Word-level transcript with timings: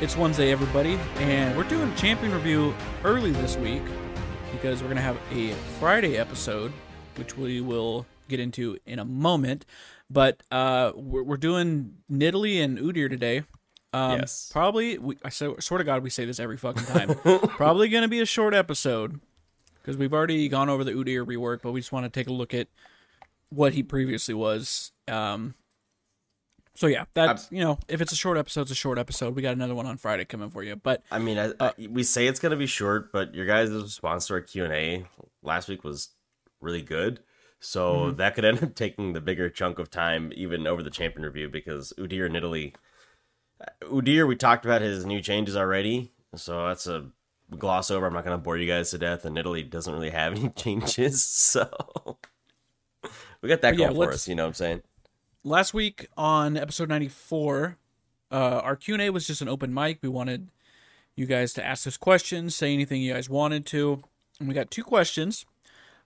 It's 0.00 0.16
Wednesday, 0.16 0.50
everybody, 0.50 0.98
and 1.16 1.54
we're 1.54 1.64
doing 1.64 1.94
champion 1.94 2.32
review 2.32 2.74
early 3.04 3.32
this 3.32 3.58
week 3.58 3.82
because 4.50 4.80
we're 4.80 4.86
going 4.88 4.96
to 4.96 5.02
have 5.02 5.18
a 5.30 5.52
Friday 5.78 6.16
episode, 6.16 6.72
which 7.16 7.36
we 7.36 7.60
will 7.60 8.06
get 8.26 8.40
into 8.40 8.78
in 8.86 8.98
a 8.98 9.04
moment. 9.04 9.66
But 10.08 10.42
uh, 10.50 10.92
we're, 10.94 11.22
we're 11.22 11.36
doing 11.36 11.96
Nidalee 12.10 12.64
and 12.64 12.78
Udyr 12.78 13.10
today. 13.10 13.42
Um, 13.92 14.20
Yes. 14.20 14.48
Probably, 14.50 14.96
we, 14.96 15.18
I 15.22 15.28
swear 15.28 15.54
to 15.58 15.84
God, 15.84 16.02
we 16.02 16.08
say 16.08 16.24
this 16.24 16.40
every 16.40 16.56
fucking 16.56 16.84
time. 16.84 17.14
probably 17.48 17.90
going 17.90 18.02
to 18.02 18.08
be 18.08 18.20
a 18.20 18.26
short 18.26 18.54
episode 18.54 19.20
because 19.82 19.98
we've 19.98 20.14
already 20.14 20.48
gone 20.48 20.70
over 20.70 20.82
the 20.82 20.92
Udyr 20.92 21.26
rework, 21.26 21.60
but 21.60 21.72
we 21.72 21.80
just 21.80 21.92
want 21.92 22.04
to 22.04 22.10
take 22.10 22.26
a 22.26 22.32
look 22.32 22.54
at 22.54 22.68
what 23.50 23.74
he 23.74 23.82
previously 23.82 24.32
was. 24.32 24.92
Um, 25.08 25.56
so 26.80 26.86
yeah, 26.86 27.04
that's 27.12 27.46
you 27.52 27.62
know, 27.62 27.78
if 27.88 28.00
it's 28.00 28.10
a 28.10 28.16
short 28.16 28.38
episode, 28.38 28.62
it's 28.62 28.70
a 28.70 28.74
short 28.74 28.96
episode. 28.96 29.36
We 29.36 29.42
got 29.42 29.52
another 29.52 29.74
one 29.74 29.84
on 29.84 29.98
Friday 29.98 30.24
coming 30.24 30.48
for 30.48 30.62
you. 30.62 30.76
But 30.76 31.02
I 31.10 31.18
mean, 31.18 31.36
I, 31.36 31.48
uh, 31.48 31.72
I, 31.78 31.86
we 31.88 32.02
say 32.02 32.26
it's 32.26 32.40
gonna 32.40 32.56
be 32.56 32.64
short, 32.64 33.12
but 33.12 33.34
your 33.34 33.44
guys' 33.44 33.70
response 33.70 34.28
to 34.28 34.32
our 34.32 34.40
Q 34.40 34.64
and 34.64 34.72
A 34.72 35.04
last 35.42 35.68
week 35.68 35.84
was 35.84 36.08
really 36.62 36.80
good. 36.80 37.20
So 37.60 37.96
mm-hmm. 37.96 38.16
that 38.16 38.34
could 38.34 38.44
end 38.46 38.62
up 38.62 38.74
taking 38.74 39.12
the 39.12 39.20
bigger 39.20 39.50
chunk 39.50 39.78
of 39.78 39.90
time, 39.90 40.32
even 40.34 40.66
over 40.66 40.82
the 40.82 40.88
champion 40.88 41.26
review, 41.26 41.50
because 41.50 41.92
Udyr 41.98 42.24
and 42.24 42.34
Nidalee. 42.34 42.74
Uh, 43.60 43.86
Udyr, 43.92 44.26
we 44.26 44.34
talked 44.34 44.64
about 44.64 44.80
his 44.80 45.04
new 45.04 45.20
changes 45.20 45.58
already, 45.58 46.12
so 46.34 46.66
that's 46.68 46.86
a 46.86 47.10
gloss 47.58 47.90
over. 47.90 48.06
I'm 48.06 48.14
not 48.14 48.24
gonna 48.24 48.38
bore 48.38 48.56
you 48.56 48.66
guys 48.66 48.90
to 48.92 48.98
death, 48.98 49.26
and 49.26 49.36
Nidalee 49.36 49.68
doesn't 49.68 49.92
really 49.92 50.08
have 50.08 50.32
any 50.38 50.48
changes, 50.48 51.22
so 51.22 52.16
we 53.42 53.50
got 53.50 53.60
that 53.60 53.72
But 53.72 53.78
yeah, 53.78 53.88
going 53.88 54.08
for 54.08 54.14
us. 54.14 54.26
You 54.26 54.34
know 54.34 54.44
what 54.44 54.48
I'm 54.48 54.54
saying? 54.54 54.82
Last 55.42 55.72
week 55.72 56.06
on 56.18 56.58
episode 56.58 56.90
94 56.90 57.78
uh, 58.30 58.34
our 58.34 58.76
q&a 58.76 59.08
was 59.08 59.26
just 59.26 59.40
an 59.40 59.48
open 59.48 59.72
mic. 59.72 59.98
We 60.02 60.08
wanted 60.10 60.50
you 61.16 61.24
guys 61.24 61.54
to 61.54 61.64
ask 61.64 61.86
us 61.86 61.96
questions 61.96 62.54
say 62.54 62.74
anything 62.74 63.00
you 63.00 63.14
guys 63.14 63.30
wanted 63.30 63.64
to. 63.66 64.02
And 64.38 64.48
we 64.48 64.54
got 64.54 64.70
two 64.70 64.84
questions. 64.84 65.46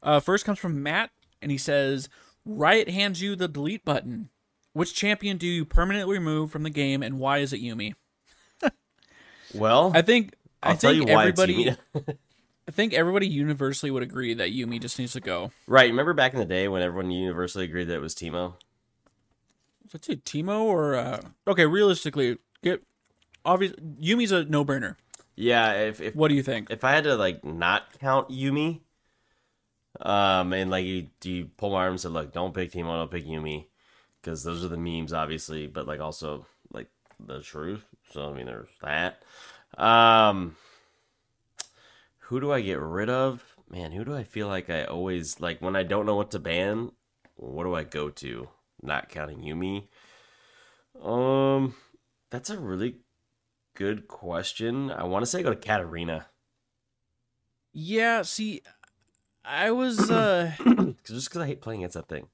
Uh, 0.05 0.21
first 0.21 0.45
comes 0.45 0.61
from 0.61 0.83
matt 0.85 1.11
and 1.43 1.51
he 1.51 1.59
says 1.59 2.09
riot 2.45 2.89
hands 2.89 3.21
you 3.21 3.35
the 3.35 3.49
delete 3.49 3.85
button. 3.85 4.29
Which 4.73 4.95
champion 4.95 5.37
do 5.37 5.49
you 5.49 5.65
permanently 5.65 6.17
remove 6.17 6.53
from 6.53 6.63
the 6.63 6.71
game 6.71 7.03
and 7.03 7.19
why 7.19 7.39
is 7.39 7.53
it 7.53 7.61
Yuumi? 7.61 7.95
Well, 9.53 9.93
i 9.95 10.03
think 10.03 10.35
I'll 10.63 10.73
i 10.73 10.77
tell 10.77 10.93
think 10.93 11.09
you 11.09 11.15
why 11.15 11.23
everybody 11.27 11.77
i 12.69 12.71
think 12.73 12.93
everybody 12.93 13.29
universally 13.29 13.91
would 13.91 14.03
agree 14.03 14.35
that 14.35 14.51
Yuumi 14.51 14.81
just 14.81 14.99
needs 14.99 15.13
to 15.15 15.21
go. 15.21 15.51
Right. 15.67 15.91
Remember 15.91 16.13
back 16.13 16.35
in 16.35 16.39
the 16.39 16.45
day 16.45 16.69
when 16.69 16.83
everyone 16.83 17.11
universally 17.11 17.65
agreed 17.65 17.85
that 17.85 17.95
it 17.97 18.01
was 18.01 18.15
Teemo? 18.15 18.55
Let's 19.95 20.09
say 20.09 20.17
Teemo 20.17 20.63
or 20.63 20.97
uh, 20.97 21.21
okay 21.47 21.67
realistically 21.67 22.39
get 22.63 22.83
obvious 23.45 23.73
Yuumi's 23.75 24.33
a 24.33 24.45
no-brainer 24.45 24.97
Yeah. 25.37 25.73
If 25.75 26.01
if 26.01 26.17
what 26.17 26.29
do 26.29 26.35
you 26.35 26.43
think 26.43 26.71
if 26.71 26.83
I 26.83 26.91
had 26.91 27.05
to 27.05 27.15
like 27.15 27.45
not 27.45 27.99
count 28.01 28.29
Yuumi, 28.29 28.81
um, 30.01 30.53
and 30.53 30.69
like 30.71 30.85
you 30.85 31.07
you 31.23 31.47
pull 31.57 31.71
my 31.71 31.85
arm 31.85 31.93
and 31.93 32.01
said, 32.01 32.11
look, 32.11 32.33
don't 32.33 32.53
pick 32.53 32.73
Teemo, 32.73 32.99
don't 32.99 33.11
pick 33.11 33.25
Yuumi, 33.25 33.67
because 34.21 34.43
those 34.43 34.65
are 34.65 34.69
the 34.69 34.77
memes, 34.77 35.13
obviously, 35.13 35.69
but 35.69 35.87
like 35.87 36.01
also 36.01 36.45
like 36.73 36.89
the 37.25 37.41
truth. 37.41 37.85
So 38.13 38.31
I 38.31 38.35
mean, 38.35 38.47
there's 38.47 38.69
that. 38.83 39.23
Um, 39.79 40.57
who 42.19 42.41
do 42.41 42.51
I 42.53 42.61
get 42.61 42.81
rid 42.81 43.11
of? 43.11 43.43
Man, 43.71 43.93
who 43.93 44.05
do 44.05 44.15
I 44.15 44.25
feel 44.25 44.49
like 44.49 44.71
I 44.71 44.85
always 44.85 45.41
like 45.41 45.63
when 45.63 45.77
I 45.77 45.85
don't 45.85 46.07
know 46.07 46.17
what 46.17 46.33
to 46.33 46.41
ban? 46.41 46.91
What 47.37 47.65
do 47.65 47.75
I 47.75 47.85
go 47.85 48.11
to? 48.11 48.49
Not 48.85 49.09
counting 49.09 49.39
Yuumi. 49.41 49.89
Um, 51.03 51.75
that's 52.31 52.51
a 52.51 52.59
really 52.59 52.97
good 53.75 54.07
question. 54.07 54.91
I 54.91 55.05
want 55.05 55.23
to 55.25 55.27
say 55.27 55.43
go 55.43 55.51
to 55.51 55.57
Katarina. 55.57 56.27
Yeah, 57.73 58.23
see, 58.23 58.61
I 59.45 59.71
was 59.73 60.11
uh 60.11 60.53
just 61.05 61.29
because 61.29 61.43
I 61.43 61.47
hate 61.47 61.61
playing 61.61 61.81
against 61.81 61.95
that 61.95 62.09
thing. 62.09 62.29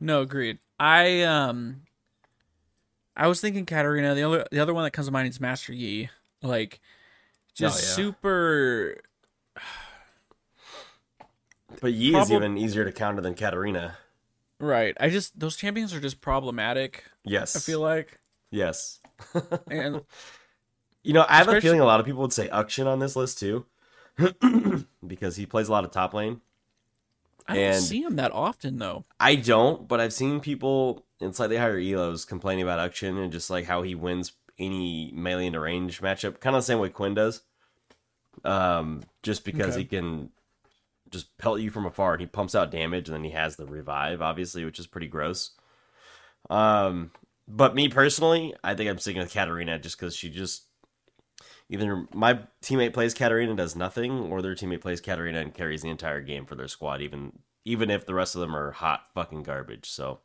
no 0.00 0.22
agreed. 0.22 0.58
I 0.80 1.22
um 1.22 1.82
I 3.16 3.28
was 3.28 3.40
thinking 3.40 3.64
Katarina. 3.64 4.14
The 4.14 4.24
other 4.24 4.46
the 4.50 4.58
other 4.60 4.74
one 4.74 4.82
that 4.84 4.90
comes 4.90 5.06
to 5.06 5.12
mind 5.12 5.28
is 5.28 5.40
Master 5.40 5.72
Yi. 5.72 6.10
Like 6.42 6.80
just 7.54 7.78
Oh, 7.78 7.86
yeah. 7.86 7.94
super 7.94 8.96
But 11.80 11.92
Yi 11.92 12.16
is 12.16 12.32
even 12.32 12.58
easier 12.58 12.84
to 12.84 12.92
counter 12.92 13.20
than 13.20 13.34
Katarina. 13.34 13.98
Right. 14.60 14.96
I 15.00 15.10
just 15.10 15.38
those 15.38 15.56
champions 15.56 15.92
are 15.94 16.00
just 16.00 16.20
problematic. 16.20 17.04
Yes. 17.24 17.56
I 17.56 17.60
feel 17.60 17.80
like 17.80 18.20
Yes. 18.50 19.00
and 19.70 20.02
You 21.02 21.12
know, 21.12 21.26
I 21.28 21.36
have 21.36 21.48
a 21.48 21.60
feeling 21.60 21.80
a 21.80 21.84
lot 21.84 22.00
of 22.00 22.06
people 22.06 22.22
would 22.22 22.32
say 22.32 22.48
Akshan 22.48 22.86
on 22.86 22.98
this 22.98 23.14
list 23.16 23.38
too. 23.38 23.66
because 25.06 25.36
he 25.36 25.44
plays 25.44 25.68
a 25.68 25.72
lot 25.72 25.84
of 25.84 25.90
top 25.90 26.14
lane. 26.14 26.40
I 27.46 27.54
don't 27.56 27.62
And- 27.64 27.82
see 27.84 28.00
him 28.02 28.16
that 28.16 28.32
often 28.32 28.78
though. 28.78 29.04
I 29.20 29.34
don't, 29.34 29.86
but 29.86 30.00
I've 30.00 30.12
seen 30.14 30.40
people 30.40 31.04
in 31.20 31.32
slightly 31.34 31.56
higher 31.56 31.78
elos 31.78 32.26
complaining 32.26 32.62
about 32.62 32.78
Akshan 32.90 33.22
and 33.22 33.30
just 33.32 33.50
like 33.50 33.66
how 33.66 33.82
he 33.82 33.94
wins 33.94 34.32
any 34.58 35.10
melee 35.14 35.46
into 35.46 35.60
range 35.60 36.00
matchup. 36.00 36.40
Kind 36.40 36.56
of 36.56 36.62
the 36.62 36.66
same 36.66 36.78
way 36.78 36.88
Quinn 36.88 37.14
does. 37.14 37.42
Um, 38.44 39.02
just 39.22 39.44
because 39.44 39.70
Okay. 39.74 39.80
he 39.80 39.84
can 39.84 40.30
just 41.14 41.38
pelt 41.38 41.60
you 41.60 41.70
from 41.70 41.86
afar 41.86 42.12
and 42.12 42.20
he 42.20 42.26
pumps 42.26 42.54
out 42.54 42.70
damage 42.70 43.08
and 43.08 43.16
then 43.16 43.24
he 43.24 43.30
has 43.30 43.56
the 43.56 43.66
revive, 43.66 44.20
obviously, 44.20 44.64
which 44.64 44.78
is 44.78 44.86
pretty 44.86 45.06
gross. 45.06 45.52
Um, 46.50 47.10
but 47.48 47.74
me 47.74 47.88
personally, 47.88 48.54
I 48.62 48.74
think 48.74 48.90
I'm 48.90 48.98
sticking 48.98 49.22
with 49.22 49.32
Katarina 49.32 49.78
just 49.78 49.98
because 49.98 50.14
she 50.14 50.28
just 50.28 50.64
either 51.70 52.06
my 52.12 52.40
teammate 52.62 52.92
plays 52.92 53.14
Katarina 53.14 53.50
and 53.50 53.58
does 53.58 53.76
nothing, 53.76 54.12
or 54.12 54.42
their 54.42 54.54
teammate 54.54 54.80
plays 54.80 55.00
Katarina 55.00 55.40
and 55.40 55.54
carries 55.54 55.82
the 55.82 55.90
entire 55.90 56.20
game 56.20 56.44
for 56.46 56.54
their 56.54 56.68
squad, 56.68 57.00
even 57.00 57.32
even 57.64 57.90
if 57.90 58.04
the 58.04 58.14
rest 58.14 58.34
of 58.34 58.42
them 58.42 58.54
are 58.54 58.72
hot 58.72 59.06
fucking 59.14 59.42
garbage. 59.42 59.88
So, 59.88 60.20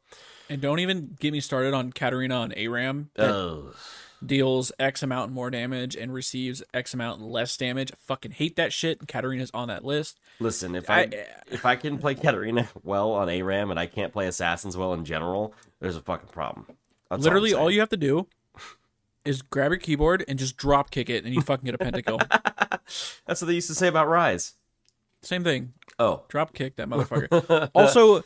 And 0.50 0.62
don't 0.62 0.80
even 0.80 1.16
get 1.20 1.32
me 1.32 1.40
started 1.40 1.74
on 1.74 1.94
Katarina 1.94 2.36
on 2.36 2.52
ARAM 2.52 3.12
that 3.16 3.30
Ugh. 3.30 3.76
Deals 4.26 4.72
X 4.80 5.02
amount 5.04 5.32
more 5.32 5.50
damage 5.50 5.96
and 5.96 6.14
receives 6.14 6.62
X 6.74 6.94
amount 6.94 7.22
less 7.22 7.56
damage. 7.56 7.92
I 7.92 7.96
fucking 8.02 8.32
hate 8.32 8.56
that 8.58 8.74
shit. 8.74 9.08
Katarina's 9.08 9.52
on 9.54 9.70
that 9.70 9.86
list. 9.86 10.20
listen, 10.40 10.76
if 10.76 10.90
I, 10.90 11.02
I- 11.02 11.04
eh. 11.04 11.26
if 11.52 11.66
I 11.66 11.76
can 11.76 11.98
play 11.98 12.16
Katarina 12.16 12.68
well 12.84 13.12
on 13.12 13.30
ARAM 13.30 13.72
and 13.72 13.80
I 13.80 13.86
can't 13.86 14.12
play 14.12 14.28
assassins 14.28 14.76
well 14.76 14.94
in 14.94 15.06
general, 15.06 15.54
there's 15.80 15.96
a 15.96 16.02
fucking 16.02 16.30
problem. 16.30 16.66
That's 17.10 17.24
Literally, 17.24 17.54
all, 17.54 17.64
all, 17.64 17.72
you 17.72 17.80
have 17.80 17.90
to 17.90 17.98
do 17.98 18.28
is 19.26 19.42
grab 19.42 19.72
your 19.72 19.80
keyboard 19.80 20.24
and 20.28 20.38
just 20.38 20.58
drop 20.58 20.92
kick 20.92 21.10
it, 21.10 21.26
and 21.26 21.34
you 21.34 21.42
fucking 21.42 21.66
get 21.66 21.76
a 21.76 21.78
pentakill. 21.78 22.20
That's 23.26 23.42
what 23.42 23.48
they 23.48 23.54
used 23.56 23.68
to 23.68 23.76
say 23.76 23.88
about 23.88 24.08
Ryze. 24.08 24.54
Same 25.22 25.44
thing. 25.44 25.74
Oh, 25.98 26.24
Drop 26.30 26.54
kick 26.54 26.76
that 26.78 26.88
motherfucker. 26.88 27.70
also, 27.76 28.24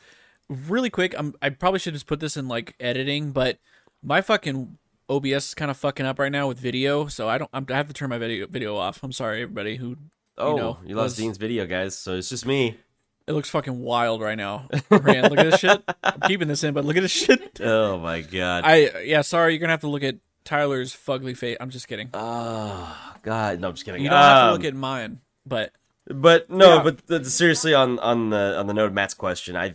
really 0.49 0.89
quick, 0.89 1.15
I'm, 1.17 1.33
I 1.41 1.49
probably 1.49 1.79
should 1.79 1.93
just 1.93 2.07
put 2.07 2.19
this 2.19 2.37
in 2.37 2.47
like 2.47 2.75
editing, 2.79 3.31
but 3.31 3.57
my 4.03 4.21
fucking 4.21 4.77
OBS 5.09 5.50
is 5.50 5.53
kind 5.53 5.69
of 5.72 5.78
fucking 5.78 6.06
up 6.06 6.19
right 6.19 6.31
now 6.31 6.47
with 6.47 6.59
video, 6.59 7.08
so 7.08 7.28
I 7.30 7.38
don't. 7.38 7.50
I'm, 7.53 7.66
I 7.69 7.74
have 7.74 7.88
to 7.88 7.94
turn 7.94 8.09
my 8.09 8.18
video 8.18 8.47
video 8.47 8.75
off. 8.75 9.02
I'm 9.03 9.12
sorry, 9.12 9.41
everybody 9.41 9.75
who. 9.75 9.97
oh, 10.38 10.52
you, 10.52 10.58
know, 10.96 11.02
lost 11.02 11.12
was- 11.12 11.16
Dean's 11.18 11.38
video, 11.38 11.66
guys. 11.66 11.97
So 11.97 12.16
it's 12.16 12.30
just 12.30 12.46
me. 12.46 12.78
It 13.25 13.31
looks 13.31 13.50
fucking 13.50 13.80
wild 13.80 14.22
right 14.22 14.36
now. 14.38 14.68
Rand, 14.90 15.30
look 15.30 15.40
at 15.40 15.52
this 15.52 15.59
shit. 15.62 15.81
I'm 16.03 16.19
keeping 16.28 16.50
this 16.50 16.62
in, 16.64 16.74
but 16.74 16.84
look 16.84 16.97
at 16.97 17.03
this 17.03 17.12
shit. 17.12 17.59
Oh 17.62 17.97
my 17.97 18.19
god. 18.22 18.64
I 18.66 19.02
yeah, 19.03 19.22
sorry, 19.22 19.53
you're 19.53 19.59
gonna 19.62 19.72
have 19.72 19.80
to 19.81 19.88
look 19.88 20.03
at 20.03 20.16
Tyler's 20.44 20.94
fugly 20.94 21.35
face. 21.38 21.56
I'm 21.62 21.70
just 21.70 21.88
kidding. 21.88 22.09
Oh 22.14 23.14
god, 23.24 23.59
no, 23.62 23.70
I'm 23.70 23.74
just 23.75 23.85
kidding. 23.85 24.02
You 24.03 24.09
don't 24.09 24.18
have 24.20 24.38
to 24.38 24.46
Um, 24.47 24.53
look 24.53 24.66
at 24.66 24.74
mine, 24.75 25.22
but 25.46 25.72
But 26.06 26.49
no, 26.49 26.76
Yeah. 26.78 26.84
but 26.84 27.08
th- 27.08 27.26
seriously, 27.26 27.73
on 27.73 27.97
on 27.99 28.29
the 28.29 28.58
on 28.59 28.67
the 28.67 28.73
note 28.73 28.88
of 28.88 28.94
Matt's 28.94 29.14
question, 29.14 29.56
I 29.56 29.73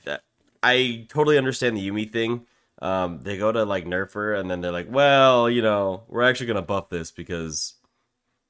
I 0.63 1.07
totally 1.09 1.39
understand 1.39 1.77
the 1.79 1.89
Yuumi 1.89 2.11
thing. 2.11 2.45
Um, 2.81 3.21
they 3.23 3.37
go 3.37 3.51
to 3.51 3.65
like 3.65 3.87
nerf 3.87 4.13
her, 4.13 4.35
and 4.35 4.51
then 4.51 4.61
they're 4.61 4.73
like, 4.73 4.91
well, 4.91 5.51
you 5.51 5.63
know, 5.63 6.05
we're 6.09 6.23
actually 6.23 6.47
gonna 6.47 6.63
buff 6.63 6.91
this 6.91 7.11
because, 7.11 7.75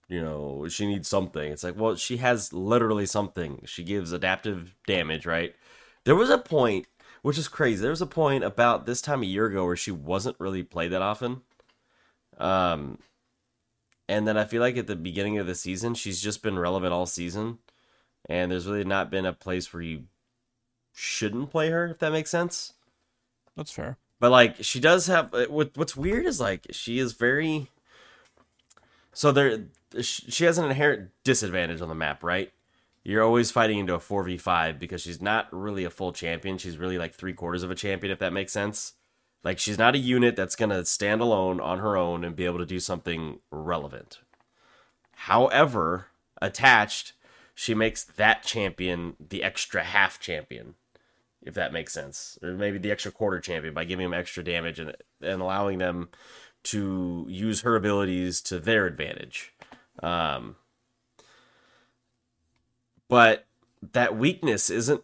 you 0.09 0.21
know, 0.21 0.67
she 0.69 0.87
needs 0.87 1.09
something. 1.09 1.51
It's 1.51 1.65
like, 1.65 1.77
well, 1.77 1.97
she 1.97 2.19
has 2.19 2.53
literally 2.53 3.07
something. 3.07 3.63
She 3.65 3.85
gives 3.85 4.13
adaptive 4.13 4.75
damage, 4.87 5.27
right? 5.27 5.55
There 6.05 6.17
was 6.17 6.31
a 6.31 6.39
point, 6.39 6.87
which 7.23 7.39
is 7.39 7.49
crazy. 7.49 7.81
There 7.81 7.91
was 7.91 8.03
a 8.03 8.07
point 8.07 8.45
about 8.45 8.87
this 8.87 9.01
time 9.01 9.23
a 9.23 9.27
year 9.27 9.47
ago 9.47 9.65
where 9.65 9.77
she 9.77 9.91
wasn't 9.91 10.39
really 10.39 10.63
played 10.63 10.93
that 10.93 11.03
often. 11.03 11.43
Um, 12.39 12.99
and 14.09 14.27
then 14.27 14.37
I 14.39 14.45
feel 14.45 14.61
like 14.63 14.77
at 14.77 14.87
the 14.87 14.97
beginning 14.97 15.39
of 15.39 15.47
the 15.47 15.55
season, 15.55 15.95
she's 15.95 16.21
just 16.23 16.43
been 16.43 16.59
relevant 16.59 16.93
all 16.93 17.07
season 17.07 17.59
and 18.29 18.53
there's 18.53 18.67
really 18.67 18.85
not 18.85 19.11
been 19.11 19.27
a 19.27 19.33
place 19.33 19.73
where 19.73 19.83
you 19.83 20.05
shouldn't 20.93 21.51
play 21.51 21.71
her 21.71 21.89
if 21.89 21.99
that 21.99 22.13
makes 22.13 22.31
sense 22.31 22.75
that's 23.57 23.73
fair. 23.73 23.99
But 24.21 24.31
like 24.31 24.57
she 24.61 24.81
does 24.81 25.07
have 25.07 25.33
uh, 25.35 25.47
what 25.47 25.71
what's 25.77 25.97
weird 25.97 26.27
is 26.27 26.41
like 26.41 26.67
she 26.71 26.99
is 26.99 27.13
very 27.13 27.71
so 29.13 29.33
there 29.33 29.65
she 30.01 30.45
has 30.45 30.59
an 30.59 30.67
inherent 30.67 31.11
disadvantage 31.25 31.81
on 31.81 31.89
the 31.89 31.95
map 31.95 32.23
right? 32.23 32.53
You're 33.05 33.23
always 33.23 33.51
fighting 33.51 33.79
into 33.79 33.95
a 33.95 33.99
4v5 33.99 34.79
because 34.79 35.01
she's 35.01 35.23
not 35.23 35.49
really 35.51 35.85
a 35.85 35.91
full 35.91 36.13
champion. 36.13 36.59
She's 36.59 36.77
really 36.77 36.99
like 36.99 37.15
three 37.15 37.33
quarters 37.33 37.63
of 37.63 37.71
a 37.71 37.75
champion 37.75 38.13
if 38.13 38.19
that 38.19 38.35
makes 38.35 38.53
sense. 38.53 38.95
Like 39.43 39.59
she's 39.59 39.79
not 39.79 39.95
a 39.95 39.99
unit 39.99 40.37
that's 40.37 40.57
gonna 40.57 40.85
stand 40.85 41.21
alone 41.21 41.61
on 41.61 41.79
her 41.79 41.97
own 41.97 42.25
and 42.25 42.37
be 42.37 42.45
able 42.45 42.59
to 42.59 42.67
do 42.67 42.81
something 42.81 43.39
relevant. 43.51 44.19
However, 45.13 46.09
attached, 46.41 47.13
she 47.55 47.75
makes 47.75 48.05
that 48.05 48.43
champion 48.43 49.17
the 49.19 49.43
extra 49.43 49.83
half 49.83 50.21
champion, 50.21 50.75
if 51.43 51.55
that 51.55 51.73
makes 51.73 51.93
sense, 51.93 52.39
or 52.43 52.53
maybe 52.53 52.79
the 52.79 52.91
extra 52.91 53.13
quarter 53.13 53.41
champion 53.41 53.75
by 53.75 53.85
giving 53.85 54.05
them 54.11 54.19
extra 54.19 54.43
damage 54.45 54.79
and 54.79 54.95
and 55.23 55.41
allowing 55.43 55.79
them 55.79 56.09
to 56.65 57.27
use 57.29 57.63
her 57.63 57.77
abilities 57.77 58.41
to 58.43 58.59
their 58.59 58.87
advantage. 58.87 59.55
Um, 60.03 60.57
but 63.09 63.47
that 63.93 64.17
weakness 64.17 64.71
isn't 64.71 65.03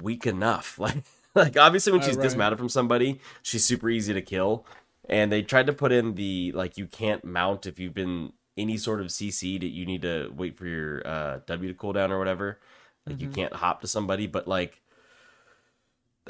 weak 0.00 0.26
enough. 0.26 0.78
Like 0.88 1.04
like 1.34 1.56
obviously 1.56 1.92
when 1.92 2.00
Oh, 2.00 2.06
she's 2.06 2.16
right. 2.16 2.22
dismounted 2.22 2.58
from 2.58 2.68
somebody, 2.70 3.20
she's 3.42 3.64
super 3.64 3.88
easy 3.88 4.12
to 4.12 4.22
kill. 4.22 4.66
And 5.08 5.30
they 5.30 5.42
tried 5.42 5.66
to 5.66 5.72
put 5.72 5.92
in 5.92 6.14
the 6.14 6.50
like 6.52 6.76
you 6.76 6.86
can't 6.86 7.24
mount 7.24 7.66
if 7.66 7.78
you've 7.78 7.94
been 7.94 8.32
any 8.56 8.76
sort 8.76 9.00
of 9.00 9.08
CC 9.08 9.60
that 9.60 9.68
you 9.68 9.86
need 9.86 10.02
to 10.02 10.32
wait 10.34 10.56
for 10.56 10.66
your 10.66 11.06
uh, 11.06 11.40
W 11.46 11.68
to 11.68 11.74
cool 11.78 11.92
down 11.92 12.10
or 12.10 12.18
whatever. 12.18 12.58
Like 13.06 13.20
you 13.20 13.28
can't 13.28 13.52
hop 13.52 13.82
to 13.82 13.86
somebody, 13.86 14.26
but 14.26 14.48
like 14.48 14.80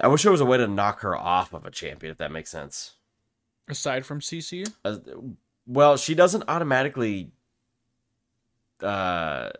I 0.00 0.08
wish 0.08 0.22
there 0.22 0.32
was 0.32 0.40
a 0.40 0.44
way 0.46 0.58
to 0.58 0.66
knock 0.66 1.00
her 1.00 1.16
off 1.16 1.52
of 1.52 1.64
a 1.66 1.70
champion 1.70 2.12
if 2.12 2.18
that 2.18 2.32
makes 2.32 2.50
sense. 2.50 2.94
Aside 3.68 4.06
from 4.06 4.20
CC, 4.20 4.66
Uh, 4.84 4.98
well, 5.66 5.96
she 5.96 6.14
doesn't 6.14 6.44
automatically 6.48 7.32
uh 8.82 9.50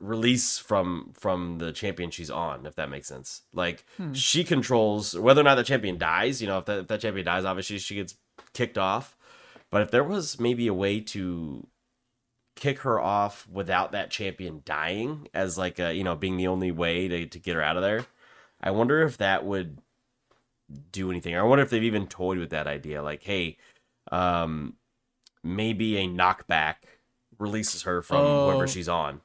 release 0.00 0.58
from 0.58 1.12
from 1.14 1.58
the 1.58 1.72
champion 1.72 2.10
she's 2.10 2.30
on 2.30 2.66
if 2.66 2.74
that 2.76 2.90
makes 2.90 3.08
sense. 3.08 3.42
Like 3.52 3.84
she 4.12 4.44
controls 4.44 5.16
whether 5.18 5.40
or 5.40 5.44
not 5.44 5.56
the 5.56 5.64
champion 5.64 5.98
dies 5.98 6.40
you 6.40 6.46
know 6.46 6.58
if 6.58 6.66
that, 6.66 6.78
if 6.80 6.86
that 6.88 7.00
champion 7.00 7.26
dies 7.26 7.44
obviously 7.44 7.78
she 7.78 7.96
gets 7.96 8.16
kicked 8.52 8.78
off. 8.78 9.16
But 9.70 9.82
if 9.82 9.90
there 9.90 10.04
was 10.04 10.38
maybe 10.40 10.66
a 10.66 10.74
way 10.74 11.00
to 11.00 11.66
kick 12.54 12.80
her 12.80 13.00
off 13.00 13.46
without 13.50 13.92
that 13.92 14.10
champion 14.10 14.62
dying 14.64 15.28
as 15.34 15.58
like 15.58 15.78
a 15.78 15.92
you 15.94 16.04
know 16.04 16.14
being 16.14 16.36
the 16.36 16.48
only 16.48 16.70
way 16.70 17.08
to, 17.08 17.26
to 17.26 17.38
get 17.38 17.54
her 17.56 17.62
out 17.62 17.76
of 17.76 17.82
there 17.82 18.06
i 18.60 18.70
wonder 18.70 19.02
if 19.02 19.18
that 19.18 19.44
would 19.44 19.78
do 20.92 21.10
anything 21.10 21.34
i 21.36 21.42
wonder 21.42 21.62
if 21.62 21.70
they've 21.70 21.84
even 21.84 22.06
toyed 22.06 22.38
with 22.38 22.50
that 22.50 22.66
idea 22.66 23.02
like 23.02 23.22
hey 23.22 23.56
um 24.12 24.74
maybe 25.42 25.96
a 25.98 26.06
knockback 26.06 26.74
releases 27.38 27.82
her 27.82 28.02
from 28.02 28.18
Oh. 28.18 28.50
whoever 28.50 28.66
she's 28.68 28.88
on 28.88 29.20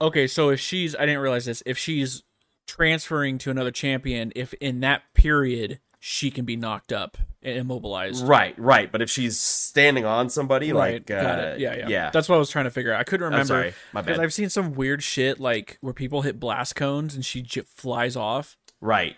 okay. 0.00 0.26
So 0.28 0.50
if 0.50 0.60
she's, 0.60 0.94
I 0.94 1.00
didn't 1.06 1.20
realize 1.20 1.44
this. 1.44 1.60
If 1.66 1.76
she's 1.76 2.22
transferring 2.68 3.36
to 3.38 3.50
another 3.50 3.72
champion, 3.72 4.32
if 4.36 4.54
in 4.54 4.78
that 4.80 5.02
period 5.12 5.80
she 5.98 6.30
can 6.30 6.44
be 6.44 6.54
knocked 6.54 6.92
up 6.92 7.18
and 7.42 7.58
immobilized. 7.58 8.24
right 8.26 8.56
right 8.58 8.92
but 8.92 9.02
if 9.02 9.10
she's 9.10 9.38
standing 9.38 10.04
on 10.04 10.30
somebody 10.30 10.72
Right, 10.72 10.92
like 11.08 11.10
uh. 11.10 11.56
Yeah, 11.58 11.74
yeah, 11.74 11.88
yeah 11.88 12.10
That's 12.10 12.28
what 12.28 12.36
I 12.36 12.38
was 12.38 12.48
trying 12.50 12.66
to 12.66 12.70
figure 12.70 12.92
out. 12.92 13.00
I 13.00 13.04
couldn't 13.04 13.26
I'm 13.26 13.32
remember 13.32 13.46
sorry 13.48 13.74
my 13.92 14.02
bad 14.02 14.20
I've 14.20 14.32
seen 14.32 14.48
some 14.50 14.74
weird 14.74 15.02
shit 15.02 15.40
like 15.40 15.78
where 15.80 15.92
people 15.92 16.22
hit 16.22 16.38
blast 16.38 16.76
cones 16.76 17.14
and 17.16 17.24
she 17.24 17.42
j- 17.42 17.62
flies 17.62 18.14
off. 18.16 18.56
Right 18.80 19.16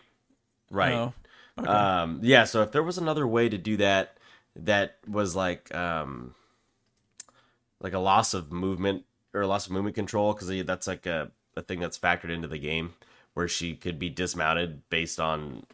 right 0.70 0.94
Oh, 0.94 1.12
okay. 1.58 1.68
Um, 1.68 2.20
yeah, 2.22 2.44
so 2.44 2.62
if 2.62 2.72
there 2.72 2.82
was 2.82 2.98
another 2.98 3.26
way 3.26 3.48
to 3.48 3.58
do 3.58 3.76
that, 3.78 4.16
that 4.56 4.96
was 5.06 5.36
like 5.36 5.74
um, 5.74 6.34
like 7.80 7.92
a 7.92 7.98
loss 7.98 8.34
of 8.34 8.52
movement 8.52 9.04
or 9.32 9.42
a 9.42 9.46
loss 9.46 9.66
of 9.66 9.72
movement 9.72 9.94
control, 9.94 10.32
because 10.32 10.48
that's 10.64 10.86
like 10.86 11.06
a, 11.06 11.30
a 11.56 11.62
thing 11.62 11.80
that's 11.80 11.98
factored 11.98 12.30
into 12.30 12.48
the 12.48 12.58
game, 12.58 12.94
where 13.34 13.48
she 13.48 13.74
could 13.74 13.98
be 13.98 14.10
dismounted 14.10 14.88
based 14.90 15.20
on 15.20 15.64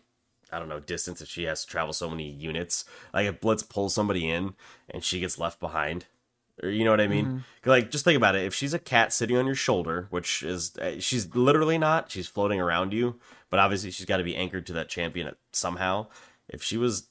I 0.52 0.58
don't 0.58 0.68
know 0.68 0.80
distance 0.80 1.20
if 1.20 1.28
she 1.28 1.44
has 1.44 1.64
to 1.64 1.70
travel 1.70 1.92
so 1.92 2.08
many 2.10 2.28
units. 2.30 2.84
Like 3.12 3.26
if 3.26 3.40
Blitz 3.40 3.62
pulls 3.62 3.94
somebody 3.94 4.28
in 4.28 4.54
and 4.90 5.02
she 5.04 5.20
gets 5.20 5.38
left 5.38 5.60
behind. 5.60 6.06
Or, 6.62 6.70
you 6.70 6.84
know 6.84 6.90
what 6.90 7.02
I 7.02 7.06
mean? 7.08 7.44
Like, 7.66 7.90
just 7.90 8.04
think 8.04 8.16
about 8.16 8.34
it. 8.34 8.44
If 8.46 8.54
she's 8.54 8.72
a 8.72 8.78
cat 8.78 9.12
sitting 9.12 9.36
on 9.36 9.44
your 9.44 9.54
shoulder, 9.54 10.06
which 10.08 10.42
is 10.42 10.74
uh, 10.78 10.98
she's 11.00 11.34
literally 11.34 11.76
not, 11.76 12.10
she's 12.10 12.28
floating 12.28 12.60
around 12.62 12.94
you, 12.94 13.20
but 13.56 13.62
obviously 13.62 13.90
she's 13.90 14.04
got 14.04 14.18
to 14.18 14.22
be 14.22 14.36
anchored 14.36 14.66
to 14.66 14.74
that 14.74 14.90
champion 14.90 15.34
somehow. 15.50 16.08
If 16.46 16.62
she 16.62 16.76
was 16.76 17.08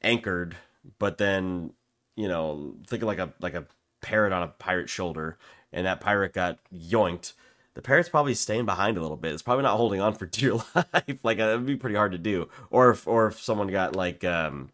anchored, 0.00 0.56
but 1.00 1.18
then 1.18 1.72
you 2.14 2.28
know, 2.28 2.76
think 2.86 3.02
of 3.02 3.08
like 3.08 3.18
a 3.18 3.32
like 3.40 3.54
a 3.54 3.66
parrot 4.00 4.32
on 4.32 4.44
a 4.44 4.46
pirate's 4.46 4.92
shoulder, 4.92 5.38
and 5.72 5.84
that 5.84 6.00
pirate 6.00 6.34
got 6.34 6.60
yoinked. 6.72 7.32
The 7.74 7.82
parrot's 7.82 8.08
probably 8.08 8.34
staying 8.34 8.64
behind 8.64 8.96
a 8.96 9.02
little 9.02 9.16
bit. 9.16 9.32
It's 9.32 9.42
probably 9.42 9.64
not 9.64 9.76
holding 9.76 10.00
on 10.00 10.14
for 10.14 10.26
dear 10.26 10.54
life. 10.54 11.24
like 11.24 11.40
uh, 11.40 11.48
it'd 11.48 11.66
be 11.66 11.74
pretty 11.74 11.96
hard 11.96 12.12
to 12.12 12.18
do. 12.18 12.48
Or 12.70 12.90
if 12.90 13.08
or 13.08 13.26
if 13.26 13.40
someone 13.40 13.66
got 13.66 13.96
like 13.96 14.22
um 14.22 14.70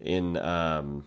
in 0.00 0.38
um 0.38 1.06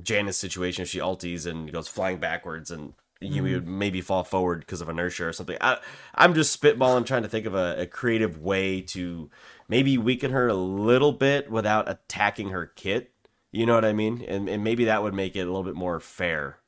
Janet's 0.00 0.38
situation, 0.38 0.82
if 0.82 0.88
she 0.90 1.00
ulties 1.00 1.44
and 1.44 1.72
goes 1.72 1.88
flying 1.88 2.18
backwards 2.18 2.70
and 2.70 2.94
you 3.20 3.42
would 3.42 3.66
maybe 3.66 4.00
fall 4.00 4.24
forward 4.24 4.60
because 4.60 4.80
of 4.80 4.88
inertia 4.88 5.26
or 5.26 5.32
something. 5.32 5.56
I, 5.60 5.78
I'm 6.14 6.34
just 6.34 6.60
spitballing, 6.60 7.06
trying 7.06 7.22
to 7.22 7.28
think 7.28 7.46
of 7.46 7.54
a, 7.54 7.82
a 7.82 7.86
creative 7.86 8.38
way 8.38 8.82
to 8.82 9.30
maybe 9.68 9.96
weaken 9.96 10.32
her 10.32 10.48
a 10.48 10.54
little 10.54 11.12
bit 11.12 11.50
without 11.50 11.88
attacking 11.88 12.50
her 12.50 12.66
kit. 12.66 13.12
You 13.52 13.64
know 13.64 13.74
what 13.74 13.84
I 13.84 13.94
mean? 13.94 14.22
And, 14.26 14.48
and 14.48 14.62
maybe 14.62 14.84
that 14.84 15.02
would 15.02 15.14
make 15.14 15.34
it 15.34 15.40
a 15.40 15.46
little 15.46 15.62
bit 15.62 15.74
more 15.74 15.98
fair. 15.98 16.58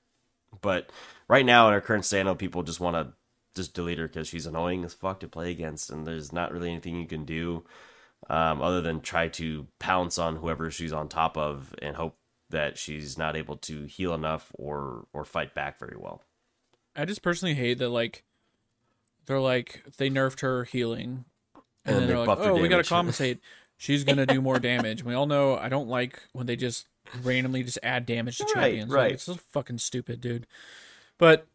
But 0.62 0.90
right 1.28 1.44
now, 1.44 1.68
in 1.68 1.74
her 1.74 1.80
current 1.80 2.04
stand 2.04 2.38
people 2.38 2.62
just 2.62 2.80
want 2.80 2.96
to 2.96 3.12
just 3.54 3.74
delete 3.74 3.98
her 3.98 4.08
because 4.08 4.28
she's 4.28 4.46
annoying 4.46 4.84
as 4.84 4.94
fuck 4.94 5.20
to 5.20 5.28
play 5.28 5.50
against, 5.50 5.90
and 5.90 6.06
there's 6.06 6.32
not 6.32 6.52
really 6.52 6.70
anything 6.70 6.96
you 6.96 7.06
can 7.06 7.24
do 7.24 7.64
um, 8.30 8.62
other 8.62 8.80
than 8.80 9.00
try 9.00 9.28
to 9.28 9.66
pounce 9.78 10.18
on 10.18 10.36
whoever 10.36 10.70
she's 10.70 10.92
on 10.92 11.08
top 11.08 11.36
of 11.36 11.74
and 11.82 11.96
hope 11.96 12.16
that 12.50 12.78
she's 12.78 13.18
not 13.18 13.36
able 13.36 13.56
to 13.56 13.84
heal 13.84 14.14
enough 14.14 14.50
or 14.54 15.06
or 15.12 15.24
fight 15.24 15.54
back 15.54 15.78
very 15.78 15.96
well. 15.98 16.22
I 16.98 17.04
just 17.04 17.22
personally 17.22 17.54
hate 17.54 17.78
that 17.78 17.88
like 17.90 18.24
they're 19.26 19.40
like 19.40 19.84
they 19.96 20.10
nerfed 20.10 20.40
her 20.40 20.64
healing, 20.64 21.24
and, 21.54 21.64
And 21.84 21.96
then 21.96 22.00
they 22.02 22.06
they're 22.08 22.26
like, 22.26 22.38
oh, 22.38 22.60
we 22.60 22.68
gotta 22.68 22.82
compensate. 22.88 23.40
She's 23.76 24.02
gonna 24.04 24.26
do 24.26 24.42
more 24.42 24.58
damage. 24.58 25.04
We 25.04 25.14
all 25.14 25.26
know 25.26 25.56
I 25.56 25.68
don't 25.68 25.88
like 25.88 26.20
when 26.32 26.46
they 26.46 26.56
just 26.56 26.86
randomly 27.22 27.62
just 27.62 27.78
add 27.82 28.04
damage 28.04 28.38
to 28.38 28.44
Right, 28.44 28.54
champions. 28.54 28.90
Like, 28.90 28.96
right. 28.98 29.12
it's 29.12 29.26
just 29.26 29.40
fucking 29.52 29.78
stupid, 29.78 30.20
dude. 30.20 30.46
But 31.18 31.46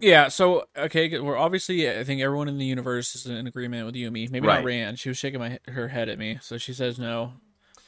yeah, 0.00 0.28
so 0.28 0.66
okay, 0.76 1.18
we're 1.20 1.36
obviously 1.36 1.88
I 1.88 2.02
think 2.02 2.20
everyone 2.20 2.48
in 2.48 2.58
the 2.58 2.64
universe 2.64 3.14
is 3.14 3.26
in 3.26 3.46
agreement 3.46 3.86
with 3.86 3.94
Yuumi. 3.94 4.30
Maybe 4.30 4.46
Right. 4.46 4.56
not 4.56 4.64
Rand. 4.64 4.98
She 4.98 5.08
was 5.08 5.18
shaking 5.18 5.38
my 5.38 5.60
her 5.68 5.88
head 5.88 6.08
at 6.08 6.18
me, 6.18 6.38
so 6.42 6.58
she 6.58 6.72
says 6.72 6.98
no. 6.98 7.34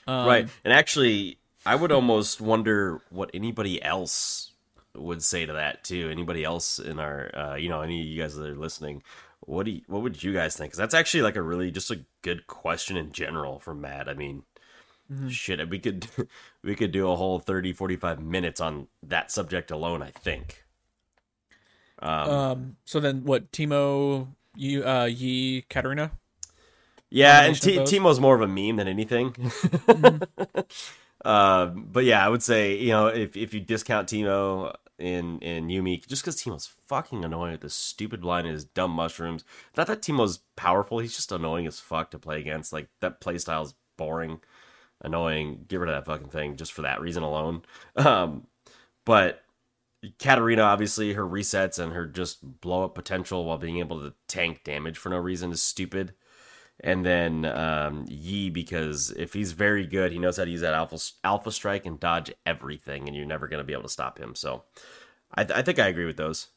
Um, 0.07 0.27
right. 0.27 0.49
And 0.65 0.73
actually, 0.73 1.39
I 1.67 1.75
would 1.75 1.93
almost 1.93 2.41
wonder 2.41 3.01
what 3.11 3.31
anybody 3.35 3.83
else 3.83 4.53
would 4.97 5.23
say 5.23 5.47
to 5.47 5.53
that 5.53 5.85
too. 5.85 6.09
Anybody 6.11 6.45
else 6.45 6.79
in 6.79 6.99
our, 6.99 7.31
uh, 7.37 7.55
you 7.55 7.69
know, 7.69 7.81
any 7.81 8.01
of 8.01 8.07
you 8.07 8.21
guys 8.21 8.35
that 8.35 8.49
are 8.49 8.57
listening, 8.57 9.03
what 9.41 9.65
do 9.65 9.73
you, 9.73 9.83
what 9.87 10.03
would 10.03 10.23
you 10.23 10.33
guys 10.33 10.57
think? 10.57 10.71
Because 10.71 10.79
that's 10.79 10.95
actually 10.95 11.23
like 11.23 11.37
a 11.37 11.43
really 11.43 11.71
just 11.71 11.91
a 11.91 12.05
good 12.23 12.47
question 12.47 12.97
in 12.97 13.13
general 13.13 13.59
from 13.59 13.81
Matt. 13.81 14.09
I 14.09 14.15
mean, 14.15 14.43
shit, 15.29 15.69
we 15.69 15.79
could 15.79 16.07
we 16.63 16.75
could 16.75 16.93
do 16.93 17.11
a 17.11 17.17
whole 17.17 17.39
30, 17.39 17.73
45 17.73 18.21
minutes 18.21 18.61
on 18.61 18.89
that 19.03 19.31
subject 19.31 19.71
alone. 19.71 20.03
I 20.03 20.11
think. 20.11 20.65
Um, 22.01 22.31
Um. 22.31 22.77
So 22.85 23.01
then, 23.01 23.25
what? 23.25 23.53
Teemo, 23.53 24.29
you, 24.57 24.85
uh, 24.87 25.05
Yi, 25.05 25.63
Katarina. 25.69 26.13
Yeah, 27.11 27.43
and 27.43 27.61
T- 27.61 27.79
Teemo's 27.79 28.21
more 28.21 28.37
of 28.37 28.41
a 28.41 28.47
meme 28.47 28.77
than 28.77 28.87
anything. 28.87 29.35
um, 31.25 31.89
but 31.91 32.05
yeah, 32.05 32.25
I 32.25 32.29
would 32.29 32.43
say 32.43 32.77
you 32.77 32.91
know 32.91 33.07
if 33.09 33.37
if 33.37 33.55
you 33.55 33.61
discount 33.61 34.09
Teemo 34.09 34.75
in 34.99 35.39
in 35.41 35.69
Yuumi, 35.69 36.07
just 36.07 36.23
because 36.23 36.41
Teemo's 36.41 36.67
fucking 36.87 37.25
annoying 37.25 37.53
with 37.53 37.63
this 37.63 37.75
stupid 37.75 38.21
blind 38.21 38.47
and 38.47 38.55
his 38.55 38.65
dumb 38.65 38.91
mushrooms. 38.91 39.45
Not 39.77 39.87
that 39.87 40.03
Teemo's 40.03 40.41
powerful; 40.57 40.99
he's 40.99 41.17
just 41.17 41.33
annoying 41.33 41.67
as 41.67 41.81
fuck 41.81 42.11
to 42.11 42.19
play 42.19 42.39
against. 42.39 42.73
Like 42.73 42.89
that 43.01 43.21
playstyle's 43.21 43.75
boring, 43.97 44.41
annoying. 45.01 45.65
Get 45.69 45.81
rid 45.81 45.91
of 45.91 45.97
that 45.97 46.11
fucking 46.11 46.31
thing 46.31 46.57
just 46.57 46.73
for 46.73 46.83
that 46.83 47.01
reason 47.01 47.23
alone. 47.23 47.63
Um, 47.97 48.47
but 49.07 49.43
Katarina, 50.19 50.63
obviously, 50.63 51.15
her 51.15 51.27
resets 51.27 51.79
and 51.79 51.93
her 51.93 52.07
just 52.07 52.61
blow 52.61 52.85
up 52.85 52.95
potential 52.95 53.45
while 53.45 53.59
being 53.59 53.79
able 53.79 54.01
to 54.01 54.15
tank 54.29 54.63
damage 54.65 54.99
for 54.99 55.09
no 55.09 55.19
reason 55.19 55.51
is 55.51 55.63
stupid. 55.63 56.15
And 56.83 57.05
then 57.05 57.45
um, 57.45 58.07
Yi, 58.09 58.51
because 58.51 59.11
if 59.11 59.35
he's 59.35 59.53
very 59.53 59.87
good, 59.87 60.13
he 60.13 60.19
knows 60.19 60.39
how 60.39 60.45
to 60.45 60.51
use 60.51 60.63
that 60.63 60.75
alpha 60.75 60.99
alpha 61.25 61.53
strike 61.53 61.85
and 61.85 62.01
dodge 62.01 62.33
everything, 62.47 63.07
and 63.07 63.17
you're 63.17 63.27
never 63.27 63.49
going 63.49 63.61
to 63.61 63.65
be 63.65 63.75
able 63.75 63.83
to 63.83 63.89
stop 63.89 64.19
him. 64.19 64.35
So, 64.35 64.65
I, 65.35 65.43
I 65.43 65.63
think 65.63 65.79
I 65.79 65.89
agree 65.89 66.07
with 66.07 66.17
those. 66.17 66.49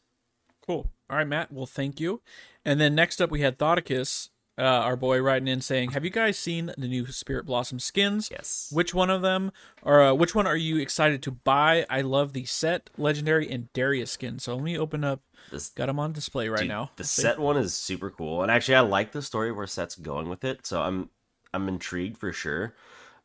Cool. 0.66 0.90
All 1.10 1.18
right, 1.18 1.28
Matt. 1.28 1.52
Well, 1.52 1.66
thank 1.66 2.00
you. 2.00 2.22
And 2.64 2.80
then 2.80 2.96
next 2.96 3.22
up, 3.22 3.30
we 3.30 3.42
had 3.42 3.60
Thoticus, 3.60 4.30
uh, 4.58 4.62
our 4.62 4.96
boy, 4.96 5.20
writing 5.22 5.50
in 5.50 5.60
saying, 5.60 5.92
"Have 5.92 6.06
you 6.06 6.10
guys 6.10 6.40
seen 6.40 6.72
the 6.78 6.88
new 6.88 7.08
Spirit 7.08 7.46
Blossom 7.46 7.80
skins? 7.80 8.30
Yes. 8.32 8.70
Which 8.72 8.94
one 8.94 9.10
of 9.10 9.22
them, 9.22 9.52
or 9.82 10.02
uh, 10.02 10.14
which 10.14 10.34
one 10.34 10.48
are 10.48 10.56
you 10.56 10.78
excited 10.78 11.22
to 11.24 11.32
buy? 11.32 11.86
I 11.90 12.02
love 12.02 12.32
the 12.32 12.46
Sett, 12.46 12.90
legendary, 12.98 13.52
and 13.52 13.72
Darius 13.74 14.12
skin. 14.12 14.40
So 14.40 14.56
let 14.56 14.64
me 14.64 14.78
open 14.78 15.04
up. 15.04 15.22
This, 15.52 15.70
Got 15.70 15.86
them 15.88 16.00
on 16.00 16.14
display 16.14 16.50
right 16.50 16.62
dude, 16.62 16.68
now. 16.70 16.92
the 16.96 17.02
Let's 17.04 17.10
see. 17.12 17.22
Sett 17.22 17.40
one 17.40 17.58
is 17.58 17.74
super 17.74 18.10
cool, 18.10 18.42
and 18.42 18.52
actually, 18.52 18.76
I 18.76 18.80
like 18.82 19.12
the 19.12 19.22
story 19.22 19.52
where 19.52 19.68
Sett's 19.68 19.96
going 19.96 20.30
with 20.30 20.44
it. 20.44 20.66
So 20.66 20.82
I'm 20.82 21.10
I'm 21.54 21.68
intrigued 21.68 22.18
for 22.18 22.32
sure. 22.34 22.76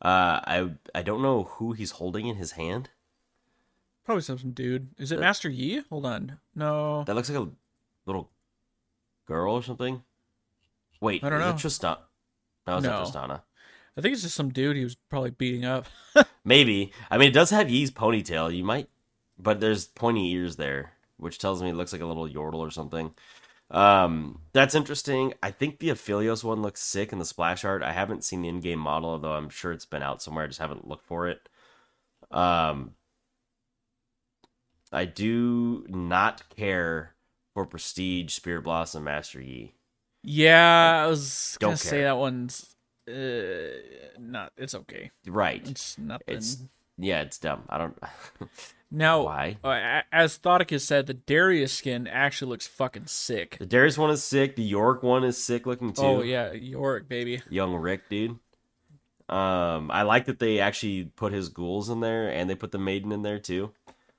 Uh, 0.01 0.39
I 0.45 0.69
I 0.95 1.01
don't 1.01 1.21
know 1.21 1.43
who 1.43 1.73
he's 1.73 1.91
holding 1.91 2.27
in 2.27 2.35
his 2.35 2.51
hand. 2.51 2.89
Probably 4.05 4.21
some, 4.21 4.39
some 4.39 4.51
dude. 4.51 4.89
Is 4.97 5.11
it 5.11 5.19
Master 5.19 5.49
Yi? 5.49 5.83
Hold 5.89 6.05
on. 6.05 6.39
No. 6.55 7.03
That 7.03 7.15
looks 7.15 7.29
like 7.29 7.37
a 7.39 7.49
little 8.05 8.29
girl 9.27 9.53
or 9.55 9.61
something. 9.63 10.01
Wait, 11.01 11.23
I 11.23 11.29
don't 11.29 11.39
is 11.41 11.45
know. 11.45 11.51
it 11.51 11.57
Tristan? 11.59 11.97
No, 12.67 12.77
it's 12.77 12.83
No. 12.85 12.89
not 12.91 13.07
Tristana. 13.07 13.41
I 13.97 14.01
think 14.01 14.13
it's 14.13 14.23
just 14.23 14.35
some 14.35 14.49
dude 14.49 14.77
he 14.77 14.83
was 14.83 14.95
probably 14.95 15.31
beating 15.31 15.65
up. 15.65 15.85
Maybe. 16.45 16.91
I 17.11 17.17
mean, 17.17 17.29
it 17.29 17.33
does 17.33 17.49
have 17.51 17.69
Yi's 17.69 17.91
ponytail. 17.91 18.55
You 18.55 18.63
might, 18.63 18.87
but 19.37 19.59
there's 19.59 19.85
pointy 19.87 20.31
ears 20.31 20.55
there, 20.55 20.93
which 21.19 21.37
tells 21.37 21.61
me 21.61 21.69
it 21.69 21.75
looks 21.75 21.93
like 21.93 22.01
a 22.01 22.05
little 22.05 22.27
yordle 22.27 22.59
or 22.59 22.71
something. 22.71 23.11
Um, 23.71 24.39
that's 24.53 24.73
interesting. 24.73 25.33
I 25.43 25.51
think 25.51 25.79
the 25.79 25.89
Aphelios 25.89 26.43
one 26.43 26.61
looks 26.61 26.81
sick 26.81 27.11
in 27.11 27.19
the 27.19 27.25
splash 27.25 27.63
art. 27.63 27.83
I 27.83 27.91
haven't 27.91 28.23
seen 28.23 28.41
the 28.41 28.49
in-game 28.49 28.79
model, 28.79 29.11
although 29.11 29.33
I'm 29.33 29.49
sure 29.49 29.71
it's 29.71 29.85
been 29.85 30.01
out 30.01 30.21
somewhere. 30.21 30.45
I 30.45 30.47
just 30.47 30.59
haven't 30.59 30.87
looked 30.87 31.05
for 31.05 31.27
it. 31.27 31.47
Um, 32.31 32.95
I 34.91 35.05
do 35.05 35.85
not 35.87 36.49
care 36.55 37.15
for 37.53 37.65
Prestige, 37.65 38.33
Spirit 38.33 38.63
Blossom, 38.63 39.03
Master 39.03 39.39
Yi. 39.41 39.75
yeah, 40.23 41.03
I 41.03 41.07
was 41.07 41.57
gonna 41.59 41.77
say 41.77 42.01
that 42.03 42.17
one's 42.17 42.75
uh, 43.07 43.69
not. 44.19 44.51
It's 44.57 44.73
okay. 44.75 45.11
Right. 45.27 45.67
It's 45.67 45.97
nothing. 45.97 46.23
It's 46.35 46.57
yeah, 46.97 47.21
it's 47.21 47.37
dumb. 47.37 47.63
I 47.69 47.77
don't. 47.77 47.97
now, 48.91 49.23
Why? 49.23 49.57
uh, 49.63 50.01
as 50.11 50.37
Thoticus 50.37 50.81
said, 50.81 51.07
the 51.07 51.13
Darius 51.13 51.73
skin 51.73 52.07
actually 52.07 52.49
looks 52.49 52.67
fucking 52.67 53.07
sick. 53.07 53.57
The 53.59 53.65
Darius 53.65 53.97
one 53.97 54.09
is 54.09 54.23
sick. 54.23 54.55
The 54.55 54.63
Yorick 54.63 55.03
one 55.03 55.23
is 55.23 55.37
sick 55.43 55.65
looking 55.65 55.93
too. 55.93 56.01
Oh 56.01 56.21
yeah, 56.21 56.51
York 56.53 57.07
baby. 57.07 57.41
young 57.49 57.75
Rick, 57.75 58.09
dude. 58.09 58.37
Um, 59.29 59.91
I 59.91 60.01
like 60.01 60.25
that 60.25 60.39
they 60.39 60.59
actually 60.59 61.05
put 61.05 61.33
his 61.33 61.49
ghouls 61.49 61.89
in 61.89 61.99
there, 61.99 62.29
and 62.29 62.49
they 62.49 62.55
put 62.55 62.71
the 62.71 62.79
maiden 62.79 63.11
in 63.11 63.21
there 63.21 63.39
too. 63.39 63.71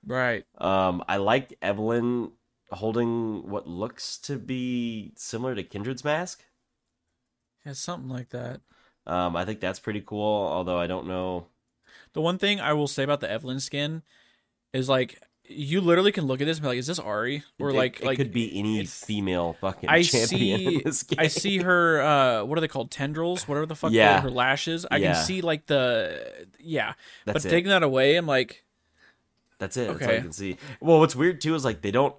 Right. 0.06 0.44
Um, 0.58 1.02
I 1.08 1.16
like 1.16 1.58
Evelynn 1.60 2.30
holding 2.70 3.48
what 3.50 3.66
looks 3.66 4.16
to 4.18 4.38
be 4.38 5.12
similar 5.16 5.54
to 5.56 5.62
Kindred's 5.64 6.04
mask. 6.04 6.44
Yeah, 7.66 7.72
something 7.72 8.08
like 8.08 8.30
that. 8.30 8.60
Um, 9.06 9.34
I 9.34 9.44
think 9.44 9.60
that's 9.60 9.80
pretty 9.80 10.00
cool. 10.00 10.46
Although 10.46 10.78
I 10.78 10.86
don't 10.86 11.08
know. 11.08 11.46
The 12.12 12.20
one 12.20 12.38
thing 12.38 12.60
I 12.60 12.72
will 12.72 12.88
say 12.88 13.02
about 13.02 13.20
the 13.20 13.28
Evelynn 13.28 13.60
skin 13.60 14.02
is 14.72 14.88
like 14.88 15.20
you 15.52 15.80
literally 15.80 16.12
can 16.12 16.24
look 16.26 16.40
at 16.40 16.44
this 16.44 16.58
and 16.58 16.62
be 16.62 16.68
like, 16.68 16.78
"Is 16.78 16.86
this 16.86 17.00
Ahri?" 17.00 17.42
Or 17.58 17.70
It- 17.70 17.74
like, 17.74 18.00
it 18.00 18.06
like 18.06 18.16
could 18.18 18.32
be 18.32 18.56
any 18.56 18.84
female 18.86 19.54
fucking 19.60 19.88
I 19.88 20.02
champion 20.02 20.58
see. 20.60 20.74
in 20.76 20.82
this 20.84 21.02
game. 21.02 21.16
I 21.20 21.26
see 21.26 21.58
her. 21.58 22.00
Uh, 22.00 22.44
what 22.44 22.56
are 22.56 22.60
they 22.60 22.68
called? 22.68 22.90
Tendrils. 22.92 23.48
Whatever 23.48 23.66
the 23.66 23.74
fuck. 23.74 23.90
Yeah. 23.90 24.20
her 24.20 24.30
lashes. 24.30 24.86
I 24.90 24.98
Yeah. 24.98 25.14
can 25.14 25.24
see 25.24 25.40
like 25.40 25.66
the 25.66 26.46
yeah. 26.60 26.92
That's 27.24 27.42
but 27.44 27.46
it. 27.46 27.50
taking 27.50 27.70
that 27.70 27.82
away, 27.82 28.14
I'm 28.16 28.26
like, 28.26 28.64
That's 29.58 29.76
it. 29.76 29.88
That's 29.88 30.02
all 30.02 30.06
Okay. 30.06 30.16
you 30.16 30.22
can 30.22 30.32
see. 30.32 30.56
Well, 30.80 31.00
what's 31.00 31.16
weird 31.16 31.40
too 31.40 31.54
is 31.56 31.64
like 31.64 31.82
they 31.82 31.90
don't 31.90 32.14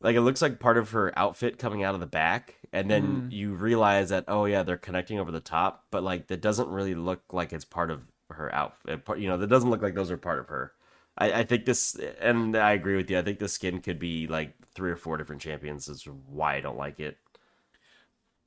like 0.00 0.16
it 0.16 0.20
looks 0.22 0.42
like 0.42 0.58
part 0.58 0.78
of 0.78 0.90
her 0.90 1.12
outfit 1.16 1.58
coming 1.58 1.84
out 1.84 1.94
of 1.94 2.00
the 2.00 2.06
back, 2.06 2.56
and 2.72 2.90
then 2.90 3.30
Mm. 3.30 3.32
you 3.32 3.54
realize 3.54 4.08
that 4.08 4.24
oh 4.26 4.46
yeah, 4.46 4.64
they're 4.64 4.76
connecting 4.76 5.20
over 5.20 5.30
the 5.30 5.38
top, 5.40 5.84
but 5.92 6.02
like 6.02 6.26
that 6.26 6.40
doesn't 6.40 6.68
really 6.68 6.96
look 6.96 7.22
like 7.32 7.52
it's 7.52 7.64
part 7.64 7.92
of 7.92 8.02
her 8.30 8.52
outfit. 8.52 9.04
Part- 9.04 9.20
You 9.20 9.28
know, 9.28 9.38
that 9.38 9.46
doesn't 9.46 9.70
look 9.70 9.80
like 9.80 9.94
those 9.94 10.10
are 10.10 10.16
part 10.16 10.40
of 10.40 10.48
her. 10.48 10.72
I, 11.18 11.32
I 11.40 11.42
think 11.44 11.64
this, 11.64 11.96
and 12.20 12.56
I 12.56 12.72
agree 12.72 12.96
with 12.96 13.10
you. 13.10 13.18
I 13.18 13.22
think 13.22 13.40
the 13.40 13.48
skin 13.48 13.80
could 13.80 13.98
be 13.98 14.26
like 14.28 14.54
three 14.74 14.90
or 14.90 14.96
four 14.96 15.16
different 15.16 15.42
champions. 15.42 15.88
Is 15.88 16.06
why 16.28 16.54
I 16.56 16.60
don't 16.60 16.78
like 16.78 17.00
it. 17.00 17.18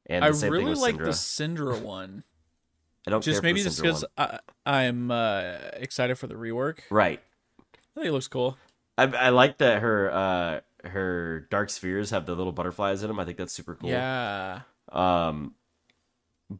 And 0.07 0.23
the 0.23 0.29
I 0.29 0.31
same 0.31 0.53
thing 0.53 0.65
really 0.65 0.75
like 0.75 0.95
Syndra. 0.95 1.05
the 1.05 1.11
Syndra 1.11 1.81
one. 1.81 2.23
I 3.07 3.11
don't 3.11 3.23
Just 3.23 3.41
care 3.41 3.49
maybe 3.49 3.59
for 3.61 3.69
the 3.69 3.69
just 3.69 4.05
because. 4.17 4.45
I'm 4.65 5.11
uh, 5.11 5.57
excited 5.73 6.17
for 6.17 6.27
the 6.27 6.35
rework. 6.35 6.79
right. 6.89 7.19
I 7.59 7.93
think 7.95 8.07
it 8.07 8.11
looks 8.11 8.27
cool. 8.27 8.57
I, 8.97 9.03
I 9.05 9.29
like 9.29 9.57
that 9.57 9.81
her 9.81 10.11
uh 10.11 10.59
her 10.87 11.41
dark 11.49 11.69
spheres 11.69 12.11
have 12.11 12.25
the 12.25 12.35
little 12.35 12.51
butterflies 12.53 13.03
in 13.03 13.07
them. 13.09 13.19
I 13.19 13.25
think 13.25 13.37
that's 13.37 13.53
super 13.53 13.75
cool. 13.75 13.89
Yeah. 13.89 14.61
Um, 14.91 15.55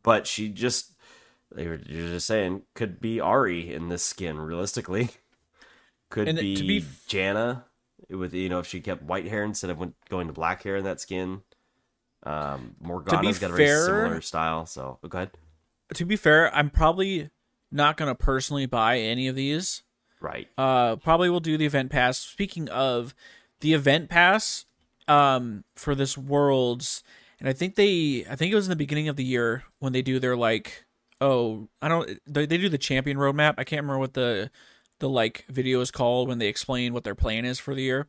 but 0.04 0.28
she 0.28 0.50
just 0.50 0.94
they 1.54 1.68
were 1.68 1.80
you're 1.86 2.10
just 2.10 2.28
saying 2.28 2.64
could 2.74 3.00
be 3.00 3.18
Ahri 3.18 3.72
in 3.72 3.90
this 3.90 4.04
skin 4.04 4.40
realistically. 4.40 5.10
Could 6.12 6.28
And 6.28 6.38
be, 6.38 6.56
to 6.56 6.64
be 6.64 6.78
f- 6.78 7.04
Janna 7.10 7.64
with 8.10 8.36
you 8.36 8.50
know 8.50 8.60
if 8.60 8.68
she 8.68 8.80
kept 8.82 9.02
white 9.02 9.28
hair 9.28 9.44
instead 9.44 9.72
of 9.72 9.82
going 10.10 10.28
to 10.28 10.34
black 10.34 10.62
hair 10.62 10.76
in 10.76 10.84
that 10.84 11.02
skin. 11.02 11.42
Um, 12.24 12.76
Morgana's 12.80 13.40
got 13.40 13.50
a 13.50 13.54
very 13.54 13.68
fair- 13.68 13.86
similar 13.86 14.22
style. 14.22 14.68
So 14.68 15.00
go 15.10 15.18
ahead. 15.18 15.32
To 15.96 16.06
be 16.06 16.16
fair, 16.16 16.54
I'm 16.56 16.70
probably 16.70 17.32
not 17.72 17.98
gonna 17.98 18.14
personally 18.14 18.68
buy 18.68 19.00
any 19.00 19.28
of 19.28 19.36
these. 19.36 19.82
Right. 20.20 20.48
Uh, 20.56 20.98
probably 20.98 21.32
will 21.32 21.40
do 21.40 21.58
the 21.58 21.66
event 21.66 21.90
pass. 21.90 22.20
Speaking 22.20 22.70
of 22.70 23.16
the 23.62 23.74
event 23.74 24.10
pass, 24.10 24.66
um, 25.08 25.64
for 25.76 25.96
this 25.96 26.18
worlds, 26.18 27.04
and 27.40 27.50
I 27.50 27.54
think 27.54 27.76
they, 27.76 28.26
I 28.30 28.36
think 28.36 28.52
it 28.52 28.56
was 28.56 28.68
in 28.68 28.70
the 28.70 28.76
beginning 28.76 29.08
of 29.10 29.16
the 29.16 29.24
year 29.24 29.64
when 29.80 29.94
they 29.94 30.04
do 30.04 30.20
their 30.20 30.36
like, 30.36 30.86
oh, 31.20 31.70
I 31.82 31.88
don't, 31.88 32.20
they, 32.28 32.46
they 32.46 32.58
do 32.58 32.70
the 32.70 32.78
champion 32.78 33.18
roadmap. 33.18 33.56
I 33.58 33.64
can't 33.64 33.82
remember 33.82 33.98
what 33.98 34.14
the, 34.14 34.52
the 35.02 35.10
like 35.10 35.46
video 35.50 35.82
is 35.82 35.92
called 35.92 36.30
when 36.30 36.40
they 36.40 36.48
explain 36.48 36.94
what 36.94 37.04
their 37.04 37.16
plan 37.16 37.44
is 37.44 37.60
for 37.60 37.76
the 37.76 37.82
year. 37.82 38.08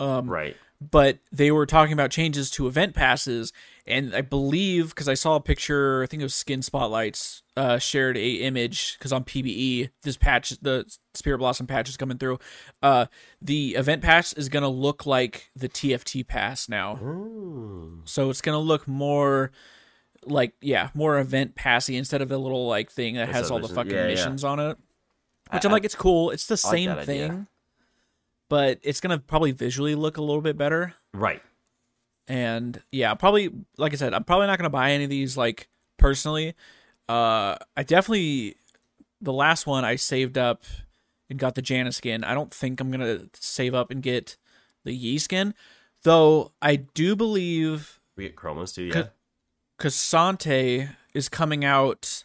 Um, 0.00 0.28
right. 0.30 0.56
but 0.80 1.18
they 1.30 1.50
were 1.50 1.66
talking 1.66 1.92
about 1.92 2.10
changes 2.10 2.50
to 2.52 2.66
event 2.66 2.94
passes 2.94 3.52
and 3.86 4.14
i 4.14 4.22
believe 4.22 4.88
because 4.88 5.10
i 5.10 5.14
saw 5.14 5.36
a 5.36 5.40
picture 5.40 6.02
i 6.02 6.06
think 6.06 6.22
it 6.22 6.24
was 6.24 6.34
skin 6.34 6.62
spotlights 6.62 7.42
uh 7.58 7.76
shared 7.78 8.16
a 8.16 8.30
image 8.36 8.96
because 8.98 9.12
on 9.12 9.24
pbe 9.24 9.90
this 10.02 10.16
patch 10.16 10.48
the 10.62 10.90
spirit 11.12 11.36
blossom 11.36 11.66
patch 11.66 11.90
is 11.90 11.98
coming 11.98 12.16
through 12.16 12.38
uh 12.82 13.04
the 13.42 13.74
event 13.74 14.00
pass 14.00 14.32
is 14.32 14.48
gonna 14.48 14.70
look 14.70 15.04
like 15.04 15.50
the 15.54 15.68
tft 15.68 16.26
pass 16.26 16.66
now 16.66 16.96
Ooh. 16.96 18.00
so 18.06 18.30
it's 18.30 18.40
gonna 18.40 18.58
look 18.58 18.88
more 18.88 19.52
like 20.24 20.54
yeah 20.62 20.88
more 20.94 21.18
event 21.18 21.54
passy 21.54 21.98
instead 21.98 22.22
of 22.22 22.30
the 22.30 22.38
little 22.38 22.66
like 22.66 22.90
thing 22.90 23.16
that 23.16 23.26
That's 23.26 23.36
has 23.36 23.50
all 23.50 23.58
the 23.58 23.68
fucking 23.68 23.92
yeah, 23.92 24.04
yeah. 24.04 24.14
missions 24.14 24.44
on 24.44 24.60
it 24.60 24.78
which 25.52 25.64
I- 25.64 25.68
i'm 25.68 25.72
like 25.72 25.84
it's 25.84 25.94
cool 25.94 26.30
it's 26.30 26.46
the 26.46 26.60
I 26.64 26.68
like 26.68 26.76
same 26.78 26.90
idea. 26.90 27.04
thing 27.04 27.46
but 28.48 28.78
it's 28.82 29.00
gonna 29.00 29.18
probably 29.18 29.52
visually 29.52 29.94
look 29.94 30.16
a 30.16 30.22
little 30.22 30.42
bit 30.42 30.56
better 30.58 30.94
Right. 31.14 31.42
and 32.28 32.80
yeah 32.92 33.14
probably 33.14 33.50
like 33.76 33.92
i 33.92 33.96
said 33.96 34.14
i'm 34.14 34.24
probably 34.24 34.46
not 34.46 34.58
going 34.58 34.64
to 34.64 34.70
buy 34.70 34.92
any 34.92 35.04
of 35.04 35.10
these 35.10 35.36
like 35.36 35.68
personally 35.98 36.54
uh 37.08 37.56
i 37.76 37.82
definitely 37.82 38.56
the 39.20 39.32
last 39.32 39.66
one 39.66 39.84
i 39.84 39.96
saved 39.96 40.38
up 40.38 40.62
and 41.28 41.38
got 41.38 41.54
the 41.54 41.62
Janna 41.62 41.92
skin 41.92 42.24
i 42.24 42.34
don't 42.34 42.52
think 42.52 42.80
i'm 42.80 42.90
going 42.90 43.00
to 43.00 43.28
save 43.34 43.74
up 43.74 43.90
and 43.90 44.02
get 44.02 44.36
the 44.84 44.92
Yi 44.92 45.18
skin 45.18 45.54
though 46.04 46.52
i 46.62 46.76
do 46.76 47.14
believe 47.16 48.00
We 48.16 48.24
get 48.24 48.36
Chromas 48.36 48.74
too. 48.74 48.84
Yeah. 48.94 49.08
K'Sante 49.78 50.94
is 51.14 51.28
coming 51.28 51.64
out 51.64 52.24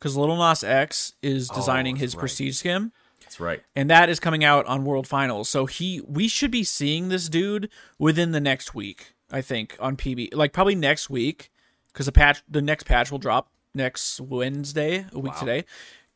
because 0.00 0.16
Lil 0.16 0.34
Nas 0.36 0.64
X 0.64 1.12
is 1.22 1.48
designing 1.48 1.94
Oh, 1.96 2.00
his 2.00 2.14
right. 2.16 2.20
prestige 2.20 2.56
skin 2.56 2.90
That's 3.20 3.38
right. 3.38 3.60
and 3.76 3.88
that 3.90 4.08
is 4.08 4.18
coming 4.18 4.42
out 4.42 4.66
on 4.66 4.84
World 4.84 5.06
Finals. 5.06 5.48
So 5.48 5.66
he, 5.66 6.00
we 6.08 6.26
should 6.26 6.50
be 6.50 6.64
seeing 6.64 7.08
this 7.10 7.28
dude 7.28 7.68
within 7.98 8.32
the 8.32 8.40
next 8.40 8.74
week. 8.74 9.12
I 9.30 9.42
think 9.42 9.76
on 9.78 9.96
PB, 9.96 10.34
like 10.34 10.52
probably 10.52 10.74
next 10.74 11.08
week, 11.08 11.52
because 11.92 12.06
the 12.06 12.12
patch, 12.12 12.42
the 12.48 12.60
next 12.62 12.84
patch 12.84 13.12
will 13.12 13.18
drop 13.20 13.48
next 13.74 14.20
Wednesday, 14.20 15.06
a 15.12 15.18
week 15.20 15.34
Wow. 15.34 15.38
today. 15.40 15.64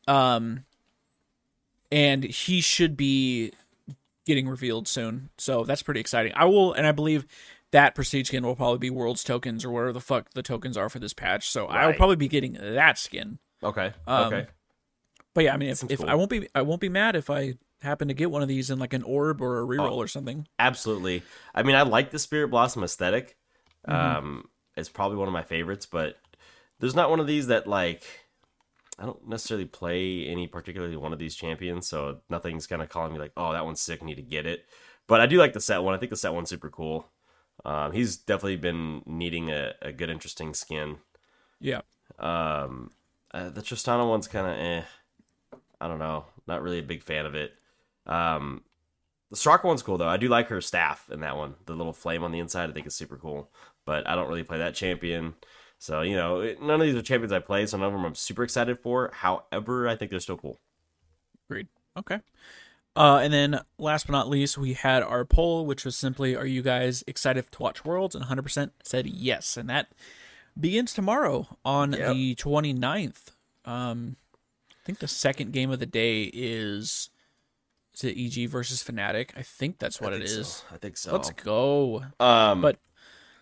Um, 0.07 0.65
and 1.91 2.23
he 2.23 2.61
should 2.61 2.97
be 2.97 3.51
getting 4.25 4.47
revealed 4.47 4.87
soon. 4.87 5.29
So 5.37 5.63
that's 5.63 5.83
pretty 5.83 5.99
exciting. 5.99 6.33
I 6.35 6.45
will, 6.45 6.73
and 6.73 6.85
I 6.87 6.91
believe 6.91 7.25
that 7.71 7.93
prestige 7.95 8.27
skin 8.27 8.45
will 8.45 8.55
probably 8.55 8.79
be 8.79 8.89
World's 8.89 9.23
tokens 9.23 9.63
or 9.63 9.69
whatever 9.71 9.93
the 9.93 9.99
fuck 10.01 10.31
the 10.33 10.41
tokens 10.43 10.77
are 10.77 10.89
for 10.89 10.99
this 10.99 11.13
patch. 11.13 11.49
So 11.49 11.67
I 11.67 11.85
will 11.87 11.93
probably 11.93 12.15
be 12.15 12.27
getting 12.27 12.53
that 12.59 12.97
skin. 12.97 13.39
Okay. 13.63 13.93
Um, 14.07 14.33
okay. 14.33 14.47
But 15.33 15.43
yeah, 15.45 15.53
I 15.53 15.57
mean, 15.57 15.69
if, 15.69 15.83
if 15.89 15.99
cool. 15.99 16.09
I 16.09 16.15
won't 16.15 16.29
be, 16.29 16.47
I 16.55 16.61
won't 16.61 16.81
be 16.81 16.89
mad 16.89 17.15
if 17.15 17.29
I 17.29 17.55
happen 17.81 18.07
to 18.07 18.13
get 18.13 18.31
one 18.31 18.41
of 18.41 18.47
these 18.47 18.69
in 18.69 18.79
like 18.79 18.93
an 18.93 19.03
orb 19.03 19.41
or 19.41 19.61
a 19.61 19.65
reroll 19.65 19.91
Oh. 19.91 19.97
or 19.97 20.07
something. 20.07 20.47
Absolutely. 20.59 21.23
I 21.53 21.63
mean, 21.63 21.75
I 21.75 21.81
like 21.83 22.11
the 22.11 22.19
Spirit 22.19 22.49
Blossom 22.49 22.83
aesthetic. 22.83 23.37
Mm-hmm. 23.87 24.17
Um, 24.17 24.49
it's 24.77 24.89
probably 24.89 25.17
one 25.17 25.27
of 25.27 25.33
my 25.33 25.43
favorites, 25.43 25.85
but 25.85 26.17
there's 26.79 26.95
not 26.95 27.09
one 27.09 27.19
of 27.19 27.27
these 27.27 27.47
that 27.47 27.67
like 27.67 28.03
I 28.97 29.05
don't 29.05 29.27
necessarily 29.27 29.65
play 29.65 30.25
any 30.25 30.47
particularly 30.47 30.95
one 30.95 31.11
of 31.13 31.19
these 31.19 31.35
champions, 31.35 31.87
so 31.87 32.21
nothing's 32.29 32.65
kind 32.65 32.81
of 32.81 32.89
calling 32.89 33.13
me 33.13 33.19
like, 33.19 33.33
oh, 33.35 33.51
that 33.51 33.65
one's 33.65 33.81
sick, 33.81 34.01
need 34.01 34.15
to 34.15 34.21
get 34.21 34.45
it. 34.45 34.65
But 35.07 35.19
I 35.21 35.25
do 35.25 35.37
like 35.37 35.53
the 35.53 35.59
Sett 35.61 35.83
one. 35.83 35.93
I 35.93 35.97
think 35.97 36.09
the 36.11 36.15
Sett 36.15 36.33
one's 36.33 36.49
super 36.49 36.69
cool. 36.69 37.07
Um, 37.63 37.91
he's 37.91 38.15
definitely 38.17 38.55
been 38.57 39.01
needing 39.05 39.49
a, 39.51 39.73
a 39.81 39.91
good, 39.91 40.09
interesting 40.09 40.53
skin. 40.53 40.97
Yeah, 41.59 41.81
Um, 42.19 42.91
uh, 43.35 43.49
the 43.49 43.61
Tristana 43.61 44.07
one's 44.07 44.27
kind 44.27 44.47
of 44.47 44.57
eh. 44.57 44.81
I 45.81 45.87
don't 45.87 45.99
know. 45.99 46.25
Not 46.47 46.61
really 46.61 46.79
a 46.79 46.83
big 46.83 47.03
fan 47.03 47.25
of 47.25 47.35
it. 47.35 47.51
Um, 48.05 48.63
the 49.29 49.35
Straka 49.35 49.65
one's 49.65 49.83
cool 49.83 49.97
though. 49.97 50.07
I 50.07 50.17
do 50.17 50.29
like 50.29 50.47
her 50.47 50.61
staff 50.61 51.09
in 51.11 51.19
that 51.19 51.35
one. 51.35 51.55
The 51.65 51.73
little 51.73 51.93
flame 51.93 52.23
on 52.23 52.31
the 52.31 52.39
inside, 52.39 52.69
I 52.69 52.73
think 52.73 52.87
is 52.87 52.95
super 52.95 53.17
cool. 53.17 53.51
But 53.85 54.07
I 54.07 54.15
don't 54.15 54.29
really 54.29 54.43
play 54.43 54.59
that 54.59 54.73
champion. 54.73 55.35
So 55.79 56.01
you 56.01 56.15
know, 56.15 56.55
none 56.61 56.79
of 56.79 56.87
these 56.87 56.95
are 56.95 57.01
champions 57.01 57.33
I 57.33 57.39
play, 57.39 57.65
so 57.65 57.77
none 57.77 57.87
of 57.87 57.93
them 57.93 58.05
I'm 58.05 58.15
super 58.15 58.43
excited 58.43 58.79
for. 58.79 59.11
However, 59.13 59.89
I 59.89 59.95
think 59.97 60.11
they're 60.11 60.21
still 60.21 60.37
cool. 60.37 60.61
Agreed. 61.49 61.67
Okay. 61.97 62.21
Uh, 62.95 63.19
and 63.21 63.33
then 63.33 63.59
last 63.77 64.07
but 64.07 64.13
not 64.13 64.29
least, 64.29 64.57
we 64.57 64.73
had 64.73 65.03
our 65.03 65.25
poll, 65.25 65.65
which 65.65 65.83
was 65.83 65.97
simply, 65.97 66.35
"Are 66.35 66.45
you 66.45 66.61
guys 66.61 67.03
excited 67.05 67.51
to 67.51 67.61
watch 67.61 67.83
Worlds?" 67.83 68.15
And 68.15 68.23
100% 68.23 68.71
said 68.83 69.07
yes, 69.07 69.57
and 69.57 69.69
that 69.69 69.89
begins 70.59 70.93
tomorrow 70.93 71.57
on 71.65 71.91
Yep. 71.93 72.13
the 72.13 72.35
29th. 72.35 73.31
Um, 73.65 74.15
I 74.71 74.85
think 74.85 74.99
the 74.99 75.07
second 75.07 75.51
game 75.51 75.71
of 75.71 75.79
the 75.79 75.85
day 75.85 76.23
is 76.33 77.09
is 77.93 78.03
it 78.03 78.17
EG 78.17 78.47
versus 78.49 78.83
Fnatic? 78.83 79.29
I 79.37 79.41
think 79.41 79.79
that's 79.79 80.01
what 80.01 80.11
I 80.13 80.17
it 80.17 80.27
think 80.27 80.45
so. 80.45 80.65
I 80.73 80.77
think 80.77 80.97
so. 80.97 81.11
Let's 81.13 81.29
go. 81.31 82.03
Um, 82.19 82.59
But 82.61 82.77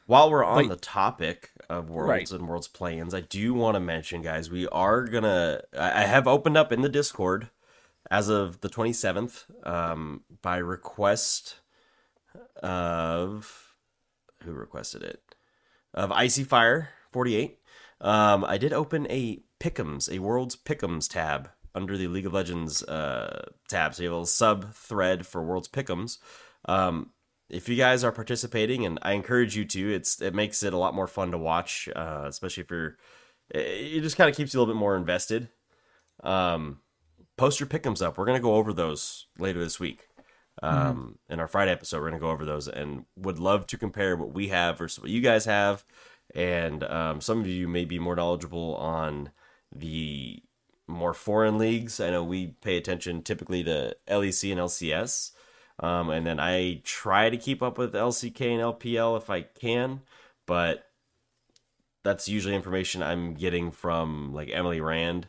while 0.05 0.29
we're 0.29 0.43
on 0.43 0.57
Like- 0.57 0.69
the 0.69 0.75
topic 0.75 1.51
of 1.69 1.89
worlds 1.89 2.09
Right. 2.09 2.31
and 2.39 2.47
worlds 2.47 2.67
play-ins, 2.67 3.15
I 3.15 3.21
do 3.21 3.53
want 3.55 3.75
to 3.75 3.79
mention, 3.79 4.21
guys, 4.21 4.51
we 4.51 4.67
are 4.67 5.05
gonna. 5.05 5.61
I 5.77 6.03
I 6.03 6.05
have 6.05 6.27
opened 6.27 6.55
up 6.55 6.71
in 6.71 6.81
the 6.81 6.89
Discord 6.89 7.49
as 8.11 8.29
of 8.29 8.61
the 8.61 8.69
27th 8.69 9.45
um, 9.65 10.23
by 10.43 10.57
request 10.57 11.55
of 12.61 13.75
who 14.43 14.51
requested 14.53 15.01
it 15.03 15.23
of 15.95 16.11
Icy 16.11 16.43
Fire 16.43 16.89
48. 17.13 17.59
Um, 18.01 18.43
I 18.43 18.57
did 18.57 18.73
open 18.73 19.07
a 19.09 19.43
Pick'ems, 19.59 20.13
a 20.13 20.19
Worlds 20.19 20.55
Pick'ems 20.57 21.09
tab 21.09 21.49
under 21.75 21.97
the 21.97 22.07
League 22.07 22.25
of 22.25 22.33
Legends 22.33 22.83
uh, 22.83 23.49
tab. 23.69 23.95
So 23.95 24.03
you 24.03 24.09
have 24.09 24.13
a 24.13 24.15
little 24.15 24.25
sub 24.25 24.73
thread 24.73 25.25
for 25.25 25.41
Worlds 25.43 25.69
Pick'ems. 25.69 26.17
Um, 26.65 27.11
if 27.49 27.69
you 27.69 27.75
guys 27.75 28.03
are 28.03 28.11
participating, 28.11 28.85
and 28.85 28.99
I 29.01 29.13
encourage 29.13 29.55
you 29.55 29.65
to, 29.65 29.93
it's 29.93 30.21
it 30.21 30.33
makes 30.33 30.63
it 30.63 30.73
a 30.73 30.77
lot 30.77 30.95
more 30.95 31.07
fun 31.07 31.31
to 31.31 31.37
watch, 31.37 31.87
uh, 31.95 32.25
especially 32.25 32.63
if 32.63 32.71
you're. 32.71 32.97
It 33.49 34.01
just 34.01 34.17
kind 34.17 34.29
of 34.29 34.35
keeps 34.35 34.53
you 34.53 34.59
a 34.59 34.61
little 34.61 34.73
bit 34.73 34.79
more 34.79 34.95
invested. 34.95 35.49
Um, 36.23 36.79
post 37.37 37.59
your 37.59 37.67
pick'ems 37.67 38.01
up. 38.01 38.17
We're 38.17 38.25
gonna 38.25 38.39
go 38.39 38.55
over 38.55 38.73
those 38.73 39.27
later 39.37 39.59
this 39.59 39.79
week. 39.79 40.07
Um, 40.61 41.19
in 41.29 41.39
our 41.39 41.47
Friday 41.47 41.71
episode, 41.71 41.99
we're 42.01 42.09
gonna 42.09 42.19
go 42.19 42.31
over 42.31 42.45
those, 42.45 42.67
and 42.67 43.05
would 43.17 43.39
love 43.39 43.67
to 43.67 43.77
compare 43.77 44.15
what 44.15 44.33
we 44.33 44.47
have 44.47 44.77
versus 44.77 44.99
what 44.99 45.11
you 45.11 45.21
guys 45.21 45.45
have. 45.45 45.83
And 46.35 46.83
um, 46.83 47.21
some 47.21 47.39
of 47.39 47.47
you 47.47 47.67
may 47.67 47.85
be 47.85 47.99
more 47.99 48.15
knowledgeable 48.15 48.75
on 48.75 49.31
the 49.73 50.41
more 50.87 51.13
foreign 51.13 51.57
leagues. 51.57 51.99
I 51.99 52.09
know 52.09 52.23
we 52.23 52.47
pay 52.61 52.77
attention 52.77 53.21
typically 53.21 53.63
to 53.63 53.95
LEC 54.07 54.51
and 54.51 54.59
LCS. 54.59 55.31
Um, 55.79 56.09
and 56.09 56.25
then 56.25 56.39
I 56.39 56.81
try 56.83 57.29
to 57.29 57.37
keep 57.37 57.63
up 57.63 57.77
with 57.77 57.93
LCK 57.93 58.41
and 58.41 58.61
LPL 58.61 59.17
if 59.17 59.29
I 59.29 59.41
can, 59.41 60.01
but 60.45 60.85
that's 62.03 62.29
usually 62.29 62.53
information 62.53 63.01
I'm 63.01 63.33
getting 63.33 63.71
from 63.71 64.33
like 64.33 64.49
Emily 64.51 64.81
Rand 64.81 65.27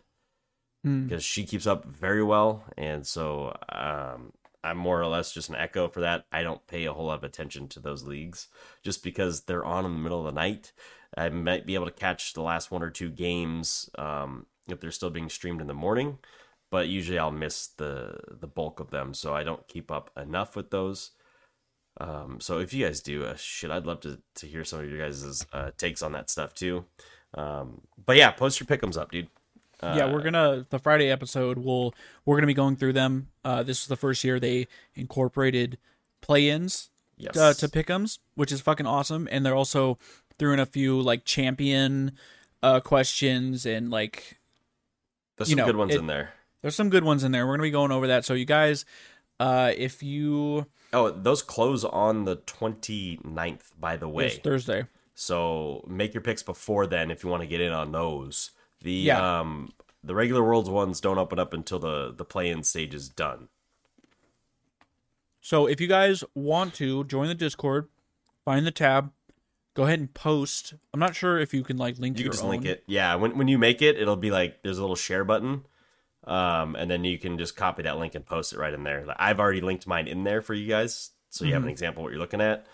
Hmm. 0.85 1.07
because 1.07 1.25
she 1.25 1.45
keeps 1.45 1.67
up 1.67 1.87
very 1.87 2.23
well, 2.23 2.63
and 2.77 3.07
so 3.07 3.57
um, 3.71 4.35
I'm 4.64 4.78
more 4.78 5.00
or 5.00 5.06
less 5.06 5.33
just 5.33 5.50
an 5.50 5.56
echo 5.56 5.88
for 5.88 6.00
that. 6.00 6.26
I 6.33 6.42
don't 6.42 6.66
pay 6.66 6.87
a 6.87 6.92
whole 6.92 7.06
lot 7.06 7.18
of 7.18 7.25
attention 7.25 7.68
to 7.68 7.80
those 7.80 8.04
leagues 8.04 8.49
just 8.83 9.04
because 9.04 9.42
they're 9.42 9.64
on 9.64 9.85
in 9.85 9.92
the 9.92 9.99
middle 9.99 10.26
of 10.26 10.35
the 10.35 10.40
night. 10.40 10.73
I 11.16 11.28
might 11.28 11.66
be 11.66 11.75
able 11.75 11.87
to 11.87 11.92
catch 11.92 12.33
the 12.33 12.42
last 12.42 12.71
one 12.71 12.83
or 12.83 12.90
two 12.90 13.11
games 13.11 13.88
um, 13.99 14.47
if 14.66 14.80
they're 14.80 14.90
still 14.90 15.11
being 15.11 15.28
streamed 15.28 15.61
in 15.61 15.66
the 15.66 15.75
morning, 15.75 16.18
but 16.71 16.88
usually 16.88 17.18
I'll 17.18 17.30
miss 17.30 17.68
the 17.68 18.18
the 18.30 18.49
bulk 18.49 18.80
of 18.80 18.90
them, 18.90 19.14
so 19.14 19.35
I 19.35 19.44
don't 19.44 19.68
keep 19.68 19.90
up 19.92 20.11
enough 20.16 20.56
with 20.56 20.71
those. 20.71 21.12
Um, 22.00 22.40
so 22.40 22.59
if 22.59 22.73
you 22.75 22.85
guys 22.85 23.00
do, 23.00 23.25
uh, 23.25 23.37
shit, 23.37 23.71
I'd 23.71 23.87
love 23.87 24.00
to 24.00 24.21
to 24.37 24.47
hear 24.47 24.64
some 24.64 24.80
of 24.80 24.90
your 24.90 24.99
guys' 24.99 25.47
uh, 25.52 25.71
takes 25.76 26.02
on 26.02 26.12
that 26.12 26.30
stuff 26.30 26.54
too. 26.54 26.87
Um, 27.35 27.83
but 28.05 28.16
yeah, 28.16 28.31
post 28.31 28.59
your 28.59 28.66
pick'ems 28.66 28.98
up, 28.98 29.11
dude. 29.12 29.29
Yeah, 29.97 30.12
we're 30.12 30.23
gonna 30.23 30.66
the 30.70 30.79
Friday 30.79 31.11
episode. 31.11 31.59
We'll 31.59 31.94
we're 32.25 32.37
gonna 32.37 32.47
be 32.47 32.55
going 32.55 32.77
through 32.77 32.94
them. 32.94 33.29
Uh, 33.44 33.62
this 33.62 33.83
is 33.83 33.87
the 33.88 33.97
first 33.97 34.25
year 34.25 34.40
they 34.40 34.66
incorporated 34.94 35.79
play-ins 36.20 36.90
Yes. 37.16 37.37
uh, 37.37 37.53
to 37.55 37.68
pick'ems, 37.68 38.18
which 38.35 38.51
is 38.51 38.61
fucking 38.61 38.87
awesome. 38.87 39.29
And 39.31 39.44
they're 39.47 39.55
also 39.55 39.99
threw 40.38 40.53
in 40.53 40.59
a 40.61 40.66
few 40.66 41.01
like 41.01 41.25
champion 41.25 42.12
uh, 42.62 42.81
questions 42.81 43.66
and 43.66 43.90
like 43.90 44.38
There's 45.37 45.49
some 45.51 45.59
know, 45.59 45.66
good 45.66 45.77
ones 45.77 45.94
it- 45.94 45.99
in 46.01 46.07
there. 46.07 46.33
there's 46.62 46.75
some 46.75 46.90
good 46.90 47.05
ones 47.05 47.23
in 47.25 47.31
there. 47.33 47.47
We're 47.47 47.55
gonna 47.55 47.62
be 47.64 47.70
going 47.70 47.92
over 47.92 48.07
that. 48.09 48.25
So 48.25 48.35
you 48.35 48.44
guys, 48.47 48.85
uh, 49.38 49.73
if 49.77 50.03
you 50.03 50.66
Oh, 50.92 51.11
those 51.11 51.42
close 51.42 51.85
on 51.85 52.25
the 52.25 52.37
29th, 52.37 53.73
by 53.79 53.97
the 53.97 54.09
way. 54.09 54.27
it's 54.27 54.38
Thursday, 54.38 54.87
So 55.14 55.85
make 55.88 56.14
your 56.14 56.20
picks 56.20 56.42
before 56.42 56.87
then 56.87 57.11
if 57.11 57.23
you 57.25 57.31
want 57.31 57.42
to 57.42 57.47
get 57.49 57.61
in 57.61 57.73
on 57.73 57.92
those. 57.92 58.51
The 58.85 58.92
Yeah. 58.92 59.40
um 59.40 59.73
the 60.03 60.14
regular 60.14 60.42
worlds 60.44 60.68
ones 60.70 61.01
don't 61.01 61.18
open 61.18 61.38
up 61.38 61.53
until 61.53 61.79
the 61.79 62.12
the 62.16 62.25
play-in 62.25 62.62
stage 62.62 62.94
is 62.94 63.09
done. 63.09 63.49
So 65.40 65.66
if 65.66 65.81
you 65.81 65.87
guys 65.88 66.25
want 66.35 66.75
to 66.75 67.05
join 67.05 67.29
the 67.29 67.35
Discord, 67.35 67.88
find 68.44 68.66
the 68.66 68.70
tab, 68.70 69.12
go 69.75 69.85
ahead 69.85 69.99
and 70.01 70.12
post. 70.14 70.75
I'm 70.92 71.01
not 71.01 71.14
sure 71.14 71.38
if 71.38 71.53
you 71.53 71.62
can 71.62 71.77
like 71.77 71.99
link 71.99 72.18
You 72.18 72.25
your 72.25 72.31
can 72.31 72.37
just 72.37 72.44
own. 72.44 72.51
link 72.51 72.64
it. 72.64 72.85
Yeah, 72.87 73.14
when 73.16 73.37
when 73.37 73.49
you 73.49 73.59
make 73.59 73.83
it, 73.83 73.97
it'll 73.99 74.16
be 74.16 74.31
like 74.31 74.62
there's 74.62 74.79
a 74.79 74.81
little 74.83 74.97
share 74.97 75.25
button. 75.25 75.64
Um, 76.27 76.75
and 76.77 76.90
then 76.90 77.05
you 77.05 77.18
can 77.18 77.37
just 77.37 77.55
copy 77.55 77.83
that 77.83 77.99
link 77.99 78.14
and 78.14 78.25
post 78.25 78.55
it 78.55 78.59
right 78.59 78.73
in 78.73 78.83
there. 78.83 79.05
Like, 79.05 79.18
I've 79.20 79.38
already 79.38 79.61
linked 79.61 79.87
mine 79.87 80.09
in 80.09 80.25
there 80.25 80.40
for 80.40 80.55
you 80.55 80.66
guys, 80.66 81.11
so 81.29 81.44
you 81.44 81.53
have 81.53 81.62
an 81.64 81.68
example 81.68 82.01
of 82.01 82.05
what 82.05 82.12
you're 82.12 82.20
looking 82.20 82.40
at. 82.40 82.66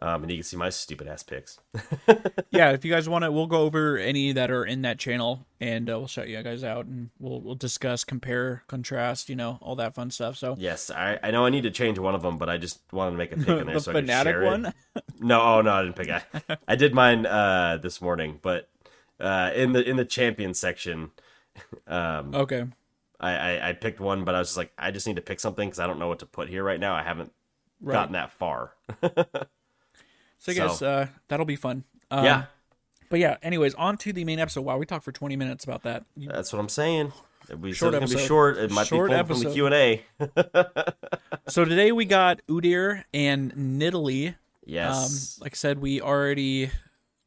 Um, 0.00 0.22
and 0.22 0.30
you 0.32 0.38
can 0.38 0.44
see 0.44 0.56
my 0.56 0.70
stupid 0.70 1.06
ass 1.06 1.22
picks. 1.22 1.60
yeah, 2.50 2.70
if 2.72 2.84
you 2.84 2.90
guys 2.90 3.08
want 3.08 3.24
to, 3.24 3.30
we'll 3.30 3.46
go 3.46 3.60
over 3.60 3.98
any 3.98 4.32
that 4.32 4.50
are 4.50 4.64
in 4.64 4.82
that 4.82 4.98
channel, 4.98 5.46
and 5.60 5.88
uh, 5.88 5.98
we'll 5.98 6.08
shout 6.08 6.28
you 6.28 6.42
guys 6.42 6.64
out, 6.64 6.86
and 6.86 7.10
we'll 7.20 7.40
we'll 7.40 7.54
discuss, 7.54 8.02
compare, 8.02 8.62
contrast, 8.68 9.28
you 9.28 9.36
know, 9.36 9.58
all 9.60 9.76
that 9.76 9.94
fun 9.94 10.10
stuff. 10.10 10.36
So 10.38 10.56
Yes, 10.58 10.90
I, 10.90 11.18
I 11.22 11.30
know 11.30 11.44
I 11.44 11.50
need 11.50 11.62
to 11.64 11.70
change 11.70 11.98
one 11.98 12.14
of 12.14 12.22
them, 12.22 12.38
but 12.38 12.48
I 12.48 12.56
just 12.56 12.80
wanted 12.90 13.12
to 13.12 13.16
make 13.18 13.32
a 13.32 13.36
pick 13.36 13.48
in 13.48 13.66
there 13.66 13.74
the 13.74 13.80
so 13.80 13.90
I 13.92 13.94
could 13.94 14.06
Fnatic 14.08 14.22
share 14.24 14.42
one. 14.44 14.66
it. 14.66 14.74
No, 15.20 15.40
oh 15.40 15.60
no, 15.60 15.70
I 15.72 15.82
didn't 15.82 15.96
pick. 15.96 16.10
I, 16.10 16.56
I 16.66 16.74
did 16.74 16.94
mine 16.94 17.26
uh, 17.26 17.78
this 17.80 18.00
morning, 18.02 18.40
but 18.42 18.68
uh, 19.20 19.52
in 19.54 19.72
the 19.72 19.88
in 19.88 19.96
the 19.96 20.04
champion 20.04 20.52
section, 20.54 21.12
um, 21.86 22.34
Okay. 22.34 22.64
I, 23.20 23.30
I 23.36 23.68
I 23.68 23.72
picked 23.74 24.00
one, 24.00 24.24
but 24.24 24.34
I 24.34 24.40
was 24.40 24.48
just 24.48 24.56
like, 24.56 24.72
I 24.76 24.90
just 24.90 25.06
need 25.06 25.16
to 25.16 25.22
pick 25.22 25.38
something 25.38 25.68
because 25.68 25.78
I 25.78 25.86
don't 25.86 26.00
know 26.00 26.08
what 26.08 26.18
to 26.20 26.26
put 26.26 26.48
here 26.48 26.64
right 26.64 26.80
now. 26.80 26.94
I 26.94 27.02
haven't 27.04 27.30
Right. 27.80 27.94
gotten 27.94 28.14
that 28.14 28.32
far. 28.32 28.72
So 30.42 30.52
I 30.52 30.54
guess 30.54 30.78
so- 30.80 30.88
uh, 30.90 31.06
that'll 31.28 31.46
be 31.46 31.56
fun. 31.56 31.84
Um, 32.10 32.24
yeah, 32.24 32.44
But 33.10 33.20
yeah. 33.20 33.36
Anyways, 33.42 33.74
on 33.74 33.96
to 33.98 34.12
the 34.12 34.24
main 34.24 34.38
episode. 34.38 34.62
Wow, 34.62 34.76
we 34.78 34.86
talked 34.86 35.04
for 35.04 35.12
20 35.12 35.36
minutes 35.36 35.64
about 35.64 35.82
that. 35.84 36.04
You- 36.16 36.28
that's 36.28 36.52
what 36.52 36.58
I'm 36.60 36.68
saying. 36.68 37.12
We 37.58 37.72
Short 37.72 37.92
said 37.94 38.02
it's 38.02 38.12
gonna 38.12 38.18
be 38.18 38.22
episode. 38.22 38.26
short. 38.26 38.56
It 38.58 38.70
might 38.70 38.86
Short 38.86 39.10
be 39.10 39.16
pulled 39.16 39.26
from 39.28 39.40
the. 39.40 39.52
Q 39.52 39.66
and 39.66 39.74
A. 39.74 40.04
So 41.48 41.64
today 41.64 41.90
we 41.92 42.04
got 42.04 42.40
Udyr 42.48 43.04
and 43.12 43.52
Nidalee. 43.54 44.28
Um, 44.28 44.34
Yes, 44.64 45.38
like 45.40 45.54
I 45.54 45.56
said, 45.56 45.80
we 45.80 46.00
already 46.00 46.70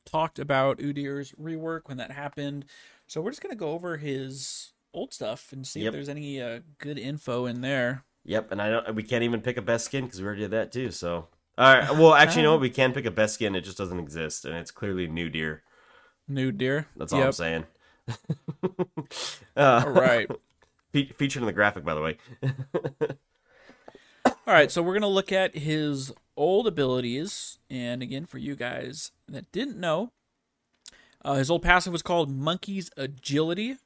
talked 0.05 0.39
about 0.39 0.77
Udyr's 0.79 1.33
rework 1.33 1.81
when 1.85 1.97
that 1.97 2.11
happened. 2.11 2.65
So 3.07 3.19
we're 3.21 3.31
just 3.31 3.41
gonna 3.41 3.55
go 3.55 3.71
over 3.71 3.97
his 3.97 4.71
old 4.93 5.13
stuff 5.13 5.51
and 5.51 5.67
see 5.67 5.81
Yep. 5.81 5.87
if 5.89 5.93
there's 5.93 6.09
any 6.09 6.41
uh, 6.41 6.61
good 6.77 6.97
info 6.97 7.45
in 7.45 7.59
there. 7.61 8.03
Yep, 8.23 8.51
and 8.53 8.61
I 8.61 8.69
don't. 8.69 8.95
We 8.95 9.03
can't 9.03 9.23
even 9.23 9.41
pick 9.41 9.57
a 9.57 9.61
best 9.61 9.85
skin 9.85 10.05
because 10.05 10.21
we 10.21 10.25
already 10.27 10.41
did 10.43 10.51
that 10.51 10.71
too. 10.71 10.91
So, 10.91 11.27
all 11.57 11.73
right. 11.73 11.91
Well, 11.95 12.13
actually, 12.15 12.41
you 12.41 12.47
know 12.47 12.51
what? 12.53 12.61
We 12.61 12.69
can 12.69 12.93
pick 12.93 13.05
a 13.05 13.11
best 13.11 13.35
skin. 13.35 13.55
It 13.55 13.61
just 13.61 13.77
doesn't 13.77 13.99
exist, 13.99 14.45
and 14.45 14.55
it's 14.55 14.71
clearly 14.71 15.07
new 15.07 15.29
deer. 15.29 15.63
New 16.27 16.51
deer. 16.51 16.87
That's 16.95 17.13
all 17.13 17.21
I'm 17.23 17.31
saying. 17.31 17.65
uh, 19.55 19.83
All 19.85 19.91
right. 19.91 20.29
fe- 20.93 21.11
featured 21.15 21.41
in 21.41 21.47
the 21.47 21.53
graphic, 21.53 21.83
by 21.83 21.93
the 21.93 22.01
way. 22.01 22.17
All 24.25 24.53
right, 24.53 24.71
so 24.71 24.81
we're 24.81 24.93
gonna 24.93 25.07
look 25.07 25.31
at 25.31 25.55
his 25.55 26.11
old 26.35 26.67
abilities, 26.67 27.59
and 27.69 28.01
again, 28.01 28.25
for 28.25 28.37
you 28.37 28.55
guys 28.55 29.11
that 29.27 29.51
didn't 29.51 29.79
know, 29.79 30.11
uh, 31.23 31.35
his 31.35 31.49
old 31.49 31.61
passive 31.63 31.93
was 31.93 32.01
called 32.01 32.29
Monkey's 32.29 32.89
Agility, 32.97 33.77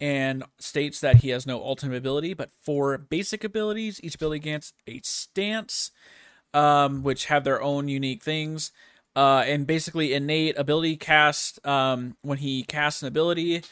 and 0.00 0.44
states 0.58 1.00
that 1.00 1.16
he 1.16 1.30
has 1.30 1.46
no 1.46 1.62
ultimate 1.62 1.96
ability, 1.96 2.34
but 2.34 2.50
four 2.60 2.98
basic 2.98 3.44
abilities. 3.44 4.00
Each 4.02 4.14
ability 4.14 4.40
grants 4.40 4.72
a 4.86 5.00
stance, 5.02 5.90
um, 6.56 7.02
which 7.02 7.26
have 7.26 7.44
their 7.44 7.60
own 7.60 7.86
unique 7.88 8.22
things. 8.22 8.72
Uh, 9.14 9.44
and 9.46 9.66
basically, 9.66 10.12
innate 10.12 10.58
ability 10.58 10.96
cast. 10.96 11.64
Um, 11.66 12.16
when 12.22 12.38
he 12.38 12.62
casts 12.64 13.02
an 13.02 13.08
ability, 13.08 13.62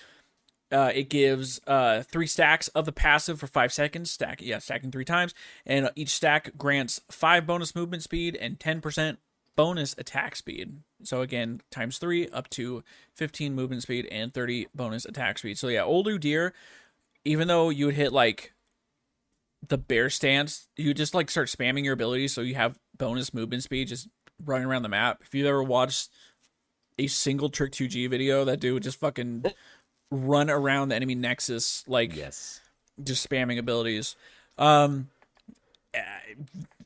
uh, 0.70 0.90
it 0.94 1.08
gives 1.08 1.60
uh, 1.66 2.02
three 2.02 2.26
stacks 2.26 2.68
of 2.68 2.84
the 2.84 2.92
passive 2.92 3.40
for 3.40 3.46
five 3.46 3.72
seconds. 3.72 4.10
Stack, 4.10 4.40
yeah, 4.40 4.58
stacking 4.58 4.90
three 4.90 5.04
times, 5.04 5.34
and 5.66 5.90
each 5.96 6.10
stack 6.10 6.56
grants 6.56 7.00
five 7.10 7.46
bonus 7.46 7.74
movement 7.74 8.02
speed 8.02 8.36
and 8.36 8.60
ten 8.60 8.80
percent 8.80 9.18
bonus 9.56 9.94
attack 9.98 10.34
speed. 10.34 10.78
So 11.02 11.20
again, 11.20 11.60
times 11.70 11.98
three 11.98 12.28
up 12.28 12.48
to 12.50 12.82
fifteen 13.14 13.54
movement 13.54 13.82
speed 13.82 14.06
and 14.10 14.32
thirty 14.32 14.68
bonus 14.74 15.04
attack 15.04 15.38
speed. 15.38 15.58
So 15.58 15.68
yeah, 15.68 15.84
old 15.84 16.08
deer. 16.20 16.54
Even 17.26 17.48
though 17.48 17.70
you 17.70 17.86
would 17.86 17.94
hit 17.94 18.12
like 18.12 18.52
the 19.68 19.78
bear 19.78 20.10
stance, 20.10 20.68
you 20.76 20.92
just 20.94 21.14
like 21.14 21.30
start 21.30 21.48
spamming 21.48 21.84
your 21.84 21.94
abilities, 21.94 22.32
so 22.34 22.40
you 22.40 22.54
have 22.54 22.78
bonus 22.98 23.32
movement 23.34 23.62
speed 23.62 23.88
just 23.88 24.08
running 24.44 24.66
around 24.66 24.82
the 24.82 24.88
map. 24.88 25.22
If 25.24 25.34
you've 25.34 25.46
ever 25.46 25.62
watched 25.62 26.10
a 26.98 27.06
single 27.06 27.50
Trick2G 27.50 28.08
video, 28.08 28.44
that 28.44 28.60
dude 28.60 28.74
would 28.74 28.82
just 28.82 28.98
fucking 29.00 29.44
run 30.10 30.50
around 30.50 30.88
the 30.88 30.94
enemy 30.96 31.14
nexus 31.14 31.84
like 31.88 32.14
Yes. 32.14 32.60
just 33.02 33.28
spamming 33.28 33.58
abilities. 33.58 34.16
Um, 34.58 35.08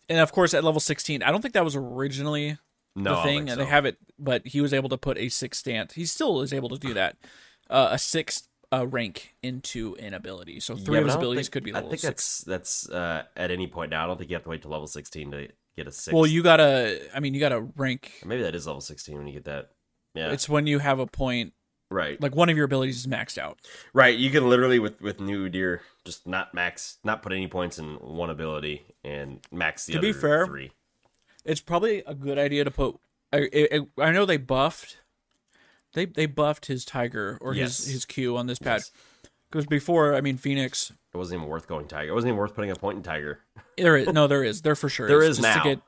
and 0.08 0.18
of 0.20 0.32
course, 0.32 0.54
at 0.54 0.64
level 0.64 0.80
16, 0.80 1.22
I 1.22 1.30
don't 1.30 1.42
think 1.42 1.54
that 1.54 1.64
was 1.64 1.76
originally 1.76 2.58
No, 2.94 3.16
the 3.16 3.22
thing, 3.22 3.40
and 3.40 3.50
so. 3.50 3.56
they 3.56 3.66
have 3.66 3.84
it, 3.86 3.96
but 4.18 4.46
he 4.46 4.60
was 4.60 4.72
able 4.72 4.88
to 4.90 4.98
put 4.98 5.18
a 5.18 5.28
six 5.28 5.58
stance. 5.58 5.94
He 5.94 6.04
still 6.06 6.40
is 6.42 6.52
able 6.52 6.68
to 6.70 6.78
do 6.78 6.94
that, 6.94 7.16
uh, 7.70 7.88
a 7.92 7.98
sixth 7.98 8.48
uh, 8.72 8.86
rank 8.86 9.34
into 9.42 9.96
an 9.96 10.14
ability. 10.14 10.60
So 10.60 10.76
three 10.76 10.94
Yeah, 10.96 11.00
of 11.00 11.06
his 11.06 11.14
abilities 11.14 11.46
think- 11.46 11.52
could 11.52 11.64
be 11.64 11.72
level 11.72 11.88
I 11.88 11.90
think 11.92 12.00
six. 12.00 12.40
that's 12.44 12.84
that's 12.84 12.88
uh, 12.90 13.24
at 13.36 13.50
any 13.50 13.66
point 13.66 13.90
now. 13.90 14.04
I 14.04 14.06
don't 14.06 14.18
think 14.18 14.30
you 14.30 14.36
have 14.36 14.44
to 14.44 14.50
wait 14.50 14.62
to 14.62 14.68
level 14.68 14.86
sixteen 14.86 15.30
to 15.30 15.48
get 15.76 15.86
a 15.86 15.92
six. 15.92 16.12
Well, 16.14 16.26
you 16.26 16.42
gotta. 16.42 17.00
I 17.14 17.20
mean, 17.20 17.34
you 17.34 17.40
gotta 17.40 17.60
rank. 17.76 18.22
maybe 18.24 18.42
that 18.42 18.54
is 18.54 18.66
level 18.66 18.80
sixteen 18.80 19.16
when 19.16 19.26
you 19.26 19.32
get 19.32 19.44
that. 19.44 19.70
Yeah, 20.14 20.32
It's 20.32 20.48
when 20.48 20.66
you 20.66 20.80
have 20.80 20.98
a 20.98 21.06
point, 21.06 21.52
right. 21.90 22.20
like 22.20 22.34
one 22.34 22.48
of 22.48 22.56
your 22.56 22.64
abilities 22.64 22.96
is 22.96 23.06
maxed 23.06 23.38
out. 23.38 23.58
Right, 23.92 24.16
you 24.18 24.30
can 24.30 24.48
literally 24.48 24.78
with 24.78 25.00
with 25.00 25.20
new 25.20 25.48
deer 25.48 25.82
just 26.04 26.26
not 26.26 26.52
max, 26.54 26.98
not 27.04 27.22
put 27.22 27.32
any 27.32 27.46
points 27.46 27.78
in 27.78 27.94
one 27.96 28.30
ability 28.30 28.86
and 29.04 29.40
max 29.52 29.86
the 29.86 29.92
To 29.92 29.98
other 29.98 30.06
be 30.08 30.12
fair, 30.12 30.46
three. 30.46 30.72
It's 31.44 31.60
probably 31.60 32.02
a 32.06 32.14
good 32.14 32.38
idea 32.38 32.64
to 32.64 32.70
put. 32.70 32.98
I, 33.32 33.48
I, 33.98 34.02
I 34.02 34.10
know 34.10 34.24
they 34.26 34.38
buffed. 34.38 34.98
They 35.94 36.04
they 36.06 36.26
buffed 36.26 36.66
his 36.66 36.84
tiger 36.84 37.38
or 37.40 37.54
Yes. 37.54 37.78
his 37.78 37.92
his 37.92 38.04
Q 38.04 38.36
on 38.36 38.46
this 38.46 38.58
patch 38.58 38.82
because 39.50 39.66
before 39.66 40.14
I 40.14 40.20
mean 40.20 40.36
Phoenix 40.36 40.92
It 41.12 41.16
wasn't 41.16 41.40
even 41.40 41.48
worth 41.50 41.66
going 41.66 41.86
tiger. 41.88 42.10
It 42.10 42.14
wasn't 42.14 42.28
even 42.30 42.38
worth 42.38 42.54
putting 42.54 42.70
a 42.70 42.76
point 42.76 42.96
in 42.98 43.02
tiger. 43.02 43.40
There 43.78 43.96
is 43.96 44.08
no, 44.12 44.26
there 44.26 44.42
is 44.42 44.62
there 44.62 44.74
for 44.74 44.88
sure. 44.88 45.06
There 45.06 45.22
is 45.22 45.30
is 45.30 45.36
just 45.38 45.52
to 45.52 45.58
now. 45.58 45.62
get. 45.64 45.80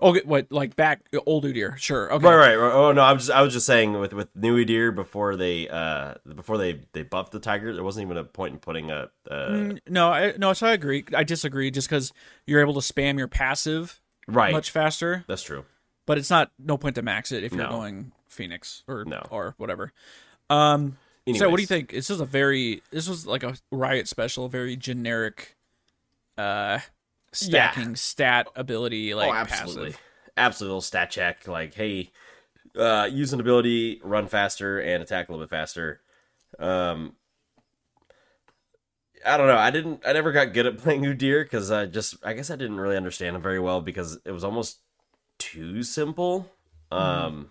Okay, 0.00 0.20
what 0.24 0.52
like 0.52 0.76
back 0.76 1.00
old 1.26 1.42
deer? 1.52 1.74
Sure. 1.76 2.12
Okay. 2.12 2.24
Right, 2.24 2.36
right, 2.36 2.54
right. 2.54 2.72
Oh 2.72 2.92
no, 2.92 3.02
I 3.02 3.12
was 3.12 3.26
just 3.26 3.36
I 3.36 3.42
was 3.42 3.52
just 3.52 3.66
saying 3.66 3.94
with 3.94 4.12
with 4.12 4.28
new 4.36 4.64
deer 4.64 4.92
before 4.92 5.34
they 5.34 5.68
uh 5.68 6.14
before 6.36 6.56
they 6.58 6.82
they 6.92 7.02
buffed 7.02 7.32
the 7.32 7.40
tiger, 7.40 7.74
there 7.74 7.82
wasn't 7.82 8.06
even 8.06 8.16
a 8.16 8.22
point 8.22 8.52
in 8.54 8.60
putting 8.60 8.92
a. 8.92 9.10
Uh, 9.28 9.48
Mm, 9.50 9.78
No, 9.88 10.12
I 10.12 10.34
no. 10.38 10.52
So 10.52 10.68
I 10.68 10.72
agree. 10.72 11.04
I 11.12 11.24
disagree. 11.24 11.72
Just 11.72 11.88
because 11.88 12.12
you're 12.46 12.60
able 12.60 12.74
to 12.74 12.80
spam 12.80 13.18
your 13.18 13.26
passive 13.26 14.00
right, 14.28 14.52
much 14.52 14.70
faster, 14.70 15.24
that's 15.26 15.42
true. 15.42 15.64
but 16.06 16.16
it's 16.18 16.30
not 16.30 16.52
no 16.60 16.78
point 16.78 16.94
to 16.94 17.02
max 17.02 17.32
it 17.32 17.42
if 17.42 17.50
you're 17.52 17.64
No. 17.64 17.70
going 17.70 18.12
Phoenix 18.38 18.84
or 18.88 19.04
No. 19.04 19.26
or 19.30 19.54
whatever. 19.58 19.92
Um. 20.48 20.96
So 21.36 21.50
what 21.50 21.56
do 21.56 21.62
you 21.62 21.66
think? 21.66 21.90
This 21.90 22.08
is 22.08 22.20
a 22.20 22.24
very 22.24 22.80
this 22.90 23.06
was 23.06 23.26
like 23.26 23.42
a 23.42 23.54
riot 23.70 24.08
special, 24.08 24.48
very 24.48 24.76
generic, 24.76 25.56
uh, 26.38 26.78
stacking 27.32 27.96
stat 27.96 28.46
ability 28.56 29.12
like 29.12 29.28
oh, 29.28 29.34
absolutely, 29.34 29.90
passive. 29.90 30.02
absolutely. 30.38 30.80
Stat 30.80 31.10
check, 31.10 31.46
like 31.46 31.74
hey, 31.74 32.10
uh, 32.78 33.08
use 33.12 33.34
an 33.34 33.40
ability, 33.40 34.00
run 34.02 34.26
faster 34.26 34.78
and 34.80 35.02
attack 35.02 35.28
a 35.28 35.32
little 35.32 35.44
bit 35.46 35.50
faster. 35.50 36.00
Um, 36.58 37.14
I 39.26 39.36
don't 39.36 39.48
know. 39.48 39.58
I 39.58 39.70
didn't. 39.70 40.00
I 40.06 40.14
never 40.14 40.32
got 40.32 40.54
good 40.54 40.64
at 40.64 40.78
playing 40.78 41.02
Udyr 41.02 41.44
because 41.44 41.70
I 41.70 41.84
just. 41.84 42.16
I 42.24 42.32
guess 42.32 42.50
I 42.50 42.56
didn't 42.56 42.80
really 42.80 42.96
understand 42.96 43.36
him 43.36 43.42
very 43.42 43.60
well 43.60 43.82
because 43.82 44.18
it 44.24 44.30
was 44.30 44.44
almost 44.44 44.78
too 45.38 45.82
simple. 45.82 46.50
Um, 46.90 47.50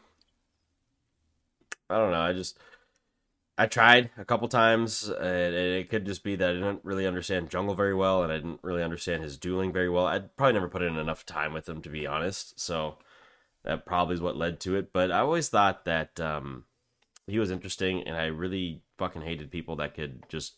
I 1.90 1.98
don't 1.98 2.12
know. 2.12 2.22
I 2.22 2.34
just. 2.34 2.58
I 3.60 3.66
tried 3.66 4.12
a 4.20 4.26
couple 4.26 4.48
times, 4.48 5.10
and 5.10 5.56
it 5.56 5.90
could 5.90 6.06
just 6.06 6.24
be 6.24 6.36
that 6.36 6.50
I 6.50 6.54
didn't 6.54 6.82
really 6.84 7.08
understand 7.08 7.50
jungle 7.50 7.74
very 7.74 7.96
well, 7.96 8.22
and 8.22 8.32
I 8.32 8.36
didn't 8.36 8.60
really 8.62 8.84
understand 8.84 9.24
his 9.24 9.36
dueling 9.36 9.74
very 9.74 9.90
well. 9.90 10.06
I'd 10.06 10.36
probably 10.38 10.54
never 10.54 10.68
put 10.68 10.84
in 10.84 10.96
enough 10.96 11.26
time 11.26 11.54
with 11.54 11.68
him 11.68 11.82
to 11.82 11.90
be 11.90 12.06
honest, 12.06 12.60
so 12.60 12.98
that 13.64 13.84
probably 13.84 14.14
is 14.14 14.22
what 14.22 14.38
led 14.38 14.60
to 14.60 14.76
it. 14.76 14.94
But 14.94 15.12
I 15.12 15.20
always 15.22 15.50
thought 15.50 15.86
that 15.86 16.20
um, 16.20 16.66
he 17.26 17.40
was 17.40 17.50
interesting, 17.50 18.04
and 18.04 18.16
I 18.16 18.28
really 18.28 18.84
fucking 19.00 19.24
hated 19.24 19.50
people 19.50 19.76
that 19.78 19.96
could 19.96 20.30
just 20.30 20.54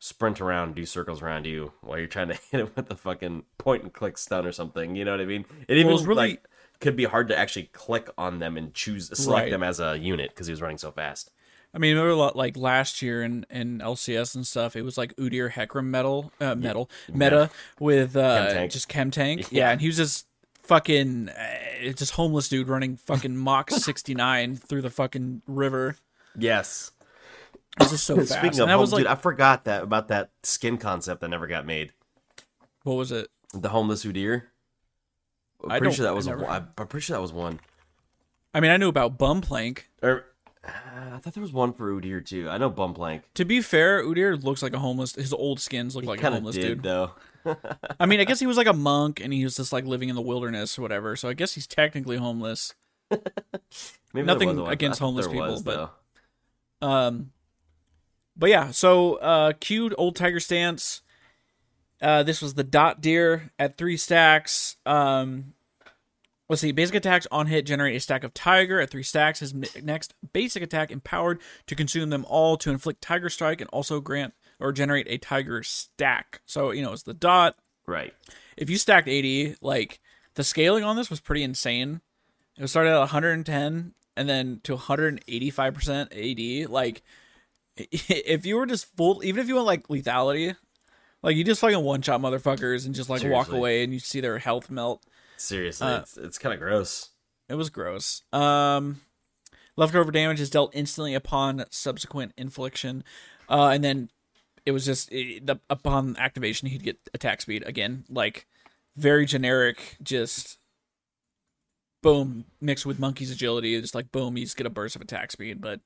sprint 0.00 0.40
around, 0.40 0.74
do 0.74 0.84
circles 0.84 1.22
around 1.22 1.46
you 1.46 1.72
while 1.80 1.96
you're 1.96 2.08
trying 2.08 2.26
to 2.28 2.34
hit 2.50 2.60
him 2.60 2.70
with 2.74 2.88
the 2.88 2.96
fucking 2.96 3.44
point 3.56 3.84
and 3.84 3.92
click 3.92 4.18
stun 4.18 4.44
or 4.46 4.52
something. 4.52 4.96
You 4.96 5.04
know 5.04 5.12
what 5.12 5.20
I 5.20 5.26
mean? 5.26 5.44
It 5.68 5.76
even 5.76 5.92
it's 5.92 6.02
really- 6.02 6.30
like 6.30 6.48
could 6.82 6.96
be 6.96 7.04
hard 7.04 7.28
to 7.28 7.38
actually 7.38 7.70
click 7.72 8.10
on 8.18 8.38
them 8.40 8.56
and 8.58 8.74
choose 8.74 9.06
select 9.18 9.44
Right. 9.44 9.50
them 9.50 9.62
as 9.62 9.80
a 9.80 9.96
unit 9.98 10.30
because 10.30 10.46
he 10.46 10.52
was 10.52 10.60
running 10.60 10.78
so 10.78 10.90
fast. 10.90 11.30
I 11.74 11.78
mean, 11.78 11.96
remember 11.96 12.32
like 12.34 12.54
last 12.58 13.00
year 13.00 13.22
in, 13.22 13.46
in 13.48 13.78
LCS 13.78 14.34
and 14.34 14.46
stuff, 14.46 14.76
it 14.76 14.82
was 14.82 14.98
like 14.98 15.16
Udyr 15.16 15.50
Hecarim 15.52 15.86
metal, 15.86 16.30
uh, 16.38 16.54
metal 16.54 16.90
meta 17.10 17.48
with 17.80 18.14
uh, 18.14 18.48
Chemtank. 18.48 18.70
just 18.72 18.88
Chemtank. 18.90 19.38
Yeah. 19.50 19.66
Yeah. 19.66 19.70
and 19.70 19.80
he 19.80 19.86
was 19.86 19.96
just 19.96 20.26
fucking 20.64 21.30
uh, 21.30 21.92
just 21.94 22.12
homeless 22.12 22.48
dude 22.50 22.68
running 22.68 22.96
fucking 22.98 23.34
Mach 23.36 23.70
69 23.72 24.56
through 24.56 24.82
the 24.82 24.90
fucking 24.90 25.40
river. 25.46 25.96
Yes. 26.36 26.90
Was 27.78 27.90
just 27.90 28.04
so 28.04 28.16
fast. 28.16 28.28
Speaking 28.32 28.48
and 28.48 28.60
of 28.60 28.66
that 28.66 28.72
home, 28.72 28.80
was 28.82 28.92
like, 28.92 29.00
dude, 29.00 29.06
I 29.06 29.14
forgot 29.14 29.64
that 29.64 29.82
about 29.82 30.08
that 30.08 30.28
skin 30.42 30.76
concept 30.76 31.22
that 31.22 31.28
never 31.28 31.46
got 31.46 31.64
made. 31.64 31.92
what 32.82 32.96
was 32.96 33.10
it? 33.10 33.28
The 33.54 33.70
homeless 33.70 34.04
Udyr. 34.04 34.42
I'm 35.68 35.78
pretty 35.80 35.94
sure 35.96 36.04
that 36.04 36.10
I 36.10 36.14
was. 36.14 36.26
never- 36.26 36.44
one- 36.44 36.68
I'm 36.78 36.86
pretty 36.86 37.04
sure 37.04 37.16
that 37.16 37.22
was 37.22 37.32
one. 37.32 37.60
I 38.54 38.60
mean, 38.60 38.70
I 38.70 38.76
knew 38.76 38.88
about 38.88 39.18
Bumplank. 39.18 39.84
Or 40.02 40.24
uh, 40.64 40.70
I 41.14 41.18
thought 41.18 41.34
there 41.34 41.42
was 41.42 41.52
one 41.52 41.72
for 41.72 41.90
Udyr 41.92 42.24
too. 42.24 42.48
I 42.48 42.58
know 42.58 42.68
bum 42.70 42.94
plank. 42.94 43.22
To 43.34 43.44
be 43.44 43.60
fair, 43.62 44.04
Udyr 44.04 44.42
looks 44.42 44.62
like 44.62 44.74
a 44.74 44.78
homeless. 44.78 45.14
His 45.14 45.32
old 45.32 45.58
skins 45.60 45.96
look 45.96 46.04
like 46.04 46.22
a 46.22 46.30
homeless 46.30 46.54
did 46.56 46.62
dude. 46.62 46.82
though. 46.82 47.12
I 48.00 48.06
mean, 48.06 48.20
I 48.20 48.24
guess 48.24 48.38
he 48.40 48.46
was 48.52 48.56
like 48.56 48.66
a 48.68 48.72
monk 48.72 49.20
and 49.20 49.32
he 49.32 49.42
was 49.44 49.56
just 49.56 49.72
like 49.72 49.84
living 49.86 50.08
in 50.08 50.14
the 50.14 50.20
wilderness 50.22 50.78
or 50.78 50.82
whatever. 50.82 51.16
So 51.16 51.28
I 51.28 51.32
guess 51.34 51.54
he's 51.54 51.66
technically 51.66 52.16
homeless. 52.16 52.74
Maybe 54.14 54.26
Nothing 54.26 54.48
there 54.48 54.56
was 54.56 54.62
one. 54.64 54.72
against 54.72 55.00
homeless 55.00 55.26
people, 55.26 55.50
was, 55.50 55.62
but- 55.62 55.90
though. 56.80 56.86
Um, 56.88 57.30
but 58.36 58.50
yeah, 58.50 58.70
so 58.72 59.16
uh, 59.16 59.52
queued 59.60 59.94
old 59.98 60.16
tiger 60.16 60.40
stance. 60.40 61.01
Uh, 62.02 62.24
this 62.24 62.42
was 62.42 62.54
the 62.54 62.64
dot 62.64 63.00
deer 63.00 63.52
at 63.58 63.78
three 63.78 63.96
stacks. 63.96 64.76
Um, 64.84 65.54
let's 66.48 66.60
see. 66.60 66.72
Basic 66.72 66.96
attacks 66.96 67.28
on 67.30 67.46
hit 67.46 67.64
generate 67.64 67.94
a 67.94 68.00
stack 68.00 68.24
of 68.24 68.34
tiger 68.34 68.80
at 68.80 68.90
three 68.90 69.04
stacks. 69.04 69.38
His 69.38 69.54
next 69.54 70.12
basic 70.32 70.62
attack 70.62 70.90
empowered 70.90 71.40
to 71.68 71.76
consume 71.76 72.10
them 72.10 72.26
all 72.28 72.56
to 72.58 72.70
inflict 72.70 73.02
tiger 73.02 73.30
strike 73.30 73.60
and 73.60 73.70
also 73.70 74.00
grant 74.00 74.34
or 74.58 74.72
generate 74.72 75.06
a 75.08 75.18
tiger 75.18 75.62
stack. 75.62 76.40
So 76.44 76.72
you 76.72 76.82
know 76.82 76.92
it's 76.92 77.04
the 77.04 77.14
dot. 77.14 77.56
right. 77.86 78.12
If 78.56 78.68
you 78.68 78.78
stacked 78.78 79.08
80, 79.08 79.56
like 79.62 80.00
the 80.34 80.44
scaling 80.44 80.84
on 80.84 80.96
this 80.96 81.10
was 81.10 81.20
pretty 81.20 81.44
insane. 81.44 82.00
It 82.58 82.68
started 82.68 82.90
at 82.90 82.98
110 82.98 83.94
and 84.16 84.28
then 84.28 84.60
to 84.64 84.76
185% 84.76 86.64
AD. 86.64 86.70
Like, 86.70 87.02
if 87.76 88.44
you 88.44 88.56
were 88.56 88.66
just 88.66 88.94
full, 88.96 89.22
even 89.24 89.40
if 89.40 89.48
you 89.48 89.54
went 89.54 89.66
like 89.66 89.88
lethality, 89.88 90.56
like 91.22 91.36
you 91.36 91.44
just 91.44 91.60
fucking 91.60 91.82
one 91.82 92.02
shot 92.02 92.20
motherfuckers 92.20 92.86
and 92.86 92.94
just 92.94 93.08
like 93.10 93.22
walk 93.24 93.48
away 93.52 93.84
and 93.84 93.92
you 93.92 93.98
see 93.98 94.20
their 94.20 94.38
health 94.38 94.70
melt. 94.70 95.02
Seriously, 95.36 95.86
Uh, 95.86 96.00
it's 96.00 96.16
it's 96.16 96.38
kind 96.38 96.52
of 96.52 96.60
gross. 96.60 97.10
It 97.48 97.54
was 97.54 97.70
gross. 97.70 98.22
Um, 98.32 99.00
leftover 99.76 100.10
damage 100.10 100.40
is 100.40 100.50
dealt 100.50 100.74
instantly 100.74 101.14
upon 101.14 101.64
subsequent 101.70 102.32
infliction, 102.36 103.04
uh, 103.48 103.68
and 103.68 103.82
then 103.82 104.10
it 104.64 104.70
was 104.72 104.84
just 104.84 105.12
it, 105.12 105.46
the, 105.46 105.56
upon 105.68 106.16
activation 106.16 106.68
he'd 106.68 106.82
get 106.84 106.98
attack 107.14 107.40
speed 107.40 107.62
again, 107.66 108.04
like 108.08 108.46
very 108.96 109.26
generic, 109.26 109.96
just 110.02 110.58
boom 112.02 112.44
mixed 112.60 112.86
with 112.86 112.98
monkey's 112.98 113.30
agility, 113.30 113.80
just 113.80 113.94
like 113.94 114.12
boom, 114.12 114.36
he's 114.36 114.54
get 114.54 114.66
a 114.66 114.70
burst 114.70 114.96
of 114.96 115.02
attack 115.02 115.32
speed, 115.32 115.60
but 115.60 115.80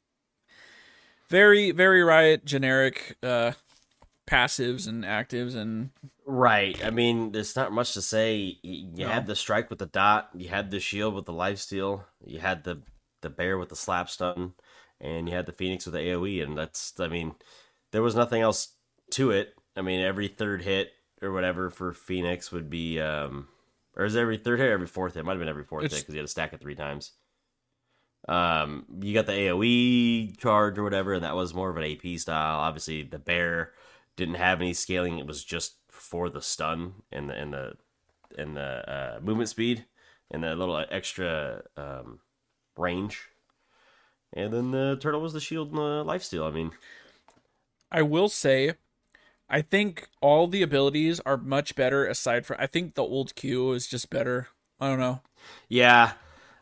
very 1.29 1.72
very 1.72 2.03
riot 2.05 2.44
generic 2.44 3.16
uh 3.22 3.51
passives 4.26 4.86
and 4.88 5.04
actives 5.04 5.54
and 5.54 5.90
Right. 6.28 6.84
I 6.84 6.90
mean, 6.90 7.30
there's 7.32 7.54
not 7.54 7.70
much 7.72 7.94
to 7.94 8.02
say. 8.02 8.58
You, 8.62 8.88
you 8.96 9.04
No. 9.04 9.08
had 9.08 9.26
the 9.26 9.36
strike 9.36 9.70
with 9.70 9.78
the 9.78 9.86
dot. 9.86 10.30
You 10.34 10.48
had 10.48 10.70
the 10.72 10.80
shield 10.80 11.14
with 11.14 11.24
the 11.24 11.32
life 11.32 11.58
steal. 11.58 12.04
You 12.24 12.40
had 12.40 12.64
the 12.64 12.82
the 13.22 13.30
bear 13.30 13.56
with 13.58 13.68
the 13.70 13.76
slap 13.76 14.10
stun, 14.10 14.54
and 15.00 15.28
you 15.28 15.34
had 15.34 15.46
the 15.46 15.52
phoenix 15.52 15.86
with 15.86 15.94
the 15.94 16.00
AOE. 16.00 16.42
And 16.42 16.56
that's, 16.58 16.98
I 17.00 17.06
mean, 17.08 17.34
there 17.92 18.02
was 18.02 18.14
nothing 18.16 18.42
else 18.42 18.74
to 19.12 19.30
it. 19.30 19.54
I 19.76 19.82
mean, 19.82 20.00
every 20.00 20.28
third 20.28 20.62
hit 20.62 20.92
or 21.22 21.32
whatever 21.32 21.70
for 21.70 21.92
phoenix 21.92 22.50
would 22.52 22.68
be, 22.68 23.00
um, 23.00 23.48
or 23.96 24.04
is 24.04 24.14
it 24.16 24.20
every 24.20 24.36
third 24.36 24.58
hit, 24.58 24.68
or 24.68 24.72
every 24.72 24.86
fourth 24.86 25.14
hit? 25.14 25.24
Might 25.24 25.32
have 25.32 25.38
been 25.40 25.48
every 25.48 25.64
fourth 25.64 25.84
hit 25.84 25.92
because 26.00 26.14
you 26.14 26.18
had 26.20 26.26
to 26.26 26.30
stack 26.30 26.52
it 26.52 26.60
three 26.60 26.74
times. 26.74 27.12
Um, 28.28 28.84
you 29.00 29.14
got 29.14 29.26
the 29.26 29.32
AOE 29.32 30.36
charge 30.38 30.78
or 30.78 30.82
whatever, 30.82 31.14
and 31.14 31.24
that 31.24 31.36
was 31.36 31.54
more 31.54 31.70
of 31.70 31.76
an 31.76 31.84
AP 31.84 32.18
style. 32.18 32.58
Obviously, 32.58 33.02
the 33.04 33.18
bear 33.20 33.72
didn't 34.16 34.37
have 34.37 34.61
any 34.61 34.72
scaling; 34.72 35.18
it 35.18 35.26
was 35.26 35.44
just 35.44 35.76
for 35.88 36.29
the 36.29 36.42
stun 36.42 36.94
and 37.12 37.31
the 37.31 37.35
and 37.35 37.52
the 37.52 37.72
and 38.37 38.57
the 38.57 38.90
uh, 38.90 39.20
movement 39.22 39.48
speed 39.48 39.87
and 40.31 40.42
the 40.42 40.55
little 40.55 40.85
extra 40.90 41.62
um, 41.76 42.20
range. 42.76 43.29
And 44.33 44.52
then 44.52 44.70
the 44.70 44.98
turtle 45.00 45.20
was 45.20 45.33
the 45.33 45.40
shield 45.40 45.68
and 45.68 45.79
the 45.79 46.05
lifesteal. 46.05 46.46
I 46.46 46.50
mean, 46.50 46.72
I 47.90 48.02
will 48.02 48.29
say, 48.29 48.74
I 49.48 49.62
think 49.62 50.09
all 50.20 50.46
the 50.46 50.62
abilities 50.62 51.20
are 51.20 51.37
much 51.37 51.74
better 51.74 52.07
aside 52.07 52.44
from. 52.44 52.57
I 52.59 52.66
think 52.66 52.94
the 52.94 53.02
old 53.02 53.35
Q 53.35 53.72
is 53.72 53.87
just 53.87 54.11
better. 54.11 54.48
I 54.81 54.88
don't 54.88 54.98
know. 54.98 55.22
yeah, 55.68 56.12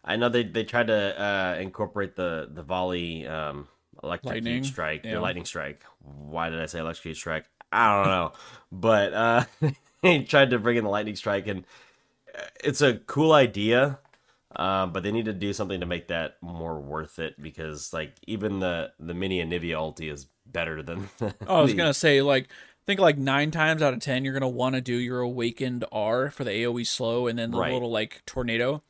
I 0.04 0.16
know 0.16 0.28
they 0.28 0.44
they 0.44 0.64
tried 0.64 0.88
to 0.88 1.20
uh, 1.20 1.58
incorporate 1.58 2.16
the 2.16 2.48
the 2.52 2.62
volley 2.62 3.26
um, 3.26 3.68
electrocute 4.04 4.44
Lightning, 4.44 4.64
strike, 4.64 5.04
yeah. 5.04 5.14
the 5.14 5.20
lightning 5.20 5.44
strike. 5.44 5.82
Why 6.02 6.50
did 6.50 6.60
I 6.60 6.66
say 6.66 6.78
electrocute 6.80 7.16
strike? 7.16 7.46
I 7.72 7.96
don't 8.02 8.12
know, 8.12 8.32
but 8.72 9.12
uh, 9.12 9.44
they 10.02 10.20
tried 10.22 10.50
to 10.50 10.58
bring 10.58 10.76
in 10.76 10.84
the 10.84 10.90
lightning 10.90 11.16
strike, 11.16 11.46
and 11.48 11.64
uh, 12.36 12.42
it's 12.62 12.80
a 12.82 12.94
cool 12.94 13.32
idea. 13.32 13.98
Um, 14.56 14.92
but 14.92 15.02
they 15.02 15.10
need 15.10 15.24
to 15.24 15.32
do 15.32 15.52
something 15.52 15.80
to 15.80 15.86
make 15.86 16.06
that 16.08 16.36
more 16.40 16.78
worth 16.78 17.18
it 17.18 17.34
because, 17.42 17.92
like, 17.92 18.12
even 18.28 18.60
the 18.60 18.92
the 19.00 19.12
mini 19.12 19.44
Anivia 19.44 19.72
ulti 19.74 20.12
is 20.12 20.26
better 20.46 20.80
than. 20.82 21.08
Oh, 21.48 21.58
I 21.58 21.60
was 21.62 21.72
the- 21.72 21.76
gonna 21.76 21.92
say 21.94 22.22
like 22.22 22.44
I 22.44 22.84
think 22.86 23.00
like 23.00 23.18
nine 23.18 23.50
times 23.50 23.82
out 23.82 23.94
of 23.94 23.98
ten 24.00 24.24
you're 24.24 24.32
gonna 24.32 24.48
want 24.48 24.76
to 24.76 24.80
do 24.80 24.94
your 24.94 25.18
awakened 25.20 25.84
R 25.90 26.30
for 26.30 26.44
the 26.44 26.50
AOE 26.52 26.86
slow 26.86 27.26
and 27.26 27.36
then 27.36 27.50
the 27.50 27.58
Right. 27.58 27.72
little 27.72 27.90
like 27.90 28.22
tornado. 28.26 28.82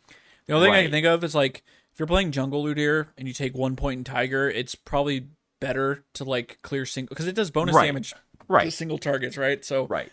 The 0.46 0.52
only 0.52 0.66
thing 0.66 0.74
I 0.74 0.82
can 0.82 0.90
think 0.90 1.06
of 1.06 1.24
is 1.24 1.34
like 1.34 1.62
if 1.94 1.98
you're 2.00 2.06
playing 2.08 2.32
jungle 2.32 2.62
Ludir 2.64 3.06
and 3.16 3.26
you 3.28 3.32
take 3.32 3.54
one 3.54 3.76
point 3.76 3.98
in 3.98 4.04
Tiger, 4.04 4.50
it's 4.50 4.74
probably 4.74 5.28
better 5.60 6.04
to 6.14 6.24
like 6.24 6.58
clear 6.62 6.84
single 6.84 7.14
because 7.14 7.26
it 7.28 7.34
does 7.36 7.50
bonus 7.50 7.74
Right. 7.74 7.86
damage 7.86 8.10
to 8.10 8.16
right, 8.48 8.72
single 8.72 8.98
targets, 8.98 9.38
right? 9.38 9.64
So 9.64 9.86
right. 9.86 10.10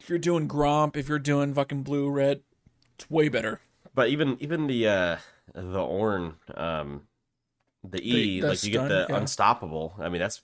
if 0.00 0.08
you're 0.08 0.18
doing 0.18 0.48
Gromp, 0.48 0.96
if 0.96 1.08
you're 1.08 1.18
doing 1.18 1.52
fucking 1.54 1.82
blue 1.82 2.08
red, 2.08 2.40
it's 2.96 3.08
way 3.10 3.28
better. 3.28 3.60
But 3.94 4.08
even 4.08 4.36
even 4.40 4.66
the 4.66 4.88
uh 4.88 5.16
the 5.54 5.80
Orn 5.82 6.34
um 6.54 7.02
the 7.84 8.00
E 8.00 8.40
The- 8.40 8.46
the 8.46 8.48
like 8.52 8.64
you 8.64 8.70
get 8.72 8.88
the 8.88 9.06
yeah. 9.10 9.16
unstoppable. 9.16 9.94
I 9.98 10.08
mean 10.08 10.20
that's 10.20 10.40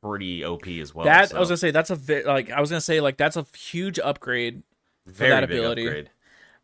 pretty 0.00 0.44
OP 0.44 0.66
as 0.80 0.94
well. 0.94 1.06
that 1.06 1.30
so 1.30 1.36
I 1.36 1.40
was 1.40 1.48
gonna 1.48 1.56
say 1.56 1.70
that's 1.72 1.90
a 1.90 1.96
vi- 1.96 2.22
like 2.22 2.50
I 2.50 2.60
was 2.60 2.70
gonna 2.70 2.80
say 2.80 3.00
like 3.00 3.16
that's 3.16 3.36
a 3.36 3.44
huge 3.56 3.98
upgrade 3.98 4.62
very 5.06 5.30
that 5.30 5.48
big 5.48 5.58
ability. 5.58 5.86
upgrade. 5.86 6.10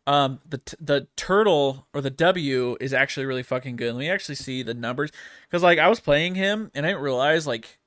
Um, 0.07 0.39
the 0.49 0.57
t- 0.57 0.77
the 0.79 1.07
turtle 1.15 1.87
or 1.93 2.01
the 2.01 2.09
W 2.09 2.75
is 2.81 2.93
actually 2.93 3.25
really 3.25 3.43
fucking 3.43 3.75
good. 3.75 3.93
Let 3.93 3.99
me 3.99 4.09
actually 4.09 4.35
see 4.35 4.63
the 4.63 4.73
numbers 4.73 5.11
because 5.49 5.61
like 5.63 5.79
I 5.79 5.87
was 5.87 5.99
playing 5.99 6.35
him 6.35 6.71
and 6.73 6.85
I 6.85 6.89
didn't 6.89 7.03
realize 7.03 7.45
like. 7.47 7.77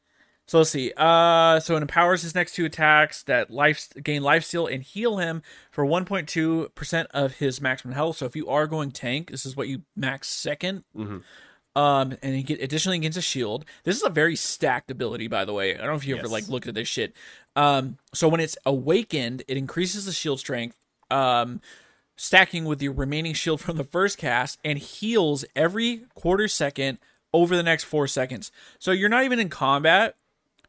So 0.46 0.58
let's 0.58 0.68
see. 0.68 0.92
Uh, 0.94 1.58
so 1.58 1.74
it 1.74 1.80
empowers 1.80 2.20
his 2.20 2.34
next 2.34 2.52
two 2.54 2.66
attacks 2.66 3.22
that 3.22 3.50
life 3.50 3.88
gain 4.02 4.22
life 4.22 4.44
steal 4.44 4.66
and 4.66 4.82
heal 4.82 5.16
him 5.16 5.42
for 5.70 5.86
1.2 5.86 6.74
percent 6.74 7.08
of 7.12 7.36
his 7.36 7.62
maximum 7.62 7.94
health. 7.94 8.18
So 8.18 8.26
if 8.26 8.36
you 8.36 8.48
are 8.48 8.66
going 8.66 8.90
tank, 8.90 9.30
this 9.30 9.46
is 9.46 9.56
what 9.56 9.68
you 9.68 9.82
max 9.96 10.28
2nd 10.28 10.82
Mhm. 10.96 11.22
Um, 11.76 12.16
and 12.22 12.34
he 12.36 12.42
get 12.42 12.62
additionally 12.62 12.98
gains 12.98 13.16
a 13.16 13.22
shield. 13.22 13.64
This 13.84 13.96
is 13.96 14.02
a 14.04 14.10
very 14.10 14.36
stacked 14.36 14.90
ability, 14.90 15.26
by 15.28 15.44
the 15.46 15.52
way. 15.54 15.74
I 15.74 15.78
don't 15.78 15.86
know 15.88 15.94
if 15.94 16.06
you 16.06 16.14
ever 16.16 16.28
like 16.28 16.46
looked 16.48 16.68
at 16.68 16.74
this 16.74 16.88
shit. 16.88 17.14
Um, 17.56 17.96
so 18.12 18.28
when 18.28 18.40
it's 18.40 18.56
awakened, 18.66 19.42
it 19.48 19.56
increases 19.56 20.04
the 20.04 20.12
shield 20.12 20.38
strength. 20.38 20.76
Um, 21.10 21.60
stacking 22.16 22.64
with 22.64 22.80
your 22.82 22.92
remaining 22.92 23.34
shield 23.34 23.60
from 23.60 23.76
the 23.76 23.84
first 23.84 24.18
cast 24.18 24.58
and 24.64 24.78
heals 24.78 25.44
every 25.56 26.04
quarter 26.14 26.46
second 26.48 26.98
over 27.32 27.56
the 27.56 27.62
next 27.62 27.84
four 27.84 28.06
seconds. 28.06 28.52
So 28.78 28.92
you're 28.92 29.08
not 29.08 29.24
even 29.24 29.38
in 29.40 29.48
combat. 29.48 30.16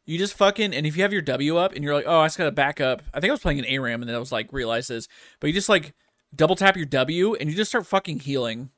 You 0.04 0.18
just 0.18 0.34
fucking 0.34 0.72
and 0.74 0.86
if 0.86 0.96
you 0.96 1.02
have 1.02 1.12
your 1.12 1.22
W 1.22 1.56
up 1.56 1.72
and 1.74 1.82
you're 1.84 1.94
like, 1.94 2.04
oh, 2.06 2.20
I 2.20 2.26
just 2.26 2.38
gotta 2.38 2.52
back 2.52 2.80
up. 2.80 3.02
I 3.12 3.20
think 3.20 3.30
I 3.30 3.32
was 3.34 3.40
playing 3.40 3.58
an 3.58 3.64
ARAM 3.66 4.02
and 4.02 4.08
then 4.08 4.14
I 4.16 4.18
was 4.20 4.32
like, 4.32 4.52
realize 4.52 4.86
this, 4.88 5.08
but 5.40 5.46
you 5.48 5.52
just 5.52 5.68
like 5.68 5.94
double 6.34 6.56
tap 6.56 6.76
your 6.76 6.86
W 6.86 7.34
and 7.34 7.48
you 7.50 7.56
just 7.56 7.70
start 7.70 7.86
fucking 7.86 8.20
healing. 8.20 8.70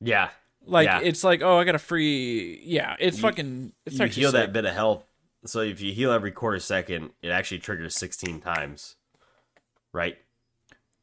Yeah. 0.00 0.30
Like 0.66 0.86
Yeah. 0.86 1.00
it's 1.02 1.22
like, 1.24 1.42
oh, 1.42 1.58
I 1.58 1.64
got 1.64 1.74
a 1.74 1.78
free. 1.78 2.60
Yeah, 2.64 2.96
it's 2.98 3.16
You- 3.18 3.22
fucking. 3.22 3.72
It's 3.86 3.98
you 3.98 4.06
heal 4.06 4.32
that 4.32 4.52
bit 4.52 4.64
of 4.64 4.74
health. 4.74 5.04
So 5.46 5.60
if 5.60 5.80
you 5.80 5.92
heal 5.92 6.10
every 6.10 6.32
quarter 6.32 6.58
second, 6.58 7.10
it 7.22 7.28
actually 7.28 7.60
triggers 7.60 7.94
16 7.94 8.40
times. 8.40 8.96
Right? 9.92 10.18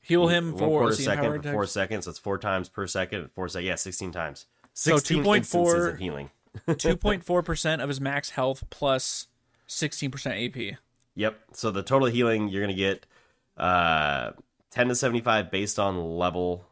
Heal 0.04 0.28
him 0.28 0.52
One 0.52 0.60
for 0.60 0.68
quarter 0.68 0.96
second 0.96 1.44
for 1.44 1.52
four 1.52 1.66
seconds. 1.66 2.06
That's 2.06 2.20
four 2.20 2.38
times 2.38 2.68
per 2.68 2.86
second. 2.88 3.32
Four 3.34 3.48
seconds. 3.48 3.68
Yeah, 3.68 3.76
16 3.76 4.12
times. 4.12 4.46
So 4.74 4.98
16 4.98 5.24
2.4 5.24 5.38
instances 5.38 5.86
of 5.86 5.98
healing. 5.98 6.30
Two 6.78 6.98
point 6.98 7.24
four 7.24 7.42
percent 7.42 7.82
of 7.82 7.88
his 7.88 8.00
max 8.00 8.32
health 8.32 8.63
plus 8.70 9.28
sixteen 9.66 10.12
percent 10.12 10.36
AP. 10.38 10.78
Yep. 11.16 11.39
So 11.54 11.72
the 11.72 11.82
total 11.82 12.10
healing 12.10 12.48
you're 12.50 12.62
gonna 12.62 12.74
get 12.74 13.06
uh 13.58 14.32
10 14.72 14.89
to 14.89 14.96
75 14.96 15.52
based 15.52 15.80
on 15.80 16.18
level 16.18 16.66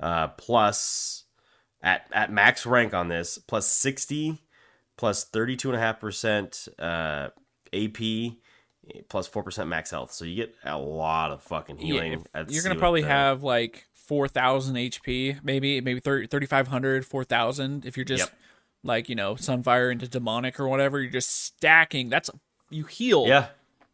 uh 0.00 0.28
plus 0.28 1.24
at 1.82 2.06
at 2.12 2.32
max 2.32 2.66
rank 2.66 2.92
on 2.92 3.08
this 3.08 3.38
plus 3.38 3.66
60 3.66 4.42
plus 4.96 5.28
32.5% 5.30 6.68
uh 6.78 7.28
AP 7.72 8.38
plus 9.08 9.28
4% 9.28 9.66
max 9.68 9.90
health. 9.90 10.12
So 10.12 10.24
you 10.24 10.34
get 10.36 10.54
a 10.64 10.78
lot 10.78 11.30
of 11.30 11.42
fucking 11.42 11.78
healing. 11.78 12.24
Yeah, 12.34 12.44
you're 12.48 12.62
gonna 12.62 12.74
probably 12.76 13.02
the- 13.02 13.08
have 13.08 13.42
like 13.42 13.86
four 13.94 14.26
thousand 14.28 14.76
HP, 14.76 15.38
maybe 15.42 15.80
maybe 15.80 16.00
30, 16.00 16.26
3,500, 16.28 17.04
4,000 17.06 17.84
if 17.84 17.96
you're 17.96 18.04
just 18.04 18.24
Yep. 18.30 18.38
like 18.82 19.08
you 19.08 19.14
know 19.14 19.34
Sunfire 19.34 19.92
into 19.92 20.08
demonic 20.08 20.58
or 20.58 20.66
whatever. 20.68 21.00
You're 21.00 21.10
just 21.12 21.30
stacking. 21.44 22.08
That's 22.08 22.30
you 22.70 22.84
heal. 22.84 23.26
Yeah. 23.26 23.48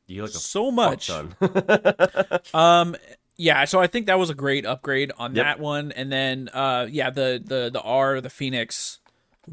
You 0.07 0.17
heal 0.17 0.25
a 0.27 0.29
so 0.29 0.71
much. 0.71 1.11
Um, 2.55 2.95
yeah. 3.37 3.65
So 3.65 3.81
I 3.81 3.87
think 3.87 4.07
that 4.07 4.19
was 4.19 4.31
a 4.31 4.35
great 4.35 4.65
upgrade 4.67 5.11
on 5.19 5.35
Yep. 5.35 5.45
that 5.45 5.61
one. 5.61 5.93
And 5.93 6.13
then, 6.13 6.49
uh, 6.53 6.87
yeah, 6.91 7.11
the 7.11 7.43
the 7.45 7.71
the 7.73 7.81
R, 7.81 8.21
the 8.21 8.31
Phoenix, 8.31 9.01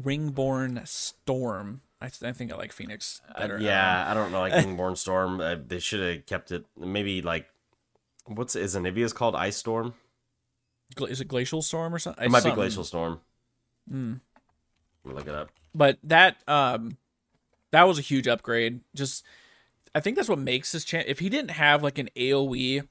Wingborne 0.00 0.86
Storm. 0.86 1.80
I, 2.02 2.28
I 2.28 2.32
think 2.32 2.52
I 2.52 2.56
like 2.56 2.72
Phoenix 2.72 3.20
better. 3.38 3.58
yeah, 3.60 4.04
I 4.10 4.14
don't 4.14 4.32
know 4.32 4.40
like 4.40 4.52
Wingborne 4.52 4.96
Storm. 4.96 5.40
Uh, 5.40 5.56
they 5.66 5.78
should 5.78 6.00
have 6.00 6.26
kept 6.26 6.50
it 6.52 6.66
maybe 6.78 7.22
like 7.22 7.48
what's 8.26 8.56
is 8.56 8.74
Anivia's 8.76 9.12
called 9.12 9.34
Ice 9.36 9.56
Storm? 9.56 9.94
Gla- 10.94 11.08
is 11.08 11.20
it 11.20 11.28
Glacial 11.28 11.62
Storm 11.62 11.94
or 11.94 11.98
something? 11.98 12.24
It 12.24 12.30
might 12.30 12.42
Something. 12.42 12.56
be 12.56 12.62
Glacial 12.62 12.84
Storm. 12.84 13.20
Mm. 13.90 14.20
Look 15.04 15.26
it 15.26 15.34
up. 15.34 15.50
But 15.74 15.98
that 16.04 16.36
um, 16.46 16.96
that 17.70 17.84
was 17.84 17.98
a 17.98 18.02
huge 18.02 18.28
upgrade. 18.28 18.80
Just, 18.94 19.24
I 19.94 20.00
think 20.00 20.16
that's 20.16 20.28
what 20.28 20.38
makes 20.38 20.72
this 20.72 20.84
chance. 20.84 21.06
If 21.08 21.18
he 21.18 21.28
didn't 21.28 21.52
have 21.52 21.82
like 21.82 21.98
an 21.98 22.10
AOE, 22.16 22.86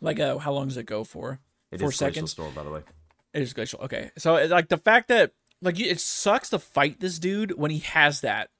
like 0.00 0.18
a 0.18 0.38
how 0.38 0.52
long 0.52 0.68
does 0.68 0.76
it 0.76 0.86
go 0.86 1.04
for? 1.04 1.40
It 1.70 1.80
Four 1.80 1.88
is 1.90 1.98
Glacial 1.98 2.14
seconds? 2.14 2.30
Storm, 2.32 2.54
by 2.54 2.64
the 2.64 2.70
way. 2.70 2.80
It 3.34 3.42
is 3.42 3.52
glacial. 3.52 3.80
Okay, 3.82 4.10
so 4.16 4.34
like 4.46 4.68
the 4.68 4.78
fact 4.78 5.08
that 5.08 5.32
like 5.62 5.78
it 5.80 6.00
sucks 6.00 6.50
to 6.50 6.58
fight 6.58 7.00
this 7.00 7.18
dude 7.18 7.52
when 7.58 7.70
he 7.70 7.78
has 7.80 8.20
that 8.22 8.50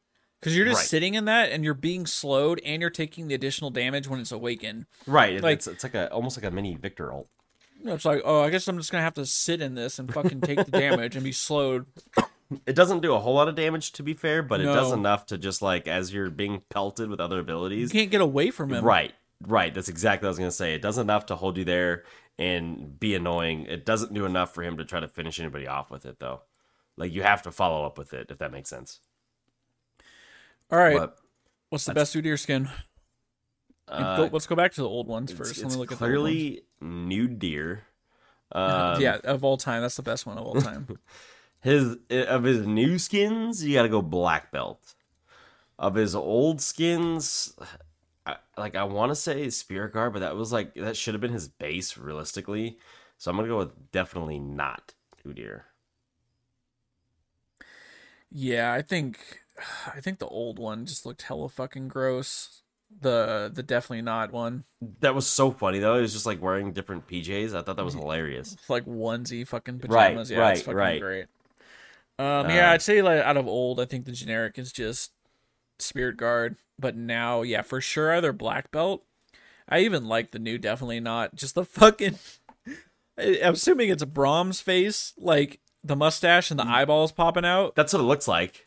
because 0.40 0.56
you're 0.56 0.66
just 0.66 0.78
Right. 0.80 0.86
sitting 0.88 1.14
in 1.14 1.24
that 1.26 1.50
and 1.50 1.64
you're 1.64 1.74
being 1.74 2.06
slowed 2.06 2.60
and 2.64 2.80
you're 2.80 2.90
taking 2.90 3.28
the 3.28 3.34
additional 3.34 3.70
damage 3.70 4.08
when 4.08 4.20
it's 4.20 4.32
awakened. 4.32 4.86
Right. 5.06 5.40
Like- 5.40 5.58
it's 5.58 5.66
it's 5.66 5.84
like 5.84 5.94
a 5.94 6.10
almost 6.12 6.36
like 6.36 6.44
a 6.44 6.54
mini 6.54 6.74
Viktor 6.76 7.12
ult. 7.12 7.28
It's 7.84 8.04
like, 8.04 8.22
oh, 8.24 8.42
I 8.42 8.50
guess 8.50 8.66
I'm 8.66 8.76
just 8.78 8.90
gonna 8.90 9.04
have 9.04 9.14
to 9.14 9.26
sit 9.26 9.60
in 9.62 9.74
this 9.76 9.98
and 10.00 10.12
fucking 10.12 10.40
take 10.40 10.64
the 10.64 10.70
damage 10.72 11.14
and 11.14 11.24
be 11.24 11.32
slowed. 11.32 11.86
It 12.66 12.74
doesn't 12.74 13.00
do 13.02 13.12
a 13.12 13.18
whole 13.18 13.34
lot 13.34 13.48
of 13.48 13.56
damage 13.56 13.92
to 13.92 14.02
be 14.02 14.14
fair, 14.14 14.42
but 14.42 14.62
it 14.62 14.64
does 14.64 14.90
enough 14.90 15.26
to 15.26 15.36
just 15.36 15.60
like 15.60 15.86
as 15.86 16.14
you're 16.14 16.30
being 16.30 16.62
pelted 16.70 17.10
with 17.10 17.20
other 17.20 17.40
abilities, 17.40 17.92
You 17.92 18.00
can't 18.00 18.10
get 18.10 18.22
away 18.22 18.50
from 18.50 18.72
him. 18.72 18.82
Right. 18.82 19.12
Right. 19.46 19.74
That's 19.74 19.90
exactly 19.90 20.24
what 20.24 20.28
I 20.28 20.30
was 20.30 20.38
gonna 20.38 20.50
say. 20.50 20.72
It 20.72 20.80
does 20.80 20.96
enough 20.96 21.26
to 21.26 21.36
hold 21.36 21.58
you 21.58 21.66
there 21.66 22.04
and 22.38 22.98
be 22.98 23.14
annoying. 23.14 23.66
It 23.66 23.84
doesn't 23.84 24.14
do 24.14 24.24
enough 24.24 24.54
for 24.54 24.62
him 24.62 24.78
to 24.78 24.86
try 24.86 24.98
to 24.98 25.08
finish 25.08 25.38
anybody 25.38 25.66
off 25.66 25.90
with 25.90 26.06
it 26.06 26.20
though. 26.20 26.40
Like 26.98 27.12
you 27.12 27.22
have 27.22 27.42
to 27.42 27.52
follow 27.52 27.86
up 27.86 27.96
with 27.96 28.12
it 28.12 28.30
if 28.30 28.38
that 28.38 28.52
makes 28.52 28.68
sense. 28.68 29.00
All 30.70 30.78
right. 30.78 30.98
But 30.98 31.18
What's 31.70 31.84
the 31.84 31.94
best 31.94 32.14
Udyr 32.14 32.38
skin? 32.38 32.68
And 33.88 34.04
uh, 34.04 34.16
go, 34.16 34.30
let's 34.32 34.46
go 34.46 34.54
back 34.54 34.72
to 34.72 34.82
the 34.82 34.88
old 34.88 35.06
ones 35.06 35.30
it's, 35.30 35.38
first. 35.38 35.58
Let 35.58 35.66
it's 35.66 35.74
me 35.74 35.80
look 35.80 35.92
at 35.92 35.98
clearly 35.98 36.62
nude 36.80 37.38
deer. 37.38 37.84
Um, 38.52 39.00
yeah, 39.00 39.18
of 39.24 39.44
all 39.44 39.56
time, 39.56 39.82
that's 39.82 39.96
the 39.96 40.02
best 40.02 40.26
one 40.26 40.38
of 40.38 40.44
all 40.44 40.60
time. 40.60 40.88
His 41.60 41.96
of 42.08 42.44
his 42.44 42.64
new 42.68 43.00
skins, 43.00 43.64
you 43.64 43.74
got 43.74 43.82
to 43.82 43.88
go 43.88 44.00
black 44.00 44.52
belt. 44.52 44.94
Of 45.76 45.96
his 45.96 46.14
old 46.14 46.60
skins, 46.60 47.52
I, 48.24 48.36
like 48.56 48.76
I 48.76 48.84
want 48.84 49.10
to 49.10 49.16
say 49.16 49.50
Spirit 49.50 49.92
Guard, 49.92 50.12
but 50.12 50.20
that 50.20 50.36
was 50.36 50.52
like 50.52 50.74
that 50.74 50.96
should 50.96 51.14
have 51.14 51.20
been 51.20 51.32
his 51.32 51.48
base 51.48 51.98
realistically. 51.98 52.78
So 53.16 53.28
I'm 53.28 53.36
gonna 53.36 53.48
go 53.48 53.58
with 53.58 53.90
definitely 53.90 54.38
not 54.38 54.94
Udyr. 55.26 55.62
Yeah, 58.30 58.72
I 58.72 58.82
think, 58.82 59.18
I 59.86 60.00
think 60.00 60.18
the 60.18 60.26
old 60.26 60.58
one 60.58 60.86
just 60.86 61.06
looked 61.06 61.22
hella 61.22 61.48
fucking 61.48 61.88
gross. 61.88 62.62
The 63.00 63.50
the 63.52 63.62
definitely 63.62 64.00
not 64.00 64.32
one. 64.32 64.64
That 65.00 65.14
was 65.14 65.26
so 65.26 65.50
funny 65.50 65.78
though. 65.78 65.96
It 65.96 66.00
was 66.00 66.14
just 66.14 66.24
like 66.24 66.40
wearing 66.40 66.72
different 66.72 67.06
PJs. 67.06 67.54
I 67.54 67.60
thought 67.62 67.76
that 67.76 67.84
was 67.84 67.92
hilarious. 68.00 68.54
It's 68.54 68.70
like 68.70 68.86
onesie 68.86 69.46
fucking 69.46 69.80
Right, 69.86 70.14
pajamas. 70.14 70.30
yeah, 70.30 70.38
right, 70.38 70.52
it's 70.56 70.62
fucking 70.62 70.76
right. 70.78 71.00
great. 71.00 71.26
Um, 72.18 72.48
yeah, 72.50 72.70
Uh, 72.70 72.72
I'd 72.72 72.82
say 72.82 73.02
like 73.02 73.20
out 73.22 73.36
of 73.36 73.46
old, 73.46 73.78
I 73.78 73.84
think 73.84 74.06
the 74.06 74.12
generic 74.12 74.58
is 74.58 74.72
just 74.72 75.12
Spirit 75.78 76.16
Guard. 76.16 76.56
But 76.78 76.96
now, 76.96 77.42
yeah, 77.42 77.62
for 77.62 77.80
sure, 77.80 78.12
either 78.14 78.32
black 78.32 78.70
belt. 78.70 79.04
I 79.68 79.80
even 79.80 80.08
like 80.08 80.30
the 80.30 80.38
new, 80.38 80.56
definitely 80.58 81.00
not. 81.00 81.34
Just 81.34 81.54
the 81.54 81.64
fucking. 81.64 82.18
I'm 83.18 83.54
assuming 83.54 83.90
it's 83.90 84.02
a 84.02 84.06
Brahms 84.06 84.60
face, 84.60 85.12
like 85.18 85.60
the 85.88 85.96
mustache 85.96 86.50
and 86.50 86.60
the 86.60 86.66
eyeballs 86.66 87.10
popping 87.12 87.44
out. 87.44 87.74
That's 87.74 87.92
what 87.92 88.00
it 88.00 88.04
looks 88.04 88.28
like. 88.28 88.66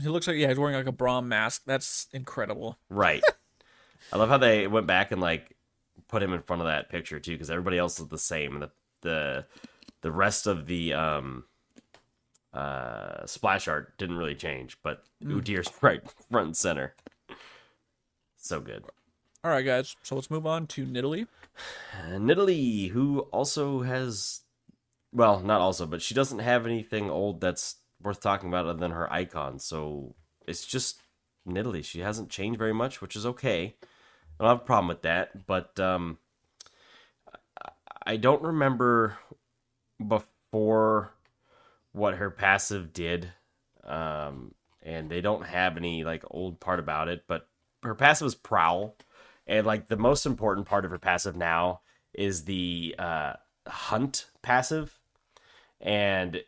He 0.00 0.08
looks 0.08 0.26
like 0.28 0.36
yeah, 0.36 0.48
he's 0.48 0.58
wearing 0.58 0.76
like 0.76 0.86
a 0.86 0.92
Brahm 0.92 1.28
mask. 1.28 1.62
That's 1.66 2.06
incredible. 2.12 2.78
Right. 2.88 3.22
I 4.12 4.16
love 4.16 4.28
how 4.28 4.38
they 4.38 4.66
went 4.68 4.86
back 4.86 5.10
and 5.10 5.20
like 5.20 5.56
put 6.06 6.22
him 6.22 6.32
in 6.32 6.42
front 6.42 6.62
of 6.62 6.68
that 6.68 6.88
picture 6.88 7.18
too, 7.18 7.32
because 7.32 7.50
everybody 7.50 7.76
else 7.78 7.98
is 7.98 8.06
the 8.06 8.16
same. 8.18 8.60
The 8.60 8.70
the 9.00 9.46
the 10.02 10.12
rest 10.12 10.46
of 10.46 10.66
the 10.66 10.94
um, 10.94 11.44
uh, 12.54 13.26
splash 13.26 13.66
art 13.68 13.98
didn't 13.98 14.16
really 14.16 14.34
change, 14.36 14.78
but 14.82 15.02
Mm. 15.24 15.40
Udyr's 15.42 15.68
right 15.82 16.00
front 16.30 16.46
and 16.46 16.56
center. 16.56 16.94
So 18.36 18.60
good. 18.60 18.84
All 19.42 19.50
right, 19.50 19.64
guys. 19.66 19.96
So 20.02 20.14
let's 20.14 20.30
move 20.30 20.46
on 20.46 20.68
to 20.68 20.86
Nidalee. 20.86 21.26
Nidalee, 22.08 22.90
who 22.90 23.20
also 23.32 23.82
has, 23.82 24.42
well, 25.12 25.40
not 25.40 25.60
also, 25.60 25.86
but 25.86 26.02
she 26.02 26.14
doesn't 26.14 26.40
have 26.40 26.66
anything 26.66 27.10
old 27.10 27.40
that's 27.40 27.76
worth 28.02 28.20
talking 28.20 28.48
about 28.48 28.66
other 28.66 28.78
than 28.78 28.90
her 28.90 29.12
icon. 29.12 29.58
So 29.58 30.14
it's 30.46 30.66
just 30.66 31.02
Nidalee. 31.46 31.84
She 31.84 32.00
hasn't 32.00 32.30
changed 32.30 32.58
very 32.58 32.74
much, 32.74 33.00
which 33.00 33.16
is 33.16 33.26
okay. 33.26 33.76
I 34.38 34.44
don't 34.44 34.48
have 34.48 34.62
a 34.62 34.66
problem 34.66 34.88
with 34.88 35.02
that. 35.02 35.46
But 35.46 35.78
um, 35.80 36.18
I- 38.06 38.16
don't 38.16 38.42
remember 38.42 39.18
before 40.06 41.14
what 41.92 42.14
her 42.16 42.30
passive 42.30 42.92
did. 42.92 43.32
Um, 43.84 44.54
and 44.82 45.10
they 45.10 45.20
don't 45.20 45.44
have 45.46 45.76
any 45.76 46.04
like 46.04 46.22
old 46.30 46.60
part 46.60 46.78
about 46.78 47.08
it, 47.08 47.24
but 47.26 47.48
her 47.82 47.94
passive 47.94 48.26
is 48.26 48.34
prowl. 48.34 48.96
And 49.46 49.66
like 49.66 49.88
the 49.88 49.96
most 49.96 50.26
important 50.26 50.66
part 50.66 50.84
of 50.84 50.90
her 50.90 50.98
passive 50.98 51.36
now 51.36 51.80
is 52.14 52.44
the 52.44 52.94
uh, 52.98 53.34
hunt 53.66 54.26
passive. 54.42 54.97
And 55.80 56.42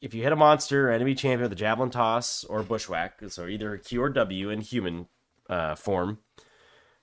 if 0.00 0.14
you 0.14 0.22
hit 0.22 0.32
a 0.32 0.36
monster, 0.36 0.90
enemy 0.90 1.14
champion 1.14 1.42
with 1.42 1.52
a 1.52 1.56
javelin 1.56 1.90
toss 1.90 2.44
or 2.44 2.62
bushwhack, 2.62 3.20
so 3.28 3.46
either 3.46 3.76
Q 3.76 4.02
or 4.02 4.08
W 4.10 4.50
in 4.50 4.60
human 4.60 5.06
uh, 5.48 5.74
form, 5.74 6.18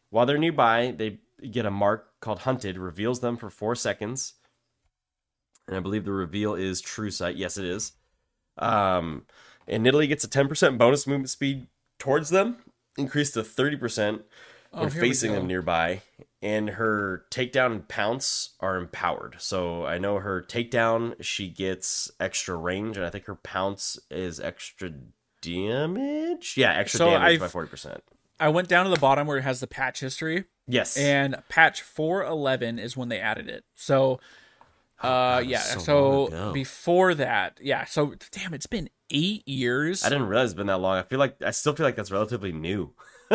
while 0.10 0.26
they're 0.26 0.38
nearby, 0.38 0.94
they 0.98 1.20
get 1.50 1.66
a 1.66 1.72
mark 1.72 2.20
called 2.20 2.40
hunted, 2.40 2.78
reveals 2.78 3.20
them 3.22 3.38
for 3.38 3.50
four 3.50 3.76
seconds. 3.76 4.34
And 5.68 5.78
I 5.78 5.80
believe 5.80 6.04
the 6.04 6.12
reveal 6.12 6.56
is 6.56 6.82
true 6.82 7.12
sight. 7.12 7.36
Yes, 7.36 7.58
it 7.58 7.66
is. 7.66 7.94
Um, 8.58 9.26
and 9.68 9.86
Nidalee 9.86 10.08
gets 10.08 10.24
a 10.24 10.28
10% 10.28 10.78
bonus 10.78 11.06
movement 11.06 11.30
speed 11.30 11.68
towards 12.00 12.30
them, 12.30 12.58
increased 12.98 13.36
to 13.36 13.42
30% 13.42 14.22
Oh, 14.72 14.82
when 14.82 14.94
we 14.94 15.00
facing 15.00 15.34
them 15.34 15.48
nearby. 15.48 16.02
And 16.42 16.70
her 16.72 17.26
takedown 17.32 17.72
and 17.74 17.88
pounce 17.88 18.52
are 18.62 18.78
empowered. 18.78 19.36
So 19.40 19.86
I 19.86 19.98
know 19.98 20.20
her 20.20 20.42
takedown, 20.42 21.16
she 21.22 21.50
gets 21.50 22.10
extra 22.20 22.56
range, 22.56 22.96
and 22.96 23.06
I 23.06 23.10
think 23.10 23.26
her 23.26 23.36
pounce 23.36 24.00
is 24.10 24.40
extra 24.40 24.92
damage. 25.42 26.54
Yeah, 26.56 26.72
extra 26.74 26.98
So 27.00 27.06
damage 27.12 27.22
I've- 27.28 27.38
by 27.40 27.48
40%. 27.48 28.00
I 28.40 28.48
went 28.48 28.70
down 28.70 28.86
to 28.86 28.90
the 28.90 29.00
bottom 29.00 29.28
where 29.28 29.38
it 29.38 29.42
has 29.44 29.60
the 29.60 29.68
patch 29.68 30.00
history, 30.00 30.46
Yes. 30.66 30.96
and 30.96 31.44
patch 31.50 31.82
411 31.82 32.80
is 32.80 32.96
when 32.96 33.10
they 33.10 33.20
added 33.20 33.50
it. 33.50 33.66
So, 33.76 34.22
uh, 35.02 35.04
God, 35.04 35.38
it 35.40 35.46
was 35.46 35.52
yeah. 35.52 35.60
so 35.60 36.30
So, 36.32 36.54
before 36.54 37.14
that, 37.16 37.58
yeah. 37.62 37.84
So, 37.84 38.14
damn, 38.32 38.54
it's 38.54 38.66
been 38.66 38.90
eight 39.10 39.46
years. 39.46 40.06
I 40.06 40.10
didn't 40.10 40.28
realize 40.28 40.52
it's 40.52 40.58
been 40.58 40.68
that 40.68 40.78
long. 40.80 40.98
I 40.98 41.04
feel 41.04 41.20
like 41.20 41.42
I 41.42 41.52
still 41.52 41.74
feel 41.76 41.86
like 41.86 41.98
that's 41.98 42.12
relatively 42.12 42.54
new. 42.54 42.94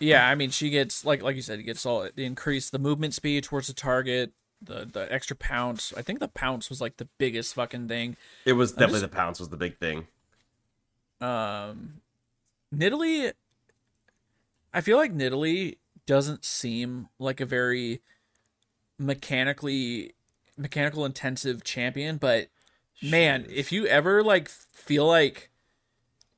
Yeah, 0.00 0.26
I 0.26 0.34
mean, 0.34 0.50
she 0.50 0.70
gets 0.70 1.04
like 1.04 1.22
like 1.22 1.36
you 1.36 1.42
said, 1.42 1.58
it 1.58 1.64
gets 1.64 1.84
all 1.86 2.08
the 2.14 2.24
increase 2.24 2.70
the 2.70 2.78
movement 2.78 3.14
speed 3.14 3.44
towards 3.44 3.66
the 3.66 3.74
target, 3.74 4.32
the 4.62 4.88
the 4.90 5.12
extra 5.12 5.36
pounce. 5.36 5.92
I 5.96 6.02
think 6.02 6.18
the 6.20 6.28
pounce 6.28 6.68
was 6.70 6.80
like 6.80 6.96
the 6.96 7.08
biggest 7.18 7.54
fucking 7.54 7.86
thing. 7.88 8.16
It 8.44 8.54
was 8.54 8.72
definitely 8.72 9.00
just- 9.00 9.10
the 9.10 9.16
pounce 9.16 9.38
was 9.40 9.50
the 9.50 9.56
big 9.58 9.78
thing. 9.78 10.06
Um, 11.20 12.00
Nidalee, 12.74 13.32
I 14.72 14.80
feel 14.80 14.96
like 14.96 15.12
Nidalee 15.14 15.76
doesn't 16.06 16.44
seem 16.46 17.08
like 17.18 17.40
a 17.40 17.46
very 17.46 18.00
mechanically 18.98 20.14
mechanical 20.56 21.04
intensive 21.04 21.62
champion, 21.64 22.16
but 22.16 22.48
man, 23.02 23.46
if 23.50 23.70
you 23.72 23.86
ever 23.86 24.22
like 24.22 24.48
feel 24.48 25.06
like 25.06 25.50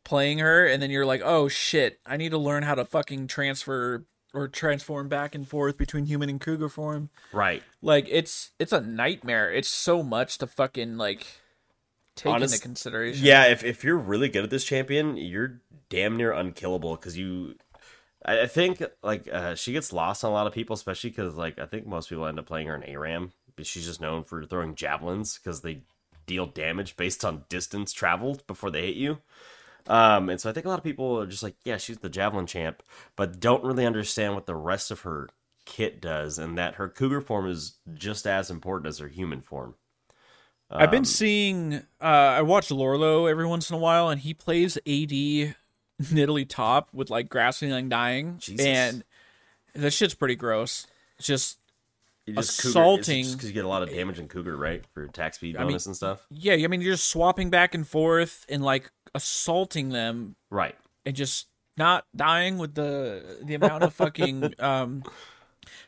playing 0.05 0.39
her 0.39 0.67
and 0.67 0.83
then 0.83 0.91
you're 0.91 1.07
like, 1.07 1.23
oh 1.25 1.49
shit, 1.49 2.01
I 2.07 2.17
need 2.17 2.31
to 2.31 2.39
learn 2.39 2.63
how 2.63 2.75
to 2.75 2.85
fucking 2.85 3.29
transfer 3.29 4.05
or 4.35 4.49
transform 4.49 5.09
back 5.09 5.35
and 5.35 5.47
forth 5.47 5.77
between 5.77 6.07
human 6.07 6.31
and 6.31 6.41
cougar 6.41 6.69
form. 6.69 7.11
Right. 7.33 7.63
Like 7.81 8.07
it's 8.11 8.53
it's 8.59 8.73
a 8.73 8.81
nightmare. 8.81 9.53
It's 9.53 9.69
so 9.69 10.03
much 10.03 10.39
to 10.39 10.47
fucking 10.47 10.97
like 10.97 11.27
take 12.17 12.33
Honest- 12.33 12.55
into 12.55 12.63
consideration. 12.63 13.25
Yeah, 13.25 13.47
if 13.47 13.65
if 13.65 13.85
you're 13.85 13.99
really 13.99 14.29
good 14.29 14.45
at 14.45 14.51
this 14.51 14.65
champion, 14.65 15.17
you're 15.17 15.61
damn 15.89 16.17
near 16.17 16.33
unkillable 16.33 16.97
because 16.97 17.17
you. 17.17 17.57
I 18.25 18.43
I 18.43 18.47
think 18.47 18.83
like 19.03 19.29
uh, 19.33 19.55
she 19.55 19.73
gets 19.73 19.93
lost 19.93 20.25
on 20.25 20.31
a 20.31 20.35
lot 20.35 20.47
of 20.47 20.53
people, 20.53 20.75
especially 20.75 21.11
because 21.11 21.35
like 21.35 21.59
I 21.59 21.67
think 21.67 21.87
most 21.87 22.09
people 22.09 22.27
end 22.27 22.39
up 22.39 22.47
playing 22.47 22.69
her 22.69 22.75
in 22.75 22.85
ARAM, 22.85 23.33
but 23.57 23.67
she's 23.67 23.87
just 23.87 24.01
known 24.01 24.25
for 24.25 24.45
throwing 24.45 24.75
javelins 24.75 25.39
because 25.39 25.61
they 25.61 25.83
deal 26.25 26.47
damage 26.47 26.97
based 26.97 27.25
on 27.25 27.45
distance 27.49 27.93
traveled 27.93 28.47
before 28.47 28.71
they 28.71 28.87
hit 28.87 28.97
you. 28.97 29.19
Um, 29.89 30.29
and 30.29 30.41
so 30.41 30.49
I 30.49 30.53
think 30.53 30.67
a 30.67 30.69
lot 30.69 30.79
of 30.79 30.85
people 30.85 31.19
are 31.21 31.27
just 31.27 31.43
like, 31.43 31.57
yeah, 31.65 31.77
she's 31.77 31.99
the 31.99 32.09
javelin 32.09 32.47
champ, 32.47 32.83
but 33.17 33.41
don't 33.41 33.65
really 33.65 33.85
understand 33.87 34.35
what 34.35 34.47
the 34.47 34.55
rest 34.55 34.91
of 34.91 35.01
her 35.01 35.29
kit 35.65 36.01
does, 36.01 36.39
and 36.39 36.57
that 36.59 36.75
her 36.75 36.89
cougar 36.89 37.21
form 37.21 37.49
is 37.49 37.79
just 37.95 38.27
as 38.27 38.51
important 38.51 38.89
as 38.89 38.99
her 38.99 39.09
human 39.09 39.41
form. 39.41 39.75
I've 40.71 40.89
Um, 40.89 40.91
been 40.91 41.05
seeing. 41.05 41.75
Uh, 42.01 42.05
I 42.39 42.43
watch 42.43 42.69
Lorlo 42.69 43.31
every 43.31 43.47
once 43.47 43.69
in 43.71 43.77
a 43.77 43.79
while, 43.79 44.09
and 44.09 44.21
he 44.21 44.33
plays 44.35 44.77
AD 44.79 45.55
Nidalee 46.01 46.49
top 46.49 46.89
with 46.93 47.11
like 47.11 47.29
grasping 47.29 47.73
and 47.73 47.91
dying, 47.91 48.39
Jesus. 48.39 48.67
and 48.67 49.05
that 49.75 49.93
shit's 49.93 50.15
pretty 50.15 50.37
gross. 50.37 50.87
It's 51.19 51.27
just 51.27 51.59
assaulting- 52.37 53.25
because 53.33 53.47
you 53.49 53.53
get 53.53 53.65
a 53.65 53.69
lot 53.69 53.83
of 53.83 53.91
damage 53.91 54.19
in 54.19 54.29
cougar, 54.29 54.57
right, 54.57 54.85
for 54.93 55.03
attack 55.05 55.35
speed 55.35 55.57
mean- 55.57 55.67
bonus 55.69 55.87
and 55.87 55.97
stuff. 55.97 56.27
yeah. 56.31 56.55
I 56.55 56.67
mean, 56.69 56.81
you're 56.81 56.95
just 56.95 57.11
swapping 57.11 57.51
back 57.51 57.75
and 57.75 57.87
forth 57.87 58.45
and 58.49 58.63
like 58.63 58.91
assaulting 59.15 59.91
them 59.91 60.37
Right. 60.51 60.77
and 61.05 61.15
just 61.17 61.49
not 61.77 62.07
dying 62.15 62.59
with 62.59 62.75
the 62.75 63.39
the 63.43 63.55
amount 63.55 63.83
of 63.83 63.95
fucking 63.95 64.55
um 64.59 65.03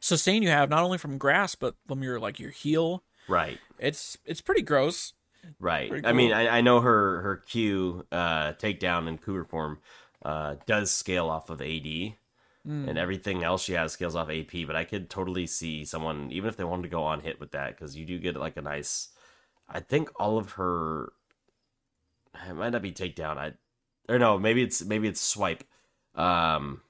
sustain 0.01 0.43
you 0.43 0.49
have, 0.49 0.71
not 0.71 0.83
only 0.83 0.99
from 0.99 1.19
grass 1.19 1.55
but 1.55 1.75
from 1.87 2.03
your 2.03 2.19
like 2.21 2.39
your 2.41 2.51
heal. 2.51 3.03
Right. 3.29 3.59
It's 3.79 4.19
it's 4.25 4.41
pretty 4.41 4.63
gross. 4.63 5.13
Right. 5.59 5.91
Pretty 5.91 6.07
I 6.07 6.13
mean. 6.13 6.33
I, 6.33 6.59
I 6.59 6.61
know 6.63 6.81
her 6.81 7.21
her 7.23 7.37
Q 7.37 8.07
uh, 8.11 8.53
takedown 8.55 9.09
in 9.09 9.19
cougar 9.19 9.45
form 9.45 9.79
uh, 10.25 10.57
does 10.67 10.91
scale 10.91 11.29
off 11.29 11.51
of 11.51 11.61
AD, 11.61 12.15
Hmm. 12.67 12.89
and 12.89 12.97
everything 12.99 13.45
else 13.45 13.63
she 13.63 13.75
has 13.75 13.93
scales 13.93 14.17
off 14.17 14.31
AP. 14.31 14.67
But 14.67 14.75
I 14.77 14.85
could 14.85 15.11
totally 15.11 15.47
see 15.47 15.85
someone, 15.85 16.31
even 16.33 16.49
if 16.49 16.57
they 16.57 16.65
wanted 16.65 16.85
to 16.85 16.89
go 16.89 17.03
on 17.03 17.21
hit 17.21 17.39
with 17.39 17.51
that, 17.53 17.77
because 17.77 17.95
you 17.97 18.07
do 18.07 18.19
get 18.19 18.37
like 18.37 18.57
a 18.57 18.63
nice. 18.63 19.09
I 19.69 19.81
think 19.81 20.11
all 20.17 20.39
of 20.39 20.53
her. 20.53 21.13
It 22.49 22.55
might 22.55 22.71
not 22.71 22.83
be 22.83 22.93
takedown. 22.93 23.37
I, 23.39 23.53
or 24.09 24.19
no, 24.19 24.39
maybe 24.39 24.63
it's 24.63 24.85
maybe 24.85 25.09
it's 25.09 25.21
swipe. 25.21 25.63
Um, 26.15 26.81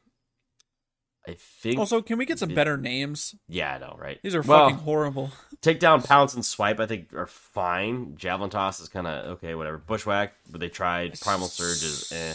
I 1.27 1.35
think. 1.35 1.79
Also, 1.79 2.03
can 2.03 2.19
we 2.19 2.27
get 2.27 2.39
some 2.39 2.55
better 2.55 2.77
names? 2.77 3.35
yeah, 3.49 3.75
I 3.75 3.79
know, 3.79 3.97
right? 3.99 4.21
These 4.23 4.35
are 4.35 4.43
Well, 4.43 4.69
fucking 4.69 4.85
horrible. 4.85 5.33
Takedown, 5.63 6.05
pounce, 6.07 6.35
and 6.35 6.45
swipe, 6.45 6.79
I 6.81 6.87
think, 6.87 7.13
are 7.15 7.27
fine. 7.27 8.15
Javelin 8.17 8.51
toss 8.51 8.79
is 8.81 8.89
kind 8.89 9.07
of 9.07 9.27
okay, 9.33 9.55
whatever. 9.55 9.79
Bushwhack, 9.79 10.35
but 10.51 10.61
they 10.61 10.69
tried. 10.69 11.19
Primal 11.21 11.49
surge 11.49 11.83
is 11.83 12.13
eh. 12.13 12.35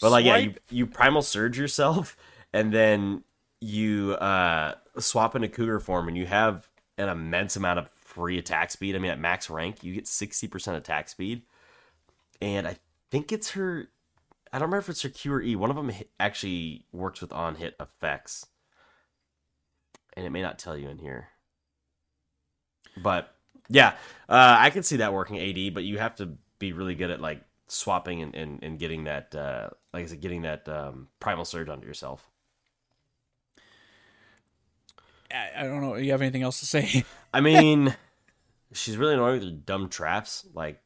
But 0.00 0.10
like, 0.10 0.24
yeah, 0.24 0.36
you 0.36 0.54
you 0.70 0.86
primal 0.86 1.22
surge 1.22 1.58
yourself, 1.58 2.16
and 2.56 2.72
then 2.72 3.22
you 3.60 4.12
uh 4.14 4.74
swap 4.98 5.36
into 5.36 5.48
cougar 5.48 5.80
form, 5.80 6.08
and 6.08 6.16
you 6.16 6.26
have 6.26 6.68
an 6.98 7.08
immense 7.08 7.56
amount 7.56 7.78
of 7.78 7.90
free 7.90 8.38
attack 8.38 8.70
speed. 8.70 8.96
I 8.96 8.98
mean, 8.98 9.10
at 9.10 9.20
max 9.20 9.50
rank, 9.50 9.84
you 9.84 9.94
get 9.94 10.08
sixty 10.08 10.48
percent 10.48 10.76
attack 10.76 11.08
speed, 11.08 11.42
and 12.40 12.66
I 12.66 12.76
think 13.10 13.32
it's 13.32 13.50
her. 13.50 13.88
I 14.52 14.58
don't 14.58 14.68
remember 14.68 14.84
if 14.84 14.88
it's 14.88 15.02
her 15.02 15.08
Q 15.10 15.32
or 15.34 15.42
E. 15.42 15.56
One 15.56 15.70
of 15.70 15.76
them 15.76 15.92
actually 16.18 16.86
works 16.92 17.20
with 17.20 17.32
on 17.32 17.56
hit 17.56 17.74
effects, 17.78 18.46
and 20.14 20.24
it 20.24 20.30
may 20.30 20.42
not 20.42 20.58
tell 20.58 20.76
you 20.76 20.88
in 20.88 20.98
here. 20.98 21.28
But 22.96 23.34
yeah, 23.68 23.94
uh, 24.28 24.56
I 24.58 24.70
can 24.70 24.82
see 24.82 24.96
that 24.96 25.12
working 25.12 25.38
AD, 25.38 25.74
but 25.74 25.84
you 25.84 25.98
have 25.98 26.16
to 26.16 26.38
be 26.58 26.72
really 26.72 26.94
good 26.94 27.10
at 27.10 27.20
like 27.20 27.42
swapping 27.68 28.22
and, 28.22 28.34
and, 28.34 28.62
and 28.62 28.78
getting 28.78 29.04
that, 29.04 29.34
uh, 29.34 29.68
like 29.92 30.04
I 30.04 30.06
said, 30.06 30.20
getting 30.20 30.42
that 30.42 30.68
um, 30.68 31.08
primal 31.20 31.44
surge 31.44 31.68
onto 31.68 31.86
yourself. 31.86 32.30
I, 35.32 35.60
I 35.60 35.62
don't 35.64 35.80
know. 35.80 35.96
You 35.96 36.12
have 36.12 36.22
anything 36.22 36.42
else 36.42 36.60
to 36.60 36.66
say? 36.66 37.04
I 37.34 37.40
mean, 37.40 37.94
she's 38.72 38.96
really 38.96 39.14
annoying 39.14 39.40
with 39.40 39.44
her 39.44 39.50
dumb 39.50 39.88
traps. 39.88 40.46
Like, 40.54 40.80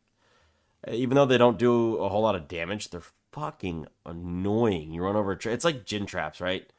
even 0.88 1.14
though 1.14 1.26
they 1.26 1.38
don't 1.38 1.58
do 1.58 1.96
a 1.96 2.08
whole 2.08 2.22
lot 2.22 2.36
of 2.36 2.48
damage, 2.48 2.90
they're 2.90 3.02
fucking 3.32 3.86
annoying. 4.06 4.92
You 4.92 5.02
run 5.02 5.16
over 5.16 5.32
a 5.32 5.38
tra- 5.38 5.52
It's 5.52 5.64
like 5.64 5.84
gin 5.84 6.06
traps, 6.06 6.40
right? 6.40 6.70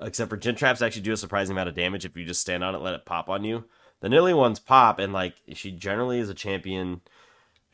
Except 0.00 0.30
for 0.30 0.36
gin 0.36 0.54
traps 0.54 0.82
actually 0.82 1.02
do 1.02 1.12
a 1.12 1.16
surprising 1.16 1.54
amount 1.54 1.68
of 1.68 1.74
damage 1.74 2.04
if 2.04 2.16
you 2.16 2.24
just 2.24 2.40
stand 2.40 2.62
on 2.62 2.74
it, 2.74 2.78
let 2.78 2.94
it 2.94 3.04
pop 3.04 3.28
on 3.28 3.44
you. 3.44 3.64
The 4.00 4.08
Nilly 4.08 4.34
ones 4.34 4.60
pop, 4.60 4.98
and 5.00 5.12
like 5.12 5.34
she 5.54 5.72
generally 5.72 6.20
is 6.20 6.28
a 6.28 6.34
champion. 6.34 7.00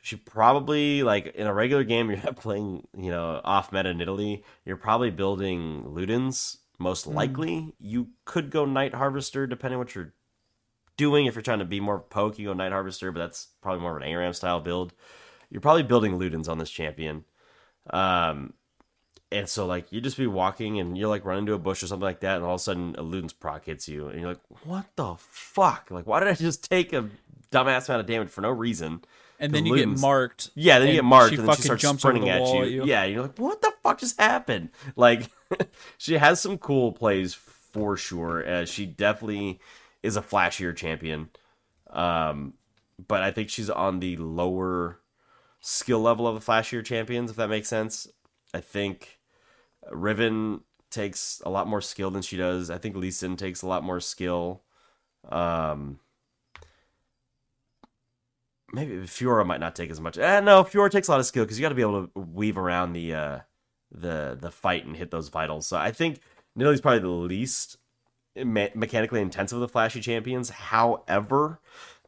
She 0.00 0.16
probably 0.16 1.02
like 1.02 1.34
in 1.34 1.46
a 1.46 1.52
regular 1.54 1.84
game, 1.84 2.10
you're 2.10 2.22
not 2.22 2.36
playing, 2.36 2.86
you 2.96 3.10
know, 3.10 3.40
off 3.44 3.72
meta 3.72 3.92
Nidalee. 3.92 4.42
You're 4.64 4.76
probably 4.76 5.10
building 5.10 5.84
Ludens. 5.84 6.58
Most 6.78 7.06
likely, 7.06 7.74
you 7.78 8.08
could 8.24 8.50
go 8.50 8.64
Night 8.64 8.94
Harvester 8.94 9.46
depending 9.46 9.78
what 9.78 9.94
you're 9.94 10.12
doing. 10.96 11.26
If 11.26 11.34
you're 11.34 11.42
trying 11.42 11.60
to 11.60 11.64
be 11.64 11.80
more 11.80 12.00
poke, 12.00 12.38
you 12.38 12.48
go 12.48 12.52
Night 12.52 12.72
Harvester, 12.72 13.12
but 13.12 13.20
that's 13.20 13.48
probably 13.60 13.80
more 13.80 13.96
of 13.96 14.02
an 14.02 14.08
ARAM 14.08 14.32
style 14.32 14.60
build. 14.60 14.92
You're 15.50 15.60
probably 15.60 15.84
building 15.84 16.18
Ludens 16.18 16.48
on 16.48 16.58
this 16.58 16.70
champion. 16.70 17.24
Um, 17.90 18.54
and 19.30 19.48
so 19.48 19.66
like 19.66 19.90
you 19.92 20.00
just 20.00 20.16
be 20.16 20.26
walking 20.26 20.78
and 20.78 20.96
you're 20.96 21.08
like 21.08 21.24
running 21.24 21.42
into 21.42 21.54
a 21.54 21.58
bush 21.58 21.82
or 21.82 21.86
something 21.86 22.04
like 22.04 22.20
that, 22.20 22.36
and 22.36 22.44
all 22.44 22.54
of 22.54 22.60
a 22.60 22.62
sudden 22.62 22.94
a 22.96 23.02
Luden's 23.02 23.32
proc 23.32 23.64
hits 23.64 23.88
you, 23.88 24.08
and 24.08 24.20
you're 24.20 24.28
like, 24.28 24.40
"What 24.64 24.86
the 24.96 25.16
fuck? 25.18 25.90
Like, 25.90 26.06
why 26.06 26.20
did 26.20 26.28
I 26.28 26.34
just 26.34 26.68
take 26.70 26.92
a 26.92 27.08
dumbass 27.50 27.88
amount 27.88 28.00
of 28.00 28.06
damage 28.06 28.30
for 28.30 28.40
no 28.40 28.50
reason?" 28.50 29.02
And 29.40 29.52
then 29.52 29.66
you 29.66 29.74
get 29.76 29.88
marked. 29.88 30.50
Yeah, 30.54 30.78
then 30.78 30.88
you 30.88 30.94
get 30.94 31.04
marked, 31.04 31.34
and 31.34 31.48
then 31.48 31.56
she 31.56 31.62
starts 31.62 31.82
jumps 31.82 32.02
sprinting 32.02 32.28
at 32.28 32.40
you. 32.42 32.62
at 32.62 32.70
you. 32.70 32.84
Yeah, 32.84 33.04
you're 33.04 33.22
like, 33.22 33.36
"What 33.38 33.60
the 33.60 33.72
fuck 33.82 33.98
just 33.98 34.20
happened?" 34.20 34.70
Like, 34.94 35.28
she 35.98 36.14
has 36.14 36.40
some 36.40 36.58
cool 36.58 36.92
plays 36.92 37.34
for 37.34 37.96
sure. 37.96 38.46
Uh, 38.46 38.64
she 38.64 38.86
definitely 38.86 39.60
is 40.02 40.16
a 40.16 40.22
flashier 40.22 40.74
champion, 40.74 41.30
um, 41.90 42.54
but 43.08 43.22
I 43.22 43.30
think 43.30 43.48
she's 43.48 43.70
on 43.70 44.00
the 44.00 44.16
lower 44.16 45.00
skill 45.60 46.00
level 46.00 46.26
of 46.26 46.34
the 46.34 46.52
flashier 46.52 46.84
champions, 46.84 47.30
if 47.30 47.36
that 47.36 47.48
makes 47.48 47.68
sense. 47.68 48.06
I 48.52 48.60
think 48.60 49.18
Riven 49.90 50.60
takes 50.90 51.42
a 51.44 51.50
lot 51.50 51.66
more 51.66 51.80
skill 51.80 52.10
than 52.10 52.22
she 52.22 52.36
does. 52.36 52.70
I 52.70 52.78
think 52.78 52.96
Lee 52.96 53.10
Sin 53.10 53.36
takes 53.36 53.62
a 53.62 53.66
lot 53.66 53.82
more 53.82 54.00
skill. 54.00 54.62
Um, 55.28 55.98
maybe 58.72 58.96
Fiora 58.98 59.46
might 59.46 59.60
not 59.60 59.74
take 59.74 59.90
as 59.90 60.00
much. 60.00 60.18
Eh, 60.18 60.40
no, 60.40 60.64
Fiora 60.64 60.90
takes 60.90 61.08
a 61.08 61.10
lot 61.10 61.20
of 61.20 61.26
skill 61.26 61.44
because 61.44 61.58
you 61.58 61.62
got 61.62 61.70
to 61.70 61.74
be 61.74 61.82
able 61.82 62.06
to 62.06 62.20
weave 62.20 62.58
around 62.58 62.92
the 62.92 63.14
uh, 63.14 63.38
the 63.94 64.36
the 64.40 64.50
fight 64.50 64.84
and 64.84 64.96
hit 64.96 65.10
those 65.10 65.28
vitals. 65.28 65.66
So 65.66 65.76
I 65.76 65.92
think 65.92 66.20
Nidalee's 66.58 66.80
probably 66.80 67.00
the 67.00 67.08
least 67.08 67.78
me- 68.36 68.70
mechanically 68.74 69.20
intensive 69.20 69.56
of 69.56 69.60
the 69.60 69.68
flashy 69.68 70.00
champions. 70.00 70.50
However, 70.50 71.60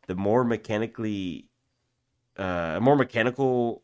the 0.07 0.15
more 0.15 0.45
mechanically, 0.45 1.49
uh, 2.37 2.79
more 2.81 2.97
mechanical 2.97 3.83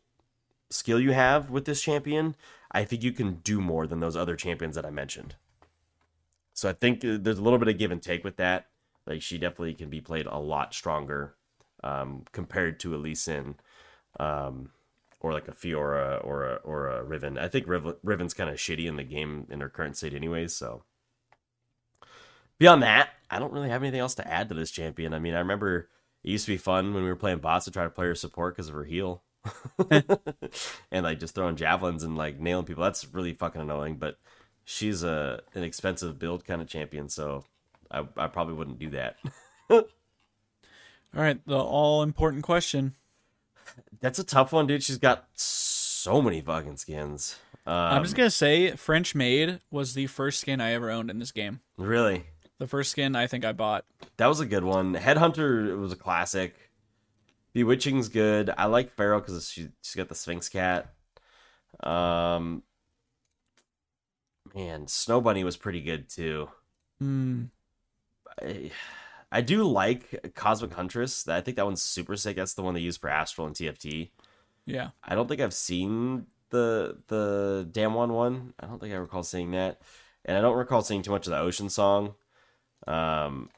skill 0.69 0.99
you 0.99 1.11
have 1.11 1.49
with 1.49 1.65
this 1.65 1.81
champion, 1.81 2.35
I 2.71 2.83
think 2.83 3.03
you 3.03 3.11
can 3.11 3.35
do 3.35 3.61
more 3.61 3.87
than 3.87 3.99
those 3.99 4.15
other 4.15 4.35
champions 4.35 4.75
that 4.75 4.85
I 4.85 4.89
mentioned. 4.89 5.35
So 6.53 6.69
I 6.69 6.73
think 6.73 7.03
uh, 7.03 7.17
there's 7.19 7.39
a 7.39 7.41
little 7.41 7.59
bit 7.59 7.67
of 7.67 7.77
give 7.77 7.91
and 7.91 8.01
take 8.01 8.23
with 8.23 8.37
that. 8.37 8.67
Like 9.05 9.21
she 9.21 9.37
definitely 9.37 9.73
can 9.73 9.89
be 9.89 10.01
played 10.01 10.25
a 10.25 10.37
lot 10.37 10.73
stronger 10.73 11.35
um, 11.83 12.23
compared 12.31 12.79
to 12.81 12.95
a 12.95 12.97
Lee 12.97 13.15
Sin, 13.15 13.55
um, 14.19 14.71
or 15.23 15.31
like 15.33 15.47
a 15.47 15.53
Fiora 15.53 16.23
or 16.23 16.43
a 16.43 16.55
or 16.63 16.89
a 16.89 17.03
Riven. 17.03 17.37
I 17.39 17.47
think 17.47 17.67
Riv- 17.67 17.95
Riven's 18.03 18.33
kind 18.33 18.49
of 18.49 18.57
shitty 18.57 18.85
in 18.85 18.97
the 18.97 19.03
game 19.03 19.47
in 19.49 19.61
her 19.61 19.69
current 19.69 19.97
state, 19.97 20.13
anyways. 20.13 20.55
So 20.55 20.83
beyond 22.59 22.83
that, 22.83 23.09
I 23.31 23.39
don't 23.39 23.53
really 23.53 23.69
have 23.69 23.81
anything 23.81 24.01
else 24.01 24.15
to 24.15 24.27
add 24.27 24.49
to 24.49 24.55
this 24.55 24.69
champion. 24.69 25.13
I 25.13 25.19
mean, 25.19 25.33
I 25.33 25.39
remember 25.39 25.89
it 26.23 26.29
used 26.29 26.45
to 26.45 26.51
be 26.51 26.57
fun 26.57 26.93
when 26.93 27.03
we 27.03 27.09
were 27.09 27.15
playing 27.15 27.39
bots 27.39 27.65
to 27.65 27.71
try 27.71 27.85
to 27.85 27.89
play 27.89 28.05
her 28.05 28.15
support 28.15 28.55
because 28.55 28.67
of 28.67 28.75
her 28.75 28.83
heal. 28.83 29.23
and 30.91 31.03
like 31.03 31.19
just 31.19 31.35
throwing 31.35 31.55
javelins 31.55 32.03
and 32.03 32.17
like 32.17 32.39
nailing 32.39 32.65
people. 32.65 32.83
That's 32.83 33.07
really 33.13 33.33
fucking 33.33 33.61
annoying. 33.61 33.95
But 33.95 34.17
she's 34.65 35.03
a 35.03 35.41
an 35.55 35.63
expensive 35.63 36.19
build 36.19 36.45
kind 36.45 36.61
of 36.61 36.67
champion, 36.67 37.07
so 37.07 37.45
I 37.89 38.05
I 38.17 38.27
probably 38.27 38.55
wouldn't 38.55 38.79
do 38.79 38.89
that. 38.91 39.17
All 39.69 41.21
right, 41.21 41.39
the 41.45 41.57
all 41.57 42.01
important 42.01 42.41
question. 42.41 42.95
That's 44.01 44.19
a 44.19 44.23
tough 44.23 44.51
one, 44.51 44.67
dude. 44.67 44.83
She's 44.83 44.97
got 44.97 45.27
so 45.33 46.21
many 46.21 46.41
fucking 46.41 46.77
skins. 46.77 47.37
Um, 47.65 47.73
I'm 47.73 48.03
just 48.03 48.15
gonna 48.15 48.29
say 48.29 48.71
French 48.75 49.15
Maid 49.15 49.61
was 49.71 49.93
the 49.93 50.07
first 50.07 50.41
skin 50.41 50.59
I 50.59 50.73
ever 50.73 50.91
owned 50.91 51.09
in 51.09 51.19
this 51.19 51.31
game. 51.31 51.61
really 51.77 52.25
The 52.59 52.67
first 52.67 52.91
skin 52.91 53.15
I 53.15 53.27
think 53.27 53.45
I 53.45 53.53
bought. 53.53 53.85
that 54.17 54.27
was 54.27 54.41
a 54.41 54.45
good 54.45 54.65
one. 54.65 54.95
Headhunter 54.95 55.77
was 55.79 55.93
a 55.93 55.95
classic. 55.95 56.55
Bewitching's 57.53 58.09
good. 58.09 58.51
I 58.57 58.65
like 58.65 58.91
Pharaoh 58.91 59.21
because 59.21 59.49
she 59.49 59.69
she's 59.81 59.95
got 59.95 60.09
the 60.09 60.15
Sphinx 60.15 60.49
cat. 60.49 60.93
Um, 61.81 62.63
man, 64.53 64.87
Snow 64.87 65.21
Bunny 65.21 65.43
was 65.43 65.55
pretty 65.55 65.81
good 65.81 66.09
too. 66.09 66.49
Hmm. 66.99 67.43
I, 68.41 68.71
I 69.33 69.41
do 69.41 69.63
like 69.63 70.33
Cosmic 70.35 70.71
Huntress. 70.73 71.27
I 71.27 71.41
think 71.41 71.57
that 71.57 71.65
one's 71.65 71.81
super 71.81 72.15
sick. 72.15 72.35
That's 72.35 72.53
the 72.53 72.61
one 72.61 72.75
they 72.75 72.81
use 72.81 72.97
for 72.97 73.09
Astral 73.09 73.47
and 73.47 73.55
TFT. 73.55 74.11
Yeah. 74.67 74.89
I 75.03 75.15
don't 75.15 75.27
think 75.27 75.41
I've 75.41 75.55
seen 75.55 76.27
the 76.51 76.99
the 77.07 77.67
Damwon 77.71 78.09
one. 78.09 78.53
I 78.59 78.67
don't 78.67 78.79
think 78.79 78.93
I 78.93 78.97
recall 78.97 79.23
seeing 79.23 79.51
that, 79.51 79.81
and 80.23 80.37
I 80.37 80.41
don't 80.41 80.55
recall 80.55 80.83
seeing 80.83 81.01
too 81.01 81.09
much 81.09 81.25
of 81.25 81.31
the 81.31 81.39
Ocean 81.39 81.67
Song. 81.67 82.13
Um, 82.85 83.49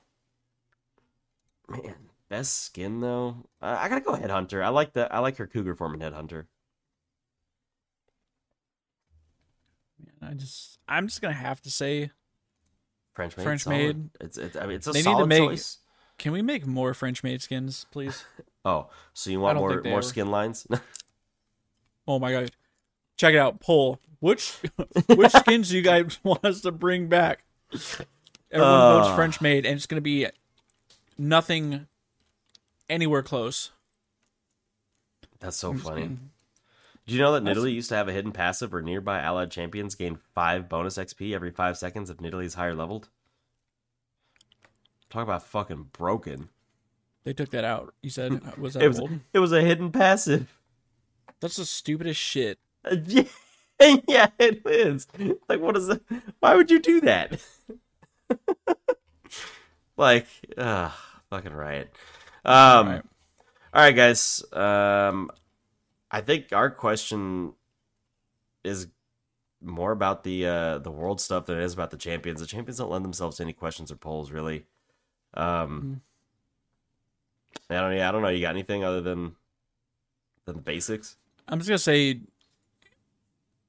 man, 1.68 1.96
best 2.30 2.64
skin 2.64 3.02
though. 3.02 3.36
I, 3.62 3.86
I 3.86 3.90
gotta 3.90 4.00
go 4.00 4.14
Headhunter. 4.14 4.64
I 4.64 4.70
like 4.70 4.94
the 4.94 5.14
I 5.14 5.20
like 5.20 5.36
her 5.38 5.46
Cougar 5.46 5.76
form 5.76 5.94
in 5.94 6.00
Headhunter. 6.00 6.46
I 10.22 10.34
just 10.34 10.80
I'm 10.88 11.08
just 11.08 11.22
gonna 11.22 11.34
have 11.34 11.62
to 11.64 11.70
say, 11.70 12.12
French 13.16 13.36
made. 13.38 13.44
French 13.44 13.62
solid. 13.64 13.80
made. 13.98 14.10
It's 14.20 14.38
it's 14.38 14.56
I 14.56 14.66
mean 14.68 14.76
it's 14.76 14.88
a 14.88 14.92
They 14.92 15.00
need 15.00 15.04
to 15.06 15.10
solid 15.12 15.28
make- 15.30 15.40
choice. 15.40 15.78
can 16.18 16.32
we 16.34 16.42
make 16.42 16.66
more 16.68 16.94
French 16.94 17.24
Maid 17.24 17.42
skins, 17.42 17.86
please? 17.92 18.24
Oh, 18.68 18.90
so 19.14 19.30
you 19.30 19.40
want 19.40 19.60
more 19.60 19.70
more 19.84 19.94
ever- 19.94 20.02
skin 20.02 20.32
lines? 20.32 20.66
oh 22.08 22.18
my 22.18 22.32
god. 22.32 22.50
Check 23.16 23.36
it 23.36 23.38
out. 23.38 23.60
Poll. 23.60 24.00
Which 24.22 24.54
which 25.08 25.32
skins 25.32 25.70
do 25.70 25.76
you 25.78 25.84
guys 25.84 26.18
want 26.24 26.44
us 26.44 26.62
to 26.62 26.72
bring 26.72 27.08
back? 27.08 27.44
Everyone 28.52 28.80
votes 28.82 29.08
Uh. 29.10 29.16
French 29.16 29.40
Maid, 29.40 29.68
and 29.68 29.76
it's 29.76 29.86
gonna 29.86 30.02
be 30.02 30.26
nothing 31.16 31.86
anywhere 32.90 33.22
close. 33.22 33.70
That's 35.40 35.58
so 35.58 35.76
funny. 35.76 36.18
Did 37.06 37.14
you 37.16 37.20
know 37.22 37.34
that 37.34 37.44
Nidalee 37.44 37.74
used 37.74 37.90
to 37.90 37.96
have 37.96 38.08
a 38.08 38.14
hidden 38.14 38.32
passive 38.32 38.72
where 38.74 38.82
nearby 38.82 39.20
allied 39.20 39.52
champions 39.52 39.94
gain 39.96 40.18
five 40.34 40.68
bonus 40.68 40.98
XP 40.98 41.34
every 41.36 41.52
five 41.52 41.78
seconds 41.78 42.10
if 42.10 42.18
Nidalee's 42.18 42.56
higher 42.56 42.74
leveled? 42.74 43.10
Talk 45.12 45.22
about 45.24 45.44
fucking 45.46 45.90
broken. 45.94 46.50
They 47.24 47.34
took 47.34 47.50
that 47.52 47.64
out. 47.64 47.94
You 48.02 48.10
said 48.10 48.58
was 48.58 48.74
that 48.74 48.84
It 48.84 48.88
was 48.88 49.00
old? 49.00 49.12
it 49.34 49.40
was 49.40 49.52
a 49.52 49.62
hidden 49.62 49.92
passive. 49.92 50.58
That's 51.42 51.58
the 51.58 51.66
stupidest 51.66 52.20
shit. 52.20 52.60
Uh, 52.84 52.96
Yeah, 53.78 53.98
yeah, 54.08 54.28
it 54.40 54.62
is. 54.66 55.06
Like, 55.50 55.60
what 55.60 55.76
is 55.76 55.88
that? 55.88 56.02
Why 56.40 56.56
would 56.56 56.72
you 56.72 56.80
do 56.80 57.02
that? 57.02 57.42
like, 59.98 60.28
uh, 60.58 60.92
fucking 61.30 61.54
riot. 61.54 61.92
Um, 62.46 62.88
Right. 62.88 63.02
all 63.74 63.82
right, 63.82 63.92
guys. 63.96 64.44
Um, 64.54 65.30
I 66.16 66.22
think 66.22 66.54
our 66.54 66.70
question 66.70 67.52
is 68.64 68.88
more 69.62 69.92
about 69.92 70.24
the 70.24 70.48
uh 70.48 70.78
the 70.78 70.90
world 70.90 71.20
stuff 71.20 71.46
than 71.46 71.58
it 71.58 71.64
is 71.64 71.74
about 71.74 71.92
the 71.92 71.98
champions. 71.98 72.40
The 72.40 72.48
champions 72.48 72.78
don't 72.78 72.90
lend 72.90 73.04
themselves 73.04 73.36
to 73.38 73.44
any 73.44 73.52
questions 73.52 73.92
or 73.92 73.98
polls, 73.98 74.32
really. 74.32 74.64
Um, 75.34 76.00
I 77.70 77.74
don't. 77.82 77.98
Yeah, 77.98 78.08
I 78.08 78.14
don't 78.14 78.22
know. 78.22 78.30
You 78.30 78.40
got 78.40 78.52
anything 78.52 78.86
other 78.86 79.02
than 79.02 79.36
than 80.46 80.56
the 80.56 80.62
basics? 80.62 81.18
I'm 81.50 81.60
just 81.60 81.68
gonna 81.68 81.80
say, 81.80 82.22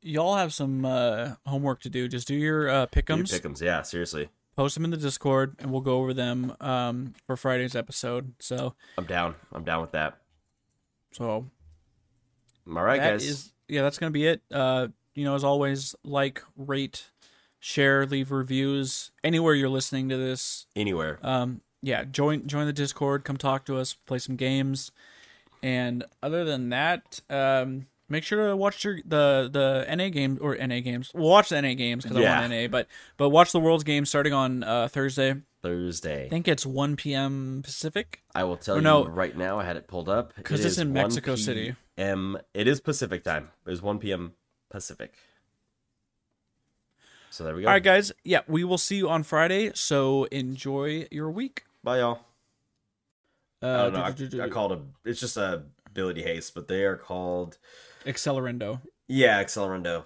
y'all 0.01 0.36
have 0.36 0.55
some 0.55 0.84
uh, 0.84 1.34
homework 1.47 1.80
to 1.80 1.90
do. 1.90 2.07
Just 2.07 2.28
do 2.28 2.36
your 2.36 2.68
uh, 2.68 2.80
Your 2.82 2.86
pick'ems, 2.86 3.61
yeah. 3.61 3.82
Seriously, 3.82 4.28
post 4.55 4.76
them 4.76 4.84
in 4.84 4.92
the 4.92 4.97
Discord, 4.97 5.57
and 5.59 5.72
we'll 5.72 5.80
go 5.80 5.97
over 5.99 6.14
them 6.14 6.55
um, 6.61 7.14
for 7.26 7.36
Friday's 7.36 7.74
episode. 7.74 8.34
So, 8.38 8.76
I'm 8.97 9.07
down. 9.07 9.34
I'm 9.53 9.64
down 9.64 9.80
with 9.80 9.90
that. 9.90 10.18
so 11.11 11.47
All 12.68 12.82
right, 12.82 13.00
that 13.00 13.10
guys. 13.12 13.24
is- 13.26 13.52
yeah, 13.68 13.82
that's 13.82 13.98
gonna 13.98 14.10
be 14.10 14.26
it. 14.26 14.42
Uh, 14.50 14.88
you 15.14 15.24
know, 15.24 15.34
as 15.34 15.42
always, 15.44 15.94
like, 16.04 16.42
rate, 16.56 17.10
share, 17.58 18.06
leave 18.06 18.30
reviews 18.30 19.10
anywhere 19.24 19.54
you're 19.54 19.68
listening 19.68 20.08
to 20.10 20.16
this. 20.16 20.66
Anywhere. 20.76 21.18
Um, 21.22 21.62
yeah, 21.82 22.04
join 22.04 22.46
join 22.46 22.66
the 22.66 22.72
Discord. 22.72 23.24
Come 23.24 23.36
talk 23.36 23.64
to 23.66 23.76
us. 23.78 23.94
Play 23.94 24.18
some 24.18 24.36
games. 24.36 24.92
And 25.62 26.04
other 26.22 26.44
than 26.44 26.68
that, 26.68 27.20
um, 27.30 27.86
make 28.08 28.22
sure 28.24 28.48
to 28.48 28.56
watch 28.56 28.84
your 28.84 28.98
the 29.04 29.48
the 29.52 29.84
NA 29.94 30.10
games 30.10 30.38
or 30.40 30.54
NA 30.56 30.80
games. 30.80 31.10
We'll 31.14 31.28
watch 31.30 31.48
the 31.48 31.56
NA 31.60 31.74
games 31.74 32.04
because 32.04 32.18
I 32.18 32.20
Yeah. 32.20 32.40
want 32.40 32.52
NA. 32.52 32.66
But 32.68 32.86
but 33.16 33.30
watch 33.30 33.52
the 33.52 33.60
World's 33.60 33.84
game 33.84 34.04
starting 34.04 34.32
on 34.32 34.62
uh, 34.62 34.88
Thursday. 34.88 35.34
I 35.70 36.28
think 36.28 36.48
it's 36.48 36.64
1 36.66 36.96
p.m. 36.96 37.60
Pacific. 37.64 38.22
I 38.34 38.44
will 38.44 38.56
tell 38.56 38.74
Or 38.76 38.78
you 38.78 38.82
no. 38.84 39.06
right 39.06 39.36
now. 39.36 39.58
I 39.58 39.64
had 39.64 39.76
it 39.76 39.86
pulled 39.88 40.08
up 40.08 40.32
'Cause 40.44 40.60
It 40.60 40.66
it's 40.68 40.78
in 40.78 40.88
1 40.88 40.94
Mexico 40.94 41.34
City. 41.36 41.74
p.m. 41.96 42.38
It 42.54 42.66
is 42.68 42.80
Pacific 42.80 43.24
time. 43.24 43.50
It 43.66 43.72
is 43.72 43.82
1 43.82 43.98
p.m. 43.98 44.34
Pacific. 44.68 45.14
So 47.30 47.44
there 47.44 47.54
we 47.54 47.62
go. 47.62 47.68
All 47.68 47.74
right, 47.74 47.82
guys. 47.82 48.12
Yeah, 48.24 48.40
we 48.48 48.64
will 48.64 48.78
see 48.78 48.96
you 48.96 49.08
on 49.08 49.22
Friday. 49.22 49.70
So 49.74 50.24
enjoy 50.24 51.06
your 51.10 51.30
week. 51.30 51.64
Bye, 51.84 51.98
y'all. 51.98 52.20
Uh, 53.62 53.66
I 53.66 53.76
don't 53.84 53.92
know. 53.92 54.06
do- 54.12 54.28
do- 54.28 54.36
do- 54.36 54.42
I, 54.42 54.46
I 54.46 54.48
called 54.48 54.72
a. 54.72 54.80
It's 55.04 55.20
just 55.20 55.36
a 55.36 55.64
ability 55.86 56.22
haste, 56.22 56.54
but 56.54 56.68
they 56.68 56.84
are 56.84 56.96
called. 56.96 57.58
Accelerando. 58.04 58.80
Yeah, 59.08 59.42
Accelerando. 59.42 60.04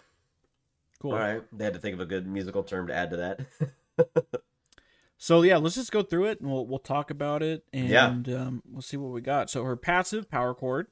Cool. 1.01 1.13
All 1.13 1.19
right. 1.19 1.43
They 1.57 1.65
had 1.65 1.75
to 1.75 1.81
think 1.81 1.95
of 1.95 2.01
a 2.01 2.07
good 2.07 2.27
musical 2.27 2.63
term 2.63 2.87
to 2.89 2.95
add 2.95 3.11
to 3.11 3.17
that. 3.17 3.41
So 5.23 5.43
yeah, 5.43 5.59
let's 5.59 5.75
just 5.75 5.93
go 5.93 6.03
through 6.03 6.25
it 6.27 6.41
and 6.41 6.51
we'll 6.51 6.67
we'll 6.67 6.79
talk 6.79 7.11
about 7.11 7.43
it 7.43 7.63
and 7.75 7.91
Yeah. 7.91 8.07
um, 8.07 8.63
we'll 8.67 8.81
see 8.81 8.97
what 8.97 9.13
we 9.13 9.21
got. 9.21 9.51
So 9.51 9.65
her 9.65 9.77
passive 9.77 10.31
power 10.31 10.55
chord. 10.55 10.87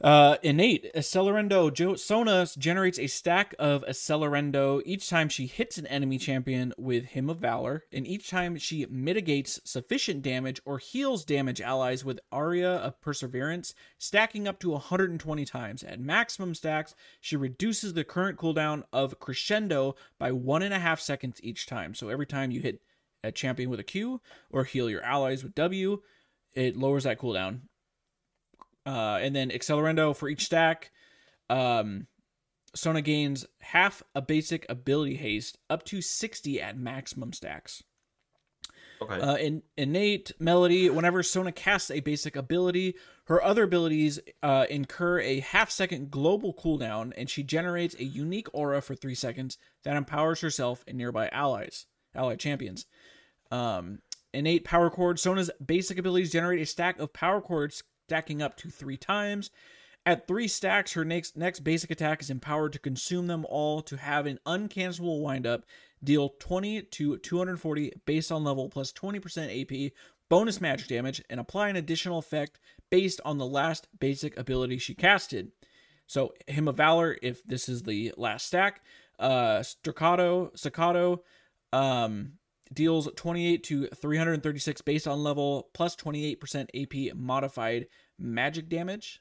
Uh, 0.00 0.36
innate 0.42 0.92
Accelerando 0.96 1.72
jo- 1.72 1.94
Sona 1.94 2.46
generates 2.58 2.98
a 2.98 3.06
stack 3.06 3.54
of 3.58 3.84
Accelerando 3.88 4.82
each 4.84 5.08
time 5.08 5.28
she 5.28 5.46
hits 5.46 5.78
an 5.78 5.86
enemy 5.86 6.18
champion 6.18 6.72
with 6.76 7.04
Hymn 7.06 7.30
of 7.30 7.38
Valor, 7.38 7.84
and 7.92 8.04
each 8.04 8.28
time 8.28 8.56
she 8.56 8.84
mitigates 8.90 9.60
sufficient 9.64 10.22
damage 10.22 10.60
or 10.64 10.78
heals 10.78 11.24
damage 11.24 11.60
allies 11.60 12.04
with 12.04 12.18
Aria 12.32 12.70
of 12.78 13.00
Perseverance, 13.00 13.74
stacking 13.96 14.48
up 14.48 14.58
to 14.60 14.70
120 14.70 15.44
times. 15.44 15.84
At 15.84 16.00
maximum 16.00 16.54
stacks, 16.56 16.96
she 17.20 17.36
reduces 17.36 17.94
the 17.94 18.02
current 18.04 18.38
cooldown 18.38 18.82
of 18.92 19.20
Crescendo 19.20 19.94
by 20.18 20.32
one 20.32 20.62
and 20.62 20.74
a 20.74 20.80
half 20.80 21.00
seconds 21.00 21.38
each 21.44 21.64
time. 21.66 21.94
So 21.94 22.08
every 22.08 22.26
time 22.26 22.50
you 22.50 22.60
hit 22.60 22.80
a 23.24 23.32
champion 23.32 23.70
with 23.70 23.80
a 23.80 23.84
Q 23.84 24.20
or 24.50 24.64
heal 24.64 24.90
your 24.90 25.02
allies 25.02 25.42
with 25.42 25.54
W, 25.54 26.00
it 26.54 26.76
lowers 26.76 27.04
that 27.04 27.18
cooldown 27.18 27.60
uh, 28.86 29.18
and 29.20 29.34
then 29.34 29.50
accelerando 29.50 30.14
for 30.14 30.28
each 30.28 30.44
stack. 30.44 30.90
Um, 31.48 32.06
Sona 32.74 33.02
gains 33.02 33.46
half 33.60 34.02
a 34.14 34.22
basic 34.22 34.64
ability 34.68 35.16
haste 35.16 35.58
up 35.68 35.84
to 35.86 36.00
60 36.00 36.60
at 36.60 36.78
maximum 36.78 37.32
stacks. 37.32 37.82
Okay. 39.02 39.20
Uh, 39.20 39.34
in 39.36 39.62
innate 39.76 40.30
melody, 40.38 40.88
whenever 40.88 41.22
Sona 41.22 41.52
casts 41.52 41.90
a 41.90 42.00
basic 42.00 42.36
ability, 42.36 42.94
her 43.24 43.42
other 43.42 43.64
abilities 43.64 44.20
uh, 44.42 44.66
incur 44.70 45.20
a 45.20 45.40
half 45.40 45.70
second 45.70 46.10
global 46.10 46.54
cooldown, 46.54 47.12
and 47.16 47.28
she 47.28 47.42
generates 47.42 47.96
a 47.96 48.04
unique 48.04 48.46
aura 48.52 48.80
for 48.80 48.94
three 48.94 49.16
seconds 49.16 49.58
that 49.82 49.96
empowers 49.96 50.40
herself 50.40 50.84
and 50.86 50.96
nearby 50.96 51.28
allies, 51.28 51.86
allied 52.14 52.38
champions. 52.38 52.86
Um, 53.52 53.98
innate 54.32 54.64
power 54.64 54.90
chord, 54.90 55.20
Sona's 55.20 55.50
basic 55.64 55.98
abilities 55.98 56.32
generate 56.32 56.62
a 56.62 56.66
stack 56.66 56.98
of 56.98 57.12
power 57.12 57.40
chords 57.40 57.84
stacking 58.08 58.42
up 58.42 58.56
to 58.56 58.70
three 58.70 58.96
times. 58.96 59.50
At 60.04 60.26
three 60.26 60.48
stacks, 60.48 60.94
her 60.94 61.04
next 61.04 61.36
next 61.36 61.60
basic 61.60 61.90
attack 61.90 62.22
is 62.22 62.30
empowered 62.30 62.72
to 62.72 62.80
consume 62.80 63.28
them 63.28 63.44
all 63.48 63.82
to 63.82 63.96
have 63.98 64.26
an 64.26 64.40
uncancelable 64.46 65.22
windup, 65.22 65.64
deal 66.02 66.30
20 66.40 66.82
to 66.82 67.18
240 67.18 67.92
based 68.04 68.32
on 68.32 68.42
level 68.42 68.68
plus 68.68 68.90
20% 68.90 69.62
AP, 69.62 69.92
bonus 70.28 70.60
magic 70.60 70.88
damage, 70.88 71.22
and 71.30 71.38
apply 71.38 71.68
an 71.68 71.76
additional 71.76 72.18
effect 72.18 72.58
based 72.90 73.20
on 73.24 73.38
the 73.38 73.46
last 73.46 73.86
basic 74.00 74.36
ability 74.36 74.78
she 74.78 74.94
casted. 74.94 75.52
So 76.08 76.32
Hymn 76.48 76.68
of 76.68 76.78
Valor, 76.78 77.16
if 77.22 77.44
this 77.44 77.68
is 77.68 77.82
the 77.82 78.12
last 78.16 78.46
stack, 78.46 78.80
uh 79.20 79.62
Staccato, 79.62 80.50
Staccato, 80.56 81.22
um 81.72 82.32
deals 82.72 83.08
28 83.16 83.62
to 83.64 83.86
336 83.88 84.80
based 84.82 85.06
on 85.08 85.22
level 85.22 85.68
plus 85.74 85.96
28% 85.96 86.68
AP 86.74 87.16
modified 87.16 87.86
magic 88.18 88.68
damage. 88.68 89.20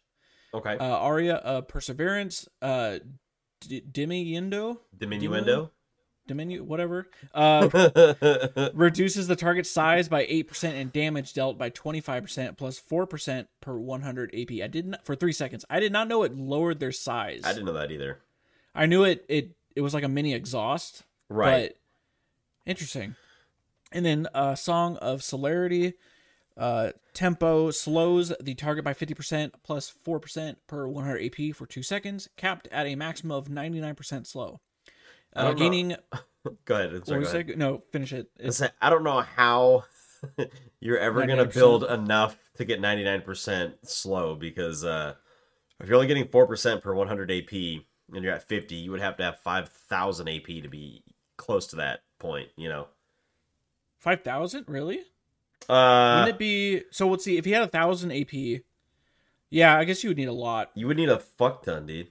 okay. 0.54 0.78
Uh, 0.78 0.98
Aria 0.98 1.36
of 1.36 1.68
Perseverance, 1.68 2.48
uh, 2.62 3.00
D- 3.62 3.82
Diminuendo, 3.82 4.78
Diminuendo. 4.98 5.70
Diminu, 6.30 6.62
whatever, 6.62 7.10
uh, 7.34 7.68
reduces 8.74 9.28
the 9.28 9.36
target 9.36 9.66
size 9.66 10.08
by 10.08 10.26
8% 10.26 10.64
and 10.80 10.94
damage 10.94 11.34
dealt 11.34 11.58
by 11.58 11.70
25% 11.70 12.58
plus 12.58 12.80
4% 12.80 13.48
per 13.60 13.78
100 13.78 14.34
AP. 14.36 14.64
I 14.64 14.68
didn't 14.68 14.98
for 15.04 15.16
3 15.16 15.32
seconds. 15.34 15.66
I 15.70 15.80
did 15.80 15.92
not 15.92 16.08
know 16.08 16.24
it 16.24 16.36
lowered 16.36 16.80
their 16.80 16.92
size. 16.92 17.42
I 17.44 17.54
didn't 17.54 17.66
know 17.66 17.74
that 17.74 17.92
either. 17.92 18.20
I 18.74 18.86
knew 18.86 19.04
it 19.04 19.26
it 19.28 19.52
it 19.76 19.82
was 19.82 19.94
like 19.94 20.04
a 20.04 20.08
mini 20.08 20.34
exhaust. 20.34 21.04
Right. 21.28 21.70
But 21.70 21.78
interesting. 22.66 23.16
And 23.92 24.06
then 24.06 24.28
uh 24.34 24.56
Song 24.56 24.98
of 24.98 25.24
Celerity. 25.24 25.94
Uh 26.58 26.92
tempo 27.14 27.72
slows 27.72 28.34
the 28.42 28.56
target 28.56 28.84
by 28.86 28.94
50% 28.94 29.52
plus 29.64 29.94
4% 30.06 30.56
per 30.68 30.88
100 30.88 31.24
AP 31.24 31.56
for 31.56 31.66
2 31.66 31.84
seconds, 31.84 32.30
capped 32.38 32.68
at 32.72 32.86
a 32.86 32.96
maximum 32.96 33.38
of 33.38 33.48
99% 33.48 34.26
slow. 34.28 34.60
Uh, 35.34 35.54
gaining 35.54 35.96
Go 36.66 36.76
ahead. 36.76 37.06
Sorry, 37.06 37.24
go 37.24 37.30
ahead. 37.30 37.58
No, 37.58 37.84
finish 37.92 38.14
it. 38.14 38.30
I 38.82 38.90
don't 38.90 39.04
know 39.04 39.22
how 39.22 39.84
you're 40.80 40.98
ever 40.98 41.26
gonna 41.26 41.46
build 41.46 41.84
enough 41.84 42.38
to 42.58 42.66
get 42.66 42.82
99% 42.82 43.74
slow 43.84 44.36
because 44.36 44.84
uh, 44.84 45.14
if 45.80 45.88
you're 45.88 45.96
only 45.96 46.08
getting 46.08 46.26
4% 46.26 46.82
per 46.82 46.94
100 46.94 47.32
AP 47.32 47.52
and 47.52 48.24
you're 48.24 48.34
at 48.34 48.48
50, 48.48 48.76
you 48.76 48.92
would 48.92 49.02
have 49.02 49.18
to 49.18 49.24
have 49.24 49.40
5,000 49.40 50.28
AP 50.28 50.46
to 50.64 50.68
be 50.68 51.04
close 51.38 51.68
to 51.68 51.78
that 51.78 52.02
point. 52.20 52.50
You 52.56 52.70
know. 52.70 52.88
5000, 54.02 54.66
really? 54.68 55.00
Uh, 55.70 56.24
Wouldn't 56.26 56.36
it 56.36 56.40
be 56.40 56.82
So 56.92 57.08
let's 57.08 57.24
see 57.24 57.38
if 57.38 57.46
he 57.46 57.52
had 57.52 57.62
a 57.62 57.66
1000 57.66 58.12
AP. 58.12 58.62
Yeah, 59.50 59.78
I 59.78 59.84
guess 59.86 60.04
you 60.04 60.10
would 60.10 60.18
need 60.18 60.28
a 60.28 60.34
lot. 60.34 60.72
you 60.76 60.88
would 60.88 60.98
need 60.98 61.10
a 61.10 61.20
fuck 61.20 61.64
ton, 61.64 61.86
dude. 61.86 62.08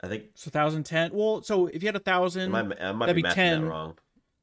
I 0.00 0.08
think 0.08 0.24
So 0.34 0.48
1010. 0.48 1.10
Well, 1.12 1.42
so 1.42 1.66
if 1.66 1.82
you 1.82 1.88
had 1.88 1.96
a 1.96 1.98
1000 1.98 2.54
I 2.54 2.62
might, 2.62 2.80
I 2.80 2.92
might 2.92 3.06
that'd 3.06 3.16
be 3.16 3.22
be 3.22 3.28
mathing 3.28 3.34
10. 3.34 3.60
that 3.62 3.68
wrong. 3.68 3.98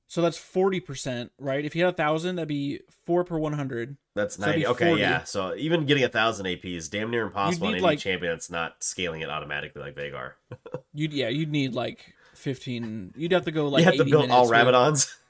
So 0.07 0.21
that's 0.21 0.37
forty 0.37 0.79
percent, 0.79 1.31
right? 1.39 1.65
If 1.65 1.75
you 1.75 1.83
had 1.85 1.91
a 1.93 1.97
thousand, 1.97 2.35
that'd 2.35 2.47
be 2.47 2.81
four 3.05 3.23
per 3.23 3.35
one 3.35 3.53
hundred. 3.53 3.97
That's 4.13 4.35
So 4.35 4.45
90. 4.45 4.59
be 4.59 4.67
Okay, 4.67 4.87
40. 4.89 5.01
yeah. 5.01 5.23
So 5.23 5.55
even 5.55 5.87
getting 5.87 6.03
a 6.03 6.09
thousand 6.09 6.45
AP 6.45 6.65
is 6.65 6.87
damn 6.89 7.09
near 7.09 7.23
impossible 7.23 7.67
on 7.67 7.73
need, 7.73 7.77
any 7.77 7.83
like- 7.83 7.99
champion 7.99 8.31
that's 8.33 8.51
not 8.51 8.83
scaling 8.83 9.21
it 9.21 9.29
automatically 9.29 9.81
like 9.81 9.95
Veigar. 9.95 10.33
You'd 10.93 11.13
yeah, 11.13 11.29
you'd 11.29 11.51
need 11.51 11.73
like 11.73 12.13
fifteen. 12.35 13.11
You'd 13.17 13.31
have 13.31 13.45
to 13.45 13.51
go 13.51 13.69
like 13.69 13.79
you 13.79 13.85
have 13.85 13.95
to 13.95 14.01
80 14.01 14.11
build 14.11 14.29
all 14.29 14.47
minutes 14.51 14.65
with- 14.65 14.75
Rabadons. 14.75 15.15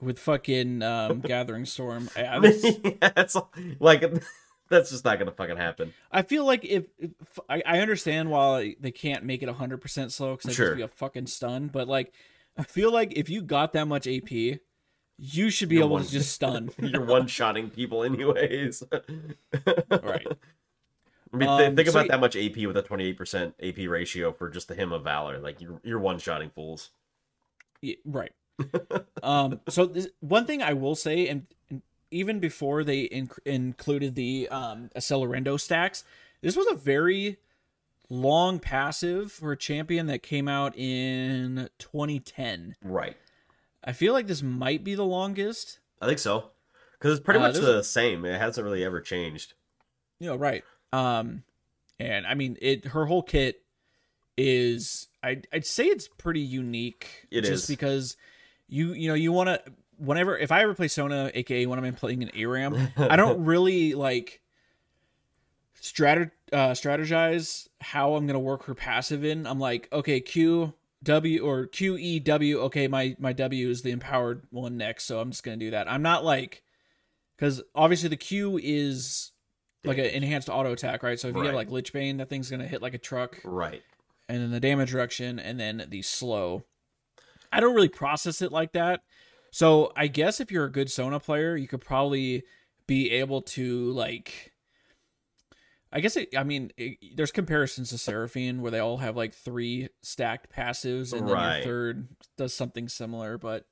with, 0.00 0.18
fucking 0.18 0.82
um, 0.82 1.20
Gathering 1.24 1.64
Storm. 1.64 2.08
I, 2.16 2.22
I, 2.24 2.38
was- 2.40 2.64
yeah, 2.64 3.10
it's 3.16 3.36
like 3.80 4.02
that's 4.68 4.90
just 4.90 5.04
not 5.04 5.18
gonna 5.18 5.30
fucking 5.30 5.56
happen. 5.56 5.92
I 6.10 6.22
feel 6.22 6.44
like 6.44 6.64
if, 6.64 6.84
if 6.98 7.10
I, 7.48 7.62
I 7.66 7.80
understand 7.80 8.30
why 8.30 8.76
they 8.80 8.90
can't 8.90 9.24
make 9.24 9.42
it 9.42 9.48
hundred 9.48 9.80
percent 9.80 10.12
slow 10.12 10.36
because 10.36 10.54
Sure. 10.54 10.68
just 10.68 10.76
be 10.76 10.82
a 10.82 10.88
fucking 10.88 11.26
stun, 11.26 11.68
but 11.68 11.88
like 11.88 12.12
I 12.56 12.62
feel 12.62 12.92
like 12.92 13.12
if 13.16 13.28
you 13.28 13.42
got 13.42 13.72
that 13.74 13.86
much 13.86 14.06
AP, 14.06 14.30
you 15.18 15.50
should 15.50 15.68
be 15.68 15.76
You're 15.76 15.84
able 15.84 15.92
one- 15.94 16.04
to 16.04 16.10
just 16.10 16.32
stun. 16.32 16.70
You're 16.78 17.04
one 17.04 17.26
shotting 17.26 17.70
people 17.70 18.02
anyways. 18.04 18.82
right. 18.92 20.26
I 21.32 21.36
mean, 21.36 21.48
th- 21.48 21.68
Um, 21.70 21.76
think 21.76 21.88
so 21.88 21.92
about 21.98 22.02
y- 22.04 22.08
that 22.08 22.20
much 22.20 22.36
AP 22.36 22.66
with 22.66 22.76
a 22.76 22.82
28% 22.82 23.54
AP 23.60 23.88
ratio 23.90 24.32
for 24.32 24.48
just 24.48 24.68
the 24.68 24.74
hymn 24.74 24.92
of 24.92 25.02
valor. 25.02 25.38
Like 25.40 25.60
you're 25.60 25.80
you're 25.84 25.98
one 25.98 26.18
shotting 26.18 26.50
fools. 26.50 26.90
Yeah, 27.80 27.96
right. 28.04 28.32
Um, 29.22 29.60
so 29.68 29.86
this, 29.86 30.08
one 30.20 30.46
thing 30.46 30.62
I 30.62 30.72
will 30.74 30.94
say, 30.94 31.28
and, 31.28 31.46
and 31.70 31.82
even 32.10 32.40
before 32.40 32.84
they 32.84 33.08
inc- 33.08 33.38
included 33.44 34.14
the 34.14 34.48
um, 34.50 34.90
Accelerando 34.96 35.58
stacks, 35.60 36.04
this 36.40 36.56
was 36.56 36.66
a 36.70 36.74
very 36.74 37.38
long 38.10 38.58
passive 38.58 39.32
for 39.32 39.52
a 39.52 39.56
champion 39.56 40.06
that 40.06 40.22
came 40.22 40.46
out 40.48 40.76
in 40.76 41.68
2010. 41.78 42.76
Right. 42.82 43.16
I 43.82 43.92
feel 43.92 44.12
like 44.12 44.26
this 44.26 44.42
might 44.42 44.84
be 44.84 44.94
the 44.94 45.04
longest. 45.04 45.78
I 46.00 46.06
think 46.06 46.18
so. 46.18 46.50
Because 46.92 47.18
it's 47.18 47.24
pretty 47.24 47.40
Uh, 47.40 47.48
much 47.48 47.56
the 47.56 47.82
same. 47.82 48.24
It 48.24 48.38
hasn't 48.40 48.64
really 48.64 48.84
ever 48.84 49.00
changed. 49.00 49.54
You 50.20 50.28
know, 50.28 50.36
right. 50.36 50.64
Um, 50.92 51.42
and 51.98 52.26
I 52.26 52.34
mean, 52.34 52.56
it 52.62 52.86
her 52.86 53.06
whole 53.06 53.22
kit 53.22 53.62
is 54.38 55.08
I'd, 55.22 55.46
I'd 55.52 55.66
say 55.66 55.84
it's 55.86 56.08
pretty 56.08 56.40
unique. 56.40 57.26
It 57.30 57.42
just 57.42 57.64
is. 57.64 57.66
because 57.66 58.16
you 58.68 58.92
you 58.92 59.08
know 59.08 59.14
you 59.14 59.32
want 59.32 59.48
to 59.48 59.62
whenever 59.98 60.36
if 60.36 60.50
I 60.52 60.62
ever 60.62 60.74
play 60.74 60.88
Sona, 60.88 61.30
aka 61.34 61.66
when 61.66 61.82
I'm 61.82 61.94
playing 61.94 62.22
an 62.22 62.30
ARAM, 62.36 62.88
I 62.96 63.16
don't 63.16 63.44
really 63.46 63.94
like 63.94 64.40
strat 65.80 66.30
uh, 66.52 66.70
strategize 66.70 67.68
how 67.80 68.14
I'm 68.14 68.26
gonna 68.26 68.38
work 68.38 68.64
her 68.64 68.74
passive 68.74 69.24
in. 69.24 69.46
I'm 69.46 69.58
like, 69.60 69.88
okay, 69.92 70.20
Q 70.20 70.74
W 71.02 71.44
or 71.44 71.66
Q 71.66 71.96
E 71.96 72.18
W. 72.20 72.60
Okay, 72.62 72.88
my 72.88 73.16
my 73.18 73.32
W 73.32 73.68
is 73.68 73.82
the 73.82 73.90
empowered 73.90 74.46
one 74.50 74.76
next, 74.76 75.04
so 75.04 75.20
I'm 75.20 75.30
just 75.30 75.42
gonna 75.44 75.56
do 75.58 75.70
that. 75.72 75.90
I'm 75.90 76.02
not 76.02 76.24
like 76.24 76.62
because 77.36 77.62
obviously 77.74 78.08
the 78.08 78.16
Q 78.16 78.58
is 78.62 79.32
like 79.84 79.98
an 79.98 80.06
enhanced 80.06 80.48
auto 80.48 80.72
attack, 80.72 81.02
right? 81.02 81.20
So 81.20 81.28
if 81.28 81.36
you 81.36 81.42
have 81.42 81.54
like 81.54 81.70
Lich 81.70 81.92
Bane, 81.92 82.16
that 82.16 82.30
thing's 82.30 82.50
gonna 82.50 82.66
hit 82.66 82.80
like 82.80 82.94
a 82.94 82.98
truck 82.98 83.38
Right. 83.44 83.82
and 84.28 84.40
then 84.40 84.50
the 84.50 84.60
damage 84.60 84.94
reduction, 84.94 85.38
and 85.38 85.60
then 85.60 85.86
the 85.88 86.00
slow. 86.02 86.64
I 87.54 87.60
don't 87.60 87.74
really 87.74 87.88
process 87.88 88.42
it 88.42 88.50
like 88.50 88.72
that. 88.72 89.02
So 89.52 89.92
I 89.94 90.08
guess 90.08 90.40
if 90.40 90.50
you're 90.50 90.64
a 90.64 90.72
good 90.72 90.90
Sona 90.90 91.20
player, 91.20 91.56
you 91.56 91.68
could 91.68 91.80
probably 91.80 92.42
be 92.88 93.12
able 93.12 93.42
to 93.42 93.92
like. 93.92 94.52
I 95.92 96.00
guess 96.00 96.16
it, 96.16 96.36
I 96.36 96.42
mean 96.42 96.72
it, 96.76 96.98
there's 97.16 97.30
comparisons 97.30 97.90
to 97.90 97.98
Seraphine 97.98 98.60
where 98.60 98.72
they 98.72 98.80
all 98.80 98.96
have 98.96 99.16
like 99.16 99.32
three 99.32 99.88
stacked 100.02 100.52
passives, 100.52 101.12
and 101.12 101.28
then 101.28 101.34
Right. 101.34 101.56
your 101.58 101.64
third 101.64 102.08
does 102.36 102.52
something 102.52 102.88
similar. 102.88 103.38
But 103.38 103.66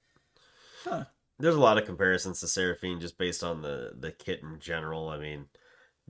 There's 1.41 1.57
a 1.57 1.61
lot 1.61 1.79
of 1.79 1.85
comparisons 1.85 2.39
to 2.41 2.47
Seraphine 2.47 3.01
just 3.01 3.19
based 3.19 3.43
on 3.43 3.63
the 3.63 3.95
the 3.99 4.13
kit 4.13 4.43
in 4.45 4.61
general. 4.61 5.09
I 5.09 5.19
mean, 5.19 5.47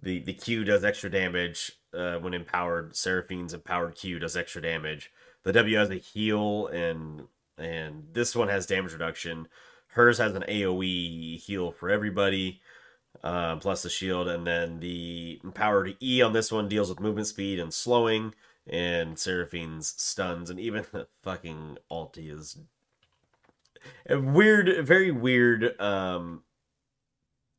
the 0.02 0.18
the 0.18 0.34
Q 0.34 0.64
does 0.64 0.84
extra 0.84 1.10
damage 1.10 1.72
uh, 1.94 2.16
when 2.18 2.34
empowered. 2.34 2.94
Seraphine's 2.94 3.54
empowered 3.54 3.94
Q 3.94 4.18
does 4.18 4.36
extra 4.36 4.60
damage. 4.60 5.10
The 5.44 5.54
W 5.54 5.78
has 5.78 5.88
a 5.88 5.94
heal 5.94 6.66
and 6.66 7.22
and 7.62 8.08
this 8.12 8.34
one 8.34 8.48
has 8.48 8.66
damage 8.66 8.92
reduction. 8.92 9.48
hers 9.88 10.18
has 10.18 10.34
an 10.34 10.44
AOE 10.48 11.38
heal 11.38 11.72
for 11.72 11.90
everybody, 11.90 12.60
uh, 13.22 13.56
plus 13.56 13.82
the 13.82 13.90
shield, 13.90 14.28
and 14.28 14.46
then 14.46 14.80
the 14.80 15.40
empowered 15.44 15.96
E 16.02 16.22
on 16.22 16.32
this 16.32 16.50
one 16.50 16.68
deals 16.68 16.88
with 16.88 17.00
movement 17.00 17.26
speed 17.26 17.58
and 17.58 17.72
slowing, 17.72 18.34
and 18.66 19.18
Seraphine's 19.18 19.94
stuns, 19.96 20.50
and 20.50 20.58
even 20.58 20.84
the 20.92 21.06
fucking 21.22 21.78
ulti 21.90 22.30
is 22.30 22.58
a 24.08 24.18
weird, 24.18 24.86
very 24.86 25.10
weird 25.10 25.80
um, 25.80 26.42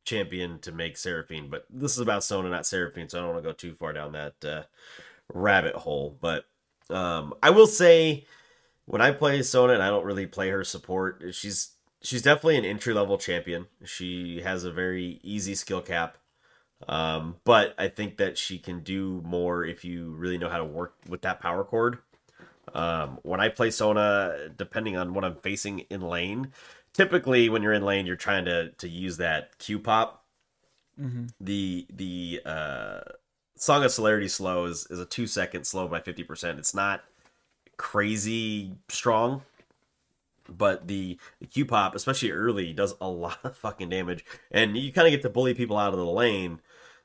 champion 0.04 0.58
to 0.60 0.72
make 0.72 0.96
Seraphine. 0.96 1.48
But 1.48 1.66
this 1.70 1.92
is 1.92 1.98
about 1.98 2.24
Sona, 2.24 2.48
not 2.48 2.66
Seraphine, 2.66 3.08
so 3.08 3.18
I 3.18 3.22
don't 3.22 3.32
want 3.32 3.44
to 3.44 3.48
go 3.48 3.54
too 3.54 3.74
far 3.74 3.92
down 3.92 4.12
that 4.12 4.44
uh, 4.44 4.62
rabbit 5.32 5.74
hole. 5.74 6.16
But 6.20 6.44
um, 6.90 7.34
I 7.42 7.50
will 7.50 7.66
say, 7.66 8.26
when 8.86 9.00
I 9.00 9.10
play 9.10 9.42
Sona, 9.42 9.74
and 9.74 9.82
I 9.82 9.88
don't 9.88 10.04
really 10.04 10.26
play 10.26 10.50
her 10.50 10.64
support, 10.64 11.22
she's 11.32 11.72
she's 12.02 12.22
definitely 12.22 12.58
an 12.58 12.64
entry 12.64 12.94
level 12.94 13.18
champion. 13.18 13.66
She 13.84 14.42
has 14.42 14.64
a 14.64 14.72
very 14.72 15.20
easy 15.22 15.54
skill 15.54 15.80
cap. 15.80 16.18
Um, 16.86 17.36
but 17.44 17.74
I 17.78 17.88
think 17.88 18.18
that 18.18 18.36
she 18.36 18.58
can 18.58 18.80
do 18.80 19.22
more 19.24 19.64
if 19.64 19.84
you 19.84 20.10
really 20.10 20.36
know 20.36 20.50
how 20.50 20.58
to 20.58 20.64
work 20.64 20.94
with 21.08 21.22
that 21.22 21.40
power 21.40 21.64
chord. 21.64 21.98
Um, 22.74 23.18
when 23.22 23.40
I 23.40 23.48
play 23.48 23.70
Sona, 23.70 24.50
depending 24.56 24.96
on 24.96 25.14
what 25.14 25.24
I'm 25.24 25.36
facing 25.36 25.80
in 25.90 26.00
lane, 26.02 26.52
typically 26.92 27.48
when 27.48 27.62
you're 27.62 27.72
in 27.72 27.84
lane, 27.84 28.06
you're 28.06 28.16
trying 28.16 28.44
to 28.46 28.70
to 28.70 28.88
use 28.88 29.16
that 29.18 29.56
Q 29.58 29.78
pop. 29.78 30.24
Mm-hmm. 31.00 31.26
The 31.40 31.86
the 31.90 32.40
uh, 32.44 33.00
Song 33.56 33.84
of 33.84 33.92
Celerity 33.92 34.28
slow 34.28 34.66
is, 34.66 34.86
is 34.90 34.98
a 34.98 35.06
two 35.06 35.26
second 35.26 35.66
slow 35.66 35.88
by 35.88 36.00
fifty 36.00 36.24
percent. 36.24 36.58
It's 36.58 36.74
not 36.74 37.04
crazy 37.76 38.72
strong, 38.88 39.42
but 40.48 40.86
the, 40.88 41.18
the 41.40 41.46
Q 41.46 41.64
pop, 41.66 41.94
especially 41.94 42.30
early, 42.30 42.72
does 42.72 42.94
a 43.00 43.08
lot 43.08 43.38
of 43.44 43.56
fucking 43.56 43.88
damage, 43.88 44.24
and 44.50 44.76
you 44.76 44.92
kind 44.92 45.06
of 45.06 45.12
get 45.12 45.22
to 45.22 45.30
bully 45.30 45.54
people 45.54 45.78
out 45.78 45.92
of 45.92 45.98
the 45.98 46.04
lane. 46.04 46.60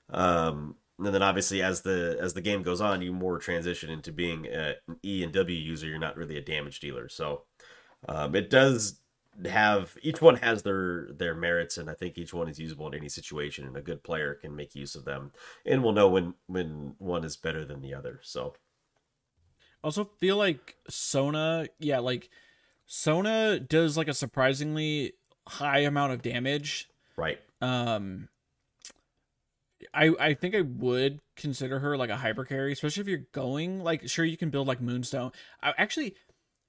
Um, 0.09 0.75
and 0.97 1.13
then 1.13 1.23
obviously 1.23 1.61
as 1.61 1.81
the 1.81 2.17
as 2.19 2.33
the 2.33 2.41
game 2.41 2.61
goes 2.61 2.81
on, 2.81 3.01
you 3.01 3.13
more 3.13 3.39
transition 3.39 3.89
into 3.89 4.11
being 4.11 4.47
an 4.47 4.75
E 5.03 5.23
and 5.23 5.31
W 5.33 5.57
user. 5.57 5.87
You're 5.87 5.99
not 5.99 6.17
really 6.17 6.37
a 6.37 6.41
damage 6.41 6.79
dealer, 6.79 7.07
so 7.07 7.43
um, 8.07 8.35
it 8.35 8.49
does 8.49 8.99
have 9.45 9.97
each 10.01 10.21
one 10.21 10.35
has 10.35 10.63
their 10.63 11.07
their 11.13 11.35
merits, 11.35 11.77
and 11.77 11.89
I 11.89 11.93
think 11.93 12.17
each 12.17 12.33
one 12.33 12.49
is 12.49 12.59
usable 12.59 12.87
in 12.87 12.95
any 12.95 13.09
situation, 13.09 13.65
and 13.65 13.77
a 13.77 13.81
good 13.81 14.03
player 14.03 14.33
can 14.35 14.55
make 14.55 14.75
use 14.75 14.95
of 14.95 15.05
them, 15.05 15.31
and 15.65 15.83
will 15.83 15.93
know 15.93 16.09
when 16.09 16.33
when 16.47 16.95
one 16.97 17.23
is 17.23 17.37
better 17.37 17.63
than 17.63 17.81
the 17.81 17.93
other. 17.93 18.19
So 18.23 18.55
Also 19.83 20.05
feel 20.19 20.37
like 20.37 20.75
Sona, 20.89 21.67
yeah, 21.79 21.99
like 21.99 22.29
Sona 22.85 23.59
does 23.59 23.95
like 23.97 24.07
a 24.07 24.13
surprisingly 24.13 25.13
high 25.47 25.79
amount 25.79 26.13
of 26.13 26.21
damage. 26.21 26.89
right, 27.17 27.39
Um 27.61 28.29
I 29.93 30.11
I 30.19 30.33
think 30.33 30.55
I 30.55 30.61
would 30.61 31.19
consider 31.35 31.79
her 31.79 31.97
like 31.97 32.09
a 32.09 32.17
hyper 32.17 32.45
carry, 32.45 32.73
especially 32.73 33.01
if 33.01 33.07
you're 33.07 33.25
going 33.31 33.83
like 33.83 34.09
sure 34.09 34.25
you 34.25 34.37
can 34.37 34.49
build 34.49 34.67
like 34.67 34.81
Moonstone. 34.81 35.31
I 35.61 35.73
actually 35.77 36.15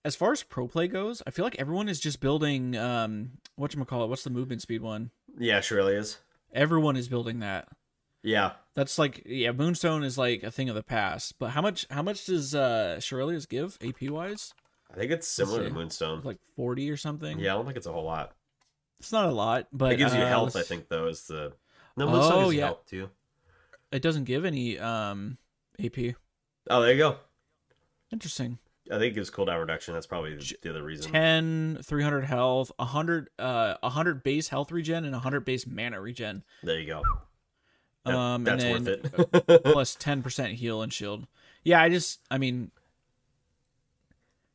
as 0.04 0.16
far 0.16 0.32
as 0.32 0.42
pro 0.42 0.68
play 0.68 0.88
goes, 0.88 1.22
I 1.26 1.30
feel 1.30 1.44
like 1.44 1.58
everyone 1.58 1.88
is 1.88 2.00
just 2.00 2.20
building 2.20 2.76
um 2.76 3.32
whatchamacallit, 3.58 4.08
what's 4.08 4.24
the 4.24 4.30
movement 4.30 4.62
speed 4.62 4.82
one? 4.82 5.10
yeah, 5.38 5.60
Shurelya's. 5.60 6.18
Everyone 6.52 6.96
is 6.96 7.08
building 7.08 7.40
that. 7.40 7.68
Yeah, 8.22 8.52
That's 8.74 8.98
like 8.98 9.22
yeah, 9.24 9.52
Moonstone 9.52 10.02
is 10.04 10.18
like 10.18 10.42
a 10.42 10.50
thing 10.50 10.68
of 10.68 10.74
the 10.74 10.82
past. 10.82 11.38
But 11.38 11.50
how 11.50 11.62
much 11.62 11.86
how 11.90 12.02
much 12.02 12.26
does 12.26 12.54
uh 12.54 12.96
Shurelya's 13.00 13.46
give 13.46 13.78
AP 13.82 14.10
wise? 14.10 14.52
I 14.92 14.96
think 14.98 15.10
it's 15.12 15.26
similar 15.28 15.64
to. 15.64 15.70
Moonstone. 15.70 16.20
Like 16.22 16.38
forty 16.56 16.90
or 16.90 16.96
something? 16.96 17.38
Yeah, 17.38 17.52
I 17.52 17.56
don't 17.56 17.64
think 17.64 17.76
it's 17.78 17.86
a 17.86 17.92
whole 17.92 18.04
lot. 18.04 18.32
It's 18.98 19.12
not 19.12 19.26
a 19.26 19.32
lot, 19.32 19.68
but 19.72 19.92
It 19.92 19.96
gives 19.96 20.14
you 20.14 20.20
uh, 20.20 20.28
health, 20.28 20.54
I 20.54 20.58
let's- 20.58 20.68
think, 20.68 20.88
though. 20.88 21.06
Is 21.06 21.22
the 21.26 21.52
no 21.96 22.06
Moonstone 22.10 22.32
Oh, 22.32 22.40
gives 22.44 22.54
you 22.54 22.58
yeah. 22.60 22.64
health 22.66 22.86
too. 22.86 23.10
It 23.92 24.02
doesn't 24.02 24.24
give 24.24 24.44
any 24.44 24.78
um 24.78 25.38
AP. 25.82 26.14
Oh, 26.68 26.82
there 26.82 26.92
you 26.92 26.98
go. 26.98 27.16
Interesting. 28.12 28.58
I 28.90 28.98
think 28.98 29.12
it 29.12 29.14
gives 29.14 29.30
cooldown 29.30 29.60
reduction. 29.60 29.94
That's 29.94 30.06
probably 30.06 30.34
the, 30.34 30.54
the 30.62 30.70
other 30.70 30.82
reason. 30.82 31.10
10 31.12 31.78
300 31.84 32.22
health 32.24 32.72
100 32.76 33.30
uh 33.38 33.74
100 33.80 34.22
base 34.22 34.48
health 34.48 34.70
regen 34.72 35.04
and 35.04 35.12
100 35.12 35.44
base 35.44 35.66
mana 35.66 36.00
regen 36.00 36.42
There 36.62 36.78
you 36.78 36.86
go. 36.86 37.02
Um 38.06 38.44
that's 38.44 38.64
and 38.64 38.86
worth 38.86 39.00
then 39.02 39.40
it. 39.48 39.64
plus 39.64 39.96
10% 39.96 40.54
heal 40.54 40.80
and 40.82 40.92
shield 40.92 41.26
yeah 41.64 41.82
i 41.82 41.88
just 41.90 42.20
i 42.30 42.38
mean 42.38 42.70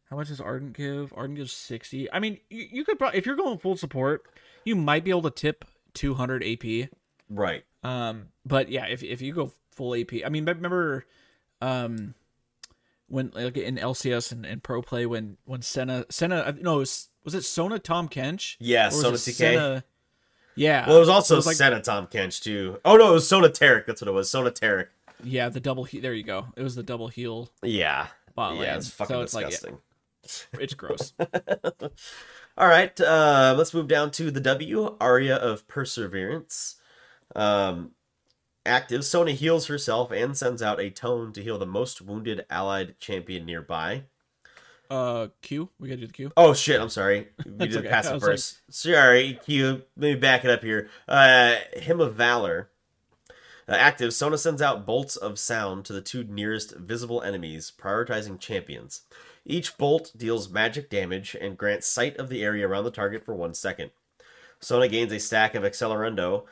how 0.10 0.16
much 0.16 0.28
does 0.30 0.42
ardent 0.42 0.74
give 0.74 1.14
ardent 1.16 1.38
gives 1.38 1.54
60 1.54 2.12
i 2.12 2.20
mean 2.20 2.40
you, 2.50 2.68
you 2.72 2.84
could 2.86 2.98
probably 2.98 3.18
if 3.20 3.26
you're 3.26 3.36
going 3.36 3.58
full 3.58 3.78
support 3.78 4.24
you 4.64 4.76
might 4.76 5.04
be 5.04 5.12
able 5.12 5.22
to 5.24 5.30
tip 5.30 5.66
200 5.94 6.44
ap 6.44 6.90
right. 7.30 7.64
um 7.84 8.28
but 8.46 8.70
yeah 8.70 8.86
if, 8.86 9.04
if 9.04 9.22
you 9.22 9.34
go 9.34 9.52
full 9.72 9.94
ap 9.96 10.12
i 10.26 10.30
mean 10.30 10.46
remember 10.46 11.06
um 11.62 12.14
when 13.08 13.32
like 13.36 13.58
in 13.58 13.76
lcs 13.78 14.32
and, 14.32 14.46
and 14.46 14.64
pro 14.64 14.82
play 14.82 15.06
when 15.06 15.38
when 15.46 15.62
senna 15.62 16.06
senna 16.10 16.56
no 16.60 16.78
was, 16.78 17.10
was 17.24 17.36
it 17.36 17.44
sona 17.44 17.78
Tahm 17.80 18.08
Kench 18.10 18.56
Yeah, 18.60 18.90
Sona 18.90 19.18
TK. 19.18 19.34
Senna- 19.34 19.84
yeah. 20.56 20.88
Well, 20.88 20.98
it 20.98 21.00
was 21.00 21.10
also 21.10 21.36
was 21.38 21.46
like- 21.46 21.56
Senna 21.56 21.82
Tahm 21.82 22.08
Kench 22.08 22.42
too. 22.42 22.80
Oh 22.86 22.96
no, 22.98 23.10
it 23.10 23.14
was 23.14 23.28
Sona 23.28 23.50
Taric. 23.50 23.86
That's 23.86 24.02
what 24.02 24.08
it 24.08 24.14
was. 24.14 24.30
Sona 24.30 24.52
Taric. 24.52 24.88
yeah, 25.24 25.50
the 25.50 25.60
double 25.60 25.84
he- 25.86 26.00
there 26.00 26.14
you 26.14 26.24
go. 26.24 26.48
It 26.56 26.64
was 26.64 26.76
the 26.76 26.84
double 26.84 27.08
heal 27.08 27.50
Yeah. 27.64 28.08
bot 28.36 28.58
yeah, 28.58 28.76
it's 28.76 28.90
fucking 28.90 29.14
so 29.16 29.22
it's 29.22 29.34
like 29.34 29.48
disgusting. 29.50 29.78
yeah, 30.54 30.60
it's 30.62 30.74
gross. 30.74 31.14
All 32.58 32.68
right, 32.68 33.00
uh, 33.02 33.54
let's 33.58 33.74
move 33.74 33.88
down 33.90 34.12
to 34.12 34.32
the 34.32 34.40
W, 34.40 34.96
Aria 35.02 35.36
of 35.36 35.68
Perseverance. 35.68 36.76
Um, 37.36 37.92
active, 38.66 39.04
Sona 39.04 39.32
heals 39.32 39.68
herself 39.68 40.10
and 40.12 40.38
sends 40.38 40.62
out 40.62 40.80
a 40.80 40.90
tone 40.90 41.34
to 41.34 41.44
heal 41.44 41.58
the 41.58 41.66
most 41.66 42.02
wounded 42.02 42.46
allied 42.50 42.98
champion 43.00 43.46
nearby. 43.46 44.04
Uh 44.90 45.28
Q, 45.42 45.70
we 45.80 45.88
gotta 45.90 46.02
do 46.02 46.08
the 46.08 46.14
Q. 46.14 46.32
Oh 46.38 46.54
shit, 46.54 46.80
I'm 46.80 46.90
sorry. 46.90 47.30
We 47.46 47.68
did 47.68 47.78
okay. 47.78 47.88
pass 47.88 48.08
it 48.08 48.14
was 48.14 48.24
like- 48.24 48.32
first. 48.32 48.60
Sorry, 48.70 49.40
Q. 49.46 49.84
Let 49.98 50.08
me 50.08 50.16
back 50.16 50.44
it 50.46 50.52
up 50.52 50.64
here. 50.64 50.90
Uh, 51.08 51.56
Hymn 51.74 52.00
of 52.02 52.16
Valor. 52.16 52.70
Uh, 53.68 53.72
active, 53.72 54.14
Sona 54.14 54.38
sends 54.38 54.62
out 54.62 54.86
bolts 54.86 55.16
of 55.16 55.40
sound 55.40 55.86
to 55.86 55.94
the 55.94 56.02
two 56.02 56.24
nearest 56.24 56.76
visible 56.76 57.22
enemies, 57.24 57.72
prioritizing 57.76 58.40
champions. 58.40 59.02
Each 59.44 59.78
bolt 59.78 60.12
deals 60.16 60.50
magic 60.50 60.90
damage 60.90 61.36
and 61.40 61.58
grants 61.58 61.88
sight 61.88 62.18
of 62.18 62.30
the 62.30 62.44
area 62.44 62.68
around 62.68 62.84
the 62.84 62.92
target 62.92 63.26
for 63.26 63.34
one 63.34 63.54
second. 63.54 63.92
Sona 64.60 64.88
gains 64.88 65.12
a 65.12 65.20
stack 65.20 65.56
of 65.56 65.64
Accelerando 65.64 66.46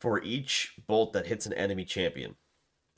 for 0.00 0.22
each 0.22 0.74
bolt 0.86 1.12
that 1.12 1.26
hits 1.26 1.46
an 1.46 1.52
enemy 1.52 1.84
champion. 1.84 2.36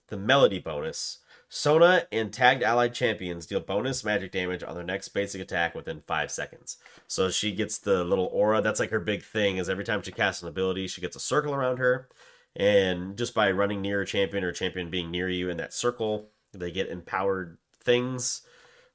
The 0.08 0.16
Melody 0.16 0.58
bonus. 0.58 1.18
Sona 1.48 2.06
and 2.12 2.32
tagged 2.32 2.62
allied 2.62 2.92
champions 2.92 3.46
deal 3.46 3.60
bonus 3.60 4.04
magic 4.04 4.32
damage 4.32 4.62
on 4.62 4.74
their 4.74 4.84
next 4.84 5.08
basic 5.08 5.40
attack 5.40 5.74
within 5.74 6.02
5 6.06 6.30
seconds. 6.30 6.76
So 7.06 7.30
she 7.30 7.52
gets 7.52 7.78
the 7.78 8.04
little 8.04 8.26
aura. 8.26 8.60
That's 8.60 8.80
like 8.80 8.90
her 8.90 9.00
big 9.00 9.22
thing 9.22 9.56
is 9.56 9.68
every 9.68 9.84
time 9.84 10.02
she 10.02 10.12
casts 10.12 10.42
an 10.42 10.48
ability, 10.48 10.88
she 10.88 11.00
gets 11.00 11.16
a 11.16 11.20
circle 11.20 11.54
around 11.54 11.78
her. 11.78 12.08
And 12.54 13.16
just 13.16 13.34
by 13.34 13.50
running 13.50 13.80
near 13.80 14.02
a 14.02 14.06
champion 14.06 14.44
or 14.44 14.48
a 14.48 14.54
champion 14.54 14.90
being 14.90 15.10
near 15.10 15.28
you 15.28 15.48
in 15.48 15.56
that 15.56 15.72
circle, 15.72 16.30
they 16.52 16.70
get 16.70 16.88
empowered 16.88 17.58
things. 17.82 18.42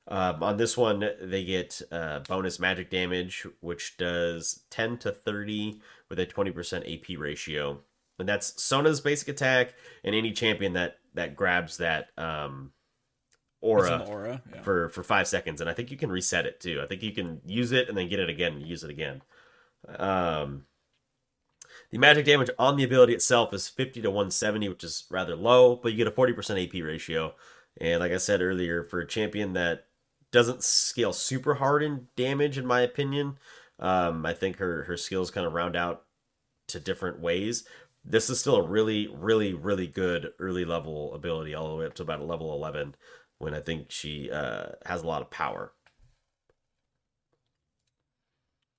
Um, 0.08 0.44
on 0.44 0.58
this 0.58 0.76
one, 0.76 1.10
they 1.22 1.44
get 1.44 1.82
uh, 1.92 2.20
bonus 2.20 2.60
magic 2.60 2.90
damage, 2.90 3.48
which 3.62 3.98
does 3.98 4.64
10 4.70 4.98
to 5.00 5.12
30 5.12 5.80
with 6.10 6.20
a 6.20 6.26
20% 6.26 6.94
AP 6.94 7.18
ratio. 7.18 7.80
And 8.20 8.28
that's 8.28 8.62
Sona's 8.62 9.02
basic 9.02 9.28
attack, 9.30 9.74
and 10.04 10.14
any 10.14 10.32
champion 10.32 10.74
that 10.74 10.98
that 11.14 11.36
grabs 11.36 11.78
that 11.78 12.08
um, 12.18 12.72
aura 13.62 14.06
aura. 14.08 14.42
Yeah. 14.54 14.62
for 14.62 14.90
for 14.90 15.04
five 15.04 15.28
seconds, 15.28 15.62
and 15.62 15.70
I 15.70 15.74
think 15.74 15.92
you 15.92 15.98
can 15.98 16.12
reset 16.12 16.46
it 16.46 16.60
too. 16.60 16.82
I 16.82 16.88
think 16.88 17.04
you 17.04 17.12
can 17.12 17.42
use 17.46 17.72
it 17.72 17.90
and 17.90 17.98
then 17.98 18.10
get 18.10 18.20
it 18.20 18.30
again, 18.30 18.54
and 18.54 18.68
use 18.68 18.84
it 18.84 18.90
again. 18.90 19.22
Um, 19.98 20.66
the 21.92 21.98
magic 21.98 22.26
damage 22.26 22.50
on 22.58 22.76
the 22.76 22.84
ability 22.84 23.14
itself 23.14 23.54
is 23.54 23.68
50 23.68 24.02
to 24.02 24.10
170, 24.10 24.70
which 24.70 24.84
is 24.84 25.06
rather 25.12 25.36
low, 25.36 25.76
but 25.76 25.92
you 25.92 25.98
get 25.98 26.08
a 26.08 26.12
40% 26.12 26.68
AP 26.68 26.84
ratio. 26.84 27.36
And 27.80 28.00
like 28.00 28.12
I 28.12 28.18
said 28.18 28.42
earlier, 28.42 28.84
for 28.84 29.00
a 29.00 29.08
champion 29.08 29.54
that 29.54 29.86
doesn't 30.32 30.64
scale 30.64 31.14
super 31.14 31.56
hard 31.56 31.84
in 31.84 32.08
damage, 32.16 32.58
in 32.58 32.66
my 32.66 32.82
opinion, 32.82 33.38
um, 33.80 34.26
I 34.26 34.34
think 34.34 34.58
her 34.58 34.84
her 34.84 34.98
skills 34.98 35.32
kind 35.32 35.46
of 35.46 35.54
round 35.54 35.76
out 35.76 36.06
to 36.70 36.80
different 36.80 37.20
ways. 37.20 37.66
This 38.06 38.30
is 38.30 38.40
still 38.40 38.58
a 38.58 38.68
really, 38.68 39.08
really, 39.08 39.54
really 39.54 39.88
good 39.88 40.32
early 40.40 40.66
level 40.66 41.14
ability, 41.14 41.56
all 41.56 41.70
the 41.70 41.76
way 41.76 41.86
up 41.86 41.94
to 41.96 42.04
about 42.04 42.20
a 42.20 42.26
level 42.26 42.54
11, 42.54 42.96
when 43.38 43.54
I 43.54 43.60
think 43.62 43.92
she 43.92 44.30
uh, 44.32 44.70
has 44.86 45.02
a 45.04 45.08
lot 45.08 45.22
of 45.22 45.30
power. 45.32 45.72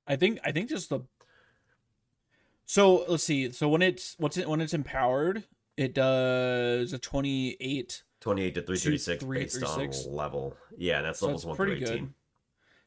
I 0.06 0.16
think 0.16 0.38
I 0.44 0.52
think 0.52 0.68
just 0.68 0.90
the 0.90 1.00
So 2.66 3.04
let's 3.08 3.22
see. 3.24 3.50
So 3.52 3.68
when 3.68 3.82
it's 3.82 4.14
what's 4.18 4.36
it 4.36 4.48
when 4.48 4.60
it's 4.60 4.74
empowered, 4.74 5.44
it 5.76 5.94
does 5.94 6.92
a 6.92 6.98
twenty 6.98 7.56
eight 7.60 8.02
28 8.20 8.54
to 8.54 8.62
336 8.62 9.20
Two, 9.20 9.26
three, 9.26 9.38
based 9.40 9.58
three, 9.58 9.68
on 9.68 9.78
six. 9.92 10.06
level. 10.06 10.56
Yeah, 10.76 11.02
that's 11.02 11.20
So 11.20 11.26
levels 11.26 11.42
that's 11.42 11.48
1 11.48 11.56
pretty 11.56 11.84
through 11.84 11.94
18. 11.94 12.04
good. 12.04 12.14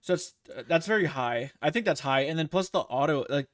So 0.01 0.13
that's 0.13 0.33
that's 0.67 0.87
very 0.87 1.05
high. 1.05 1.51
I 1.61 1.69
think 1.71 1.85
that's 1.85 2.01
high. 2.01 2.21
And 2.21 2.37
then 2.37 2.47
plus 2.47 2.69
the 2.69 2.79
auto 2.79 3.25
like 3.29 3.47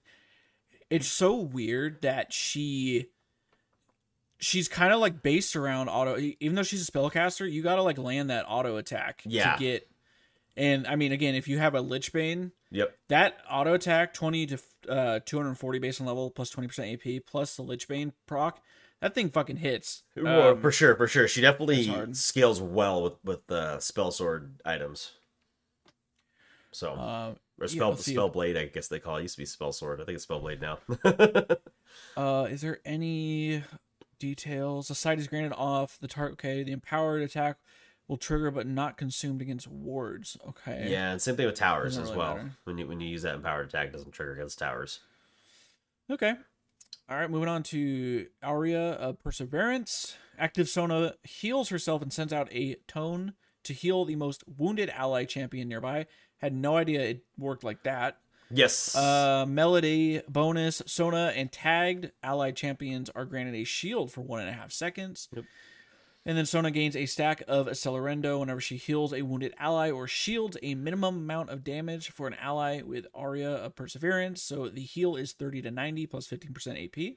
it's 0.89 1.07
so 1.07 1.35
weird 1.35 2.01
that 2.01 2.31
she 2.33 3.07
she's 4.39 4.67
kind 4.67 4.93
of 4.93 4.99
like 4.99 5.21
based 5.23 5.55
around 5.55 5.87
auto 5.89 6.17
even 6.39 6.55
though 6.55 6.63
she's 6.63 6.87
a 6.87 6.91
spellcaster, 6.91 7.49
you 7.49 7.61
got 7.63 7.75
to 7.75 7.81
like 7.83 7.97
land 7.97 8.29
that 8.29 8.45
auto 8.47 8.77
attack 8.77 9.21
Yeah. 9.25 9.53
to 9.53 9.59
get 9.59 9.89
and 10.55 10.85
I 10.85 10.95
mean 10.95 11.11
again, 11.11 11.33
if 11.35 11.47
you 11.47 11.57
have 11.59 11.75
a 11.75 11.81
Lich 11.81 12.11
Bane, 12.13 12.51
Yep. 12.71 12.95
that 13.09 13.37
auto 13.49 13.73
attack 13.73 14.13
20 14.13 14.45
to 14.47 14.57
uh 14.89 15.19
240 15.25 15.79
base 15.79 16.01
on 16.01 16.07
level 16.07 16.29
plus 16.29 16.53
20% 16.53 16.93
AP 16.93 17.25
plus 17.25 17.55
the 17.55 17.61
Lich 17.61 17.87
Bane 17.87 18.13
proc, 18.27 18.59
that 18.99 19.13
thing 19.15 19.29
fucking 19.29 19.57
hits. 19.57 20.03
Well, 20.15 20.49
Um, 20.51 20.61
for 20.61 20.71
sure, 20.71 20.95
for 20.95 21.07
sure. 21.07 21.27
She 21.27 21.41
definitely 21.41 22.13
scales 22.13 22.61
well 22.61 23.01
with 23.03 23.13
with 23.23 23.49
uh, 23.51 23.79
spell 23.79 24.11
sword 24.11 24.61
items. 24.65 25.13
So 26.71 26.93
uh, 26.93 27.33
or 27.59 27.65
yeah, 27.65 27.71
spell 27.71 27.89
let's 27.91 28.05
spell 28.05 28.29
blade, 28.29 28.57
I 28.57 28.65
guess 28.65 28.87
they 28.87 28.99
call 28.99 29.17
it. 29.17 29.19
it. 29.19 29.23
Used 29.23 29.35
to 29.35 29.41
be 29.41 29.45
spell 29.45 29.71
sword. 29.71 30.01
I 30.01 30.05
think 30.05 30.15
it's 30.15 30.23
spell 30.23 30.39
blade 30.39 30.61
now. 30.61 30.79
Uh, 32.17 32.47
is 32.49 32.61
there 32.61 32.79
any 32.85 33.63
details? 34.17 34.87
The 34.87 34.95
site 34.95 35.19
is 35.19 35.27
granted 35.27 35.53
off 35.55 35.97
the 35.99 36.07
target. 36.07 36.33
Okay, 36.33 36.63
the 36.63 36.71
empowered 36.71 37.21
attack 37.21 37.57
will 38.07 38.17
trigger 38.17 38.49
but 38.51 38.65
not 38.65 38.97
consumed 38.97 39.41
against 39.41 39.67
wards. 39.67 40.35
Okay. 40.47 40.87
yeah, 40.89 41.11
and 41.11 41.21
same 41.21 41.35
thing 41.35 41.45
with 41.45 41.55
towers 41.55 41.95
Doesn't 41.95 42.03
as 42.03 42.09
really 42.09 42.17
well. 42.19 42.35
matter. 42.37 42.51
When 42.63 42.77
you 42.79 42.87
when 42.87 42.99
you 42.99 43.07
use 43.09 43.21
that 43.21 43.35
empowered 43.35 43.67
attack, 43.69 43.89
it 43.89 43.93
doesn't 43.93 44.11
trigger 44.11 44.33
against 44.33 44.57
towers. 44.59 45.01
Okay. 46.09 46.33
All 47.09 47.17
right, 47.17 47.29
moving 47.29 47.49
on 47.49 47.63
to 47.63 48.27
Aria 48.41 48.93
of 48.93 49.21
Perseverance. 49.23 50.15
Active 50.39 50.69
Sona 50.69 51.13
heals 51.23 51.69
herself 51.69 52.01
and 52.01 52.11
sends 52.11 52.33
out 52.33 52.51
a 52.51 52.75
tone 52.87 53.33
to 53.65 53.73
heal 53.73 54.03
the 54.05 54.15
most 54.15 54.43
wounded 54.47 54.89
ally 54.89 55.25
champion 55.25 55.67
nearby. 55.67 56.07
Had 56.43 56.53
no 56.53 56.75
idea 56.75 56.99
it 56.99 57.23
worked 57.37 57.63
like 57.63 57.83
that. 57.83 58.17
Yes. 58.51 58.97
Uh, 58.97 59.45
Melody 59.47 60.21
bonus 60.27 60.81
Sona 60.85 61.31
and 61.33 61.49
tagged 61.49 62.11
allied 62.21 62.57
champions 62.57 63.09
are 63.15 63.23
granted 63.23 63.55
a 63.55 63.63
shield 63.63 64.11
for 64.11 64.19
one 64.19 64.41
and 64.41 64.49
a 64.49 64.51
half 64.51 64.73
seconds. 64.73 65.29
Yep. 65.33 65.45
And 66.25 66.37
then 66.37 66.45
Sona 66.45 66.69
gains 66.69 66.97
a 66.97 67.05
stack 67.05 67.43
of 67.47 67.67
Accelerando 67.67 68.37
whenever 68.41 68.59
she 68.59 68.75
heals 68.75 69.13
a 69.13 69.21
wounded 69.21 69.53
ally 69.57 69.89
or 69.89 70.05
shields 70.05 70.57
a 70.61 70.75
minimum 70.75 71.15
amount 71.15 71.49
of 71.49 71.63
damage 71.63 72.11
for 72.11 72.27
an 72.27 72.33
ally 72.33 72.81
with 72.81 73.07
Aria 73.15 73.51
of 73.51 73.77
Perseverance. 73.77 74.43
So 74.43 74.67
the 74.67 74.81
heal 74.81 75.15
is 75.15 75.31
30 75.31 75.61
to 75.61 75.71
90 75.71 76.07
plus 76.07 76.27
15% 76.27 76.83
AP. 76.83 77.15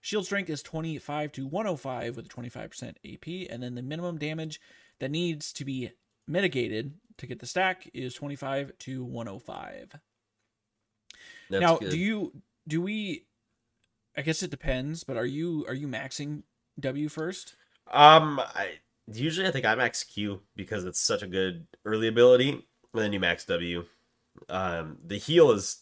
Shield 0.00 0.26
strength 0.26 0.50
is 0.50 0.64
25 0.64 1.30
to 1.30 1.46
105 1.46 2.16
with 2.16 2.26
a 2.26 2.28
25% 2.28 2.96
AP. 3.06 3.48
And 3.48 3.62
then 3.62 3.76
the 3.76 3.82
minimum 3.82 4.18
damage 4.18 4.60
that 4.98 5.12
needs 5.12 5.52
to 5.52 5.64
be 5.64 5.92
mitigated 6.26 6.94
to 7.18 7.26
get 7.26 7.38
the 7.40 7.46
stack 7.46 7.90
is 7.94 8.14
25 8.14 8.72
to 8.78 9.04
105 9.04 9.98
That's 11.50 11.60
now 11.60 11.76
good. 11.76 11.90
do 11.90 11.98
you 11.98 12.32
do 12.66 12.80
we 12.80 13.24
i 14.16 14.22
guess 14.22 14.42
it 14.42 14.50
depends 14.50 15.04
but 15.04 15.16
are 15.16 15.26
you 15.26 15.64
are 15.68 15.74
you 15.74 15.88
maxing 15.88 16.42
w 16.80 17.08
first 17.08 17.56
Um, 17.90 18.38
I 18.40 18.78
usually 19.06 19.48
I 19.48 19.50
think 19.50 19.64
I 19.64 19.74
max 19.74 20.04
Q 20.04 20.40
because 20.54 20.84
it's 20.84 21.00
such 21.00 21.22
a 21.22 21.26
good 21.26 21.66
early 21.84 22.08
ability, 22.08 22.50
and 22.50 22.62
then 23.02 23.12
you 23.12 23.20
max 23.20 23.44
W. 23.46 23.84
Um, 24.48 24.98
the 25.04 25.16
heal 25.18 25.50
is 25.50 25.78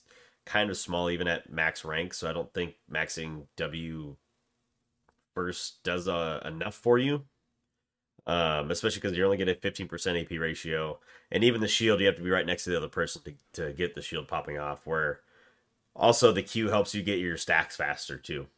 kind 0.46 0.70
of 0.70 0.76
small 0.76 1.10
even 1.10 1.26
at 1.28 1.50
max 1.50 1.84
rank, 1.84 2.14
so 2.14 2.30
I 2.30 2.32
don't 2.32 2.52
think 2.54 2.76
maxing 2.90 3.46
W 3.56 4.16
first 5.34 5.82
does 5.82 6.06
uh, 6.08 6.40
enough 6.44 6.74
for 6.76 6.96
you. 6.98 7.24
Um, 8.26 8.72
especially 8.72 9.00
because 9.00 9.16
you're 9.16 9.26
only 9.26 9.36
getting 9.36 9.54
a 9.54 9.58
15% 9.58 10.20
AP 10.20 10.40
ratio, 10.40 10.98
and 11.30 11.44
even 11.44 11.60
the 11.60 11.68
shield 11.68 12.00
you 12.00 12.06
have 12.06 12.16
to 12.16 12.22
be 12.22 12.30
right 12.30 12.46
next 12.46 12.64
to 12.64 12.70
the 12.70 12.76
other 12.76 12.88
person 12.88 13.22
to 13.22 13.34
to 13.62 13.72
get 13.72 13.94
the 13.94 14.02
shield 14.02 14.26
popping 14.28 14.58
off. 14.58 14.86
Where 14.86 15.20
also 15.94 16.32
the 16.32 16.42
Q 16.42 16.68
helps 16.70 16.94
you 16.94 17.02
get 17.02 17.20
your 17.20 17.36
stacks 17.36 17.76
faster 17.76 18.18
too. 18.18 18.48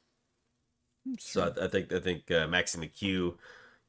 So 1.19 1.43
I, 1.61 1.64
I 1.64 1.69
think 1.69 1.93
I 1.93 2.01
think 2.01 2.31
uh, 2.31 2.47
maxing 2.47 2.81
the 2.81 2.89
Q, 2.89 3.39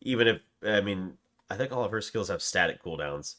even 0.01 0.27
if 0.27 0.41
I 0.63 0.81
mean 0.81 1.17
I 1.49 1.55
think 1.57 1.71
all 1.71 1.83
of 1.83 1.91
her 1.91 2.01
skills 2.01 2.29
have 2.29 2.41
static 2.41 2.83
cooldowns. 2.83 3.35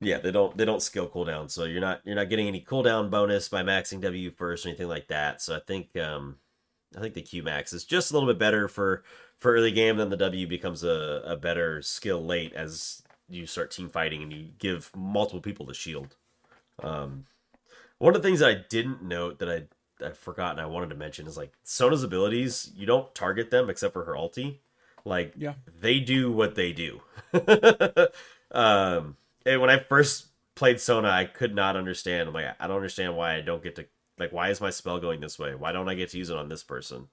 Yeah, 0.00 0.18
they 0.18 0.32
don't 0.32 0.56
they 0.56 0.64
don't 0.64 0.82
skill 0.82 1.08
cooldown, 1.08 1.50
so 1.50 1.64
you're 1.64 1.80
not 1.80 2.00
you're 2.04 2.16
not 2.16 2.28
getting 2.28 2.48
any 2.48 2.60
cooldown 2.60 3.10
bonus 3.10 3.48
by 3.48 3.62
maxing 3.62 4.00
W 4.00 4.30
first 4.30 4.66
or 4.66 4.68
anything 4.68 4.88
like 4.88 5.08
that. 5.08 5.40
So 5.40 5.56
I 5.56 5.60
think 5.60 5.96
um 5.96 6.36
I 6.96 7.00
think 7.00 7.14
the 7.14 7.22
Q 7.22 7.42
max 7.42 7.72
is 7.72 7.84
just 7.84 8.10
a 8.10 8.14
little 8.14 8.28
bit 8.28 8.38
better 8.38 8.68
for 8.68 9.04
for 9.44 9.52
early 9.52 9.72
game, 9.72 9.98
then 9.98 10.08
the 10.08 10.16
W 10.16 10.46
becomes 10.46 10.82
a, 10.82 11.22
a 11.26 11.36
better 11.36 11.82
skill 11.82 12.24
late 12.24 12.54
as 12.54 13.02
you 13.28 13.44
start 13.44 13.70
team 13.70 13.90
fighting 13.90 14.22
and 14.22 14.32
you 14.32 14.48
give 14.58 14.90
multiple 14.96 15.42
people 15.42 15.66
the 15.66 15.74
shield. 15.74 16.16
Um, 16.82 17.26
one 17.98 18.16
of 18.16 18.22
the 18.22 18.26
things 18.26 18.40
that 18.40 18.48
I 18.48 18.64
didn't 18.70 19.02
note 19.02 19.40
that 19.40 19.50
I 19.50 19.64
I 20.02 20.12
forgot 20.12 20.52
and 20.52 20.62
I 20.62 20.66
wanted 20.66 20.88
to 20.88 20.94
mention 20.94 21.26
is 21.26 21.36
like 21.36 21.52
Sona's 21.62 22.02
abilities. 22.02 22.72
You 22.74 22.86
don't 22.86 23.14
target 23.14 23.50
them 23.50 23.68
except 23.68 23.92
for 23.92 24.06
her 24.06 24.14
ulti. 24.14 24.60
Like 25.04 25.34
Yeah. 25.36 25.52
they 25.78 26.00
do 26.00 26.32
what 26.32 26.54
they 26.54 26.72
do. 26.72 27.02
um, 28.50 29.18
and 29.44 29.60
when 29.60 29.68
I 29.68 29.78
first 29.78 30.28
played 30.54 30.80
Sona, 30.80 31.10
I 31.10 31.26
could 31.26 31.54
not 31.54 31.76
understand. 31.76 32.28
I'm 32.28 32.34
like, 32.34 32.56
I 32.58 32.66
don't 32.66 32.76
understand 32.76 33.14
why 33.14 33.36
I 33.36 33.42
don't 33.42 33.62
get 33.62 33.76
to 33.76 33.84
like. 34.18 34.32
Why 34.32 34.48
is 34.48 34.62
my 34.62 34.70
spell 34.70 34.98
going 34.98 35.20
this 35.20 35.38
way? 35.38 35.54
Why 35.54 35.70
don't 35.72 35.90
I 35.90 35.94
get 35.94 36.08
to 36.12 36.18
use 36.18 36.30
it 36.30 36.36
on 36.38 36.48
this 36.48 36.62
person? 36.62 37.08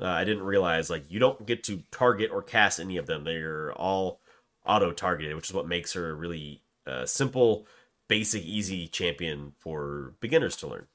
Uh, 0.00 0.06
I 0.06 0.24
didn't 0.24 0.44
realize 0.44 0.90
like 0.90 1.10
you 1.10 1.18
don't 1.18 1.46
get 1.46 1.64
to 1.64 1.82
target 1.90 2.30
or 2.32 2.42
cast 2.42 2.80
any 2.80 2.96
of 2.96 3.06
them. 3.06 3.24
They're 3.24 3.72
all 3.72 4.20
auto 4.64 4.92
targeted, 4.92 5.34
which 5.36 5.50
is 5.50 5.54
what 5.54 5.68
makes 5.68 5.92
her 5.92 6.10
a 6.10 6.14
really 6.14 6.62
uh, 6.86 7.06
simple, 7.06 7.66
basic, 8.08 8.42
easy 8.42 8.86
champion 8.88 9.52
for 9.58 10.14
beginners 10.20 10.56
to 10.56 10.66
learn. 10.68 10.86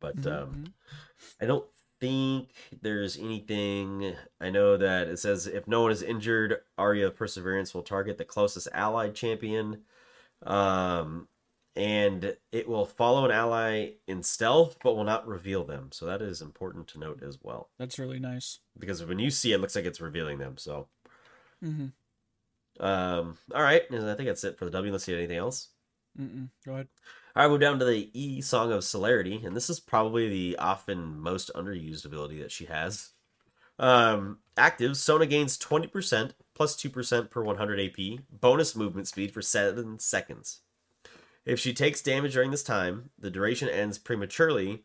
But 0.00 0.26
um, 0.26 0.72
I 1.40 1.46
don't 1.46 1.66
think 2.00 2.48
there's 2.80 3.18
anything. 3.18 4.14
I 4.40 4.50
know 4.50 4.76
that 4.76 5.08
it 5.08 5.18
says 5.18 5.46
if 5.46 5.68
no 5.68 5.82
one 5.82 5.92
is 5.92 6.02
injured, 6.02 6.60
Aria 6.78 7.08
of 7.08 7.16
Perseverance 7.16 7.74
will 7.74 7.82
target 7.82 8.16
the 8.18 8.24
closest 8.24 8.68
allied 8.72 9.14
champion. 9.14 9.82
Um, 10.42 11.28
and 11.80 12.36
it 12.52 12.68
will 12.68 12.84
follow 12.84 13.24
an 13.24 13.30
ally 13.30 13.92
in 14.06 14.22
stealth, 14.22 14.76
but 14.84 14.96
will 14.96 15.04
not 15.04 15.26
reveal 15.26 15.64
them. 15.64 15.88
So 15.92 16.04
that 16.04 16.20
is 16.20 16.42
important 16.42 16.88
to 16.88 16.98
note 16.98 17.22
as 17.22 17.38
well. 17.42 17.70
that's 17.78 17.98
really 17.98 18.20
nice 18.20 18.58
Because 18.78 19.02
when 19.02 19.18
you 19.18 19.30
see 19.30 19.52
it, 19.52 19.54
it 19.54 19.60
looks 19.62 19.74
like 19.74 19.86
it's 19.86 20.00
revealing 20.00 20.36
them. 20.36 20.58
So, 20.58 20.88
mm-hmm. 21.64 21.86
um, 22.84 23.38
all 23.54 23.62
right. 23.62 23.82
I 23.90 24.14
think 24.14 24.28
that's 24.28 24.44
it 24.44 24.58
for 24.58 24.66
the 24.66 24.70
W. 24.72 24.92
Let's 24.92 25.04
see 25.04 25.14
anything 25.14 25.38
else. 25.38 25.68
Mm-mm. 26.20 26.50
go 26.66 26.72
ahead 26.72 26.88
All 27.34 27.42
right, 27.42 27.46
we 27.46 27.52
move 27.52 27.60
down 27.62 27.78
to 27.78 27.84
the 27.86 28.10
E 28.12 28.42
Song 28.42 28.72
of 28.72 28.84
Celerity, 28.84 29.40
and 29.42 29.56
this 29.56 29.70
is 29.70 29.80
probably 29.80 30.28
the 30.28 30.58
often 30.58 31.18
most 31.18 31.50
underused 31.54 32.04
ability 32.04 32.42
that 32.42 32.52
she 32.52 32.66
has. 32.66 33.10
Um, 33.78 34.40
active, 34.58 34.98
Sona 34.98 35.24
gains 35.24 35.56
20% 35.56 36.32
plus 36.54 36.76
2% 36.76 37.30
per 37.30 37.42
100 37.42 37.80
AP, 37.80 38.24
bonus 38.30 38.76
movement 38.76 39.08
speed 39.08 39.32
for 39.32 39.40
7 39.40 39.98
seconds. 39.98 40.60
If 41.50 41.58
she 41.58 41.74
takes 41.74 42.00
damage 42.00 42.34
during 42.34 42.52
this 42.52 42.62
time, 42.62 43.10
the 43.18 43.28
duration 43.28 43.68
ends 43.68 43.98
prematurely 43.98 44.84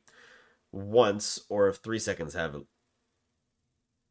once, 0.71 1.39
or 1.47 1.67
if 1.67 1.75
3 1.75 1.99
seconds 1.99 2.33
have. 2.33 2.55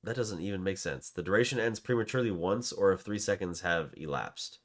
That 0.05 0.15
doesn't 0.15 0.41
even 0.41 0.63
make 0.63 0.79
sense. 0.79 1.11
The 1.11 1.25
duration 1.25 1.59
ends 1.59 1.81
prematurely 1.81 2.31
once, 2.31 2.71
or 2.71 2.93
if 2.93 3.01
3 3.01 3.19
seconds 3.19 3.63
have 3.63 3.93
elapsed. 3.97 4.61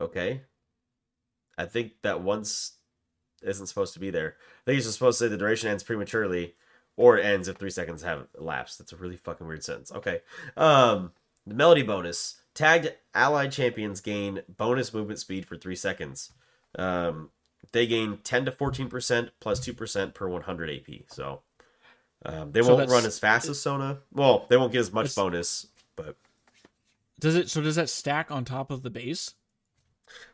Okay. 0.00 0.44
I 1.58 1.66
think 1.66 2.00
that 2.00 2.22
once 2.22 2.78
isn't 3.42 3.66
supposed 3.66 3.92
to 3.92 4.00
be 4.00 4.08
there. 4.08 4.36
I 4.38 4.62
think 4.64 4.78
it's 4.78 4.86
just 4.86 4.96
supposed 4.96 5.18
to 5.18 5.26
say 5.26 5.28
the 5.28 5.36
duration 5.36 5.68
ends 5.68 5.82
prematurely, 5.82 6.54
or 6.96 7.18
it 7.18 7.26
ends 7.26 7.46
if 7.46 7.58
three 7.58 7.68
seconds 7.68 8.02
have 8.04 8.26
elapsed. 8.40 8.78
That's 8.78 8.94
a 8.94 8.96
really 8.96 9.18
fucking 9.18 9.46
weird 9.46 9.62
sentence. 9.62 9.92
Okay. 9.92 10.22
Um, 10.56 11.12
the 11.46 11.54
melody 11.54 11.82
bonus 11.82 12.40
tagged 12.58 12.92
allied 13.14 13.52
champions 13.52 14.00
gain 14.00 14.42
bonus 14.48 14.92
movement 14.92 15.20
speed 15.20 15.46
for 15.46 15.56
three 15.56 15.76
seconds. 15.76 16.32
Um, 16.76 17.30
they 17.72 17.86
gain 17.86 18.18
ten 18.24 18.44
to 18.44 18.52
fourteen 18.52 18.88
percent 18.88 19.30
plus 19.40 19.60
two 19.60 19.72
percent 19.72 20.14
per 20.14 20.28
one 20.28 20.42
hundred 20.42 20.70
AP. 20.70 21.02
So 21.08 21.42
um, 22.26 22.50
they 22.50 22.62
So 22.62 22.74
won't 22.74 22.90
run 22.90 23.06
as 23.06 23.18
fast 23.18 23.48
as 23.48 23.60
Sona. 23.60 23.98
Well, 24.12 24.46
they 24.48 24.56
won't 24.56 24.72
get 24.72 24.80
as 24.80 24.92
much 24.92 25.14
bonus, 25.14 25.68
but 25.94 26.16
does 27.20 27.36
it 27.36 27.48
so 27.48 27.60
does 27.60 27.76
that 27.76 27.88
stack 27.88 28.30
on 28.30 28.44
top 28.44 28.70
of 28.70 28.82
the 28.82 28.90
base 28.90 29.34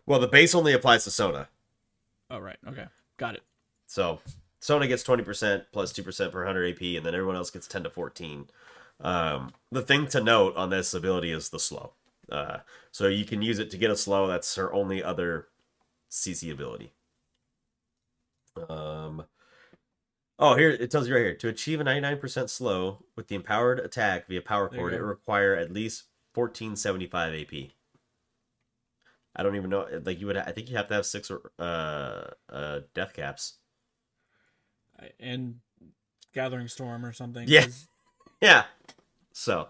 well, 0.07 0.20
the 0.20 0.29
base 0.29 0.55
only 0.55 0.72
applies 0.72 1.05
to 1.05 1.11
Sona. 1.11 1.49
oh 2.31 2.39
right 2.39 2.59
okay 2.66 2.87
got 3.16 3.35
it 3.35 3.43
So 3.87 4.20
Sona 4.61 4.87
gets 4.87 5.03
20% 5.05 5.66
plus 5.72 5.93
2% 5.93 6.33
per 6.33 6.39
100 6.39 6.75
AP, 6.75 6.81
and 6.97 7.05
then 7.05 7.14
everyone 7.14 7.37
else 7.37 7.51
gets 7.51 7.66
10 7.66 7.83
to 7.85 7.91
14. 7.91 8.47
Um, 9.01 9.53
the 9.70 9.83
thing 9.83 10.07
to 10.09 10.22
note 10.22 10.57
on 10.57 10.70
this 10.70 10.95
ability 10.95 11.33
is 11.33 11.51
the 11.51 11.59
slow. 11.59 11.93
Uh, 12.31 12.59
so 12.91 13.07
you 13.09 13.25
can 13.25 13.43
use 13.43 13.59
it 13.59 13.70
to 13.70 13.77
get 13.77 13.91
a 13.91 13.97
slow. 13.97 14.27
That's 14.27 14.55
her 14.57 14.72
only 14.72 15.03
other 15.03 15.49
CC 16.11 16.51
ability. 16.53 16.93
Um, 18.68 19.25
oh, 20.39 20.57
here 20.57 20.70
it 20.70 20.91
tells 20.91 21.09
you 21.09 21.14
right 21.14 21.20
here 21.20 21.35
to 21.37 21.49
achieve 21.49 21.81
a 21.81 21.85
99% 21.85 22.49
slow 22.49 23.05
with 23.16 23.29
the 23.29 23.35
empowered 23.35 23.81
attack 23.81 24.29
via 24.29 24.41
power 24.41 24.68
chord, 24.68 24.93
it 24.95 25.03
require 25.03 25.55
at 25.55 25.72
least 25.72 26.05
1475 26.35 27.35
AP. 27.35 27.70
I 29.37 29.43
don't 29.43 29.57
even 29.57 29.70
know. 29.70 29.87
Like 30.05 30.20
you 30.20 30.27
would, 30.29 30.37
I 30.37 30.53
think 30.53 30.70
you 30.70 30.77
have 30.77 30.89
to 30.89 30.95
have 30.95 31.07
six 31.07 31.31
or 31.31 31.51
uh 31.59 32.31
uh 32.49 32.81
death 32.95 33.14
caps. 33.14 33.55
and 35.18 35.57
Gathering 36.33 36.68
Storm 36.68 37.05
or 37.05 37.12
something. 37.12 37.49
Yeah. 37.49 37.66
Yeah. 38.43 38.64
So, 39.33 39.68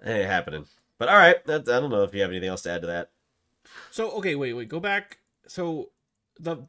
it 0.00 0.08
ain't 0.08 0.30
happening. 0.30 0.64
But 0.98 1.08
all 1.08 1.16
right, 1.16 1.44
that, 1.46 1.68
I 1.68 1.80
don't 1.80 1.90
know 1.90 2.02
if 2.02 2.14
you 2.14 2.20
have 2.22 2.30
anything 2.30 2.48
else 2.48 2.62
to 2.62 2.70
add 2.70 2.80
to 2.82 2.86
that. 2.88 3.10
So 3.90 4.10
okay, 4.12 4.34
wait, 4.34 4.52
wait, 4.52 4.68
go 4.68 4.80
back. 4.80 5.18
So 5.46 5.90
the, 6.38 6.68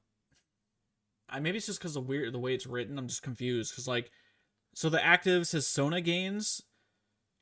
I 1.30 1.40
maybe 1.40 1.58
it's 1.58 1.66
just 1.66 1.80
because 1.80 1.94
the 1.94 2.02
weird 2.02 2.34
the 2.34 2.40
way 2.40 2.54
it's 2.54 2.68
written. 2.68 2.98
I'm 2.98 3.08
just 3.08 3.24
confused 3.24 3.72
because 3.72 3.88
like, 3.88 4.12
so 4.74 4.90
the 4.90 5.04
active 5.04 5.48
says 5.48 5.68
Sona 5.68 6.02
gains, 6.02 6.62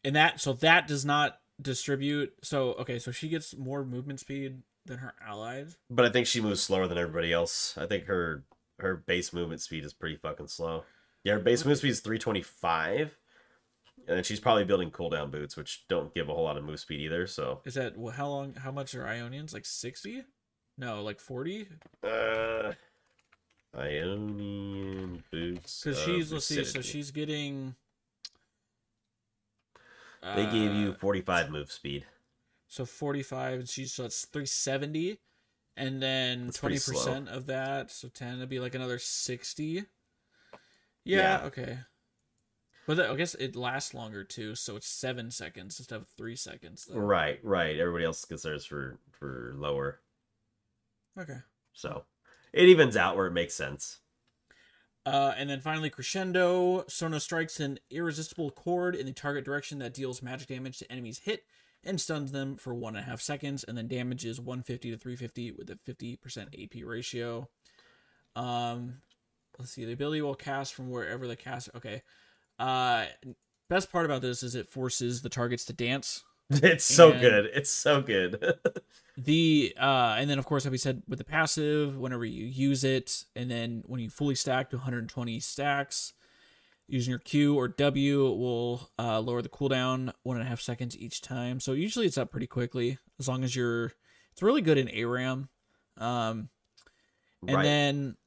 and 0.04 0.16
that 0.16 0.40
so 0.40 0.54
that 0.54 0.88
does 0.88 1.06
not 1.06 1.40
distribute. 1.62 2.34
So 2.42 2.74
okay, 2.74 3.00
so 3.00 3.12
she 3.12 3.30
gets 3.30 3.56
more 3.56 3.84
movement 3.84 4.20
speed 4.20 4.62
than 4.86 5.00
her 5.00 5.14
allies. 5.26 5.78
But 5.90 6.06
I 6.06 6.10
think 6.10 6.28
she 6.28 6.42
moves 6.42 6.62
slower 6.62 6.88
than 6.88 6.98
everybody 6.98 7.34
else. 7.34 7.78
I 7.78 7.86
think 7.86 8.06
her 8.06 8.44
her 8.80 8.96
base 8.96 9.34
movement 9.34 9.62
speed 9.62 9.84
is 9.84 9.94
pretty 9.94 10.16
fucking 10.16 10.48
slow. 10.48 10.84
Yeah, 11.24 11.34
her 11.34 11.40
base 11.40 11.60
movement 11.60 11.80
speed 11.80 11.90
is 11.90 12.00
325. 12.00 13.18
And 14.08 14.16
then 14.16 14.24
she's 14.24 14.40
probably 14.40 14.64
building 14.64 14.90
cooldown 14.90 15.32
boots, 15.32 15.58
which 15.58 15.86
don't 15.90 16.14
give 16.14 16.30
a 16.30 16.34
whole 16.34 16.46
lot 16.46 16.56
of 16.58 16.64
move 16.64 16.80
speed 16.80 17.02
either. 17.02 17.28
So, 17.28 17.62
Is 17.66 17.74
that 17.74 17.94
wh- 18.02 18.14
how 18.16 18.28
long? 18.30 18.54
How 18.56 18.72
much 18.72 18.96
are 18.96 19.06
Ionians? 19.06 19.54
Like 19.54 19.66
sixty? 19.66 20.24
No, 20.78 21.04
like 21.04 21.20
forty. 21.20 21.68
uh, 22.04 22.72
Ionian 23.78 25.24
boots. 25.30 25.82
Because 25.84 26.02
she's 26.02 26.32
let's 26.32 26.46
see, 26.46 26.64
so 26.64 26.82
she's 26.82 27.12
getting. 27.12 27.76
They 30.36 30.46
gave 30.46 30.74
you 30.74 30.90
uh, 30.92 30.96
45 30.96 31.52
move 31.52 31.72
speed. 31.72 32.06
So 32.68 32.86
45, 32.86 33.60
and 33.60 33.70
she's 33.70 33.94
so 33.94 34.06
it's 34.06 34.26
370, 34.26 35.20
and 35.78 36.02
then 36.02 36.50
20% 36.50 37.28
of 37.30 37.46
that, 37.46 37.92
so 37.92 38.10
10 38.10 38.40
would 38.40 38.50
be 38.50 38.60
like 38.60 38.76
another 38.76 39.00
60. 39.00 39.66
Yeah, 39.76 39.84
Yeah. 41.06 41.42
okay. 41.46 41.78
But 42.88 43.02
I 43.02 43.16
guess 43.16 43.36
it 43.36 43.58
lasts 43.58 43.94
longer 43.94 44.24
too, 44.24 44.56
so 44.56 44.78
it's 44.78 44.88
seven 44.88 45.30
seconds 45.30 45.78
instead 45.78 45.98
of 45.98 46.08
three 46.08 46.38
seconds. 46.38 46.86
Though. 46.86 46.98
Right, 46.98 47.38
right. 47.44 47.78
Everybody 47.78 48.06
else 48.06 48.24
gets 48.24 48.44
theirs 48.44 48.66
for 48.66 48.98
for 49.12 49.54
lower. 49.58 50.00
Okay. 51.20 51.40
So, 51.74 52.06
it 52.54 52.70
evens 52.70 52.96
out 52.96 53.18
where 53.18 53.28
it 53.28 53.34
makes 53.34 53.54
sense. 53.54 54.00
Uh, 55.06 55.34
and 55.38 55.50
then 55.50 55.60
finally, 55.60 55.90
crescendo. 55.90 56.86
Sona 56.88 57.20
strikes 57.20 57.60
an 57.60 57.78
irresistible 57.92 58.52
chord 58.52 58.96
in 58.96 59.06
the 59.06 59.12
target 59.12 59.44
direction 59.44 59.80
that 59.80 59.94
deals 59.94 60.22
magic 60.22 60.48
damage 60.48 60.80
to 60.80 60.92
enemies 60.92 61.20
hit 61.20 61.44
and 61.84 62.00
stuns 62.00 62.32
them 62.32 62.56
for 62.56 62.74
one 62.74 62.96
and 62.96 63.06
a 63.06 63.10
half 63.10 63.20
seconds, 63.20 63.66
and 63.66 63.78
then 63.78 63.88
damages 63.88 64.40
150 64.40 64.92
to 64.92 64.98
350 64.98 65.52
with 65.52 65.70
a 65.70 65.76
50% 65.76 66.64
AP 66.64 66.86
ratio. 66.86 67.50
Um, 68.36 69.02
let's 69.60 69.72
see. 69.72 69.84
The 69.84 69.94
ability 69.94 70.22
will 70.22 70.36
cast 70.36 70.74
from 70.74 70.90
wherever 70.90 71.28
the 71.28 71.36
cast. 71.36 71.70
Okay. 71.76 72.02
Uh, 72.60 73.06
best 73.70 73.92
part 73.92 74.06
about 74.06 74.22
this 74.22 74.44
is 74.44 74.56
it 74.56 74.70
forces 74.70 75.22
the 75.22 75.30
targets 75.30 75.66
to 75.66 75.74
dance. 75.74 76.24
It's 76.50 76.86
so 76.86 77.12
And- 77.12 77.20
good. 77.22 77.46
It's 77.54 77.70
so 77.72 78.02
good. 78.02 78.42
The 79.20 79.74
uh, 79.80 80.16
and 80.20 80.30
then 80.30 80.38
of 80.38 80.46
course, 80.46 80.64
like 80.64 80.72
we 80.72 80.78
said, 80.78 81.02
with 81.08 81.18
the 81.18 81.26
passive, 81.26 81.98
whenever 81.98 82.24
you 82.24 82.46
use 82.46 82.84
it, 82.84 83.24
and 83.36 83.50
then 83.50 83.82
when 83.88 84.00
you 84.00 84.12
fully 84.12 84.36
stack 84.36 84.70
to 84.70 84.76
120 84.76 85.40
stacks, 85.40 86.14
using 86.88 87.10
your 87.10 87.18
Q 87.20 87.56
or 87.56 87.68
W 87.68 88.26
will 88.30 88.92
uh, 89.00 89.20
lower 89.20 89.42
the 89.42 89.50
cooldown 89.50 90.14
one 90.22 90.38
and 90.38 90.46
a 90.46 90.48
half 90.48 90.62
seconds 90.62 90.96
each 90.96 91.22
time. 91.22 91.60
So 91.60 91.72
usually 91.74 92.06
it's 92.06 92.20
up 92.20 92.30
pretty 92.30 92.46
quickly 92.46 93.00
as 93.20 93.28
long 93.28 93.44
as 93.44 93.56
you're. 93.56 93.92
It's 94.34 94.44
really 94.44 94.62
good 94.62 94.78
in 94.78 94.88
ARAM. 94.88 95.50
Um, 95.98 96.50
and 97.48 97.56
right. 97.58 97.64
then 97.64 98.18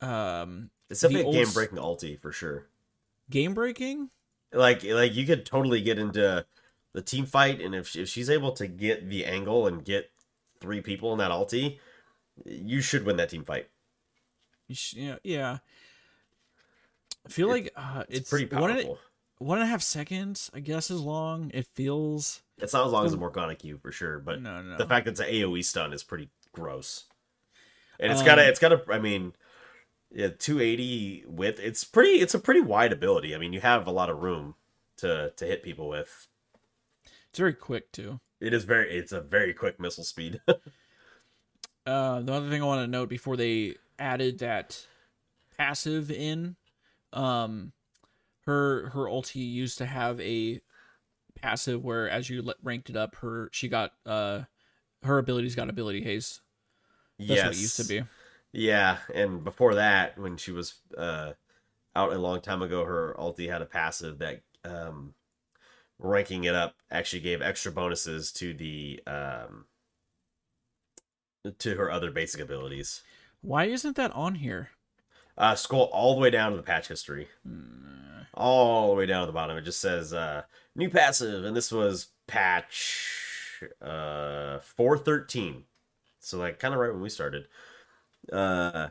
um, 0.00 0.70
it's 0.90 1.02
definitely 1.02 1.32
the 1.32 1.40
a 1.42 1.44
game 1.44 1.54
breaking 1.54 1.78
ulti 1.78 2.20
for 2.20 2.32
sure. 2.32 2.66
Game 3.30 3.54
breaking. 3.54 4.10
Like 4.52 4.82
like 4.84 5.14
you 5.14 5.24
could 5.26 5.46
totally 5.46 5.80
get 5.80 5.98
into 5.98 6.44
the 6.92 7.02
team 7.02 7.24
fight, 7.26 7.60
and 7.60 7.74
if 7.74 7.94
if 7.96 8.08
she's 8.08 8.28
able 8.28 8.52
to 8.52 8.66
get 8.66 9.08
the 9.08 9.24
angle 9.24 9.66
and 9.66 9.84
get 9.84 10.10
three 10.60 10.80
people 10.80 11.12
in 11.12 11.18
that 11.18 11.30
ulti, 11.30 11.78
you 12.44 12.80
should 12.80 13.04
win 13.06 13.16
that 13.16 13.30
team 13.30 13.44
fight. 13.44 13.68
Yeah, 14.68 15.16
yeah. 15.22 15.58
I 17.26 17.28
feel 17.28 17.48
It- 17.48 17.52
like 17.52 17.72
uh, 17.76 18.04
It's, 18.08 18.20
it's, 18.20 18.30
pretty 18.30 18.46
one 18.54 18.70
and, 18.70 18.78
powerful. 18.80 18.98
one 19.38 19.58
and 19.58 19.64
a 19.66 19.70
half 19.70 19.82
seconds. 19.82 20.50
I 20.54 20.60
guess 20.60 20.90
is 20.90 21.00
long. 21.00 21.50
It 21.54 21.66
feels. 21.74 22.42
It's 22.58 22.72
not 22.72 22.86
as 22.86 22.92
long 22.92 23.06
as 23.06 23.12
a 23.12 23.16
Morgana 23.16 23.54
Q 23.54 23.78
for 23.78 23.90
sure, 23.92 24.18
but 24.18 24.40
no, 24.42 24.62
no. 24.62 24.76
the 24.76 24.86
fact 24.86 25.04
that 25.06 25.12
it's 25.12 25.20
an 25.20 25.28
AOE 25.28 25.64
stun 25.64 25.92
is 25.92 26.02
pretty 26.04 26.28
gross. 26.52 27.04
And 27.98 28.10
it's 28.12 28.20
Um, 28.20 28.38
it's 28.38 28.58
got 28.58 28.72
a, 28.72 28.82
I 28.90 28.98
mean, 28.98 29.32
yeah, 30.12 30.28
280 30.28 31.24
width. 31.26 31.60
It's 31.60 31.84
pretty, 31.84 32.20
it's 32.20 32.34
a 32.34 32.38
pretty 32.38 32.60
wide 32.60 32.92
ability. 32.92 33.34
I 33.34 33.38
mean, 33.38 33.52
you 33.52 33.60
have 33.60 33.86
a 33.86 33.92
lot 33.92 34.10
of 34.10 34.22
room 34.22 34.54
to 34.98 35.32
to 35.36 35.44
hit 35.44 35.62
people 35.62 35.88
with. 35.88 36.26
It's 37.30 37.38
very 37.38 37.54
quick 37.54 37.92
too. 37.92 38.20
It 38.40 38.52
is 38.52 38.64
very, 38.64 38.90
it's 38.90 39.12
a 39.12 39.20
very 39.20 39.54
quick 39.54 39.78
missile 39.78 40.04
speed. 40.04 40.40
Uh, 41.86 42.20
the 42.20 42.32
other 42.32 42.48
thing 42.50 42.62
I 42.62 42.66
want 42.66 42.82
to 42.82 42.86
note 42.86 43.08
before 43.08 43.36
they 43.36 43.74
added 43.98 44.40
that 44.40 44.86
passive 45.56 46.10
in, 46.10 46.56
um, 47.12 47.72
her 48.46 48.90
her 48.90 49.06
ulti 49.06 49.36
used 49.36 49.78
to 49.78 49.86
have 49.86 50.20
a 50.20 50.60
passive 51.34 51.82
where 51.82 52.08
as 52.08 52.28
you 52.28 52.48
ranked 52.62 52.90
it 52.90 52.96
up, 52.96 53.16
her 53.16 53.48
she 53.52 53.68
got 53.68 53.92
uh 54.06 54.42
her 55.02 55.18
abilities 55.18 55.54
got 55.54 55.70
ability 55.70 56.02
haste. 56.02 56.42
That's 57.18 57.30
yes, 57.30 57.46
what 57.46 57.54
it 57.54 57.60
used 57.60 57.76
to 57.78 57.84
be. 57.84 58.02
Yeah, 58.52 58.98
and 59.14 59.44
before 59.44 59.76
that, 59.76 60.18
when 60.18 60.36
she 60.36 60.50
was 60.50 60.74
uh, 60.98 61.34
out 61.94 62.12
a 62.12 62.18
long 62.18 62.40
time 62.40 62.62
ago, 62.62 62.84
her 62.84 63.14
ulti 63.16 63.48
had 63.48 63.62
a 63.62 63.66
passive 63.66 64.18
that 64.18 64.42
um, 64.64 65.14
ranking 66.00 66.44
it 66.44 66.54
up 66.54 66.74
actually 66.90 67.20
gave 67.20 67.42
extra 67.42 67.70
bonuses 67.70 68.32
to 68.32 68.52
the 68.52 69.00
um, 69.06 69.66
to 71.58 71.76
her 71.76 71.92
other 71.92 72.10
basic 72.10 72.40
abilities. 72.40 73.02
Why 73.40 73.66
isn't 73.66 73.94
that 73.96 74.10
on 74.12 74.34
here? 74.34 74.70
Uh, 75.38 75.54
scroll 75.54 75.84
all 75.92 76.16
the 76.16 76.20
way 76.20 76.30
down 76.30 76.50
to 76.50 76.56
the 76.56 76.62
patch 76.64 76.88
history, 76.88 77.28
all 78.34 78.90
the 78.90 78.96
way 78.96 79.06
down 79.06 79.22
to 79.22 79.26
the 79.26 79.32
bottom. 79.32 79.56
It 79.56 79.62
just 79.62 79.80
says 79.80 80.12
uh, 80.12 80.42
new 80.74 80.90
passive, 80.90 81.44
and 81.44 81.56
this 81.56 81.70
was 81.70 82.08
patch 82.26 83.62
uh, 83.80 84.58
four 84.58 84.98
thirteen. 84.98 85.64
So 86.18 86.36
like 86.38 86.58
kind 86.58 86.74
of 86.74 86.80
right 86.80 86.92
when 86.92 87.00
we 87.00 87.08
started. 87.08 87.46
Uh, 88.32 88.88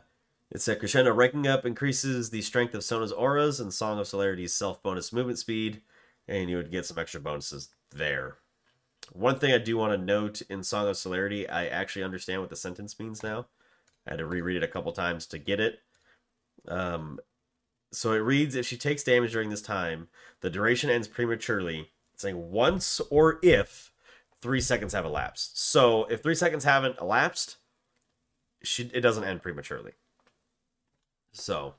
it 0.50 0.60
said 0.60 0.78
crescendo 0.78 1.12
ranking 1.12 1.46
up 1.46 1.64
increases 1.64 2.30
the 2.30 2.42
strength 2.42 2.74
of 2.74 2.82
Sona's 2.82 3.12
auras 3.12 3.60
and 3.60 3.72
Song 3.72 3.98
of 3.98 4.06
Celerity's 4.06 4.52
self 4.52 4.82
bonus 4.82 5.12
movement 5.12 5.38
speed, 5.38 5.80
and 6.26 6.50
you 6.50 6.56
would 6.56 6.72
get 6.72 6.86
some 6.86 6.98
extra 6.98 7.20
bonuses 7.20 7.70
there. 7.90 8.38
One 9.12 9.38
thing 9.38 9.52
I 9.52 9.58
do 9.58 9.76
want 9.76 9.92
to 9.92 10.04
note 10.04 10.42
in 10.42 10.62
Song 10.62 10.88
of 10.88 10.96
Celerity, 10.96 11.48
I 11.48 11.66
actually 11.66 12.04
understand 12.04 12.40
what 12.40 12.50
the 12.50 12.56
sentence 12.56 12.98
means 12.98 13.22
now. 13.22 13.46
I 14.06 14.12
had 14.12 14.18
to 14.18 14.26
reread 14.26 14.56
it 14.56 14.62
a 14.62 14.68
couple 14.68 14.92
times 14.92 15.26
to 15.26 15.38
get 15.38 15.60
it. 15.60 15.80
Um, 16.68 17.20
so 17.92 18.12
it 18.12 18.18
reads: 18.18 18.54
If 18.54 18.66
she 18.66 18.76
takes 18.76 19.02
damage 19.02 19.32
during 19.32 19.50
this 19.50 19.62
time, 19.62 20.08
the 20.40 20.50
duration 20.50 20.90
ends 20.90 21.08
prematurely. 21.08 21.90
Saying 22.16 22.50
once 22.50 23.00
or 23.08 23.38
if 23.42 23.92
three 24.42 24.60
seconds 24.60 24.92
have 24.92 25.06
elapsed. 25.06 25.58
So 25.58 26.04
if 26.04 26.22
three 26.22 26.34
seconds 26.34 26.64
haven't 26.64 26.98
elapsed, 27.00 27.56
she 28.62 28.90
it 28.92 29.00
doesn't 29.00 29.24
end 29.24 29.42
prematurely. 29.42 29.92
So 31.32 31.74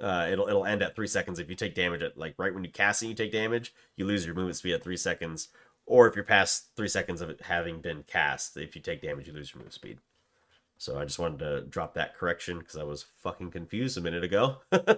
uh, 0.00 0.28
it'll 0.30 0.48
it'll 0.48 0.64
end 0.64 0.82
at 0.82 0.94
three 0.96 1.06
seconds 1.06 1.38
if 1.38 1.48
you 1.48 1.56
take 1.56 1.74
damage 1.74 2.02
at 2.02 2.16
like 2.16 2.34
right 2.38 2.54
when 2.54 2.64
you 2.64 2.70
cast 2.70 3.02
and 3.02 3.10
you 3.10 3.14
take 3.14 3.32
damage, 3.32 3.74
you 3.96 4.04
lose 4.04 4.24
your 4.24 4.34
movement 4.34 4.56
speed 4.56 4.74
at 4.74 4.82
three 4.82 4.96
seconds. 4.96 5.48
Or 5.86 6.06
if 6.06 6.14
you're 6.14 6.24
past 6.24 6.68
three 6.76 6.88
seconds 6.88 7.20
of 7.20 7.30
it 7.30 7.42
having 7.42 7.80
been 7.80 8.04
cast, 8.04 8.56
if 8.56 8.76
you 8.76 8.82
take 8.82 9.02
damage, 9.02 9.26
you 9.26 9.32
lose 9.32 9.52
your 9.52 9.58
movement 9.58 9.74
speed. 9.74 9.98
So 10.78 10.98
I 10.98 11.04
just 11.04 11.18
wanted 11.18 11.40
to 11.40 11.60
drop 11.62 11.94
that 11.94 12.16
correction 12.16 12.58
because 12.58 12.76
I 12.76 12.84
was 12.84 13.04
fucking 13.22 13.50
confused 13.50 13.98
a 13.98 14.00
minute 14.00 14.24
ago. 14.24 14.58
All 14.72 14.88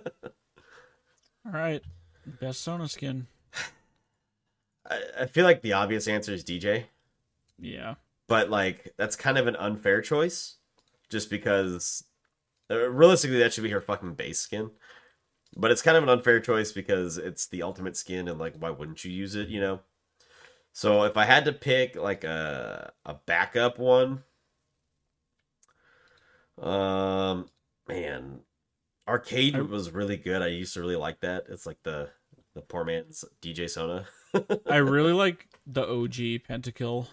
right, 1.45 1.83
best 2.41 2.61
Sona 2.61 2.89
skin. 2.89 3.26
I, 4.89 5.01
I 5.20 5.26
feel 5.26 5.45
like 5.45 5.62
the 5.62 5.72
obvious 5.72 6.07
answer 6.07 6.33
is 6.33 6.45
DJ, 6.45 6.85
Yeah, 7.59 7.95
but 8.28 8.49
like 8.49 8.93
that's 8.97 9.16
kind 9.16 9.39
of 9.39 9.49
an 9.49 9.57
unfair 9.57 10.01
choice, 10.03 10.57
just 11.12 11.30
because 11.30 12.02
uh, 12.70 12.90
realistically 12.90 13.38
that 13.38 13.52
should 13.52 13.62
be 13.62 13.70
her 13.70 13.80
fucking 13.80 14.14
base 14.14 14.40
skin. 14.40 14.70
But 15.56 15.70
it's 15.70 15.82
kind 15.82 15.96
of 15.96 16.02
an 16.02 16.08
unfair 16.08 16.40
choice 16.40 16.72
because 16.72 17.18
it's 17.18 17.46
the 17.46 17.62
ultimate 17.62 17.96
skin, 17.96 18.26
and 18.26 18.40
like, 18.40 18.54
why 18.58 18.70
wouldn't 18.70 19.04
you 19.04 19.12
use 19.12 19.36
it? 19.36 19.48
You 19.48 19.60
know. 19.60 19.80
So 20.72 21.04
if 21.04 21.16
I 21.18 21.26
had 21.26 21.44
to 21.44 21.52
pick 21.52 21.94
like 21.94 22.24
a 22.24 22.92
a 23.04 23.14
backup 23.26 23.78
one, 23.78 24.24
um, 26.58 27.50
man, 27.86 28.40
arcade 29.06 29.56
was 29.68 29.90
really 29.90 30.16
good. 30.16 30.40
I 30.40 30.46
used 30.46 30.74
to 30.74 30.80
really 30.80 30.96
like 30.96 31.20
that. 31.20 31.44
It's 31.50 31.66
like 31.66 31.82
the 31.82 32.08
the 32.54 32.62
poor 32.62 32.84
man's 32.84 33.24
DJ 33.42 33.68
Sona. 33.68 34.06
I 34.66 34.76
really 34.76 35.12
like 35.12 35.48
the 35.66 35.82
OG 35.82 36.48
Pentakill. 36.48 37.08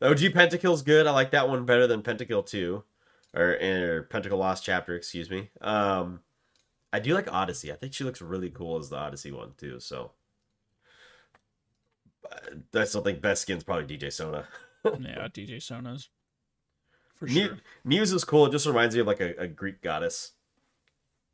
The 0.00 0.08
OG 0.08 0.18
Pentakill's 0.18 0.82
good. 0.82 1.06
I 1.06 1.12
like 1.12 1.32
that 1.32 1.48
one 1.48 1.66
better 1.66 1.86
than 1.86 2.02
Pentakill 2.02 2.46
2. 2.46 2.82
Or, 3.34 3.50
or 3.52 4.08
Pentakill 4.10 4.38
Lost 4.38 4.64
Chapter, 4.64 4.94
excuse 4.94 5.30
me. 5.30 5.50
Um, 5.60 6.20
I 6.92 6.98
do 6.98 7.14
like 7.14 7.32
Odyssey. 7.32 7.72
I 7.72 7.76
think 7.76 7.94
she 7.94 8.04
looks 8.04 8.20
really 8.20 8.50
cool 8.50 8.78
as 8.78 8.88
the 8.88 8.96
Odyssey 8.96 9.30
one, 9.30 9.52
too, 9.56 9.78
so. 9.80 10.12
I 12.74 12.84
still 12.84 13.02
think 13.02 13.20
best 13.20 13.42
skin's 13.42 13.64
probably 13.64 13.96
DJ 13.96 14.12
Sona. 14.12 14.46
yeah, 14.84 15.28
DJ 15.28 15.62
Sona's 15.62 16.08
for 17.14 17.28
sure. 17.28 17.58
Muse 17.84 18.12
is 18.12 18.24
cool. 18.24 18.46
It 18.46 18.52
just 18.52 18.66
reminds 18.66 18.94
me 18.94 19.00
of 19.00 19.06
like 19.06 19.20
a, 19.20 19.34
a 19.36 19.46
Greek 19.48 19.82
goddess. 19.82 20.32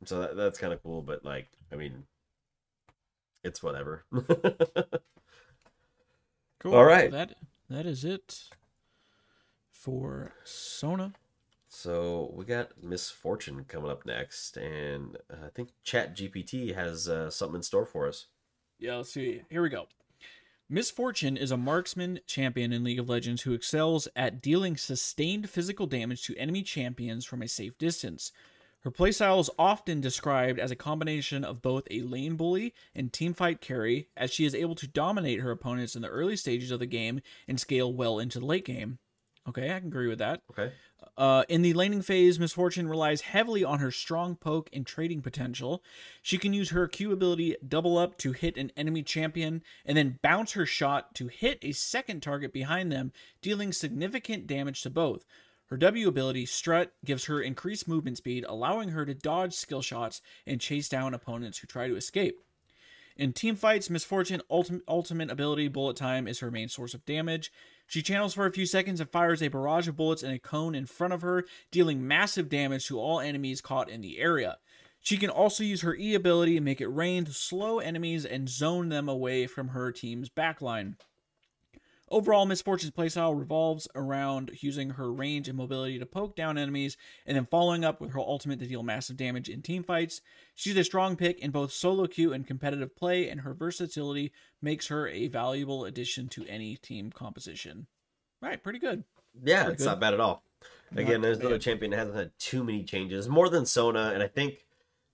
So 0.05 0.21
that, 0.21 0.35
that's 0.35 0.59
kind 0.59 0.73
of 0.73 0.81
cool, 0.81 1.01
but 1.01 1.23
like, 1.23 1.47
I 1.71 1.75
mean, 1.75 2.03
it's 3.43 3.61
whatever. 3.61 4.05
Cool. 6.59 6.73
All 6.73 6.85
right. 6.85 7.11
That 7.11 7.35
that 7.69 7.85
is 7.85 8.03
it 8.03 8.49
for 9.71 10.33
Sona. 10.43 11.13
So 11.77 12.31
we 12.33 12.43
got 12.43 12.83
Miss 12.83 13.11
Fortune 13.11 13.63
coming 13.67 13.91
up 13.91 14.03
next, 14.03 14.57
and 14.57 15.15
I 15.31 15.49
think 15.53 15.69
Chat 15.83 16.17
GPT 16.17 16.73
has 16.73 17.07
uh, 17.07 17.29
something 17.29 17.57
in 17.57 17.61
store 17.61 17.85
for 17.85 18.07
us. 18.07 18.25
Yeah, 18.79 18.95
let's 18.95 19.13
see. 19.13 19.43
Here 19.47 19.61
we 19.61 19.69
go. 19.69 19.85
Miss 20.67 20.89
Fortune 20.89 21.37
is 21.37 21.51
a 21.51 21.55
marksman 21.55 22.21
champion 22.25 22.73
in 22.73 22.83
League 22.83 22.97
of 22.97 23.09
Legends 23.09 23.43
who 23.43 23.53
excels 23.53 24.07
at 24.15 24.41
dealing 24.41 24.75
sustained 24.75 25.51
physical 25.51 25.85
damage 25.85 26.23
to 26.23 26.35
enemy 26.35 26.63
champions 26.63 27.25
from 27.25 27.43
a 27.43 27.47
safe 27.47 27.77
distance. 27.77 28.31
Her 28.79 28.89
playstyle 28.89 29.39
is 29.39 29.51
often 29.59 30.01
described 30.01 30.57
as 30.57 30.71
a 30.71 30.75
combination 30.75 31.43
of 31.43 31.61
both 31.61 31.87
a 31.91 32.01
lane 32.01 32.37
bully 32.37 32.73
and 32.95 33.13
teamfight 33.13 33.61
carry, 33.61 34.09
as 34.17 34.33
she 34.33 34.45
is 34.45 34.55
able 34.55 34.75
to 34.75 34.87
dominate 34.87 35.41
her 35.41 35.51
opponents 35.51 35.95
in 35.95 36.01
the 36.01 36.07
early 36.07 36.37
stages 36.37 36.71
of 36.71 36.79
the 36.79 36.87
game 36.87 37.21
and 37.47 37.59
scale 37.59 37.93
well 37.93 38.17
into 38.17 38.39
the 38.39 38.47
late 38.47 38.65
game. 38.65 38.97
Okay, 39.47 39.73
I 39.73 39.79
can 39.79 39.87
agree 39.87 40.07
with 40.07 40.19
that. 40.19 40.41
Okay. 40.51 40.73
Uh, 41.17 41.43
in 41.49 41.63
the 41.63 41.73
laning 41.73 42.03
phase, 42.03 42.39
Miss 42.39 42.53
Fortune 42.53 42.87
relies 42.87 43.21
heavily 43.21 43.63
on 43.63 43.79
her 43.79 43.89
strong 43.89 44.35
poke 44.35 44.69
and 44.71 44.85
trading 44.85 45.21
potential. 45.23 45.83
She 46.21 46.37
can 46.37 46.53
use 46.53 46.69
her 46.69 46.87
Q 46.87 47.11
ability 47.11 47.55
Double 47.67 47.97
Up 47.97 48.19
to 48.19 48.33
hit 48.33 48.55
an 48.55 48.71
enemy 48.77 49.01
champion, 49.01 49.63
and 49.83 49.97
then 49.97 50.19
bounce 50.21 50.51
her 50.51 50.67
shot 50.67 51.15
to 51.15 51.27
hit 51.27 51.57
a 51.63 51.71
second 51.71 52.21
target 52.21 52.53
behind 52.53 52.91
them, 52.91 53.11
dealing 53.41 53.73
significant 53.73 54.45
damage 54.45 54.83
to 54.83 54.91
both. 54.91 55.25
Her 55.69 55.77
W 55.77 56.07
ability, 56.07 56.45
Strut, 56.45 56.93
gives 57.03 57.25
her 57.25 57.41
increased 57.41 57.87
movement 57.87 58.17
speed, 58.17 58.45
allowing 58.47 58.89
her 58.89 59.05
to 59.05 59.13
dodge 59.13 59.53
skill 59.53 59.81
shots 59.81 60.21
and 60.45 60.61
chase 60.61 60.87
down 60.87 61.13
opponents 61.13 61.57
who 61.57 61.67
try 61.67 61.87
to 61.87 61.95
escape. 61.95 62.39
In 63.17 63.33
team 63.33 63.55
fights, 63.55 63.89
Miss 63.89 64.03
Fortune 64.03 64.43
ultimate, 64.47 64.83
ultimate 64.87 65.31
ability 65.31 65.67
Bullet 65.69 65.97
Time 65.97 66.27
is 66.27 66.39
her 66.39 66.51
main 66.51 66.69
source 66.69 66.93
of 66.93 67.03
damage. 67.05 67.51
She 67.87 68.03
channels 68.03 68.35
for 68.35 68.45
a 68.45 68.51
few 68.51 68.67
seconds 68.67 68.99
and 68.99 69.09
fires 69.09 69.41
a 69.41 69.47
barrage 69.47 69.87
of 69.87 69.97
bullets 69.97 70.21
in 70.21 70.29
a 70.29 70.37
cone 70.37 70.75
in 70.75 70.85
front 70.85 71.13
of 71.13 71.23
her, 71.23 71.45
dealing 71.71 72.07
massive 72.07 72.47
damage 72.47 72.87
to 72.87 72.99
all 72.99 73.19
enemies 73.19 73.59
caught 73.59 73.89
in 73.89 74.01
the 74.01 74.19
area. 74.19 74.57
She 74.99 75.17
can 75.17 75.31
also 75.31 75.63
use 75.63 75.81
her 75.81 75.95
E 75.95 76.13
ability 76.13 76.57
and 76.57 76.65
make 76.65 76.79
it 76.79 76.89
rain 76.89 77.25
to 77.25 77.33
slow 77.33 77.79
enemies 77.79 78.23
and 78.23 78.47
zone 78.47 78.89
them 78.89 79.09
away 79.09 79.47
from 79.47 79.69
her 79.69 79.91
team's 79.91 80.29
backline. 80.29 80.95
Overall, 82.09 82.45
Miss 82.45 82.61
Fortune's 82.61 82.91
playstyle 82.91 83.37
revolves 83.37 83.87
around 83.93 84.51
using 84.61 84.91
her 84.91 85.11
range 85.11 85.49
and 85.49 85.57
mobility 85.57 85.99
to 85.99 86.05
poke 86.05 86.35
down 86.35 86.57
enemies, 86.57 86.95
and 87.25 87.35
then 87.35 87.45
following 87.45 87.83
up 87.83 87.99
with 87.99 88.11
her 88.13 88.19
ultimate 88.19 88.59
to 88.59 88.65
deal 88.67 88.81
massive 88.81 89.17
damage 89.17 89.49
in 89.49 89.61
team 89.61 89.83
fights. 89.83 90.21
She's 90.55 90.77
a 90.77 90.83
strong 90.85 91.17
pick 91.17 91.39
in 91.39 91.51
both 91.51 91.73
solo 91.73 92.07
queue 92.07 92.31
and 92.31 92.47
competitive 92.47 92.95
play, 92.95 93.27
and 93.29 93.41
her 93.41 93.53
versatility 93.53 94.31
makes 94.61 94.87
her 94.87 95.07
a 95.09 95.27
valuable 95.27 95.83
addition 95.83 96.29
to 96.29 96.45
any 96.45 96.77
team 96.77 97.11
composition. 97.11 97.87
Right, 98.41 98.61
pretty 98.63 98.79
good. 98.79 99.03
Yeah, 99.43 99.63
Pretty 99.63 99.73
it's 99.73 99.83
good. 99.83 99.89
not 99.89 99.99
bad 99.99 100.13
at 100.13 100.19
all. 100.19 100.43
Again, 100.93 101.15
Not 101.15 101.21
there's 101.23 101.39
another 101.39 101.59
champion 101.59 101.91
that 101.91 101.97
hasn't 101.97 102.15
had 102.15 102.31
too 102.39 102.63
many 102.63 102.83
changes, 102.83 103.27
more 103.27 103.49
than 103.49 103.65
Sona, 103.65 104.11
and 104.13 104.23
I 104.23 104.27
think 104.27 104.65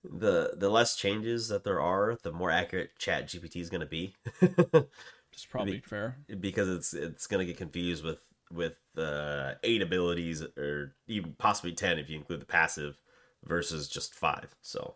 the 0.04 0.52
the 0.56 0.70
less 0.70 0.96
changes 0.96 1.48
that 1.48 1.64
there 1.64 1.82
are, 1.82 2.18
the 2.22 2.32
more 2.32 2.52
accurate 2.52 2.92
Chat 3.00 3.28
GPT 3.28 3.56
is 3.62 3.70
going 3.72 3.82
to 3.82 3.88
be, 3.88 4.14
It's 5.34 5.46
probably 5.46 5.80
fair. 5.80 6.18
because 6.40 6.70
it's 6.70 6.94
it's 6.94 7.28
going 7.28 7.40
to 7.40 7.46
get 7.46 7.58
confused 7.58 8.04
with 8.04 8.20
with 8.52 8.80
uh, 8.98 9.54
eight 9.64 9.82
abilities 9.82 10.44
or 10.58 10.96
even 11.08 11.36
possibly 11.38 11.74
ten 11.74 12.00
if 12.00 12.10
you 12.10 12.18
include 12.18 12.42
the 12.42 12.46
passive 12.46 13.00
versus 13.44 13.88
just 13.88 14.14
five. 14.14 14.56
So, 14.62 14.96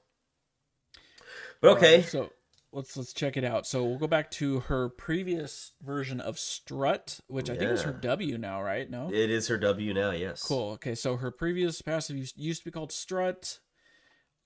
but 1.61 1.77
okay, 1.77 2.01
so 2.03 2.31
let's 2.71 2.95
let's 2.95 3.13
check 3.13 3.37
it 3.37 3.43
out. 3.43 3.65
So 3.65 3.83
we'll 3.83 3.97
go 3.97 4.07
back 4.07 4.31
to 4.31 4.61
her 4.61 4.89
previous 4.89 5.73
version 5.81 6.21
of 6.21 6.37
Strut, 6.39 7.19
which 7.27 7.49
I 7.49 7.55
think 7.55 7.71
is 7.71 7.81
her 7.81 7.93
W 7.93 8.37
now, 8.37 8.61
right? 8.61 8.89
No. 8.89 9.09
it 9.11 9.29
is 9.29 9.47
her 9.47 9.57
W 9.57 9.93
now. 9.93 10.11
Yes, 10.11 10.43
Cool. 10.43 10.71
Okay, 10.73 10.95
so 10.95 11.17
her 11.17 11.31
previous 11.31 11.81
passive 11.81 12.15
used, 12.15 12.37
used 12.37 12.61
to 12.61 12.65
be 12.65 12.71
called 12.71 12.91
Strut. 12.91 13.59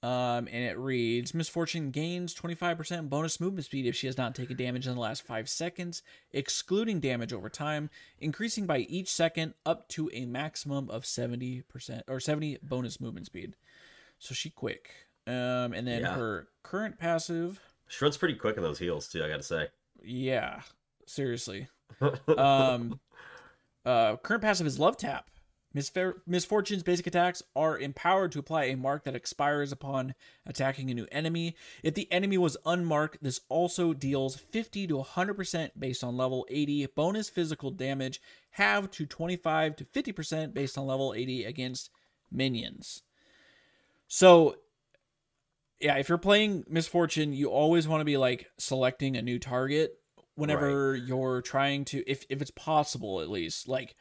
Um, 0.04 0.48
and 0.52 0.64
it 0.64 0.78
reads 0.80 1.34
Miss 1.36 1.48
Fortune 1.48 1.92
gains 1.92 2.34
25% 2.34 3.08
bonus 3.08 3.40
movement 3.40 3.66
speed 3.66 3.86
if 3.86 3.96
she 3.96 4.08
has 4.08 4.18
not 4.18 4.34
taken 4.34 4.58
damage 4.58 4.88
in 4.88 4.96
the 4.96 5.00
last 5.00 5.22
5 5.22 5.48
seconds, 5.48 6.02
excluding 6.32 7.00
damage 7.00 7.32
over 7.32 7.50
time, 7.50 7.92
increasing 8.20 8.66
by 8.66 8.80
each 8.80 9.10
second 9.12 9.54
up 9.64 9.88
to 9.90 10.10
a 10.12 10.26
maximum 10.26 10.90
of 10.90 11.04
70% 11.04 11.64
or 12.08 12.20
70 12.20 12.58
bonus 12.64 13.00
movement 13.00 13.28
speed. 13.28 13.56
So 14.18 14.34
she 14.34 14.50
quick. 14.50 14.90
Um, 15.28 15.74
and 15.74 15.88
then 15.88 16.02
Yeah. 16.02 16.16
her 16.16 16.48
current 16.64 16.98
passive 16.98 17.60
She 17.88 18.04
runs 18.04 18.18
pretty 18.18 18.36
quick 18.36 18.58
in 18.58 18.64
those 18.64 18.80
heels 18.80 19.08
too. 19.08 19.24
I 19.24 19.28
got 19.30 19.38
to 19.38 19.44
say. 19.44 19.68
yeah, 20.04 20.62
seriously. 21.06 21.68
Um, 22.38 23.00
uh, 23.86 24.16
current 24.18 24.42
passive 24.42 24.66
is 24.66 24.80
Love 24.80 24.98
Tap. 24.98 25.30
Misfor- 25.76 26.22
Miss 26.28 26.44
Fortune's 26.44 26.84
basic 26.84 27.08
attacks 27.08 27.42
are 27.56 27.80
empowered 27.80 28.32
to 28.34 28.40
apply 28.40 28.66
a 28.66 28.78
mark 28.78 29.06
that 29.06 29.16
expires 29.16 29.72
upon 29.72 30.16
attacking 30.46 30.92
a 30.92 30.94
new 30.94 31.08
enemy. 31.12 31.56
If 31.82 31.94
the 31.94 32.12
enemy 32.12 32.38
was 32.38 32.58
unmarked, 32.66 33.20
this 33.22 33.40
also 33.48 33.94
deals 33.94 34.36
50 34.36 34.88
to 34.88 34.98
100% 34.98 35.72
based 35.80 36.04
on 36.04 36.18
level 36.18 36.46
AD 36.54 36.94
bonus 36.96 37.30
physical 37.30 37.72
damage, 37.72 38.22
halved 38.52 38.94
to 38.94 39.06
25 39.06 39.78
to 39.78 39.86
50% 39.86 40.54
based 40.54 40.78
on 40.78 40.88
level 40.88 41.14
AD 41.14 41.30
against 41.30 41.90
minions. 42.30 43.04
So, 44.08 44.58
yeah, 45.80 45.96
if 45.96 46.10
you're 46.10 46.18
playing 46.18 46.66
Miss 46.68 46.88
Fortune, 46.88 47.32
you 47.34 47.48
always 47.48 47.88
want 47.88 48.02
to 48.02 48.06
be 48.06 48.18
like 48.18 48.52
selecting 48.58 49.16
a 49.16 49.22
new 49.22 49.40
target 49.40 49.98
whenever 50.36 50.96
you're 50.96 51.42
trying 51.42 51.86
to 51.86 52.04
if 52.08 52.26
if 52.30 52.42
it's 52.42 52.52
possible 52.52 53.22
at 53.22 53.30
least. 53.30 53.68
Like 53.68 53.96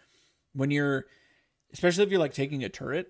when 0.52 0.70
you're 0.70 1.06
especially 1.72 2.04
if 2.04 2.10
you're 2.10 2.20
like 2.20 2.34
taking 2.34 2.64
a 2.64 2.68
turret 2.68 3.08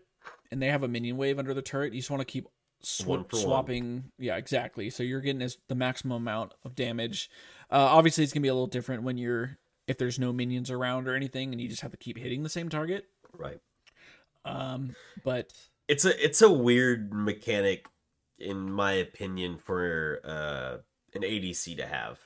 and 0.51 0.61
they 0.61 0.69
have 0.69 0.83
a 0.83 0.89
minion 0.89 1.17
wave 1.17 1.39
under 1.39 1.55
the 1.55 1.63
turret, 1.63 1.93
you 1.93 2.01
just 2.01 2.11
want 2.11 2.21
to 2.21 2.25
keep 2.25 2.49
sw- 2.83 3.03
for 3.03 3.09
one. 3.09 3.27
swapping. 3.31 4.05
Yeah, 4.19 4.37
exactly. 4.37 4.91
So 4.91 5.03
you're 5.03 5.21
getting 5.21 5.43
as 5.43 5.59
the 5.69 5.75
maximum 5.75 6.23
amount 6.23 6.55
of 6.65 6.75
damage. 6.75 7.31
Uh, 7.71 7.77
obviously, 7.79 8.25
it's 8.25 8.33
gonna 8.33 8.43
be 8.43 8.49
a 8.49 8.55
little 8.55 8.67
different 8.67 9.03
when 9.03 9.19
you're 9.19 9.59
if 9.87 9.99
there's 9.99 10.19
no 10.19 10.33
minions 10.33 10.71
around 10.71 11.09
or 11.09 11.15
anything, 11.15 11.53
and 11.53 11.61
you 11.61 11.69
just 11.69 11.83
have 11.83 11.91
to 11.91 11.97
keep 11.97 12.17
hitting 12.19 12.43
the 12.43 12.49
same 12.49 12.69
target. 12.69 13.07
Right. 13.37 13.61
Um, 14.45 14.95
but 15.25 15.53
it's 15.89 16.05
a 16.05 16.25
it's 16.25 16.43
a 16.43 16.51
weird 16.51 17.13
mechanic 17.13 17.87
in 18.39 18.71
my 18.71 18.93
opinion 18.93 19.59
for 19.59 20.21
uh 20.25 20.79
an 21.15 21.23
ADC 21.23 21.77
to 21.77 21.87
have 21.87 22.21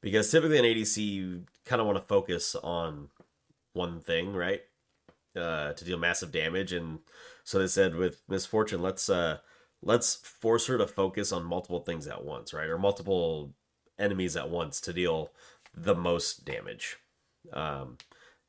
because 0.00 0.30
typically 0.30 0.58
an 0.58 0.64
ADC 0.64 0.96
you 0.96 1.44
kind 1.64 1.80
of 1.80 1.86
want 1.86 1.98
to 1.98 2.04
focus 2.04 2.56
on 2.56 3.08
one 3.74 4.00
thing 4.00 4.32
right 4.32 4.62
uh 5.36 5.72
to 5.72 5.84
deal 5.84 5.98
massive 5.98 6.32
damage. 6.32 6.72
And 6.72 7.00
so 7.44 7.58
they 7.58 7.66
said 7.66 7.94
with 7.94 8.22
Miss 8.28 8.46
Fortune 8.46 8.82
let's 8.82 9.08
uh 9.08 9.38
let's 9.82 10.16
force 10.16 10.66
her 10.66 10.78
to 10.78 10.86
focus 10.86 11.32
on 11.32 11.44
multiple 11.44 11.80
things 11.80 12.06
at 12.06 12.24
once 12.24 12.52
right? 12.52 12.68
Or 12.68 12.78
multiple 12.78 13.54
enemies 13.98 14.36
at 14.36 14.50
once 14.50 14.80
to 14.82 14.92
deal 14.92 15.30
the 15.74 15.94
most 15.94 16.44
damage. 16.44 16.96
Um 17.52 17.96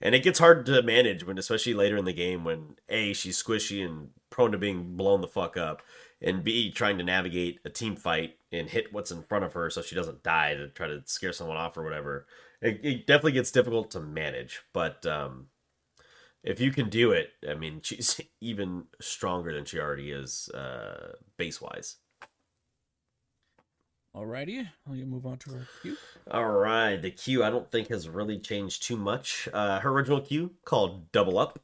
and 0.01 0.15
it 0.15 0.23
gets 0.23 0.39
hard 0.39 0.65
to 0.65 0.81
manage 0.81 1.23
when 1.25 1.37
especially 1.37 1.73
later 1.73 1.97
in 1.97 2.05
the 2.05 2.13
game 2.13 2.43
when 2.43 2.75
a 2.89 3.13
she's 3.13 3.41
squishy 3.41 3.85
and 3.85 4.09
prone 4.29 4.51
to 4.51 4.57
being 4.57 4.97
blown 4.97 5.21
the 5.21 5.27
fuck 5.27 5.57
up 5.57 5.81
and 6.21 6.43
b 6.43 6.71
trying 6.71 6.97
to 6.97 7.03
navigate 7.03 7.59
a 7.65 7.69
team 7.69 7.95
fight 7.95 8.37
and 8.51 8.69
hit 8.69 8.91
what's 8.91 9.11
in 9.11 9.23
front 9.23 9.45
of 9.45 9.53
her 9.53 9.69
so 9.69 9.81
she 9.81 9.95
doesn't 9.95 10.23
die 10.23 10.53
to 10.55 10.67
try 10.69 10.87
to 10.87 11.01
scare 11.05 11.33
someone 11.33 11.57
off 11.57 11.77
or 11.77 11.83
whatever. 11.83 12.25
It, 12.61 12.79
it 12.83 13.07
definitely 13.07 13.33
gets 13.33 13.51
difficult 13.51 13.91
to 13.91 13.99
manage 13.99 14.61
but 14.73 15.05
um 15.05 15.47
if 16.43 16.59
you 16.59 16.71
can 16.71 16.89
do 16.89 17.11
it 17.11 17.31
i 17.49 17.53
mean 17.53 17.79
she's 17.83 18.19
even 18.39 18.85
stronger 18.99 19.53
than 19.53 19.65
she 19.65 19.79
already 19.79 20.11
is 20.11 20.49
uh 20.49 21.13
base 21.37 21.61
wise 21.61 21.97
alrighty, 24.15 24.67
I'll 24.87 24.95
move 24.95 25.25
on 25.25 25.37
to 25.39 25.53
our 25.53 25.67
queue. 25.81 25.97
All 26.29 26.49
right, 26.49 27.01
the 27.01 27.11
Q 27.11 27.43
I 27.43 27.49
don't 27.49 27.69
think 27.71 27.87
has 27.89 28.09
really 28.09 28.39
changed 28.39 28.83
too 28.83 28.97
much. 28.97 29.47
Uh, 29.53 29.79
her 29.79 29.89
original 29.89 30.21
Q 30.21 30.51
called 30.65 31.11
Double 31.11 31.37
Up. 31.37 31.59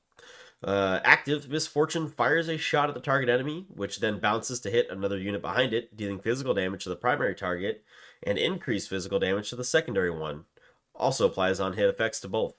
Uh, 0.64 1.00
active 1.04 1.50
Miss 1.50 1.68
Fortune 1.68 2.08
fires 2.08 2.48
a 2.48 2.58
shot 2.58 2.90
at 2.90 2.96
the 2.96 3.02
target 3.02 3.30
enemy, 3.30 3.68
which 3.70 4.00
then 4.00 4.20
bounces 4.20 4.60
to 4.62 4.72
hit 4.72 4.90
another 4.90 5.18
unit 5.18 5.42
behind 5.42 5.72
it, 5.74 5.96
dealing 5.96 6.20
physical 6.20 6.54
damage 6.54 6.84
to 6.84 6.90
the 6.90 6.96
primary 6.96 7.36
target 7.36 7.84
and 8.24 8.38
increased 8.38 8.90
physical 8.90 9.20
damage 9.20 9.50
to 9.50 9.56
the 9.56 9.64
secondary 9.64 10.10
one. 10.10 10.46
Also 10.96 11.28
applies 11.28 11.60
on 11.60 11.74
hit 11.74 11.88
effects 11.88 12.20
to 12.22 12.28
both. 12.28 12.56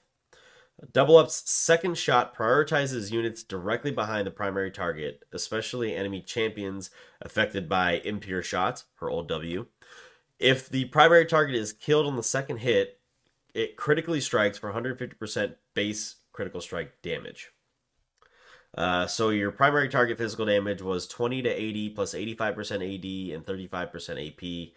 Double 0.93 1.17
Up's 1.17 1.49
second 1.49 1.97
shot 1.97 2.35
prioritizes 2.35 3.11
units 3.11 3.43
directly 3.43 3.91
behind 3.91 4.25
the 4.25 4.31
primary 4.31 4.71
target, 4.71 5.23
especially 5.33 5.95
enemy 5.95 6.21
champions 6.21 6.89
affected 7.21 7.67
by 7.67 8.01
impure 8.05 8.41
shots, 8.41 8.85
her 8.95 9.09
old 9.09 9.27
W. 9.27 9.65
If 10.39 10.69
the 10.69 10.85
primary 10.85 11.25
target 11.25 11.55
is 11.55 11.73
killed 11.73 12.05
on 12.05 12.15
the 12.15 12.23
second 12.23 12.57
hit, 12.57 12.99
it 13.53 13.75
critically 13.75 14.21
strikes 14.21 14.57
for 14.57 14.71
150% 14.71 15.55
base 15.73 16.15
critical 16.31 16.61
strike 16.61 17.01
damage. 17.01 17.51
Uh, 18.77 19.07
so 19.07 19.29
your 19.29 19.51
primary 19.51 19.89
target 19.89 20.17
physical 20.17 20.45
damage 20.45 20.81
was 20.81 21.07
20 21.07 21.41
to 21.41 21.49
80 21.49 21.89
plus 21.89 22.13
85% 22.13 22.71
AD 22.75 23.35
and 23.35 23.45
35% 23.45 24.27
AP, 24.27 24.73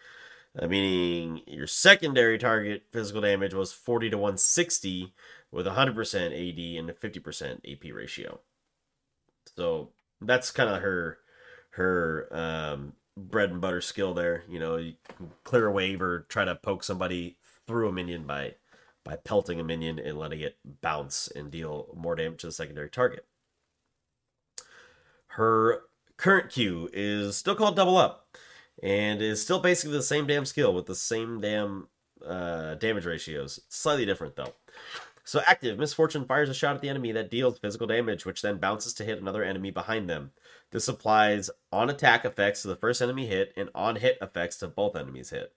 uh, 0.59 0.69
meaning 0.69 1.43
your 1.47 1.67
secondary 1.67 2.39
target 2.39 2.85
physical 2.93 3.23
damage 3.23 3.55
was 3.55 3.73
40 3.73 4.11
to 4.11 4.19
160 4.19 5.13
with 5.51 5.67
100% 5.67 6.27
AD 6.27 6.79
and 6.79 6.91
a 6.91 6.93
50% 6.93 7.73
AP 7.73 7.95
ratio. 7.95 8.41
So 9.57 9.91
that's 10.21 10.51
kind 10.51 10.71
of 10.71 10.83
her 10.83 11.19
her 11.71 12.29
um, 12.31 12.93
bread 13.17 13.51
and 13.51 13.61
butter 13.61 13.81
skill 13.81 14.15
there. 14.15 14.45
You 14.49 14.59
know, 14.59 14.77
you 14.77 14.95
clear 15.45 15.67
a 15.67 15.73
wave 15.73 16.03
or 16.03 16.27
try 16.29 16.45
to 16.45 16.55
poke 16.55 16.85
somebody 16.85 17.37
through 17.67 17.89
a 17.89 17.93
minion 17.93 18.27
by 18.27 18.55
by 19.05 19.17
pelting 19.17 19.59
a 19.59 19.65
minion 19.65 19.99
and 19.99 20.19
letting 20.19 20.41
it 20.41 20.59
bounce 20.81 21.29
and 21.29 21.51
deal 21.51 21.89
more 21.97 22.15
damage 22.15 22.41
to 22.41 22.47
the 22.47 22.53
secondary 22.53 22.89
target. 22.89 23.27
Her 25.29 25.83
current 26.17 26.51
Q 26.51 26.89
is 26.93 27.37
still 27.37 27.55
called 27.55 27.75
Double 27.75 27.97
Up 27.97 28.22
and 28.83 29.21
is 29.21 29.43
still 29.43 29.61
basically 29.61 29.97
the 29.97 30.03
same 30.03 30.27
damn 30.27 30.45
skill 30.45 30.73
with 30.73 30.87
the 30.87 30.95
same 30.95 31.41
damn 31.41 31.89
uh, 32.27 32.75
damage 32.75 33.07
ratios. 33.07 33.61
Slightly 33.69 34.07
different 34.07 34.37
though. 34.37 34.55
So 35.25 35.41
active, 35.47 35.79
Miss 35.79 35.95
Fortune 35.95 36.25
fires 36.25 36.49
a 36.49 36.55
shot 36.55 36.75
at 36.75 36.81
the 36.81 36.89
enemy 36.89 37.13
that 37.13 37.31
deals 37.31 37.59
physical 37.59 37.87
damage, 37.87 38.27
which 38.27 38.43
then 38.43 38.59
bounces 38.59 38.93
to 38.95 39.05
hit 39.05 39.21
another 39.21 39.45
enemy 39.45 39.71
behind 39.71 40.11
them. 40.11 40.33
This 40.73 40.89
applies 40.89 41.51
on 41.71 41.91
attack 41.91 42.25
effects 42.25 42.63
to 42.63 42.69
the 42.69 42.77
first 42.77 43.01
enemy 43.01 43.27
hit 43.27 43.53
and 43.57 43.69
on 43.75 43.97
hit 43.97 44.19
effects 44.21 44.57
to 44.59 44.69
both 44.69 44.97
enemies 44.97 45.31
hit. 45.31 45.53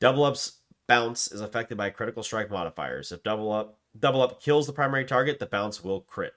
Double 0.00 0.24
up's 0.24 0.58
bounce 0.86 1.30
is 1.30 1.40
affected 1.40 1.76
by 1.76 1.90
critical 1.90 2.22
strike 2.22 2.50
modifiers. 2.50 3.12
If 3.12 3.22
double 3.22 3.52
up 3.52 3.78
double 3.98 4.22
up 4.22 4.40
kills 4.40 4.66
the 4.66 4.72
primary 4.72 5.04
target, 5.04 5.38
the 5.38 5.46
bounce 5.46 5.82
will 5.84 6.00
crit. 6.00 6.32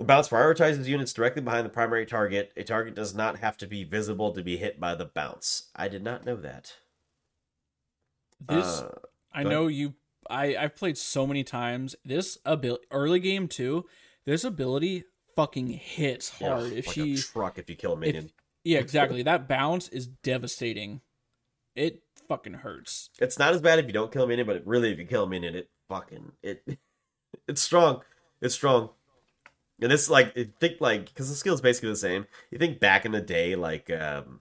Bounce 0.00 0.28
prioritizes 0.28 0.86
units 0.86 1.12
directly 1.12 1.42
behind 1.42 1.66
the 1.66 1.70
primary 1.70 2.06
target. 2.06 2.52
A 2.56 2.64
target 2.64 2.94
does 2.94 3.14
not 3.14 3.38
have 3.38 3.56
to 3.58 3.66
be 3.66 3.84
visible 3.84 4.32
to 4.32 4.42
be 4.42 4.56
hit 4.56 4.80
by 4.80 4.94
the 4.94 5.04
bounce. 5.04 5.68
I 5.76 5.88
did 5.88 6.02
not 6.02 6.24
know 6.24 6.36
that. 6.36 6.74
This 8.40 8.80
uh, 8.80 8.98
I 9.32 9.42
know 9.42 9.66
you 9.66 9.94
I 10.28 10.56
I've 10.56 10.76
played 10.76 10.96
so 10.96 11.26
many 11.26 11.44
times. 11.44 11.96
This 12.04 12.38
ability 12.44 12.84
early 12.90 13.20
game 13.20 13.48
too. 13.48 13.84
This 14.24 14.44
ability 14.44 15.04
fucking 15.36 15.68
hits 15.68 16.30
hard. 16.30 16.72
Yeah, 16.72 16.78
if 16.78 16.86
like 16.86 16.94
she 16.94 17.16
truck, 17.16 17.58
if 17.58 17.68
you 17.68 17.76
kill 17.76 17.92
a 17.94 17.96
minion. 17.96 18.26
If, 18.26 18.32
yeah, 18.64 18.78
exactly. 18.80 19.22
that 19.22 19.48
bounce 19.48 19.88
is 19.88 20.06
devastating. 20.06 21.00
It 21.74 22.02
fucking 22.28 22.54
hurts. 22.54 23.10
It's 23.18 23.38
not 23.38 23.54
as 23.54 23.60
bad 23.60 23.78
if 23.78 23.86
you 23.86 23.92
don't 23.92 24.12
kill 24.12 24.24
a 24.24 24.26
minion, 24.26 24.46
but 24.46 24.66
really, 24.66 24.92
if 24.92 24.98
you 24.98 25.06
kill 25.06 25.24
a 25.24 25.28
minion, 25.28 25.54
it 25.54 25.70
fucking 25.88 26.32
it. 26.42 26.64
It's 27.46 27.62
strong. 27.62 28.02
It's 28.40 28.56
strong. 28.56 28.90
And 29.82 29.92
it's 29.92 30.10
like 30.10 30.34
think 30.58 30.80
like 30.80 31.06
because 31.06 31.28
the 31.28 31.34
skill 31.34 31.54
is 31.54 31.60
basically 31.60 31.90
the 31.90 31.96
same. 31.96 32.26
You 32.50 32.58
think 32.58 32.80
back 32.80 33.04
in 33.04 33.12
the 33.12 33.20
day, 33.20 33.56
like 33.56 33.90
um, 33.90 34.40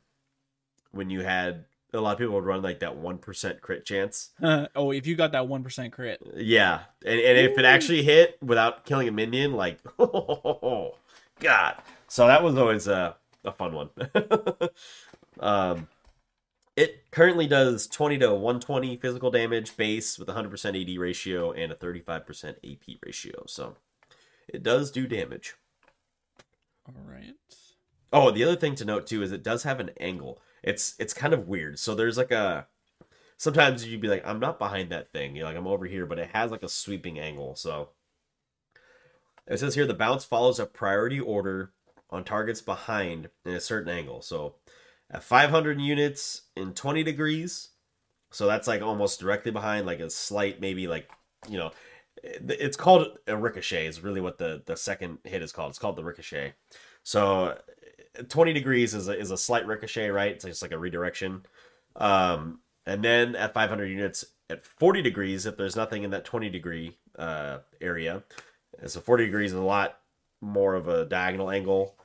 when 0.91 1.09
you 1.09 1.21
had 1.21 1.65
a 1.93 1.99
lot 1.99 2.13
of 2.13 2.17
people 2.19 2.35
would 2.35 2.45
run 2.45 2.61
like 2.61 2.79
that 2.79 2.97
one 2.97 3.17
percent 3.17 3.61
crit 3.61 3.85
chance. 3.85 4.29
Uh, 4.41 4.67
oh, 4.75 4.91
if 4.91 5.07
you 5.07 5.15
got 5.15 5.31
that 5.31 5.47
one 5.47 5.63
percent 5.63 5.93
crit, 5.93 6.21
yeah, 6.35 6.81
and, 7.05 7.19
and 7.19 7.37
if 7.37 7.57
it 7.57 7.65
actually 7.65 8.03
hit 8.03 8.37
without 8.41 8.85
killing 8.85 9.07
a 9.07 9.11
minion, 9.11 9.53
like 9.53 9.79
oh, 9.99 10.95
god. 11.39 11.75
So 12.07 12.27
that 12.27 12.43
was 12.43 12.57
always 12.57 12.87
a 12.87 13.15
a 13.43 13.51
fun 13.51 13.73
one. 13.73 13.89
um, 15.39 15.87
it 16.75 17.11
currently 17.11 17.47
does 17.47 17.87
twenty 17.87 18.17
to 18.19 18.33
one 18.33 18.59
twenty 18.59 18.97
physical 18.97 19.31
damage 19.31 19.75
base 19.77 20.19
with 20.19 20.29
a 20.29 20.33
hundred 20.33 20.49
percent 20.49 20.75
AD 20.77 20.97
ratio 20.97 21.51
and 21.51 21.71
a 21.71 21.75
thirty 21.75 22.01
five 22.01 22.25
percent 22.25 22.57
AP 22.63 22.97
ratio. 23.05 23.43
So 23.47 23.77
it 24.53 24.63
does 24.63 24.91
do 24.91 25.07
damage. 25.07 25.55
All 26.87 27.03
right. 27.05 27.35
Oh, 28.11 28.31
the 28.31 28.43
other 28.43 28.55
thing 28.55 28.75
to 28.75 28.85
note 28.85 29.07
too 29.07 29.21
is 29.21 29.31
it 29.31 29.43
does 29.43 29.63
have 29.63 29.79
an 29.79 29.91
angle 29.99 30.41
it's 30.63 30.95
it's 30.99 31.13
kind 31.13 31.33
of 31.33 31.47
weird. 31.47 31.79
So 31.79 31.95
there's 31.95 32.17
like 32.17 32.31
a 32.31 32.67
sometimes 33.37 33.85
you'd 33.85 34.01
be 34.01 34.07
like, 34.07 34.25
I'm 34.25 34.39
not 34.39 34.59
behind 34.59 34.91
that 34.91 35.11
thing. 35.11 35.35
You're 35.35 35.45
like, 35.45 35.55
I'm 35.57 35.67
over 35.67 35.85
here, 35.85 36.05
but 36.05 36.19
it 36.19 36.29
has 36.33 36.51
like 36.51 36.63
a 36.63 36.69
sweeping 36.69 37.19
angle. 37.19 37.55
So 37.55 37.89
it 39.47 39.59
says 39.59 39.75
here 39.75 39.85
the 39.85 39.93
bounce 39.93 40.25
follows 40.25 40.59
a 40.59 40.65
priority 40.65 41.19
order 41.19 41.71
on 42.09 42.23
targets 42.23 42.61
behind 42.61 43.29
in 43.45 43.53
a 43.53 43.59
certain 43.59 43.91
angle. 43.91 44.21
So 44.21 44.55
at 45.11 45.23
500 45.23 45.79
units 45.79 46.43
in 46.55 46.73
20 46.73 47.03
degrees, 47.03 47.69
so 48.31 48.45
that's 48.45 48.67
like 48.67 48.81
almost 48.81 49.19
directly 49.19 49.51
behind, 49.51 49.85
like 49.85 49.99
a 49.99 50.09
slight 50.09 50.59
maybe 50.59 50.87
like 50.87 51.09
you 51.47 51.57
know, 51.57 51.71
it's 52.23 52.77
called 52.77 53.17
a 53.27 53.35
ricochet. 53.35 53.87
Is 53.87 54.01
really 54.01 54.21
what 54.21 54.37
the 54.37 54.61
the 54.65 54.75
second 54.75 55.19
hit 55.23 55.41
is 55.41 55.51
called. 55.51 55.71
It's 55.71 55.79
called 55.79 55.95
the 55.95 56.03
ricochet. 56.03 56.53
So 57.03 57.57
20 58.27 58.53
degrees 58.53 58.93
is 58.93 59.07
a, 59.07 59.17
is 59.17 59.31
a 59.31 59.37
slight 59.37 59.65
ricochet, 59.65 60.09
right? 60.09 60.31
It's 60.31 60.45
just 60.45 60.61
like 60.61 60.71
a 60.71 60.77
redirection. 60.77 61.43
Um, 61.95 62.59
and 62.85 63.03
then 63.03 63.35
at 63.35 63.53
500 63.53 63.85
units, 63.85 64.25
at 64.49 64.65
40 64.65 65.01
degrees, 65.01 65.45
if 65.45 65.57
there's 65.57 65.75
nothing 65.75 66.03
in 66.03 66.11
that 66.11 66.25
20 66.25 66.49
degree 66.49 66.97
uh, 67.17 67.59
area, 67.81 68.23
so 68.85 68.99
40 68.99 69.25
degrees 69.25 69.51
is 69.51 69.57
a 69.57 69.61
lot 69.61 69.99
more 70.41 70.75
of 70.75 70.87
a 70.87 71.05
diagonal 71.05 71.51
angle. 71.51 71.95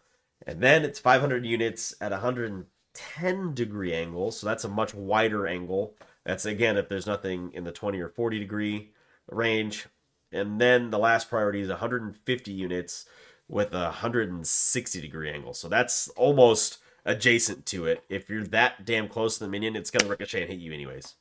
And 0.47 0.61
then 0.61 0.85
it's 0.85 0.99
500 0.99 1.47
units 1.47 1.95
at 2.01 2.11
110 2.11 3.55
degree 3.55 3.95
angle, 3.95 4.31
so 4.31 4.47
that's 4.47 4.65
a 4.65 4.69
much 4.69 4.95
wider 4.95 5.47
angle. 5.47 5.95
That's 6.25 6.45
again 6.45 6.77
if 6.77 6.89
there's 6.89 7.07
nothing 7.07 7.51
in 7.55 7.65
the 7.65 7.73
20 7.73 8.01
or 8.01 8.09
40 8.09 8.39
degree 8.39 8.91
range. 9.31 9.87
And 10.35 10.61
then 10.61 10.91
the 10.91 10.99
last 10.99 11.30
priority 11.30 11.61
is 11.61 11.68
150 11.68 12.53
units 12.53 13.07
with 13.49 13.72
a 13.72 13.85
160 13.85 15.01
degree 15.01 15.30
angle. 15.30 15.55
So 15.55 15.68
that's 15.68 16.09
almost 16.09 16.78
adjacent 17.05 17.66
to 17.66 17.87
it. 17.87 18.05
If 18.09 18.28
you're 18.28 18.45
that 18.45 18.85
damn 18.85 19.09
close 19.09 19.39
to 19.39 19.45
the 19.45 19.51
minion, 19.51 19.76
it's 19.76 19.91
gonna 19.91 20.09
ricochet 20.09 20.43
and 20.43 20.51
hit 20.51 20.61
you 20.61 20.72
anyways. 20.72 21.14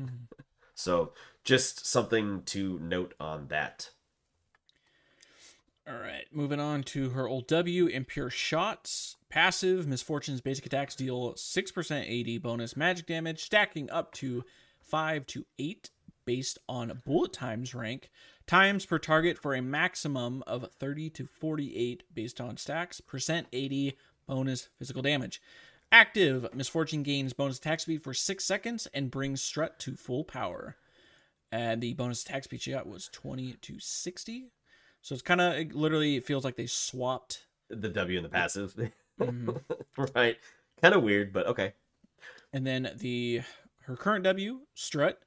Mm-hmm. 0.00 0.14
So 0.76 1.12
just 1.44 1.86
something 1.86 2.42
to 2.46 2.80
note 2.80 3.14
on 3.20 3.46
that. 3.46 3.90
All 5.86 5.94
right, 5.94 6.24
moving 6.32 6.58
on 6.58 6.82
to 6.84 7.10
her 7.10 7.28
old 7.28 7.46
W, 7.46 7.86
Impure 7.86 8.28
Shots. 8.28 9.16
Passive, 9.28 9.86
Miss 9.86 10.02
Fortune's 10.02 10.40
basic 10.40 10.66
attacks 10.66 10.96
deal 10.96 11.34
6% 11.34 12.36
AD 12.36 12.42
bonus 12.42 12.76
magic 12.76 13.06
damage, 13.06 13.44
stacking 13.44 13.88
up 13.90 14.12
to 14.14 14.44
5 14.80 15.26
to 15.26 15.44
8 15.58 15.90
based 16.24 16.58
on 16.68 17.02
bullet 17.04 17.32
times 17.32 17.74
rank 17.74 18.10
times 18.46 18.86
per 18.86 18.98
target 18.98 19.38
for 19.38 19.54
a 19.54 19.62
maximum 19.62 20.42
of 20.46 20.70
30 20.72 21.10
to 21.10 21.26
48 21.26 22.02
based 22.14 22.40
on 22.40 22.56
stacks, 22.56 23.00
percent 23.00 23.46
AD 23.52 23.94
bonus 24.26 24.68
physical 24.78 25.02
damage. 25.02 25.40
Active, 25.92 26.48
Miss 26.54 26.68
Fortune 26.68 27.02
gains 27.02 27.32
bonus 27.32 27.58
attack 27.58 27.80
speed 27.80 28.02
for 28.02 28.14
6 28.14 28.44
seconds 28.44 28.88
and 28.92 29.10
brings 29.10 29.42
Strut 29.42 29.78
to 29.80 29.94
full 29.94 30.24
power. 30.24 30.76
And 31.52 31.80
the 31.80 31.94
bonus 31.94 32.22
attack 32.22 32.44
speed 32.44 32.62
she 32.62 32.72
got 32.72 32.86
was 32.86 33.08
20 33.12 33.52
to 33.52 33.78
60. 33.78 34.50
So 35.02 35.12
it's 35.14 35.22
kind 35.22 35.40
of 35.40 35.54
it 35.54 35.74
literally 35.74 36.16
it 36.16 36.24
feels 36.24 36.44
like 36.44 36.56
they 36.56 36.66
swapped 36.66 37.46
the 37.68 37.88
W 37.88 38.18
and 38.18 38.24
the 38.24 38.30
passive. 38.30 38.74
Mm-hmm. 39.20 40.04
right. 40.16 40.36
Kind 40.82 40.92
of 40.92 41.04
weird, 41.04 41.32
but 41.32 41.46
okay. 41.46 41.74
And 42.52 42.66
then 42.66 42.90
the 42.96 43.42
her 43.82 43.94
current 43.94 44.24
W, 44.24 44.62
Strut, 44.74 45.20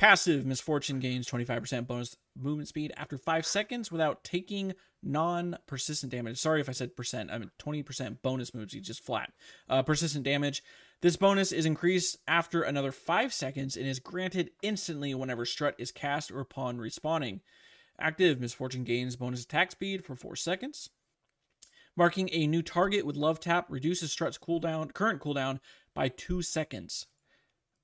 Passive 0.00 0.46
Miss 0.46 0.60
Fortune 0.60 0.98
gains 0.98 1.26
25% 1.28 1.86
bonus 1.86 2.16
movement 2.42 2.68
speed 2.68 2.92
after 2.96 3.18
5 3.18 3.46
seconds 3.46 3.90
without 3.90 4.24
taking 4.24 4.74
non 5.02 5.56
persistent 5.66 6.12
damage. 6.12 6.38
Sorry 6.38 6.60
if 6.60 6.68
I 6.68 6.72
said 6.72 6.96
percent. 6.96 7.30
I 7.30 7.38
mean 7.38 7.50
20% 7.58 8.22
bonus 8.22 8.54
moves, 8.54 8.72
speed, 8.72 8.84
just 8.84 9.04
flat. 9.04 9.32
Uh, 9.68 9.82
persistent 9.82 10.24
damage. 10.24 10.62
This 11.02 11.16
bonus 11.16 11.52
is 11.52 11.64
increased 11.64 12.18
after 12.28 12.62
another 12.62 12.92
5 12.92 13.32
seconds 13.32 13.76
and 13.76 13.86
is 13.86 13.98
granted 13.98 14.50
instantly 14.62 15.14
whenever 15.14 15.46
Strut 15.46 15.74
is 15.78 15.92
cast 15.92 16.30
or 16.30 16.40
upon 16.40 16.78
respawning. 16.78 17.40
Active 17.98 18.40
Miss 18.40 18.52
Fortune 18.52 18.84
gains 18.84 19.16
bonus 19.16 19.42
attack 19.42 19.70
speed 19.70 20.04
for 20.04 20.14
4 20.14 20.36
seconds. 20.36 20.90
Marking 21.96 22.28
a 22.32 22.46
new 22.46 22.62
target 22.62 23.04
with 23.04 23.16
Love 23.16 23.40
Tap 23.40 23.66
reduces 23.68 24.12
Strut's 24.12 24.38
cooldown, 24.38 24.92
current 24.92 25.20
cooldown 25.20 25.58
by 25.94 26.08
2 26.08 26.42
seconds 26.42 27.06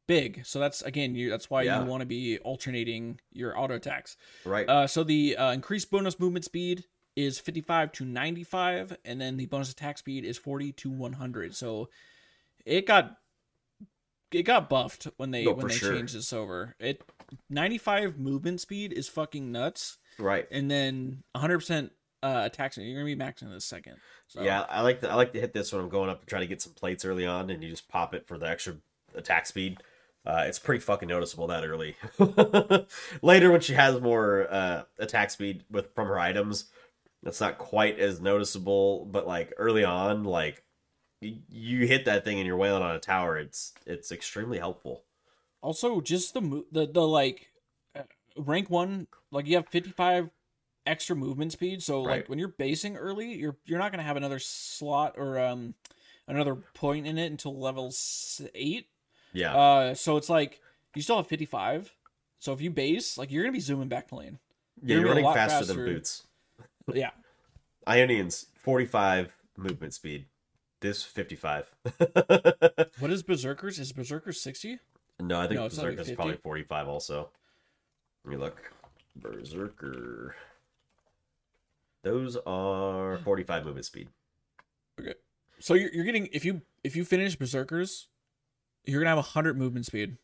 big. 0.07 0.45
So 0.45 0.59
that's 0.59 0.83
again, 0.83 1.15
you 1.15 1.31
that's 1.31 1.51
why 1.51 1.63
yeah. 1.63 1.81
you 1.81 1.87
want 1.87 2.01
to 2.01 2.07
be 2.07 2.39
alternating 2.39 3.21
your 3.33 3.59
auto 3.59 3.75
attacks. 3.75 4.17
Right. 4.45 4.69
Uh, 4.69 4.87
so 4.87 5.05
the 5.05 5.37
uh, 5.37 5.53
increased 5.53 5.91
bonus 5.91 6.19
movement 6.19 6.45
speed 6.45 6.85
is 7.15 7.39
55 7.39 7.93
to 7.93 8.05
95, 8.05 8.97
and 9.05 9.21
then 9.21 9.37
the 9.37 9.47
bonus 9.47 9.71
attack 9.71 9.99
speed 9.99 10.25
is 10.25 10.37
40 10.37 10.73
to 10.73 10.91
100. 10.91 11.55
So 11.55 11.89
it 12.65 12.87
got 12.87 13.17
it 14.33 14.43
got 14.43 14.69
buffed 14.69 15.09
when 15.17 15.31
they 15.31 15.47
when 15.47 15.69
they 15.69 15.75
sure. 15.75 15.95
changed 15.95 16.15
this 16.15 16.33
over. 16.33 16.75
It 16.79 17.03
95 17.51 18.19
movement 18.19 18.61
speed 18.61 18.93
is 18.93 19.09
fucking 19.09 19.51
nuts. 19.51 19.99
Right. 20.19 20.47
and 20.51 20.71
then 20.71 21.25
100% 21.37 21.91
uh, 22.23 22.43
attacks. 22.45 22.79
You're 22.79 22.95
gonna 22.95 23.05
be 23.05 23.23
maxing 23.23 23.53
this 23.53 23.65
second. 23.65 23.97
So. 24.29 24.43
Yeah, 24.43 24.63
I 24.69 24.81
like 24.81 25.01
to 25.03 25.11
I 25.11 25.15
like 25.15 25.33
to 25.35 25.41
hit 25.41 25.53
this 25.53 25.73
when 25.73 25.83
I'm 25.83 25.89
going 25.89 26.11
up 26.11 26.21
to 26.21 26.27
try 26.27 26.41
to 26.41 26.47
get 26.47 26.63
some 26.63 26.73
plates 26.73 27.05
early 27.05 27.27
on, 27.27 27.51
and 27.51 27.63
you 27.63 27.71
just 27.71 27.89
pop 27.89 28.15
it 28.15 28.27
for 28.27 28.39
the 28.39 28.49
extra 28.49 28.77
attack 29.15 29.47
speed. 29.47 29.79
Uh, 30.27 30.45
it's 30.47 30.59
pretty 30.59 30.81
fucking 30.81 31.09
noticeable 31.09 31.47
that 31.47 31.65
early. 31.65 31.95
Later, 33.23 33.53
when 33.53 33.61
she 33.61 33.75
has 33.75 34.01
more 34.01 34.49
uh, 34.51 34.83
attack 34.99 35.31
speed 35.31 35.63
with 35.71 35.95
from 35.95 36.09
her 36.09 36.19
items, 36.19 36.65
it's 37.25 37.41
not 37.41 37.59
quite 37.59 38.01
as 38.01 38.21
noticeable. 38.21 39.05
But 39.05 39.27
like 39.27 39.55
early 39.57 39.85
on, 39.85 40.25
like 40.25 40.65
y- 41.23 41.39
you 41.49 41.87
hit 41.87 42.07
that 42.07 42.25
thing 42.25 42.39
and 42.39 42.47
you're 42.47 42.57
wailing 42.57 42.83
on 42.83 42.97
a 42.97 43.01
tower, 43.01 43.39
it's 43.39 43.73
it's 43.87 44.11
extremely 44.11 44.59
helpful. 44.59 45.05
Also, 45.63 46.01
just 46.01 46.35
the 46.35 46.65
the 46.73 46.87
the 46.87 47.07
like 47.07 47.49
uh, 47.95 48.03
rank 48.37 48.69
one, 48.69 49.07
like 49.31 49.47
you 49.47 49.57
have 49.57 49.69
55 49.69 50.31
extra 50.87 51.15
movement 51.15 51.53
speed. 51.53 51.83
So 51.83 52.03
like 52.03 52.29
when 52.29 52.39
you're 52.39 52.49
basing 52.49 52.97
early, 52.97 53.35
you're 53.35 53.57
you're 53.65 53.79
not 53.79 53.93
gonna 53.93 54.03
have 54.03 54.17
another 54.17 54.41
slot 54.41 55.15
or 55.17 55.39
um 55.39 55.75
another 56.27 56.57
point 56.57 57.07
in 57.07 57.17
it 57.17 57.31
until 57.31 57.57
level 57.59 57.93
eight. 58.55 58.89
Yeah, 59.37 59.55
Uh, 59.55 59.95
so 59.95 60.17
it's 60.17 60.31
like 60.31 60.61
you 60.95 61.03
still 61.03 61.17
have 61.17 61.27
55. 61.27 61.95
So 62.39 62.53
if 62.55 62.61
you 62.63 62.71
base, 62.71 63.19
like 63.19 63.31
you're 63.31 63.43
gonna 63.43 63.53
be 63.53 63.61
zooming 63.61 63.89
back 63.89 64.09
to 64.09 64.15
lane. 64.17 64.39
yeah, 64.83 64.95
you're 64.95 65.01
you're 65.01 65.09
gonna 65.09 65.17
be 65.17 65.21
a 65.23 65.25
running 65.27 65.37
faster, 65.37 65.59
faster. 65.59 65.75
than 65.75 65.85
boots. 65.85 66.23
Yeah. 66.95 67.11
Ionians 67.89 68.47
45 68.55 69.37
movement 69.57 69.93
speed. 69.93 70.27
This 70.81 71.03
55. 71.03 71.71
What 72.99 73.11
is 73.11 73.23
Berserkers? 73.23 73.79
Is 73.79 73.93
Berserkers 73.93 74.41
60? 74.41 74.79
No, 75.21 75.39
I 75.41 75.49
think 75.49 75.57
No, 75.57 75.63
like 75.65 75.71
Berserker's 75.73 75.99
50. 75.99 76.15
probably 76.15 76.37
45 76.37 76.89
also. 76.89 77.31
Let 78.25 78.31
me 78.31 78.37
look. 78.39 78.73
Berserker. 79.17 80.35
Those 82.03 82.37
are 82.47 83.19
45 83.19 83.65
movement 83.67 83.85
speed. 83.87 84.09
Okay. 85.01 85.15
So 85.59 85.75
you're, 85.75 85.91
you're 85.93 86.05
getting 86.05 86.29
if 86.33 86.45
you 86.45 86.63
if 86.85 86.95
you 86.97 87.05
finish 87.05 87.37
Berserkers, 87.37 88.09
you're 88.87 89.01
gonna 89.01 89.11
have 89.11 89.19
100 89.19 89.57
movement 89.59 89.87
speed 89.87 90.17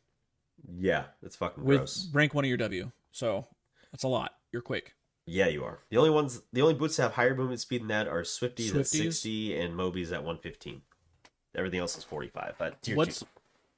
Yeah, 0.78 1.04
that's 1.22 1.36
fucking 1.36 1.64
with 1.64 1.78
gross. 1.78 2.08
rank 2.12 2.34
one 2.34 2.44
of 2.44 2.48
your 2.48 2.58
W. 2.58 2.90
So 3.10 3.46
that's 3.90 4.04
a 4.04 4.08
lot. 4.08 4.32
You're 4.52 4.62
quick. 4.62 4.94
Yeah, 5.26 5.46
you 5.48 5.64
are. 5.64 5.78
The 5.90 5.98
only 5.98 6.10
ones, 6.10 6.42
the 6.52 6.62
only 6.62 6.74
boots 6.74 6.96
that 6.96 7.04
have 7.04 7.12
higher 7.12 7.34
movement 7.34 7.60
speed 7.60 7.82
than 7.82 7.88
that 7.88 8.08
are 8.08 8.22
Swifties, 8.22 8.74
at 8.74 8.86
60 8.86 9.56
and 9.58 9.74
Mobies 9.74 10.06
at 10.12 10.24
115. 10.24 10.82
Everything 11.54 11.80
else 11.80 11.96
is 11.96 12.04
45. 12.04 12.54
At 12.60 12.82
tier 12.82 12.96
What's 12.96 13.20
two. 13.20 13.26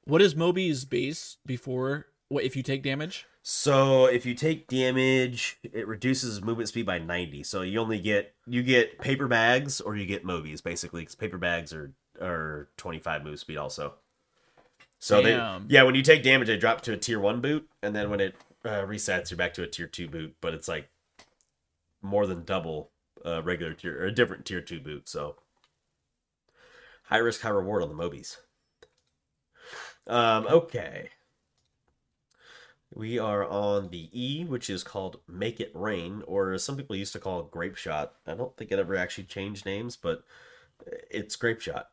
what 0.05 0.21
is 0.21 0.35
Moby's 0.35 0.85
base 0.85 1.37
before 1.45 2.07
what 2.29 2.43
if 2.43 2.55
you 2.55 2.63
take 2.63 2.81
damage? 2.81 3.25
So 3.43 4.05
if 4.07 4.25
you 4.25 4.33
take 4.33 4.67
damage, 4.67 5.59
it 5.63 5.87
reduces 5.87 6.41
movement 6.41 6.69
speed 6.69 6.85
by 6.87 6.97
90. 6.97 7.43
So 7.43 7.61
you 7.61 7.79
only 7.79 7.99
get 7.99 8.33
you 8.47 8.63
get 8.63 8.99
paper 8.99 9.27
bags 9.27 9.79
or 9.81 9.95
you 9.95 10.05
get 10.07 10.25
Mobies 10.25 10.63
basically 10.63 11.01
because 11.01 11.15
paper 11.15 11.37
bags 11.37 11.71
are 11.73 11.93
are 12.19 12.69
25 12.77 13.23
move 13.23 13.39
speed 13.39 13.57
also. 13.57 13.93
So 15.05 15.21
Damn. 15.21 15.67
they 15.67 15.75
yeah, 15.75 15.83
when 15.83 15.93
you 15.93 16.01
take 16.01 16.23
damage, 16.23 16.47
they 16.47 16.57
drop 16.57 16.81
to 16.81 16.93
a 16.93 16.97
tier 16.97 17.19
one 17.19 17.39
boot, 17.39 17.69
and 17.83 17.95
then 17.95 18.09
when 18.09 18.19
it 18.19 18.33
uh, 18.65 18.85
resets, 18.87 19.29
you're 19.29 19.37
back 19.37 19.53
to 19.53 19.61
a 19.61 19.67
tier 19.67 19.85
two 19.85 20.07
boot. 20.07 20.35
But 20.41 20.55
it's 20.55 20.67
like 20.67 20.89
more 22.01 22.25
than 22.25 22.43
double 22.43 22.89
uh, 23.23 23.43
regular 23.43 23.75
tier 23.75 24.01
or 24.01 24.07
a 24.07 24.11
different 24.11 24.45
tier 24.45 24.61
two 24.61 24.79
boot. 24.79 25.07
So 25.07 25.35
high 27.03 27.19
risk, 27.19 27.41
high 27.41 27.49
reward 27.49 27.83
on 27.83 27.89
the 27.89 28.03
Mobies. 28.03 28.37
Um, 30.07 30.47
okay. 30.47 31.11
We 32.91 33.19
are 33.19 33.47
on 33.47 33.89
the 33.89 34.09
E, 34.11 34.43
which 34.43 34.71
is 34.71 34.83
called 34.83 35.19
Make 35.27 35.59
It 35.59 35.69
Rain, 35.75 36.23
or 36.25 36.57
some 36.57 36.77
people 36.77 36.95
used 36.95 37.13
to 37.13 37.19
call 37.19 37.41
it 37.41 37.51
Grape 37.51 37.75
Shot. 37.75 38.13
I 38.25 38.33
don't 38.33 38.57
think 38.57 38.71
it 38.71 38.79
ever 38.79 38.95
actually 38.95 39.25
changed 39.25 39.67
names, 39.67 39.95
but 39.95 40.23
it's 41.11 41.35
Grape 41.35 41.61
Shot. 41.61 41.89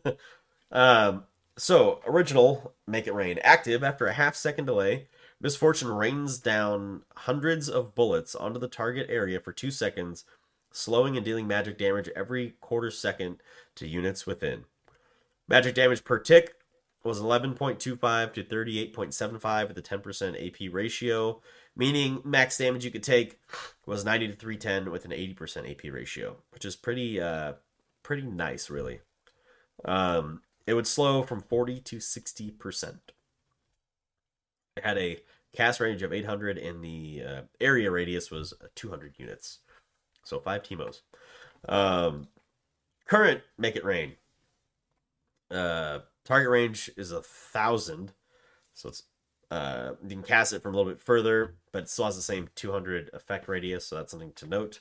um, 0.72 1.24
so, 1.56 2.00
original 2.06 2.74
Make 2.86 3.06
It 3.06 3.14
Rain. 3.14 3.38
Active 3.42 3.84
after 3.84 4.06
a 4.06 4.12
half 4.12 4.34
second 4.34 4.64
delay. 4.64 5.08
Miss 5.40 5.56
Fortune 5.56 5.88
rains 5.88 6.38
down 6.38 7.02
hundreds 7.16 7.68
of 7.68 7.94
bullets 7.94 8.34
onto 8.34 8.60
the 8.60 8.68
target 8.68 9.06
area 9.10 9.40
for 9.40 9.52
two 9.52 9.72
seconds, 9.72 10.24
slowing 10.70 11.16
and 11.16 11.24
dealing 11.24 11.48
magic 11.48 11.76
damage 11.76 12.08
every 12.14 12.54
quarter 12.60 12.90
second 12.90 13.38
to 13.74 13.88
units 13.88 14.24
within. 14.24 14.64
Magic 15.48 15.74
damage 15.74 16.04
per 16.04 16.18
tick 16.18 16.54
was 17.04 17.20
11.25 17.20 18.32
to 18.34 18.44
38.75 18.44 19.68
with 19.68 19.78
a 19.78 19.82
10% 19.82 20.46
AP 20.46 20.72
ratio, 20.72 21.40
meaning 21.76 22.20
max 22.24 22.56
damage 22.56 22.84
you 22.84 22.92
could 22.92 23.02
take 23.02 23.40
was 23.84 24.04
90 24.04 24.28
to 24.28 24.34
310 24.34 24.92
with 24.92 25.04
an 25.04 25.10
80% 25.10 25.70
AP 25.70 25.92
ratio, 25.92 26.36
which 26.50 26.64
is 26.64 26.76
pretty 26.76 27.20
uh 27.20 27.54
pretty 28.04 28.22
nice 28.22 28.70
really. 28.70 29.00
Um 29.84 30.42
it 30.66 30.74
would 30.74 30.86
slow 30.86 31.22
from 31.22 31.40
40 31.40 31.80
to 31.80 31.96
60%. 31.96 32.98
It 34.76 34.84
had 34.84 34.98
a 34.98 35.18
cast 35.54 35.80
range 35.80 36.02
of 36.02 36.12
800 36.12 36.58
and 36.58 36.82
the 36.82 37.22
uh, 37.26 37.40
area 37.60 37.90
radius 37.90 38.30
was 38.30 38.54
200 38.74 39.14
units. 39.18 39.58
So 40.24 40.38
5 40.38 40.62
Teemos. 40.62 41.00
Um 41.68 42.28
current 43.06 43.42
make 43.58 43.76
it 43.76 43.84
rain. 43.84 44.14
Uh 45.50 46.00
target 46.24 46.50
range 46.50 46.90
is 46.96 47.12
a 47.12 47.22
thousand, 47.22 48.12
so 48.74 48.88
it's 48.88 49.04
uh 49.50 49.92
you 50.02 50.08
can 50.08 50.22
cast 50.22 50.52
it 50.52 50.62
from 50.62 50.74
a 50.74 50.76
little 50.76 50.90
bit 50.90 51.00
further, 51.00 51.54
but 51.72 51.84
it 51.84 51.88
still 51.88 52.06
has 52.06 52.16
the 52.16 52.22
same 52.22 52.48
200 52.54 53.10
effect 53.12 53.48
radius, 53.48 53.86
so 53.86 53.96
that's 53.96 54.10
something 54.10 54.32
to 54.32 54.46
note. 54.46 54.80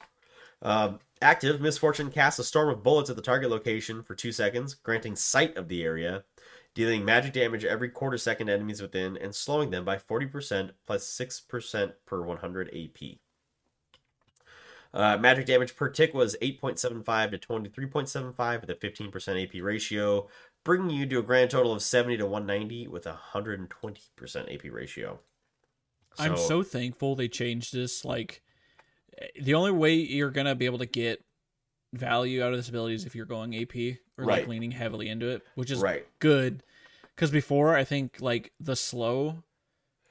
Um, 0.62 1.00
active 1.22 1.62
Miss 1.62 1.78
Fortune 1.78 2.12
casts 2.12 2.40
a 2.40 2.44
storm 2.44 2.70
of 2.70 2.84
bullets 2.84 3.10
at 3.10 3.16
the 3.16 3.22
target 3.22 3.50
location 3.50 4.04
for 4.04 4.16
two 4.16 4.32
seconds, 4.32 4.74
granting 4.74 5.16
sight 5.16 5.58
of 5.58 5.68
the 5.68 5.84
area, 5.84 6.24
dealing 6.76 7.04
magic 7.04 7.34
damage 7.34 7.66
every 7.66 7.90
quarter 7.90 8.18
second 8.18 8.50
enemies 8.50 8.82
within, 8.82 9.18
and 9.18 9.34
slowing 9.34 9.72
them 9.72 9.86
by 9.86 9.98
40% 9.98 10.72
plus 10.86 11.06
6% 11.08 11.94
per 12.06 12.22
100 12.22 12.70
AP. 12.70 13.18
Uh, 14.94 15.18
magic 15.18 15.46
damage 15.46 15.76
per 15.76 15.88
tick 15.88 16.14
was 16.14 16.36
8.75 16.42 17.32
to 17.32 17.38
23.75 17.38 18.62
with 18.62 18.70
a 18.70 18.76
15% 18.76 19.44
AP 19.44 19.64
ratio, 19.64 20.28
bringing 20.64 20.90
you 20.90 21.06
to 21.06 21.20
a 21.20 21.24
grand 21.24 21.50
total 21.50 21.72
of 21.72 21.82
70 21.82 22.18
to 22.18 22.26
190 22.26 22.88
with 22.88 23.06
a 23.06 23.18
120% 23.34 24.54
AP 24.54 24.72
ratio. 24.72 25.20
I'm 26.20 26.36
so 26.36 26.62
thankful 26.62 27.16
they 27.16 27.30
changed 27.30 27.74
this. 27.74 28.04
Like, 28.04 28.44
the 29.42 29.54
only 29.54 29.72
way 29.72 29.96
you're 29.96 30.32
gonna 30.32 30.56
be 30.56 30.66
able 30.66 30.80
to 30.80 30.86
get 30.86 31.24
value 31.94 32.42
out 32.44 32.52
of 32.52 32.58
this 32.58 32.70
ability 32.70 32.96
is 32.96 33.06
if 33.06 33.16
you're 33.16 33.26
going 33.26 33.56
AP 33.56 33.76
or 34.18 34.26
like 34.26 34.48
leaning 34.48 34.72
heavily 34.72 35.10
into 35.10 35.30
it, 35.30 35.42
which 35.56 35.72
is 35.72 35.80
right. 35.80 36.06
good. 36.20 36.64
Because 37.16 37.32
before, 37.32 37.76
I 37.76 37.84
think 37.84 38.18
like 38.20 38.52
the 38.60 38.76
slow 38.76 39.44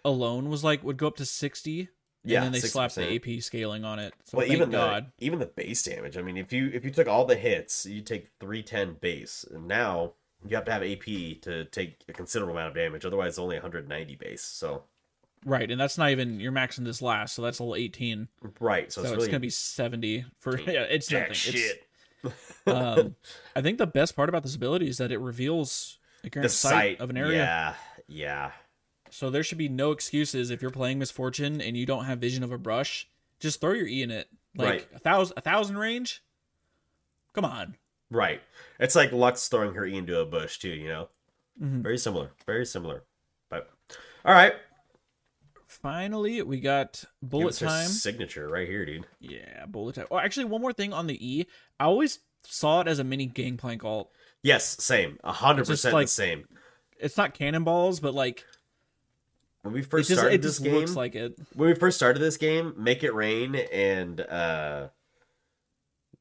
alone 0.04 0.48
was 0.48 0.62
like 0.62 0.84
would 0.84 0.96
go 0.96 1.06
up 1.06 1.16
to 1.16 1.24
sixty, 1.24 1.88
Yeah, 2.22 2.38
and 2.38 2.46
then 2.46 2.52
they 2.52 2.60
slapped 2.60 2.94
60%. 2.94 3.22
the 3.22 3.36
AP 3.36 3.42
scaling 3.42 3.84
on 3.84 3.98
it. 3.98 4.14
So 4.24 4.38
well, 4.38 4.46
even 4.46 4.70
God. 4.70 5.12
the 5.18 5.24
even 5.24 5.38
the 5.38 5.46
base 5.46 5.82
damage. 5.82 6.16
I 6.16 6.22
mean, 6.22 6.36
if 6.36 6.52
you 6.52 6.70
if 6.72 6.84
you 6.84 6.90
took 6.90 7.08
all 7.08 7.24
the 7.24 7.36
hits, 7.36 7.86
you 7.86 8.02
take 8.02 8.28
310 8.40 8.98
base, 9.00 9.44
and 9.50 9.66
now 9.66 10.12
you 10.46 10.56
have 10.56 10.64
to 10.66 10.72
have 10.72 10.82
AP 10.82 11.40
to 11.42 11.64
take 11.66 12.02
a 12.08 12.12
considerable 12.12 12.54
amount 12.54 12.68
of 12.68 12.74
damage. 12.74 13.04
Otherwise, 13.04 13.30
it's 13.30 13.38
only 13.38 13.56
190 13.56 14.14
base. 14.16 14.42
So 14.42 14.84
Right, 15.46 15.70
and 15.70 15.80
that's 15.80 15.96
not 15.96 16.10
even 16.10 16.38
you're 16.40 16.52
maxing 16.52 16.84
this 16.84 17.00
last, 17.00 17.34
so 17.34 17.42
that's 17.42 17.58
a 17.58 17.62
little 17.62 17.76
eighteen. 17.76 18.28
right, 18.60 18.92
so, 18.92 19.02
So, 19.02 19.08
it's 19.14 19.24
it's, 19.24 19.26
gonna 19.28 19.40
be 19.40 19.50
seventy 19.50 20.24
for 20.38 20.58
yeah. 20.60 20.82
It's 20.82 21.06
jack 21.06 21.28
nothing. 21.28 21.34
shit. 21.34 21.82
It's, 22.24 22.62
um, 22.66 23.14
I 23.56 23.62
think 23.62 23.78
the 23.78 23.86
best 23.86 24.14
part 24.16 24.28
about 24.28 24.42
this 24.42 24.54
ability 24.54 24.88
is 24.88 24.98
that 24.98 25.10
it 25.10 25.18
reveals 25.18 25.98
the 26.22 26.30
in 26.42 26.48
sight, 26.50 26.70
sight 26.70 27.00
of 27.00 27.08
an 27.10 27.16
area. 27.16 27.38
Yeah, 27.38 27.74
yeah. 28.06 28.50
So 29.10 29.30
there 29.30 29.42
should 29.42 29.56
be 29.58 29.68
no 29.70 29.90
excuses 29.92 30.50
if 30.50 30.60
you're 30.62 30.70
playing 30.70 30.98
Miss 30.98 31.10
Fortune 31.10 31.60
and 31.60 31.76
you 31.76 31.86
don't 31.86 32.04
have 32.04 32.18
vision 32.18 32.42
of 32.44 32.52
a 32.52 32.58
brush. 32.58 33.08
Just 33.40 33.60
throw 33.60 33.72
your 33.72 33.86
E 33.86 34.02
in 34.02 34.10
it. 34.10 34.28
Like 34.54 34.68
Right. 34.68 34.88
a 34.94 34.98
thousand, 34.98 35.38
a 35.38 35.40
thousand 35.40 35.78
range. 35.78 36.22
Come 37.32 37.44
on. 37.44 37.76
Right. 38.10 38.40
It's 38.78 38.94
like 38.94 39.10
Lux 39.12 39.48
throwing 39.48 39.74
her 39.74 39.86
E 39.86 39.96
into 39.96 40.18
a 40.20 40.26
bush 40.26 40.58
too, 40.58 40.68
you 40.68 40.88
know? 40.88 41.08
Mhm. 41.60 41.82
Very 41.82 41.98
similar. 41.98 42.30
Very 42.46 42.66
similar. 42.66 43.02
But 43.48 43.70
all 44.24 44.34
right. 44.34 44.54
Finally, 45.82 46.42
we 46.42 46.60
got 46.60 47.04
bullet 47.22 47.54
time. 47.54 47.88
signature 47.88 48.48
right 48.48 48.68
here, 48.68 48.84
dude. 48.84 49.06
Yeah, 49.18 49.64
bullet 49.66 49.94
time. 49.94 50.06
Oh, 50.10 50.18
actually, 50.18 50.44
one 50.44 50.60
more 50.60 50.72
thing 50.72 50.92
on 50.92 51.06
the 51.06 51.16
E. 51.26 51.46
I 51.78 51.84
always 51.84 52.18
saw 52.42 52.80
it 52.82 52.88
as 52.88 52.98
a 52.98 53.04
mini 53.04 53.26
gangplank 53.26 53.84
alt. 53.84 54.10
Yes, 54.42 54.82
same. 54.82 55.18
A 55.24 55.32
hundred 55.32 55.66
percent 55.66 55.94
like- 55.94 56.04
the 56.06 56.12
same. 56.12 56.48
It's 56.98 57.16
not 57.16 57.32
cannonballs, 57.32 57.98
but 58.00 58.12
like 58.12 58.44
When 59.62 59.72
we 59.72 59.80
it 59.80 59.86
first 59.86 60.08
just 60.08 60.20
started 60.20 60.34
it 60.36 60.42
this 60.42 60.56
just 60.58 60.64
game, 60.64 60.74
looks 60.74 60.94
like 60.94 61.14
it. 61.14 61.38
when 61.54 61.70
we 61.70 61.74
first 61.74 61.96
started 61.96 62.18
this 62.20 62.36
game, 62.36 62.74
Make 62.76 63.02
It 63.02 63.14
Rain 63.14 63.54
and 63.54 64.20
uh 64.20 64.88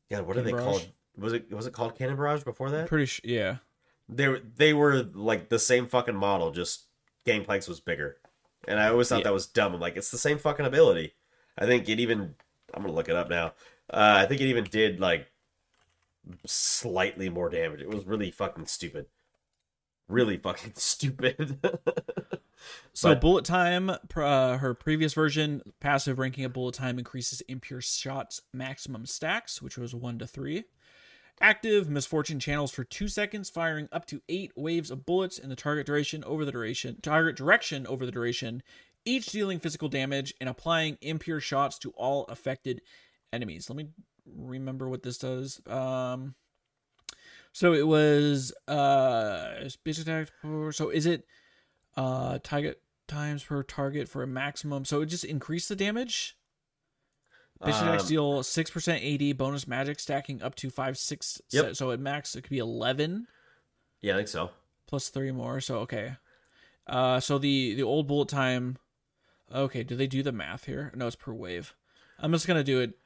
God, 0.10 0.26
what 0.26 0.38
are 0.38 0.42
they 0.42 0.52
Cannon 0.52 0.66
called? 0.66 0.88
Was 1.18 1.34
it 1.34 1.52
was 1.54 1.68
it 1.68 1.74
called 1.74 1.98
Cannon 1.98 2.16
Barrage 2.16 2.44
before 2.44 2.72
that? 2.72 2.88
Pretty 2.88 3.08
sure. 3.08 3.22
Yeah. 3.26 3.58
They 4.08 4.28
were 4.30 4.40
they 4.56 4.74
were 4.74 5.04
like 5.14 5.50
the 5.50 5.60
same 5.60 5.86
fucking 5.88 6.16
model, 6.16 6.52
just 6.52 6.86
Gangplanks 7.26 7.68
was 7.68 7.82
bigger. 7.82 8.18
And 8.68 8.80
I 8.80 8.90
always 8.90 9.10
thought 9.10 9.20
Yeah. 9.20 9.24
that 9.26 9.34
was 9.34 9.48
dumb. 9.48 9.74
I'm 9.74 9.80
like, 9.80 9.96
it's 9.98 10.12
the 10.12 10.18
same 10.18 10.38
fucking 10.38 10.66
ability. 10.66 11.14
I 11.58 11.66
think 11.66 11.88
it 11.90 12.00
even. 12.00 12.36
I'm 12.74 12.82
gonna 12.84 12.94
look 12.94 13.10
it 13.10 13.16
up 13.16 13.30
now. 13.30 13.54
Uh, 13.90 14.18
I 14.18 14.26
think 14.26 14.42
it 14.42 14.46
even 14.48 14.64
did 14.66 15.00
like 15.00 15.32
slightly 16.46 17.30
more 17.30 17.50
damage. 17.50 17.82
It 17.82 17.90
was 17.90 18.06
really 18.06 18.32
fucking 18.32 18.66
stupid. 18.68 19.08
Really 20.08 20.38
fucking 20.38 20.74
stupid. 20.76 21.60
So 22.94 23.10
But- 23.12 23.22
bullet 23.22 23.46
time, 23.46 23.90
uh, 23.90 24.58
her 24.58 24.74
previous 24.74 25.14
version, 25.14 25.62
passive 25.80 26.20
ranking 26.20 26.44
of 26.46 26.54
bullet 26.54 26.76
time 26.76 27.00
increases 27.00 27.42
impure 27.42 27.82
shots 27.82 28.42
maximum 28.54 29.06
stacks, 29.06 29.62
which 29.62 29.78
was 29.78 29.96
one 29.96 30.20
to 30.20 30.28
three. 30.28 30.66
Active 31.42 31.90
Miss 31.90 32.06
Fortune 32.06 32.40
channels 32.40 32.72
for 32.72 32.84
two 32.84 33.08
seconds, 33.08 33.50
firing 33.50 33.88
up 33.92 34.06
to 34.08 34.22
eight 34.30 34.52
waves 34.56 34.92
of 34.92 35.06
bullets 35.06 35.38
in 35.38 35.50
the 35.50 35.56
target 35.56 35.86
duration 35.86 36.24
over 36.26 36.46
the 36.46 36.52
duration 36.52 36.98
target 37.02 37.36
direction 37.36 37.88
over 37.88 38.06
the 38.06 38.12
duration, 38.12 38.62
each 39.06 39.28
dealing 39.28 39.60
physical 39.60 39.90
damage 39.90 40.34
and 40.40 40.50
applying 40.50 40.98
impure 41.02 41.40
shots 41.40 41.80
to 41.80 41.92
all 41.92 42.26
affected 42.26 42.82
enemies. 43.32 43.70
Let 43.70 43.78
me 43.78 43.88
remember 44.26 44.90
what 44.90 45.04
this 45.04 45.18
does. 45.18 45.62
Um, 45.68 46.36
so 47.54 47.74
it 47.74 47.88
was 47.88 48.54
uh, 48.68 49.70
basic 49.84 50.08
attack. 50.08 50.30
So 50.72 50.90
is 50.90 51.06
it? 51.06 51.26
uh 51.98 52.40
target 52.44 52.82
times 53.08 53.44
per 53.44 53.64
target 53.64 54.08
for 54.08 54.22
a 54.24 54.28
maximum 54.28 54.86
so 54.86 55.02
it 55.02 55.08
just 55.08 55.26
increased 55.26 55.70
the 55.70 55.76
damage 55.76 56.38
Attacks 57.62 58.04
Um, 58.04 58.08
deal 58.10 58.40
6% 58.42 59.32
AD 59.32 59.38
bonus 59.38 59.68
magic 59.68 60.00
stacking 60.00 60.42
up 60.42 60.56
to 60.56 60.70
5 60.70 60.98
6 60.98 61.42
Yep. 61.52 61.66
so, 61.66 61.74
so 61.74 61.92
at 61.92 62.00
max 62.00 62.36
it 62.36 62.42
could 62.44 62.50
be 62.52 62.60
11 62.60 63.28
yeah, 64.02 64.14
I 64.14 64.18
think 64.18 64.30
so. 64.30 64.52
plus 64.88 65.10
3 65.10 65.32
more 65.32 65.60
so 65.60 65.80
okay. 65.80 66.16
Uh 66.88 67.20
so 67.20 67.38
the 67.38 67.74
the 67.76 67.84
old 67.84 68.08
bullet 68.08 68.30
time 68.30 68.78
okay 69.54 69.84
do 69.84 69.96
they 69.96 70.08
do 70.08 70.24
the 70.24 70.32
math 70.32 70.66
here? 70.66 70.92
No 70.96 71.08
it's 71.08 71.16
per 71.18 71.34
wave. 71.34 71.74
I'm 72.18 72.32
just 72.32 72.48
gonna 72.48 72.64
do 72.64 72.80
it 72.80 72.98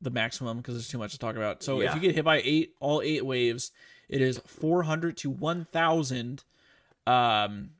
the 0.00 0.10
maximum 0.10 0.58
because 0.58 0.74
there's 0.74 0.88
too 0.88 0.98
much 0.98 1.12
to 1.12 1.18
talk 1.18 1.36
about. 1.36 1.62
So 1.62 1.80
if 1.80 1.92
you 1.94 2.00
get 2.00 2.14
hit 2.14 2.24
by 2.24 2.40
eight 2.44 2.74
all 2.80 3.02
eight 3.02 3.26
waves 3.26 3.72
it 4.08 4.20
is 4.20 4.38
400 4.38 5.16
to 5.18 5.30
1000 5.30 6.44
um 7.06 7.70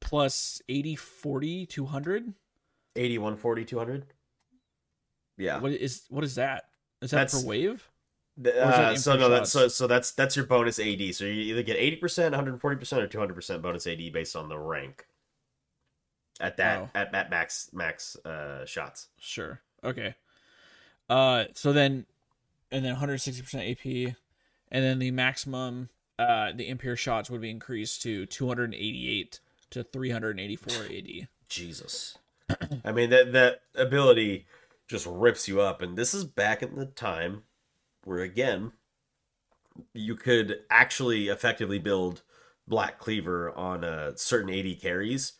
plus 0.00 0.62
80 0.68 0.96
40 0.96 1.66
200 1.66 2.34
81, 2.94 3.36
40, 3.36 3.64
200. 3.64 4.04
Yeah. 5.38 5.58
what 5.60 5.72
is 5.72 6.02
what 6.08 6.24
is 6.24 6.34
that 6.36 6.64
is 7.00 7.10
that 7.10 7.16
That's- 7.16 7.42
per 7.42 7.48
wave 7.48 7.88
The- 8.36 8.50
Or 8.50 8.70
is 8.70 8.76
that 8.76 8.92
uh, 8.92 8.96
so 8.96 9.16
no, 9.16 9.28
that's 9.28 9.50
so 9.52 9.68
so 9.68 9.86
that's 9.86 10.12
that's 10.12 10.36
your 10.36 10.46
bonus 10.46 10.78
AD. 10.78 11.14
So 11.14 11.24
you 11.24 11.32
either 11.52 11.62
get 11.62 11.76
eighty 11.76 11.96
percent, 11.96 12.32
one 12.32 12.44
hundred 12.44 12.60
forty 12.60 12.76
percent, 12.76 13.02
or 13.02 13.06
two 13.06 13.18
hundred 13.18 13.34
percent 13.34 13.60
bonus 13.62 13.86
AD 13.86 14.12
based 14.12 14.34
on 14.36 14.48
the 14.48 14.58
rank. 14.58 15.06
At 16.40 16.56
that 16.56 16.78
Oh. 16.78 16.88
at 16.94 17.12
that 17.12 17.28
max 17.30 17.68
max 17.72 18.16
uh 18.24 18.64
shots. 18.64 19.08
Sure. 19.20 19.60
Okay. 19.84 20.14
Uh 21.10 21.44
so 21.54 21.72
then 21.72 22.06
and 22.70 22.82
then 22.84 22.96
160% 22.96 23.70
AP 23.70 24.14
and 24.70 24.82
then 24.84 24.98
the 24.98 25.10
maximum 25.10 25.90
uh 26.18 26.52
the 26.54 26.68
impure 26.68 26.96
shots 26.96 27.28
would 27.28 27.42
be 27.42 27.50
increased 27.50 28.00
to 28.02 28.24
288 28.24 29.40
to 29.70 29.84
384 29.84 30.84
AD. 30.84 31.28
Jesus. 31.50 32.16
I 32.84 32.92
mean 32.92 33.10
that 33.10 33.32
that 33.32 33.60
ability 33.74 34.46
just 34.92 35.06
rips 35.06 35.48
you 35.48 35.60
up, 35.60 35.80
and 35.80 35.96
this 35.96 36.12
is 36.12 36.22
back 36.22 36.62
in 36.62 36.76
the 36.76 36.84
time 36.84 37.44
where 38.04 38.20
again 38.20 38.72
you 39.94 40.14
could 40.14 40.60
actually 40.70 41.28
effectively 41.28 41.78
build 41.78 42.22
Black 42.68 42.98
Cleaver 42.98 43.50
on 43.56 43.84
a 43.84 44.16
certain 44.18 44.52
AD 44.52 44.80
carries, 44.82 45.32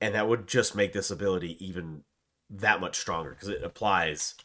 and 0.00 0.14
that 0.14 0.26
would 0.26 0.48
just 0.48 0.74
make 0.74 0.94
this 0.94 1.10
ability 1.10 1.62
even 1.64 2.02
that 2.48 2.80
much 2.80 2.96
stronger 2.96 3.30
because 3.30 3.48
it 3.48 3.62
applies 3.62 4.36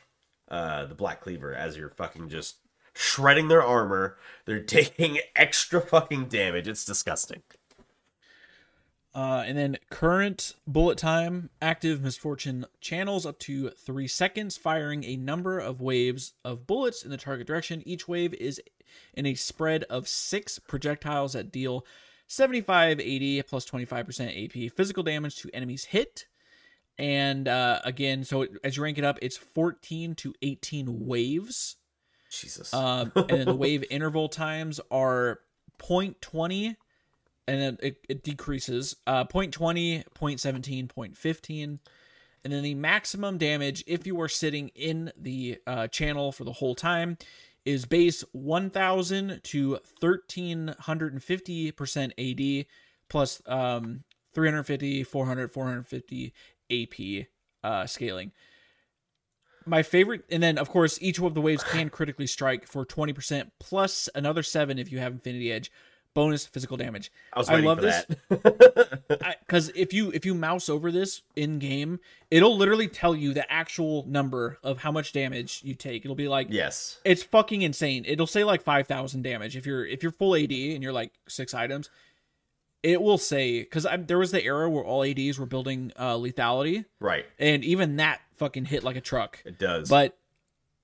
uh, 0.52 0.86
the 0.86 0.95
Black 0.95 1.22
Cleaver 1.22 1.53
as 1.56 1.77
you're 1.77 1.90
fucking 1.90 2.27
just 2.27 2.57
shredding 2.94 3.48
their 3.48 3.64
armor. 3.64 4.18
They're 4.45 4.60
taking 4.64 5.19
extra 5.38 5.80
fucking 5.80 6.26
damage. 6.26 6.68
It's 6.68 6.84
disgusting. 6.84 7.44
Uh 9.14 9.44
and 9.45 9.57
then 9.57 9.77
current 9.90 10.56
bullet 10.68 10.98
time 10.98 11.49
active 11.61 12.02
Miss 12.02 12.18
Fortune 12.18 12.65
channels 12.80 13.26
up 13.26 13.40
to 13.40 13.69
3 13.69 14.07
seconds 14.07 14.57
firing 14.57 15.03
a 15.03 15.15
number 15.15 15.60
of 15.60 15.81
waves 15.81 16.34
of 16.45 16.68
bullets 16.68 17.03
in 17.03 17.11
the 17.11 17.18
target 17.18 17.48
direction. 17.48 17.81
Each 17.86 18.07
wave 18.07 18.34
is 18.36 18.61
in 19.14 19.26
a 19.26 19.36
spread 19.36 19.84
of 19.86 20.07
6 20.07 20.60
projectiles 20.60 21.34
that 21.34 21.52
deal 21.52 21.86
75 22.27 22.99
80 22.99 23.41
plus 23.44 23.65
25% 23.65 24.68
AP 24.68 24.72
physical 24.76 25.03
damage 25.03 25.38
to 25.38 25.49
enemies 25.53 25.86
hit. 25.86 26.27
And 26.99 27.48
uh, 27.48 27.80
again, 27.84 28.23
so 28.23 28.45
as 28.64 28.77
you 28.77 28.84
rank 28.84 28.98
it 28.98 29.03
up, 29.03 29.18
it's 29.22 29.38
14 29.38 30.15
to 30.15 30.34
18 30.41 31.07
waves. 31.07 31.77
Jesus. 32.30 32.73
Um, 32.73 33.11
and 33.15 33.30
then 33.30 33.45
the 33.48 33.56
wave 33.56 33.84
interval 33.90 34.30
times 34.30 34.80
are 34.91 35.40
0.20 35.80 36.76
and 37.49 37.61
then 37.61 37.77
it, 37.81 37.97
it 38.07 38.23
decreases 38.23 38.95
uh 39.07 39.26
0.20 39.26 40.03
0.17 40.13 40.88
0.15 40.88 41.80
and 42.43 42.53
then 42.53 42.63
the 42.63 42.76
maximum 42.76 43.38
damage 43.38 43.84
if 43.88 44.07
you 44.07 44.21
are 44.21 44.30
sitting 44.30 44.69
in 44.69 45.11
the 45.17 45.57
uh, 45.67 45.88
channel 45.88 46.31
for 46.31 46.43
the 46.45 46.53
whole 46.53 46.76
time 46.76 47.17
is 47.65 47.85
base 47.85 48.23
1000 48.31 49.41
to 49.43 49.71
1350 49.99 51.71
percent 51.71 52.13
ad 52.17 52.65
plus 53.09 53.41
um 53.47 54.03
350 54.34 55.03
400 55.03 55.51
450 55.51 56.34
ap 56.71 57.27
uh 57.63 57.85
scaling. 57.85 58.31
My 59.65 59.84
favorite 59.84 60.23
and 60.30 60.41
then 60.41 60.57
of 60.57 60.69
course 60.69 60.97
each 61.01 61.19
of 61.19 61.34
the 61.34 61.41
waves 61.41 61.63
can 61.63 61.89
critically 61.89 62.27
strike 62.27 62.65
for 62.65 62.85
20% 62.85 63.51
plus 63.59 64.07
another 64.15 64.41
7 64.41 64.80
if 64.80 64.91
you 64.91 64.99
have 64.99 65.11
infinity 65.13 65.51
edge 65.51 65.69
bonus 66.19 66.45
physical 66.45 66.75
damage 66.77 67.11
I 67.33 67.41
I 67.55 67.59
love 67.61 67.79
this. 67.81 68.05
because 69.39 69.69
if 69.75 69.93
you 69.93 70.11
if 70.11 70.25
you 70.25 70.33
mouse 70.33 70.67
over 70.69 70.91
this 70.91 71.21
in 71.35 71.59
game 71.59 71.99
it'll 72.29 72.55
literally 72.57 72.87
tell 72.87 73.15
you 73.15 73.33
the 73.33 73.49
actual 73.51 74.05
number 74.07 74.57
of 74.63 74.79
how 74.79 74.91
much 74.91 75.13
damage 75.13 75.61
you 75.63 75.73
take 75.75 76.03
it'll 76.05 76.15
be 76.15 76.27
like 76.27 76.47
yes. 76.49 76.99
it's 77.05 77.23
fucking 77.23 77.61
insane 77.61 78.03
it'll 78.07 78.27
say 78.27 78.43
like 78.43 78.61
5000 78.61 79.21
damage 79.21 79.55
if 79.55 79.65
you're 79.65 79.85
if 79.85 80.03
you're 80.03 80.11
full 80.11 80.35
ad 80.35 80.51
and 80.51 80.83
you're 80.83 80.93
like 80.93 81.11
six 81.27 81.53
items 81.53 81.89
it 82.83 83.01
will 83.01 83.17
say 83.17 83.59
because 83.61 83.85
there 84.07 84.17
was 84.17 84.31
the 84.31 84.43
era 84.43 84.69
where 84.69 84.83
all 84.83 85.03
ads 85.03 85.37
were 85.39 85.45
building 85.45 85.91
uh 85.95 86.13
lethality 86.15 86.85
Right. 86.99 87.25
and 87.37 87.63
even 87.63 87.97
that 87.97 88.21
fucking 88.37 88.65
hit 88.65 88.83
like 88.83 88.95
a 88.95 89.01
truck 89.01 89.41
It 89.45 89.59
does. 89.59 89.89
but 89.89 90.17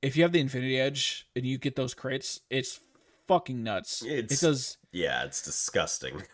if 0.02 0.16
you 0.16 0.24
have 0.24 0.34
the 0.34 0.40
Infinity 0.40 0.80
Edge 0.80 1.28
and 1.36 1.46
you 1.48 1.58
get 1.58 1.76
those 1.76 1.96
crits, 1.96 2.42
it's 2.52 2.80
fucking 3.28 3.64
nuts. 3.64 4.04
It's- 4.04 4.42
it 4.42 4.46
does. 4.46 4.78
yeah, 4.92 5.24
it's 5.24 5.42
disgusting. 5.42 6.24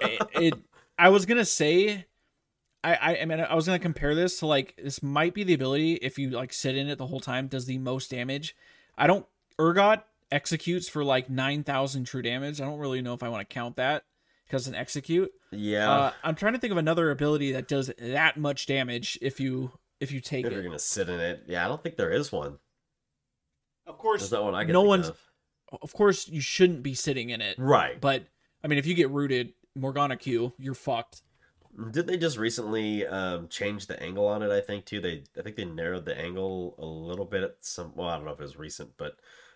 It, 0.00 0.22
it. 0.34 0.54
I 0.96 1.08
was 1.08 1.26
gonna 1.26 1.44
say, 1.44 2.06
I, 2.84 2.94
I. 2.94 3.18
I 3.22 3.24
mean, 3.24 3.40
I 3.40 3.54
was 3.56 3.66
gonna 3.66 3.80
compare 3.80 4.14
this 4.14 4.38
to 4.38 4.46
like 4.46 4.78
this 4.80 5.02
might 5.02 5.34
be 5.34 5.42
the 5.42 5.54
ability 5.54 5.94
if 5.94 6.18
you 6.20 6.30
like 6.30 6.52
sit 6.52 6.76
in 6.76 6.88
it 6.88 6.98
the 6.98 7.06
whole 7.08 7.18
time 7.18 7.48
does 7.48 7.66
the 7.66 7.78
most 7.78 8.10
damage. 8.12 8.54
I 8.96 9.08
don't. 9.08 9.26
Urgot 9.58 10.02
executes 10.30 10.88
for 10.88 11.02
like 11.02 11.28
nine 11.28 11.64
thousand 11.64 12.04
true 12.04 12.22
damage. 12.22 12.60
I 12.60 12.64
don't 12.64 12.78
really 12.78 13.02
know 13.02 13.12
if 13.14 13.24
I 13.24 13.28
want 13.28 13.40
to 13.48 13.52
count 13.52 13.74
that 13.76 14.04
because 14.46 14.68
an 14.68 14.76
execute. 14.76 15.32
Yeah. 15.50 15.90
Uh, 15.90 16.12
I'm 16.22 16.36
trying 16.36 16.52
to 16.52 16.60
think 16.60 16.70
of 16.70 16.78
another 16.78 17.10
ability 17.10 17.50
that 17.52 17.66
does 17.66 17.90
that 17.98 18.36
much 18.36 18.66
damage 18.66 19.18
if 19.20 19.40
you 19.40 19.72
if 19.98 20.12
you 20.12 20.20
take 20.20 20.46
if 20.46 20.52
you're 20.52 20.62
gonna 20.62 20.78
sit 20.78 21.08
in 21.08 21.18
it, 21.18 21.42
yeah, 21.48 21.64
I 21.64 21.68
don't 21.68 21.82
think 21.82 21.96
there 21.96 22.12
is 22.12 22.30
one. 22.30 22.58
Of 23.86 23.98
course, 23.98 24.20
There's 24.20 24.32
not 24.32 24.44
one 24.44 24.54
I 24.54 24.62
can 24.64 24.74
no 24.74 24.82
think 24.82 24.88
one's 24.88 25.08
of. 25.08 25.18
Of 25.82 25.92
course 25.92 26.28
you 26.28 26.40
shouldn't 26.40 26.82
be 26.82 26.94
sitting 26.94 27.30
in 27.30 27.40
it 27.40 27.56
right. 27.58 28.00
but 28.00 28.24
i 28.64 28.68
mean 28.68 28.78
if 28.78 28.86
you 28.86 28.94
get 28.94 29.10
rooted 29.10 29.52
morgana 29.74 30.16
q 30.16 30.52
you're 30.58 30.74
fucked 30.74 31.22
Did 31.92 32.06
they 32.06 32.16
just 32.16 32.36
recently 32.38 33.06
um, 33.06 33.46
change 33.48 33.86
the 33.86 34.02
angle 34.02 34.26
on 34.26 34.42
it? 34.42 34.50
I 34.50 34.60
think 34.60 34.84
too. 34.84 35.00
They 35.00 35.22
I 35.38 35.42
think 35.42 35.54
they 35.56 35.64
narrowed 35.64 36.04
the 36.04 36.18
angle 36.18 36.74
a 36.78 36.84
little 36.84 37.24
bit 37.24 37.44
at 37.44 37.56
some. 37.60 37.92
Well, 37.94 38.08
I 38.08 38.16
don't 38.16 38.24
know 38.24 38.32
if 38.32 38.40
it 38.40 38.42
was 38.42 38.56
recent, 38.58 38.90
but 38.96 39.14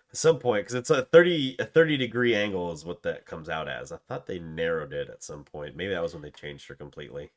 at 0.09 0.17
some 0.17 0.39
point 0.39 0.63
because 0.63 0.75
it's 0.75 0.89
a 0.89 1.03
thirty 1.03 1.57
a 1.59 1.65
thirty 1.65 1.97
degree 1.97 2.33
angle 2.33 2.71
is 2.71 2.85
what 2.85 3.03
that 3.03 3.25
comes 3.25 3.49
out 3.49 3.67
as. 3.67 3.91
I 3.91 3.97
thought 4.07 4.27
they 4.27 4.39
narrowed 4.39 4.93
it 4.93 5.09
at 5.09 5.23
some 5.23 5.43
point. 5.43 5.75
Maybe 5.75 5.91
that 5.93 6.01
was 6.01 6.13
when 6.13 6.23
they 6.23 6.31
changed 6.31 6.69
her 6.69 6.75
completely. 6.75 7.31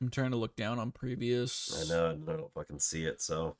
i'm 0.00 0.08
trying 0.08 0.30
to 0.30 0.38
look 0.38 0.56
down 0.56 0.78
on 0.78 0.90
previous 0.90 1.52
I 1.84 1.94
know 1.94 2.10
I 2.10 2.36
don't 2.36 2.52
fucking 2.54 2.78
see 2.80 3.04
it. 3.04 3.20
So 3.20 3.56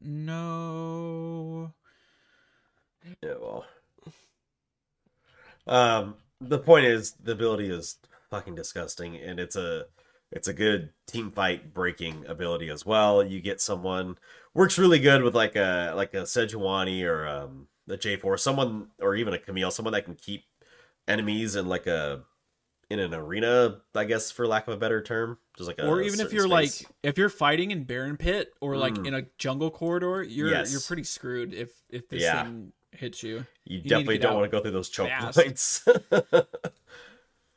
no 0.00 1.72
yeah, 3.22 3.34
well. 3.40 3.64
Um, 5.66 6.16
the 6.40 6.58
point 6.58 6.86
is 6.86 7.12
the 7.12 7.32
ability 7.32 7.70
is 7.70 7.98
fucking 8.30 8.54
disgusting, 8.54 9.16
and 9.16 9.38
it's 9.38 9.56
a 9.56 9.86
it's 10.32 10.48
a 10.48 10.52
good 10.52 10.90
team 11.06 11.30
fight 11.30 11.74
breaking 11.74 12.24
ability 12.26 12.68
as 12.68 12.86
well. 12.86 13.24
You 13.24 13.40
get 13.40 13.60
someone 13.60 14.16
works 14.54 14.78
really 14.78 14.98
good 14.98 15.22
with 15.22 15.34
like 15.34 15.56
a 15.56 15.92
like 15.96 16.14
a 16.14 16.22
Sejuani 16.22 17.04
or 17.04 17.26
um 17.26 17.68
a 17.88 17.96
J4, 17.96 18.38
someone 18.38 18.88
or 19.00 19.16
even 19.16 19.34
a 19.34 19.38
Camille, 19.38 19.70
someone 19.70 19.92
that 19.92 20.04
can 20.04 20.14
keep 20.14 20.44
enemies 21.08 21.56
in 21.56 21.66
like 21.68 21.86
a 21.86 22.22
in 22.90 22.98
an 22.98 23.14
arena, 23.14 23.80
I 23.94 24.04
guess, 24.04 24.30
for 24.32 24.46
lack 24.46 24.66
of 24.66 24.74
a 24.74 24.76
better 24.76 25.00
term, 25.02 25.38
just 25.56 25.68
like 25.68 25.78
a 25.78 25.86
or 25.86 26.02
even 26.02 26.18
if 26.20 26.32
you're 26.32 26.48
space. 26.48 26.82
like 26.82 26.90
if 27.02 27.16
you're 27.16 27.28
fighting 27.28 27.70
in 27.70 27.84
Baron 27.84 28.16
Pit 28.16 28.52
or 28.60 28.76
like 28.76 28.94
Mm. 28.94 29.06
in 29.06 29.14
a 29.14 29.22
jungle 29.38 29.70
corridor, 29.70 30.22
you're 30.22 30.48
Yes. 30.50 30.72
you're 30.72 30.80
pretty 30.80 31.04
screwed 31.04 31.54
if 31.54 31.70
if 31.88 32.08
this 32.08 32.22
Yeah. 32.22 32.42
thing 32.44 32.72
hits 32.92 33.22
you. 33.22 33.46
you, 33.64 33.80
to 33.82 33.88
definitely 33.88 34.18
don't 34.18 34.34
want 34.34 34.50
to 34.50 34.56
go 34.56 34.60
through 34.60 34.72
those 34.72 34.88
choke 34.88 35.08
fast. 35.08 35.38
points. 35.38 35.84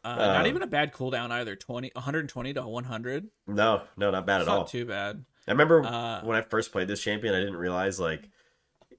Uh, 0.05 0.17
not 0.17 0.41
Um, 0.41 0.47
even 0.47 0.61
a 0.61 0.67
bad 0.67 0.91
cooldown 0.93 1.31
either. 1.31 1.55
20, 1.55 1.91
120 1.95 2.53
to 2.55 2.67
100. 2.67 3.29
no, 3.47 3.83
no, 3.95 4.11
not 4.11 4.25
bad 4.25 4.41
It's 4.41 4.49
at 4.49 4.51
not 4.51 4.57
all. 4.59 4.65
too 4.65 4.85
bad. 4.85 5.23
I 5.47 5.51
remember 5.51 5.81
Uh, 5.81 6.21
when 6.25 6.35
I 6.35 6.41
first 6.41 6.73
played 6.73 6.89
this 6.89 7.01
champion, 7.01 7.33
I 7.33 7.39
didn't 7.39 7.55
realize 7.55 8.01
like 8.01 8.29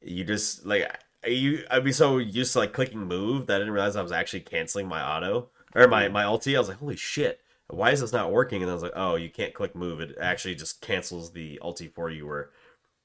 you 0.01 0.24
just 0.24 0.65
like 0.65 0.90
you. 1.27 1.62
I'd 1.70 1.85
be 1.85 1.93
so 1.93 2.16
used 2.16 2.55
to 2.55 2.61
like 2.61 2.73
clicking 2.73 3.01
move 3.01 3.48
that 3.48 3.56
I 3.56 3.59
didn't 3.59 3.74
realize 3.74 3.97
I 3.97 4.02
was 4.02 4.12
actually 4.12 4.40
canceling 4.40 4.89
my 4.89 5.02
auto 5.02 5.51
or 5.74 5.88
my 5.88 6.09
my 6.09 6.24
ulti. 6.24 6.55
I 6.55 6.59
was 6.59 6.68
like, 6.68 6.78
holy 6.78 6.96
shit, 6.96 7.40
why 7.68 7.90
is 7.90 8.01
this 8.01 8.12
not 8.12 8.32
working? 8.32 8.62
And 8.62 8.70
I 8.70 8.74
was 8.74 8.82
like, 8.82 8.92
oh, 8.94 9.16
you 9.16 9.30
can't 9.30 9.55
click 9.55 9.74
move. 9.74 10.01
It 10.01 10.16
actually 10.20 10.55
just 10.55 10.80
cancels 10.80 11.32
the 11.32 11.59
ulti 11.62 11.92
for 11.92 12.10
you. 12.10 12.26
Where 12.26 12.51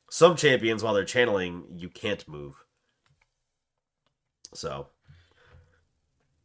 some 0.10 0.36
champions, 0.36 0.84
while 0.84 0.94
they're 0.94 1.06
channeling, 1.06 1.66
you 1.76 1.90
can't 1.90 2.28
move. 2.28 2.64
So 4.54 4.88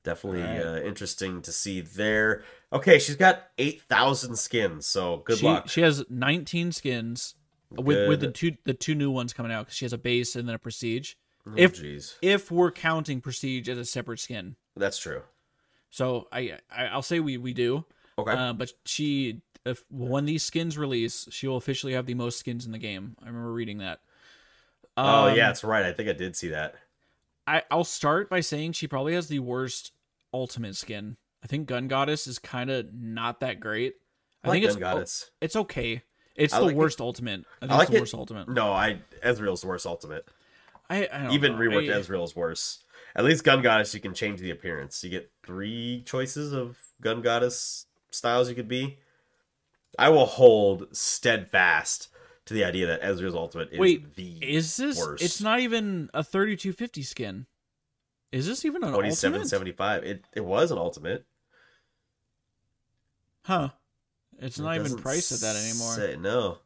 definitely 0.04 0.42
Alright. 0.42 0.66
uh, 0.66 0.86
interesting 0.86 1.42
to 1.42 1.52
see 1.52 1.80
there. 1.80 2.44
Okay, 2.72 2.98
she's 2.98 3.16
got 3.16 3.44
eight 3.58 3.82
thousand 3.82 4.36
skins. 4.36 4.86
So 4.86 5.18
good 5.24 5.38
she, 5.38 5.46
luck. 5.46 5.68
She 5.68 5.80
has 5.80 6.04
19 6.08 6.72
skins 6.72 7.34
with 7.70 8.08
with 8.08 8.20
the 8.20 8.30
two 8.30 8.56
the 8.64 8.74
two 8.74 8.94
new 8.94 9.10
ones 9.10 9.32
coming 9.32 9.50
out 9.50 9.66
because 9.66 9.76
she 9.76 9.84
has 9.84 9.92
a 9.92 9.98
base 9.98 10.36
and 10.36 10.48
then 10.48 10.54
a 10.54 10.58
prestige. 10.58 11.14
Oh, 11.46 11.52
if- 11.56 11.74
jeez, 11.74 12.16
If 12.22 12.50
we're 12.50 12.70
counting 12.70 13.20
prestige 13.20 13.68
as 13.68 13.76
a 13.76 13.84
separate 13.84 14.20
skin, 14.20 14.56
that's 14.76 14.98
true. 14.98 15.22
So 15.94 16.26
I, 16.32 16.58
I 16.74 16.86
I'll 16.86 17.02
say 17.02 17.20
we 17.20 17.36
we 17.38 17.54
do. 17.54 17.84
Okay. 18.18 18.32
Uh, 18.32 18.52
but 18.52 18.72
she, 18.84 19.42
if 19.64 19.84
when 19.90 20.24
these 20.24 20.42
skins 20.42 20.76
release, 20.76 21.28
she 21.30 21.46
will 21.46 21.56
officially 21.56 21.92
have 21.92 22.06
the 22.06 22.14
most 22.14 22.38
skins 22.40 22.66
in 22.66 22.72
the 22.72 22.78
game. 22.78 23.16
I 23.22 23.26
remember 23.28 23.52
reading 23.52 23.78
that. 23.78 24.00
oh 24.96 25.28
Um, 25.28 25.36
yeah, 25.36 25.46
that's 25.46 25.62
right. 25.62 25.84
I 25.84 25.92
think 25.92 26.08
I 26.08 26.12
did 26.12 26.34
see 26.34 26.48
that. 26.48 26.74
I 27.46 27.62
I'll 27.70 27.84
start 27.84 28.28
by 28.28 28.40
saying 28.40 28.72
she 28.72 28.88
probably 28.88 29.14
has 29.14 29.28
the 29.28 29.38
worst 29.38 29.92
ultimate 30.32 30.74
skin. 30.76 31.16
I 31.44 31.46
think 31.46 31.66
Gun 31.68 31.86
Goddess 31.88 32.26
is 32.26 32.38
kind 32.38 32.70
of 32.70 32.92
not 32.92 33.40
that 33.40 33.60
great. 33.60 33.94
I, 34.42 34.48
I 34.48 34.50
like 34.50 34.56
think 34.56 34.64
it's 34.66 34.74
Gun 34.76 34.94
Goddess. 34.94 35.30
it's 35.40 35.54
okay. 35.56 36.02
It's 36.34 36.52
I 36.52 36.58
the 36.58 36.64
like 36.66 36.74
it- 36.74 36.78
worst 36.78 37.00
ultimate. 37.00 37.44
I 37.62 37.66
think 37.66 37.72
I 37.72 37.76
like 37.76 37.82
it's 37.84 37.90
the 37.90 37.96
it- 37.98 38.00
worst 38.00 38.14
ultimate. 38.14 38.48
No, 38.48 38.72
I 38.72 38.98
Ezreal's 39.24 39.60
the 39.60 39.68
worst 39.68 39.86
ultimate. 39.86 40.26
I, 40.90 41.08
I 41.12 41.18
don't 41.24 41.32
Even 41.32 41.52
know. 41.52 41.58
reworked 41.58 41.92
I- 41.92 41.98
Ezreal's 42.00 42.36
worse. 42.36 42.80
At 43.16 43.24
least 43.24 43.44
Gun 43.44 43.62
Goddess, 43.62 43.94
you 43.94 44.00
can 44.00 44.12
change 44.12 44.40
the 44.40 44.50
appearance. 44.50 45.02
You 45.04 45.10
get 45.10 45.30
three 45.46 46.02
choices 46.04 46.52
of 46.52 46.78
Gun 47.00 47.22
Goddess 47.22 47.86
styles 48.10 48.48
you 48.48 48.54
could 48.56 48.68
be. 48.68 48.98
I 49.98 50.08
will 50.08 50.26
hold 50.26 50.88
steadfast 50.96 52.08
to 52.46 52.54
the 52.54 52.64
idea 52.64 52.86
that 52.88 53.02
Ezreal's 53.02 53.36
ultimate 53.36 53.70
is 53.72 53.78
Wait, 53.78 54.14
the 54.16 54.38
Is 54.42 54.76
this? 54.76 54.98
worst. 54.98 55.22
It's 55.22 55.40
not 55.40 55.60
even 55.60 56.10
a 56.12 56.24
thirty-two 56.24 56.72
fifty 56.72 57.02
skin. 57.02 57.46
Is 58.32 58.46
this 58.48 58.64
even 58.64 58.82
an 58.82 58.92
twenty 58.92 59.12
seven 59.12 59.36
ultimate? 59.36 59.48
seventy 59.48 59.72
five. 59.72 60.02
It 60.02 60.24
it 60.32 60.44
was 60.44 60.72
an 60.72 60.78
ultimate. 60.78 61.24
Huh? 63.44 63.70
It's 64.40 64.58
It 64.58 64.62
not 64.62 64.76
even 64.76 64.96
priced 64.96 65.30
at 65.32 65.40
that 65.40 65.54
anymore. 65.56 65.92
Say, 65.94 66.16
no. 66.16 66.58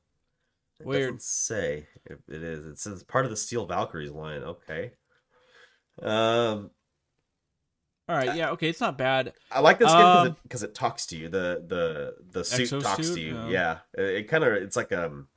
It 0.81 0.87
Weird. 0.87 1.21
say 1.23 1.87
if 2.07 2.19
it 2.29 2.43
is. 2.43 2.67
It 2.67 2.79
says 2.79 3.03
part 3.03 3.25
of 3.25 3.31
the 3.31 3.37
Steel 3.37 3.67
Valkyries 3.67 4.11
line. 4.13 4.43
Okay. 4.43 4.93
Um, 6.01 6.71
All 8.09 8.17
right, 8.17 8.37
yeah, 8.37 8.51
okay, 8.51 8.69
it's 8.69 8.81
not 8.81 8.97
bad. 8.97 9.33
I 9.51 9.61
like 9.61 9.79
this 9.81 9.91
skin 9.91 10.01
because 10.01 10.27
Um, 10.27 10.27
it, 10.29 10.49
'cause 10.49 10.63
it 10.63 10.75
talks 10.75 11.07
to 11.07 11.17
you. 11.17 11.29
The 11.29 11.65
the 11.67 12.17
the 12.31 12.45
suit 12.45 12.81
talks 12.83 13.11
to 13.11 13.21
you. 13.21 13.49
Yeah, 13.49 13.79
it, 13.95 14.05
it 14.05 14.29
kind 14.29 14.45
of 14.45 14.53
it's 14.55 14.77
like 14.77 14.93
um, 14.93 15.29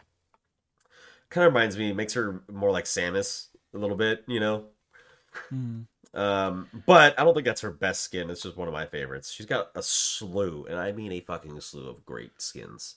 kind 1.29 1.45
of 1.47 1.53
reminds 1.53 1.77
me. 1.77 1.91
Makes 1.93 2.13
her 2.13 2.43
more 2.49 2.71
like 2.71 2.85
Samus 2.85 3.47
a 3.73 3.77
little 3.77 3.97
bit. 3.97 4.23
You 4.27 4.39
know. 4.39 4.65
Hmm. 5.49 5.81
Um, 6.13 6.67
but 6.85 7.17
I 7.17 7.23
don't 7.23 7.33
think 7.33 7.45
that's 7.45 7.61
her 7.61 7.71
best 7.71 8.01
skin. 8.01 8.29
It's 8.29 8.43
just 8.43 8.57
one 8.57 8.67
of 8.67 8.73
my 8.73 8.85
favorites. 8.85 9.31
She's 9.31 9.45
got 9.45 9.71
a 9.75 9.81
slew, 9.81 10.65
and 10.69 10.77
I 10.77 10.91
mean 10.91 11.11
a 11.13 11.21
fucking 11.21 11.59
slew 11.61 11.89
of 11.89 12.05
great 12.05 12.41
skins. 12.41 12.95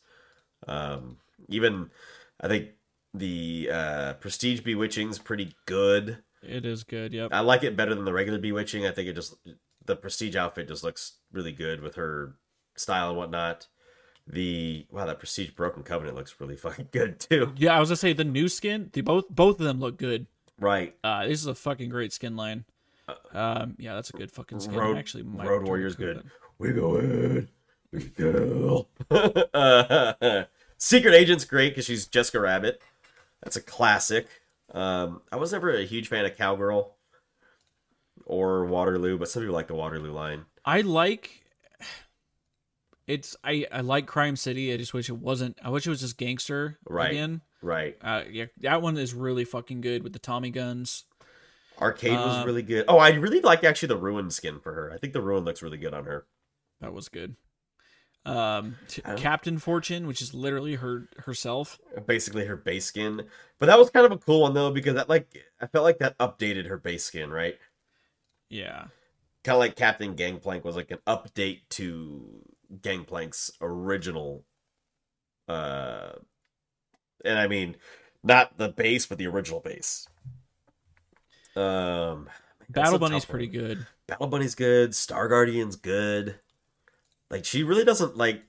Um, 0.67 1.19
even 1.49 1.91
I 2.45 2.49
think 2.49 2.69
the 3.15 3.71
uh, 3.73 4.13
Prestige 4.15 4.61
Bewitching's 4.61 5.19
pretty 5.19 5.55
good. 5.65 6.19
It 6.43 6.67
is 6.67 6.85
good. 6.85 7.15
Yep. 7.15 7.31
I 7.33 7.41
like 7.41 7.65
it 7.65 7.75
better 7.75 7.95
than 7.95 8.05
the 8.05 8.13
regular 8.13 8.39
Bewitching. 8.39 8.85
I 8.87 8.91
think 8.91 9.09
it 9.09 9.15
just 9.15 9.35
the 9.87 9.97
Prestige 9.97 10.37
outfit 10.37 10.69
just 10.69 10.85
looks 10.85 11.15
really 11.33 11.53
good 11.53 11.81
with 11.81 11.95
her 11.95 12.35
style 12.77 13.09
and 13.09 13.17
whatnot. 13.17 13.67
The 14.27 14.87
wow, 14.91 15.07
that 15.07 15.19
Prestige 15.19 15.51
Broken 15.51 15.85
Covenant 15.85 16.17
looks 16.17 16.35
really 16.39 16.57
fucking 16.65 16.89
good 16.93 17.19
too. 17.19 17.55
Yeah, 17.57 17.75
I 17.75 17.81
was 17.81 17.89
gonna 17.89 17.97
say 17.97 18.13
the 18.13 18.25
new 18.25 18.49
skin. 18.49 18.91
The 18.93 19.01
both 19.01 19.31
both 19.31 19.59
of 19.59 19.65
them 19.65 19.81
look 19.81 19.97
good. 19.97 20.27
Right, 20.61 20.95
Uh, 21.03 21.27
this 21.27 21.41
is 21.41 21.47
a 21.47 21.55
fucking 21.55 21.89
great 21.89 22.13
skin 22.13 22.37
line. 22.37 22.65
Um, 23.33 23.75
yeah, 23.77 23.95
that's 23.95 24.11
a 24.11 24.13
good 24.13 24.31
fucking 24.31 24.61
skin. 24.61 24.79
I 24.79 24.97
Actually, 24.97 25.25
Road 25.25 25.67
Warrior's 25.67 25.97
good. 25.97 26.23
We 26.59 26.73
go 26.73 26.97
in. 26.97 27.49
We 27.91 28.05
go. 28.05 28.87
uh, 29.11 30.45
Secret 30.85 31.15
Agent's 31.15 31.47
great 31.47 31.71
because 31.71 31.87
she's 31.87 32.07
Jessica 32.07 32.39
Rabbit. 32.41 32.83
That's 33.43 33.57
a 33.57 33.63
classic. 33.63 34.27
Um, 34.75 35.23
I 35.33 35.37
was 35.37 35.51
never 35.51 35.71
a 35.75 35.83
huge 35.83 36.09
fan 36.09 36.27
of 36.27 36.37
Cowgirl 36.37 36.95
or 38.27 38.67
Waterloo, 38.67 39.17
but 39.17 39.31
some 39.31 39.41
people 39.43 39.55
like 39.55 39.67
the 39.69 39.75
Waterloo 39.75 40.13
line. 40.13 40.45
I 40.63 40.83
like. 40.83 41.41
It's 43.07 43.35
I 43.43 43.67
I 43.73 43.81
like 43.81 44.07
Crime 44.07 44.37
City. 44.37 44.75
I 44.75 44.77
just 44.77 44.93
wish 44.93 45.09
it 45.09 45.17
wasn't. 45.17 45.59
I 45.65 45.71
wish 45.71 45.87
it 45.87 45.91
was 45.91 46.01
just 46.01 46.19
gangster 46.19 46.79
Right. 46.87 47.13
again. 47.13 47.41
Right. 47.63 47.97
Uh, 48.03 48.25
yeah, 48.31 48.47
that 48.61 48.83
one 48.83 48.99
is 48.99 49.15
really 49.15 49.47
fucking 49.47 49.81
good 49.81 50.03
with 50.03 50.13
the 50.13 50.19
Tommy 50.19 50.51
guns. 50.51 51.05
Arcade 51.81 52.13
was 52.13 52.37
Um, 52.37 52.45
really 52.47 52.63
good. 52.63 52.85
Oh, 52.89 52.99
I 52.99 53.13
really 53.13 53.41
like 53.41 53.65
actually 53.65 53.89
the 53.89 53.97
Ruin 53.97 54.31
skin 54.31 54.61
for 54.61 54.75
her. 54.75 54.93
I 54.93 54.99
think 54.99 55.15
the 55.15 55.23
Ruin 55.23 55.45
looks 55.47 55.63
really 55.63 55.79
good 55.79 55.95
on 55.95 56.05
her. 56.05 56.27
That 56.83 56.93
was 56.93 57.09
good. 57.09 57.37
Um, 58.27 58.77
t- 58.89 59.03
Captain 59.17 59.59
Fortune, 59.59 60.07
which 60.07 60.23
is 60.23 60.33
literally 60.33 60.77
her 60.77 61.09
herself. 61.19 61.79
Basically 62.07 62.47
her 62.47 62.57
base 62.57 62.87
skin. 62.87 63.23
But 63.59 63.67
that 63.67 63.79
was 63.79 63.91
kind 63.91 64.07
of 64.07 64.13
a 64.13 64.19
cool 64.19 64.43
one 64.43 64.55
though 64.55 64.71
because 64.71 64.95
that 64.95 65.09
like 65.09 65.29
I 65.61 65.67
felt 65.67 65.85
like 65.85 65.99
that 65.99 66.17
updated 66.19 66.67
her 66.67 66.79
base 66.79 67.05
skin, 67.05 67.31
right? 67.31 67.59
Yeah, 68.49 68.87
kind 69.45 69.57
of 69.57 69.61
like 69.61 69.77
Captain 69.77 70.15
Gangplank 70.15 70.65
was 70.65 70.77
like 70.77 70.91
an 70.91 70.99
update 71.07 71.61
to 71.71 72.43
Gangplank's 72.81 73.53
original 73.61 74.45
uh 75.47 76.13
and 77.25 77.39
I 77.39 77.47
mean 77.47 77.77
not 78.23 78.57
the 78.57 78.71
base 78.71 79.05
but 79.07 79.19
the 79.19 79.27
original 79.27 79.61
base. 79.61 80.09
Um 81.57 82.31
Battle 82.71 82.99
Bunny's 82.99 83.27
pretty 83.27 83.47
good. 83.47 83.87
Battle 84.07 84.27
Bunny's 84.27 84.55
good, 84.55 84.95
Star 84.95 85.29
Guardian's 85.29 85.77
good. 85.77 86.41
Like 87.31 87.45
she 87.45 87.63
really 87.63 87.85
doesn't 87.85 88.17
like 88.17 88.43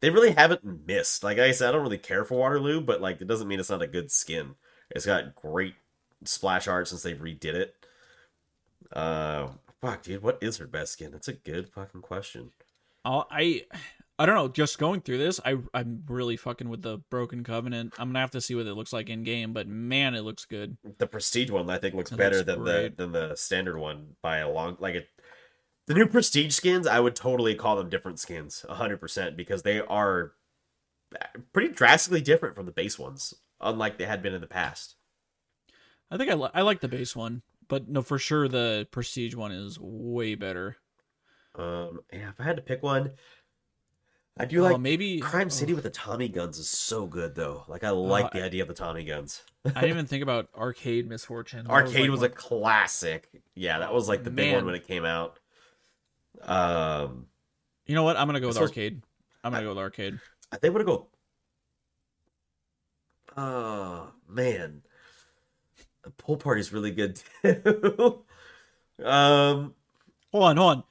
they 0.00 0.10
really 0.10 0.32
haven't 0.32 0.86
missed. 0.86 1.22
Like 1.22 1.38
I 1.38 1.52
said, 1.52 1.68
I 1.68 1.72
don't 1.72 1.82
really 1.82 1.98
care 1.98 2.24
for 2.24 2.38
Waterloo, 2.38 2.80
but 2.80 3.00
like 3.00 3.20
it 3.20 3.28
doesn't 3.28 3.48
mean 3.48 3.60
it's 3.60 3.70
not 3.70 3.82
a 3.82 3.86
good 3.86 4.10
skin. 4.10 4.54
It's 4.90 5.06
got 5.06 5.34
great 5.34 5.74
splash 6.24 6.68
art 6.68 6.88
since 6.88 7.02
they 7.02 7.14
redid 7.14 7.54
it. 7.54 7.74
Uh, 8.92 9.48
fuck, 9.80 10.02
dude, 10.02 10.22
what 10.22 10.38
is 10.42 10.58
her 10.58 10.66
best 10.66 10.92
skin? 10.92 11.12
That's 11.12 11.28
a 11.28 11.32
good 11.32 11.68
fucking 11.68 12.02
question. 12.02 12.50
I'll, 13.04 13.26
I 13.30 13.64
I 14.18 14.26
don't 14.26 14.34
know. 14.34 14.48
Just 14.48 14.78
going 14.78 15.00
through 15.00 15.18
this, 15.18 15.40
I 15.44 15.56
I'm 15.74 16.04
really 16.06 16.36
fucking 16.36 16.68
with 16.68 16.82
the 16.82 16.98
Broken 17.10 17.42
Covenant. 17.42 17.94
I'm 17.98 18.08
gonna 18.10 18.20
have 18.20 18.30
to 18.32 18.40
see 18.40 18.54
what 18.54 18.66
it 18.66 18.74
looks 18.74 18.92
like 18.92 19.08
in 19.08 19.22
game, 19.24 19.52
but 19.52 19.66
man, 19.66 20.14
it 20.14 20.20
looks 20.22 20.44
good. 20.44 20.76
The 20.98 21.06
prestige 21.06 21.50
one 21.50 21.68
I 21.70 21.78
think 21.78 21.94
looks 21.94 22.10
That 22.10 22.16
better 22.18 22.36
looks 22.38 22.46
than 22.46 22.60
great. 22.60 22.96
the 22.96 23.02
than 23.04 23.12
the 23.12 23.34
standard 23.36 23.78
one 23.78 24.16
by 24.22 24.38
a 24.38 24.50
long 24.50 24.76
like 24.78 24.94
it. 24.94 25.08
The 25.86 25.94
new 25.94 26.06
prestige 26.06 26.54
skins, 26.54 26.86
I 26.86 27.00
would 27.00 27.16
totally 27.16 27.54
call 27.54 27.76
them 27.76 27.88
different 27.88 28.20
skins, 28.20 28.64
hundred 28.68 28.98
percent, 28.98 29.36
because 29.36 29.62
they 29.62 29.80
are 29.80 30.32
pretty 31.52 31.72
drastically 31.74 32.20
different 32.20 32.54
from 32.54 32.66
the 32.66 32.72
base 32.72 32.98
ones, 32.98 33.34
unlike 33.60 33.98
they 33.98 34.06
had 34.06 34.22
been 34.22 34.34
in 34.34 34.40
the 34.40 34.46
past. 34.46 34.96
I 36.10 36.16
think 36.16 36.30
I 36.30 36.34
li- 36.34 36.50
I 36.54 36.62
like 36.62 36.80
the 36.80 36.88
base 36.88 37.16
one, 37.16 37.42
but 37.68 37.88
no, 37.88 38.02
for 38.02 38.18
sure 38.18 38.46
the 38.48 38.86
Prestige 38.90 39.34
one 39.34 39.50
is 39.50 39.78
way 39.80 40.34
better. 40.34 40.76
Um, 41.54 42.00
yeah, 42.12 42.28
if 42.28 42.40
I 42.40 42.44
had 42.44 42.56
to 42.56 42.62
pick 42.62 42.82
one, 42.82 43.12
I 44.38 44.44
do 44.46 44.60
Oh, 44.60 44.70
like 44.70 44.80
maybe 44.80 45.20
Crime 45.20 45.46
oh, 45.46 45.50
City 45.50 45.74
with 45.74 45.84
the 45.84 45.90
Tommy 45.90 46.28
guns 46.28 46.58
is 46.58 46.68
so 46.68 47.06
good 47.06 47.34
though. 47.34 47.64
Like 47.68 47.84
I 47.84 47.90
like 47.90 48.26
Uh, 48.26 48.30
the 48.34 48.42
idea 48.44 48.62
of 48.62 48.68
the 48.68 48.74
Tommy 48.74 49.04
guns. 49.04 49.42
I 49.64 49.70
didn't 49.70 49.90
even 49.90 50.06
think 50.06 50.22
about 50.22 50.48
Arcade 50.56 51.08
Miss 51.08 51.24
Fortune. 51.24 51.66
Arcade 51.66 52.02
like 52.02 52.10
was, 52.10 52.22
a 52.22 52.28
classic. 52.28 53.28
Yeah, 53.54 53.80
that 53.80 53.92
was 53.92 54.08
like 54.08 54.24
the 54.24 54.30
big 54.30 54.54
one 54.54 54.64
when 54.64 54.74
it 54.74 54.86
came 54.86 55.04
out. 55.04 55.38
Um, 56.42 57.26
You 57.86 57.94
know 57.94 58.04
what? 58.04 58.16
I'm 58.16 58.26
gonna 58.26 58.40
go 58.40 58.48
with 58.48 58.58
Arcade. 58.58 59.02
I'm 59.44 59.52
gonna 59.52 59.64
go 59.64 59.70
with 59.70 59.78
Arcade. 59.78 60.18
I 60.50 60.56
think 60.56 60.70
I'm 60.70 60.72
gonna 60.72 60.84
go. 60.84 61.08
Oh 63.36 64.12
man, 64.28 64.82
the 66.02 66.10
pool 66.10 66.36
party's 66.36 66.72
really 66.72 66.90
good 66.90 67.20
too. 67.42 68.24
um, 69.04 69.74
Hold 70.32 70.44
on, 70.44 70.56
hold 70.56 70.76
on. 70.78 70.84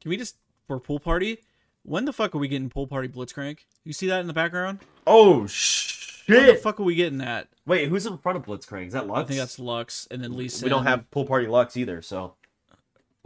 Can 0.00 0.10
we 0.10 0.16
just 0.16 0.36
for 0.66 0.80
pool 0.80 1.00
party. 1.00 1.38
When 1.82 2.04
the 2.04 2.12
fuck 2.12 2.34
are 2.34 2.38
we 2.38 2.48
getting 2.48 2.68
pool 2.68 2.86
party 2.86 3.08
Blitzcrank? 3.08 3.58
You 3.84 3.92
see 3.92 4.08
that 4.08 4.20
in 4.20 4.26
the 4.26 4.32
background? 4.32 4.80
Oh 5.06 5.46
shit! 5.46 6.36
When 6.36 6.46
the 6.46 6.54
fuck 6.56 6.80
are 6.80 6.82
we 6.82 6.96
getting 6.96 7.18
that? 7.18 7.48
Wait, 7.64 7.88
who's 7.88 8.06
in 8.06 8.18
front 8.18 8.36
of 8.38 8.44
Blitzcrank? 8.44 8.88
Is 8.88 8.92
that 8.94 9.06
Lux? 9.06 9.20
I 9.20 9.24
think 9.24 9.38
that's 9.38 9.58
Lux, 9.58 10.08
and 10.10 10.22
then 10.22 10.36
Lisa. 10.36 10.64
we 10.64 10.68
don't 10.68 10.84
have 10.84 11.08
pool 11.10 11.24
party 11.24 11.46
Lux 11.46 11.76
either, 11.76 12.02
so 12.02 12.34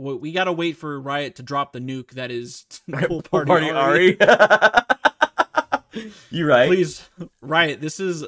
We, 0.01 0.15
we 0.15 0.33
gotta 0.33 0.53
wait 0.53 0.79
for 0.79 0.99
Riot 0.99 1.37
to 1.37 1.43
drop 1.43 1.73
the 1.73 1.79
nuke 1.79 2.13
that 2.13 2.31
is 2.31 2.65
pool 2.91 3.21
party, 3.23 3.49
party 3.49 3.67
Ahri. 3.67 4.17
Ahri. 4.17 6.13
you 6.31 6.47
right? 6.47 6.69
Please, 6.69 7.09
Riot. 7.43 7.81
This 7.83 8.01
is. 8.01 8.25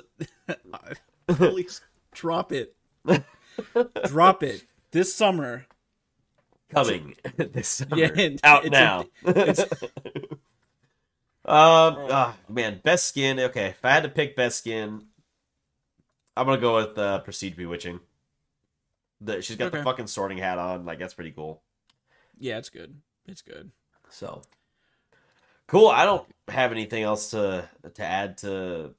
Please 1.28 1.81
drop 2.12 2.53
it. 2.53 2.77
drop 4.05 4.43
it 4.43 4.65
this 4.90 5.15
summer. 5.15 5.65
coming 6.70 7.15
this 7.36 7.69
summer. 7.69 7.97
Yeah, 7.97 8.28
out 8.44 8.66
it's 8.66 8.69
a- 8.69 8.70
now. 8.70 9.01
um, 11.47 11.97
ah, 12.11 12.36
man, 12.51 12.81
best 12.85 13.07
skin. 13.07 13.40
Okay, 13.40 13.69
if 13.69 13.85
I 13.85 13.93
had 13.93 14.03
to 14.03 14.11
pick 14.11 14.36
best 14.36 14.59
skin, 14.59 15.07
I'm 16.36 16.47
gonna 16.47 16.61
go 16.61 16.77
with 16.77 16.99
uh, 16.99 17.20
Prestige 17.20 17.55
Bewitching. 17.55 18.01
The, 19.24 19.43
she's 19.43 19.57
got 19.57 19.73
the 19.73 19.82
fucking 19.82 20.07
sorting 20.09 20.39
hat 20.39 20.59
on. 20.59 20.85
Like 20.85 20.99
that's 20.99 21.15
pretty 21.15 21.31
cool. 21.31 21.62
Yeah, 22.39 22.59
it's 22.59 22.70
good. 22.70 22.97
It's 23.27 23.43
good. 23.43 23.70
So 24.09 24.43
cool. 25.66 25.89
I 25.89 26.05
don't 26.05 26.27
have 26.49 26.73
anything 26.73 27.03
else 27.03 27.31
to 27.31 27.69
to 27.94 28.05
add 28.05 28.39
to 28.39 28.94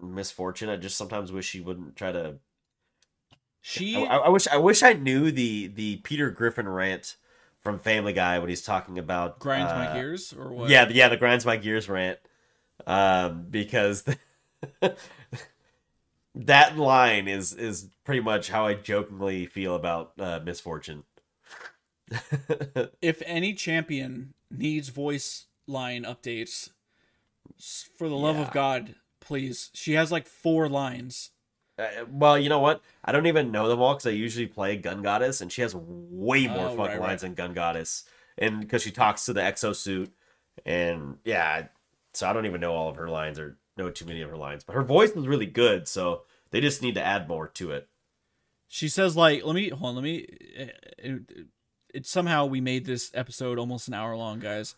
Miss 0.00 0.30
Fortune. 0.30 0.68
I 0.68 0.76
just 0.76 0.96
sometimes 0.96 1.32
wish 1.32 1.46
she 1.46 1.60
wouldn't 1.60 1.96
try 1.96 2.12
to 2.12 2.36
She. 3.62 3.96
I, 3.96 4.16
I 4.18 4.28
wish 4.28 4.46
I 4.48 4.58
wish 4.58 4.82
I 4.82 4.92
knew 4.92 5.30
the 5.30 5.68
the 5.68 5.96
Peter 5.96 6.30
Griffin 6.30 6.68
rant 6.68 7.16
from 7.62 7.78
Family 7.78 8.12
Guy 8.12 8.38
when 8.38 8.48
he's 8.48 8.62
talking 8.62 8.98
about 8.98 9.40
grinds 9.40 9.72
uh, 9.72 9.76
my 9.76 9.92
gears 9.94 10.32
or 10.32 10.52
what? 10.52 10.70
Yeah, 10.70 10.88
yeah, 10.88 11.08
the 11.08 11.16
grinds 11.16 11.44
my 11.44 11.56
gears 11.56 11.88
rant. 11.88 12.18
Um, 12.86 13.46
because 13.50 14.04
that 16.36 16.76
line 16.76 17.26
is 17.28 17.52
is 17.54 17.88
pretty 18.04 18.20
much 18.20 18.48
how 18.50 18.66
I 18.66 18.74
jokingly 18.74 19.46
feel 19.46 19.74
about 19.74 20.12
uh, 20.18 20.40
Miss 20.44 20.60
Fortune. 20.60 21.04
If 23.02 23.22
any 23.26 23.54
champion 23.54 24.34
needs 24.50 24.88
voice 24.90 25.46
line 25.66 26.04
updates, 26.04 26.70
for 27.96 28.08
the 28.08 28.16
love 28.16 28.36
Yeah. 28.36 28.42
of 28.42 28.52
God, 28.52 28.94
please. 29.20 29.70
She 29.74 29.94
has 29.94 30.12
like 30.12 30.26
four 30.26 30.68
lines. 30.68 31.30
Uh, 31.78 32.04
well, 32.08 32.38
you 32.38 32.48
know 32.48 32.58
what? 32.60 32.80
I 33.04 33.12
don't 33.12 33.26
even 33.26 33.50
know 33.50 33.68
them 33.68 33.80
all 33.80 33.94
because 33.94 34.06
I 34.06 34.10
usually 34.10 34.46
play 34.46 34.76
Gun 34.76 35.02
Goddess, 35.02 35.40
and 35.40 35.50
she 35.52 35.62
has 35.62 35.74
way 35.74 36.46
more 36.46 36.66
Oh, 36.66 36.70
fucking 36.70 36.78
right, 36.78 36.92
right. 37.00 37.08
lines 37.08 37.22
than 37.22 37.34
Gun 37.34 37.52
Goddess, 37.54 38.04
and 38.38 38.60
because 38.60 38.82
she 38.82 38.90
talks 38.90 39.26
to 39.26 39.32
the 39.32 39.40
exosuit, 39.42 40.10
and 40.64 41.18
yeah, 41.24 41.66
so 42.14 42.28
I 42.28 42.32
don't 42.32 42.46
even 42.46 42.60
know 42.60 42.72
all 42.72 42.88
of 42.88 42.96
her 42.96 43.08
lines 43.10 43.38
or 43.38 43.58
know 43.76 43.90
too 43.90 44.04
many 44.04 44.22
of 44.22 44.30
her 44.30 44.36
lines, 44.36 44.64
but 44.64 44.74
her 44.74 44.82
voice 44.82 45.10
is 45.10 45.26
really 45.26 45.46
good, 45.46 45.88
so 45.88 46.22
they 46.50 46.60
just 46.60 46.82
need 46.82 46.94
to 46.94 47.02
add 47.04 47.28
more 47.28 47.48
to 47.48 47.70
it. 47.70 47.88
She 48.68 48.88
says 48.88 49.16
like, 49.16 49.44
"Let 49.44 49.54
me 49.54 49.68
hold 49.70 49.90
on. 49.90 49.94
Let 49.96 50.04
me." 50.04 50.16
It, 50.16 50.94
it, 50.98 51.22
it 51.94 52.06
somehow 52.06 52.46
we 52.46 52.60
made 52.60 52.84
this 52.84 53.10
episode 53.14 53.58
almost 53.58 53.88
an 53.88 53.94
hour 53.94 54.16
long, 54.16 54.40
guys. 54.40 54.74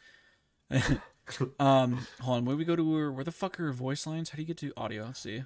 um, 1.58 2.06
hold 2.20 2.38
on. 2.38 2.44
Where 2.44 2.56
we 2.56 2.64
go 2.64 2.76
to 2.76 2.94
her? 2.96 3.12
Where 3.12 3.24
the 3.24 3.32
fuck 3.32 3.58
are 3.58 3.64
her 3.64 3.72
voice 3.72 4.06
lines? 4.06 4.30
How 4.30 4.36
do 4.36 4.42
you 4.42 4.46
get 4.46 4.58
to 4.58 4.72
audio? 4.76 5.04
Let's 5.06 5.20
see. 5.20 5.42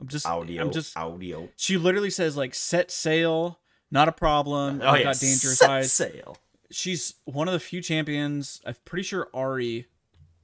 I'm 0.00 0.08
just. 0.08 0.26
Audio, 0.26 0.62
I'm 0.62 0.72
just. 0.72 0.96
audio. 0.96 1.48
She 1.56 1.76
literally 1.76 2.10
says 2.10 2.36
like, 2.36 2.54
"Set 2.54 2.90
sail." 2.90 3.58
Not 3.90 4.08
a 4.08 4.12
problem. 4.12 4.80
Oh 4.82 4.88
I've 4.88 4.98
yeah, 4.98 5.04
got 5.04 5.20
dangerous 5.20 5.58
set 5.58 5.70
eyes. 5.70 5.92
sail. 5.92 6.38
she's 6.70 7.14
one 7.24 7.46
of 7.46 7.52
the 7.52 7.60
few 7.60 7.82
champions. 7.82 8.62
I'm 8.64 8.74
pretty 8.86 9.02
sure 9.02 9.28
Ahri, 9.34 9.84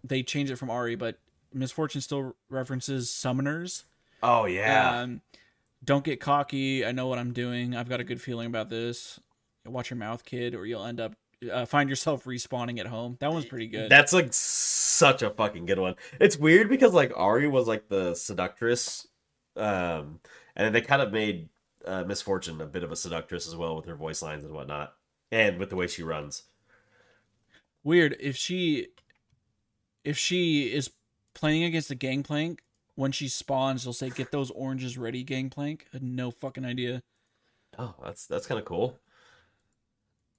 they 0.05 0.23
changed 0.23 0.53
it 0.53 0.57
from 0.57 0.69
Ahri, 0.69 0.99
but 0.99 1.19
Miss 1.53 1.71
Fortune 1.73 2.01
still 2.01 2.37
references 2.49 3.09
summoners. 3.11 3.85
Oh 4.23 4.47
yeah, 4.47 5.01
Um, 5.03 5.21
don't 5.85 6.05
get 6.05 6.21
cocky. 6.21 6.85
I 6.85 6.93
know 6.93 7.07
what 7.07 7.19
I'm 7.19 7.33
doing. 7.33 7.77
I've 7.77 7.89
got 7.89 8.01
a 8.01 8.05
good 8.05 8.21
feeling 8.21 8.47
about 8.47 8.69
this. 8.69 9.21
Watch 9.65 9.91
your 9.91 9.97
mouth, 9.99 10.25
kid, 10.25 10.55
or 10.55 10.67
you'll 10.67 10.85
end 10.85 11.01
up 11.01 11.15
uh, 11.53 11.65
find 11.65 11.89
yourself 11.89 12.25
respawning 12.25 12.81
at 12.81 12.87
home. 12.87 13.17
That 13.21 13.33
one's 13.33 13.45
pretty 13.45 13.69
good. 13.69 13.91
that's 13.91 14.13
like 14.13 14.29
such 14.33 15.23
a 15.23 15.31
fucking 15.31 15.67
good 15.67 15.79
one. 15.79 15.95
It's 16.21 16.37
weird 16.37 16.69
because 16.69 16.93
like 16.93 17.13
Ahri 17.13 17.51
was 17.51 17.69
like 17.69 17.89
the 17.89 18.15
seductress, 18.15 19.07
um, 19.57 20.21
and 20.57 20.75
they 20.75 20.81
kind 20.81 21.01
of 21.03 21.13
made 21.13 21.49
uh, 21.87 22.03
Miss 22.05 22.21
Fortune 22.23 22.61
a 22.61 22.67
bit 22.67 22.83
of 22.83 22.91
a 22.91 22.97
seductress 22.97 23.47
as 23.47 23.55
well 23.55 23.77
with 23.77 23.85
her 23.87 23.95
voice 23.95 24.21
lines 24.21 24.43
and 24.45 24.53
whatnot, 24.53 24.95
and 25.31 25.59
with 25.59 25.71
the 25.71 25.77
way 25.77 25.87
she 25.87 26.03
runs. 26.03 26.43
Weird 27.85 28.17
if 28.19 28.37
she 28.37 28.89
if 30.05 30.19
she 30.19 30.73
is 30.73 30.91
playing 31.39 31.65
against 31.65 31.89
the 31.89 31.95
gangplank. 31.95 32.63
When 32.95 33.13
she 33.13 33.29
spawns, 33.29 33.85
they'll 33.85 33.93
say, 33.93 34.11
"Get 34.11 34.33
those 34.33 34.51
oranges 34.51 34.99
ready, 34.99 35.23
gangplank." 35.23 35.87
I 35.93 35.97
had 35.97 36.03
no 36.03 36.31
fucking 36.33 36.65
idea. 36.65 37.03
Oh, 37.79 37.95
that's 38.05 38.27
that's 38.27 38.47
kind 38.47 38.59
of 38.59 38.65
cool. 38.65 38.99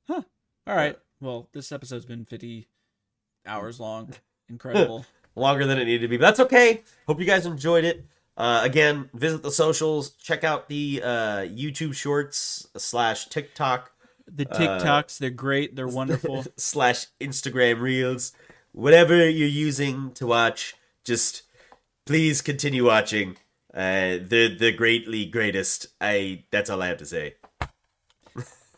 Huh. 0.08 0.24
All 0.68 0.76
right. 0.76 0.98
Well, 1.22 1.48
this 1.54 1.72
episode's 1.72 2.06
been 2.06 2.26
50 2.26 2.68
hours 3.46 3.80
long. 3.80 4.14
Incredible. 4.50 5.06
Longer 5.36 5.66
than 5.66 5.78
it 5.78 5.86
needed 5.86 6.02
to 6.02 6.08
be, 6.08 6.18
but 6.18 6.26
that's 6.26 6.40
okay. 6.42 6.82
Hope 7.08 7.20
you 7.20 7.26
guys 7.26 7.46
enjoyed 7.46 7.86
it. 7.86 8.06
Uh, 8.36 8.62
again, 8.64 9.10
visit 9.14 9.44
the 9.44 9.52
socials. 9.52 10.12
Check 10.12 10.44
out 10.44 10.70
the 10.70 11.02
uh, 11.04 11.08
YouTube 11.42 11.94
Shorts 11.94 12.68
slash 12.78 13.28
TikTok 13.28 13.92
The 14.34 14.46
TikToks, 14.46 15.18
they're 15.18 15.30
great. 15.30 15.76
They're 15.76 15.88
wonderful. 15.88 16.46
slash 16.58 17.08
Instagram 17.20 17.82
Reels. 17.82 18.32
Whatever 18.72 19.30
you're 19.30 19.48
using 19.48 20.12
to 20.14 20.28
watch, 20.28 20.76
just 21.10 21.44
please 22.06 22.42
continue 22.42 22.86
watching. 22.86 23.36
Uh, 23.74 24.18
the 24.26 24.56
the 24.58 24.72
greatly 24.72 25.26
greatest. 25.26 25.88
I 26.00 26.46
that's 26.52 26.70
all 26.70 26.82
I 26.82 26.88
have 26.88 26.98
to 26.98 27.06
say. 27.06 27.36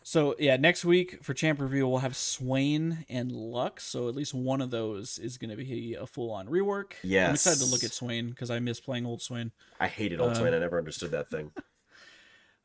So, 0.04 0.34
yeah, 0.38 0.56
next 0.56 0.84
week 0.84 1.22
for 1.22 1.32
Champ 1.32 1.60
Review, 1.60 1.86
we'll 1.86 2.00
have 2.00 2.16
Swain 2.16 3.06
and 3.08 3.30
Lux. 3.30 3.84
So, 3.84 4.08
at 4.08 4.16
least 4.16 4.34
one 4.34 4.60
of 4.60 4.70
those 4.70 5.16
is 5.16 5.38
going 5.38 5.50
to 5.50 5.56
be 5.56 5.94
a 5.94 6.06
full 6.06 6.32
on 6.32 6.48
rework. 6.48 6.94
Yeah, 7.04 7.28
I'm 7.28 7.34
excited 7.34 7.60
to 7.60 7.66
look 7.66 7.84
at 7.84 7.92
Swain 7.92 8.28
because 8.30 8.50
I 8.50 8.58
miss 8.58 8.80
playing 8.80 9.06
old 9.06 9.22
Swain. 9.22 9.52
I 9.78 9.86
hated 9.86 10.20
Old 10.20 10.36
Swain. 10.36 10.52
I 10.52 10.58
never 10.58 10.76
understood 10.76 11.12
that 11.12 11.30
thing. 11.30 11.52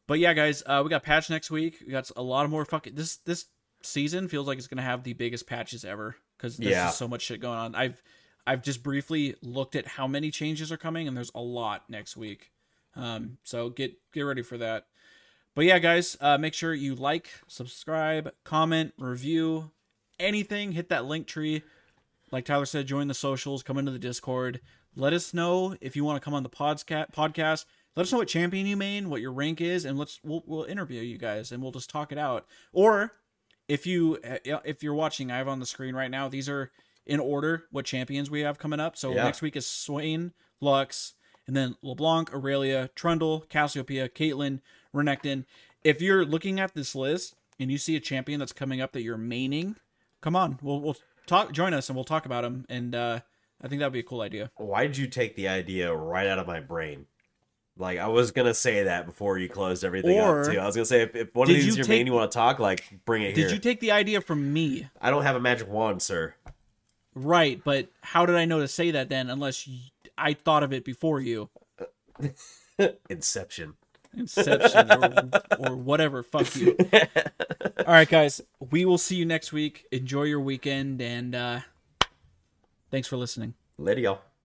But 0.08 0.20
yeah, 0.20 0.34
guys, 0.34 0.64
uh, 0.66 0.80
we 0.86 0.90
got 0.90 1.04
patch 1.04 1.30
next 1.30 1.52
week. 1.52 1.84
We 1.86 1.92
got 1.92 2.10
a 2.16 2.22
lot 2.24 2.46
of 2.46 2.50
more 2.52 2.64
fucking. 2.64 2.96
This 2.96 3.18
this 3.18 3.46
season 3.84 4.30
feels 4.30 4.48
like 4.48 4.58
it's 4.58 4.68
gonna 4.68 4.82
have 4.82 5.04
the 5.04 5.12
biggest 5.12 5.48
patches 5.48 5.84
ever 5.84 6.16
because 6.38 6.56
there's 6.56 6.72
Yeah. 6.72 6.86
just 6.86 6.98
so 6.98 7.10
much 7.10 7.24
shit 7.24 7.42
going 7.42 7.58
on. 7.60 7.76
I've 7.76 8.02
I've 8.48 8.64
just 8.64 8.82
briefly 8.82 9.36
looked 9.42 9.76
at 9.76 9.86
how 9.86 10.08
many 10.08 10.32
changes 10.32 10.72
are 10.72 10.78
coming, 10.78 11.06
and 11.06 11.18
there's 11.18 11.32
a 11.36 11.42
lot 11.42 11.84
next 11.90 12.16
week. 12.16 12.52
Um, 12.96 13.38
so 13.44 13.70
get 13.70 13.96
get 14.14 14.22
ready 14.22 14.42
for 14.42 14.58
that. 14.58 14.88
But 15.54 15.66
yeah, 15.66 15.80
guys, 15.80 16.16
uh, 16.22 16.38
make 16.38 16.54
sure 16.54 16.74
you 16.74 16.96
like, 16.96 17.30
subscribe, 17.48 18.32
comment, 18.44 18.94
review, 18.98 19.72
anything. 20.18 20.72
Hit 20.72 20.88
that 20.90 21.06
link 21.06 21.28
tree. 21.28 21.62
Like 22.32 22.46
Tyler 22.46 22.66
said, 22.66 22.88
join 22.88 23.08
the 23.08 23.14
socials, 23.14 23.64
come 23.64 23.78
into 23.78 23.92
the 23.92 24.00
Discord. 24.00 24.62
Let 24.96 25.14
us 25.14 25.34
know 25.34 25.76
if 25.82 25.96
you 25.96 26.06
want 26.06 26.22
to 26.22 26.24
come 26.24 26.34
on 26.34 26.44
the 26.44 26.50
podca- 26.50 27.12
podcast. 27.12 27.66
Let 27.96 28.04
us 28.04 28.12
know 28.12 28.20
what 28.20 28.28
champion 28.28 28.66
you 28.66 28.78
main, 28.78 29.10
what 29.10 29.22
your 29.22 29.34
rank 29.34 29.60
is, 29.60 29.84
and 29.84 29.98
let's 29.98 30.20
we'll, 30.24 30.44
we'll 30.46 30.64
interview 30.64 31.02
you 31.02 31.18
guys 31.18 31.52
and 31.52 31.62
we'll 31.62 31.72
just 31.72 31.90
talk 31.90 32.12
it 32.12 32.18
out. 32.18 32.46
Or 32.72 33.14
if 33.68 33.86
you 33.86 34.20
uh, 34.24 34.60
if 34.64 34.84
you're 34.84 34.94
watching, 34.94 35.32
I 35.32 35.38
have 35.38 35.48
on 35.50 35.60
the 35.60 35.66
screen 35.66 35.96
right 35.96 36.12
now. 36.12 36.30
These 36.30 36.48
are 36.48 36.72
in 37.08 37.20
order 37.20 37.64
what 37.72 37.86
champions 37.86 38.30
we 38.30 38.42
have 38.42 38.60
coming 38.60 38.80
up. 38.80 38.96
So 38.98 39.14
Yeah. 39.14 39.24
next 39.24 39.42
week 39.42 39.56
is 39.56 39.66
Swain, 39.66 40.34
Lux, 40.62 41.14
and 41.48 41.56
then 41.56 41.76
LeBlanc, 41.82 42.34
Aurelia, 42.34 42.90
Trundle, 42.96 43.42
Cassiopeia, 43.50 44.10
Caitlyn, 44.10 44.60
Renekton. 44.94 45.46
If 45.84 46.02
you're 46.02 46.26
looking 46.26 46.60
at 46.60 46.74
this 46.76 46.94
list 46.94 47.36
and 47.60 47.72
you 47.72 47.78
see 47.78 47.96
a 47.96 48.00
champion 48.00 48.40
that's 48.40 48.54
coming 48.54 48.82
up 48.82 48.92
that 48.92 49.02
you're 49.02 49.18
maining, 49.18 49.76
come 50.22 50.36
on, 50.36 50.60
we'll 50.62 50.82
we'll 50.82 50.98
talk. 51.26 51.52
Join 51.54 51.74
us 51.74 51.90
and 51.90 51.96
we'll 51.96 52.04
talk 52.04 52.26
about 52.26 52.42
them. 52.44 52.66
And 52.70 52.94
uh, 52.94 53.22
I 53.62 53.68
think 53.68 53.80
that 53.80 53.86
would 53.86 53.94
be 53.94 54.00
a 54.00 54.04
cool 54.04 54.22
idea. 54.22 54.52
Why 54.58 54.86
did 54.86 54.98
you 54.98 55.08
take 55.08 55.36
the 55.36 55.48
idea 55.48 55.94
right 55.94 56.28
out 56.28 56.40
of 56.40 56.46
my 56.48 56.60
brain? 56.60 57.06
Like 57.80 58.00
I 58.00 58.08
was 58.08 58.32
gonna 58.32 58.56
say 58.56 58.84
that 58.84 59.06
before 59.06 59.38
you 59.38 59.48
closed 59.48 59.84
everything 59.86 60.20
Or- 60.20 60.42
up 60.42 60.52
too. 60.52 60.60
I 60.60 60.66
was 60.66 60.76
gonna 60.76 60.86
say 60.86 61.04
if, 61.04 61.16
if 61.16 61.36
one 61.36 61.48
of 61.50 61.56
these 61.56 61.68
you 61.68 61.74
your 61.76 61.86
take- 61.86 61.90
main 61.90 62.08
you 62.08 62.14
want 62.14 62.32
to 62.32 62.36
talk, 62.36 62.58
like 62.60 62.84
bring 63.06 63.22
it 63.22 63.38
here. 63.38 63.48
Did 63.48 63.54
you 63.54 63.60
take 63.60 63.80
the 63.80 63.92
idea 63.92 64.20
from 64.20 64.52
me? 64.52 64.90
I 65.00 65.12
don't 65.12 65.24
have 65.24 65.36
a 65.36 65.40
magic 65.40 65.70
wand, 65.70 66.02
sir. 66.02 66.34
Right, 67.18 67.60
but 67.64 67.90
how 68.02 68.26
did 68.28 68.36
I 68.36 68.46
know 68.46 68.60
to 68.60 68.68
say 68.68 68.92
that 68.92 69.10
then? 69.10 69.30
Unless 69.30 69.68
I 70.18 70.34
thought 70.34 70.62
of 70.62 70.72
it 70.72 70.86
before 70.86 71.20
you. 71.20 71.50
Inception. 73.10 73.74
Inception 74.16 74.92
or, 74.92 75.30
or 75.58 75.76
whatever. 75.76 76.22
Fuck 76.22 76.56
you. 76.56 76.78
All 77.80 77.94
right, 77.94 78.08
guys. 78.08 78.42
We 78.70 78.86
will 78.86 79.00
see 79.00 79.16
you 79.16 79.26
next 79.26 79.52
week. 79.52 79.86
Enjoy 79.92 80.24
your 80.24 80.40
weekend 80.40 81.02
and 81.02 81.34
uh, 81.34 81.60
thanks 82.92 83.08
for 83.08 83.18
listening. 83.18 83.56
Later, 83.80 84.02
y'all. 84.02 84.22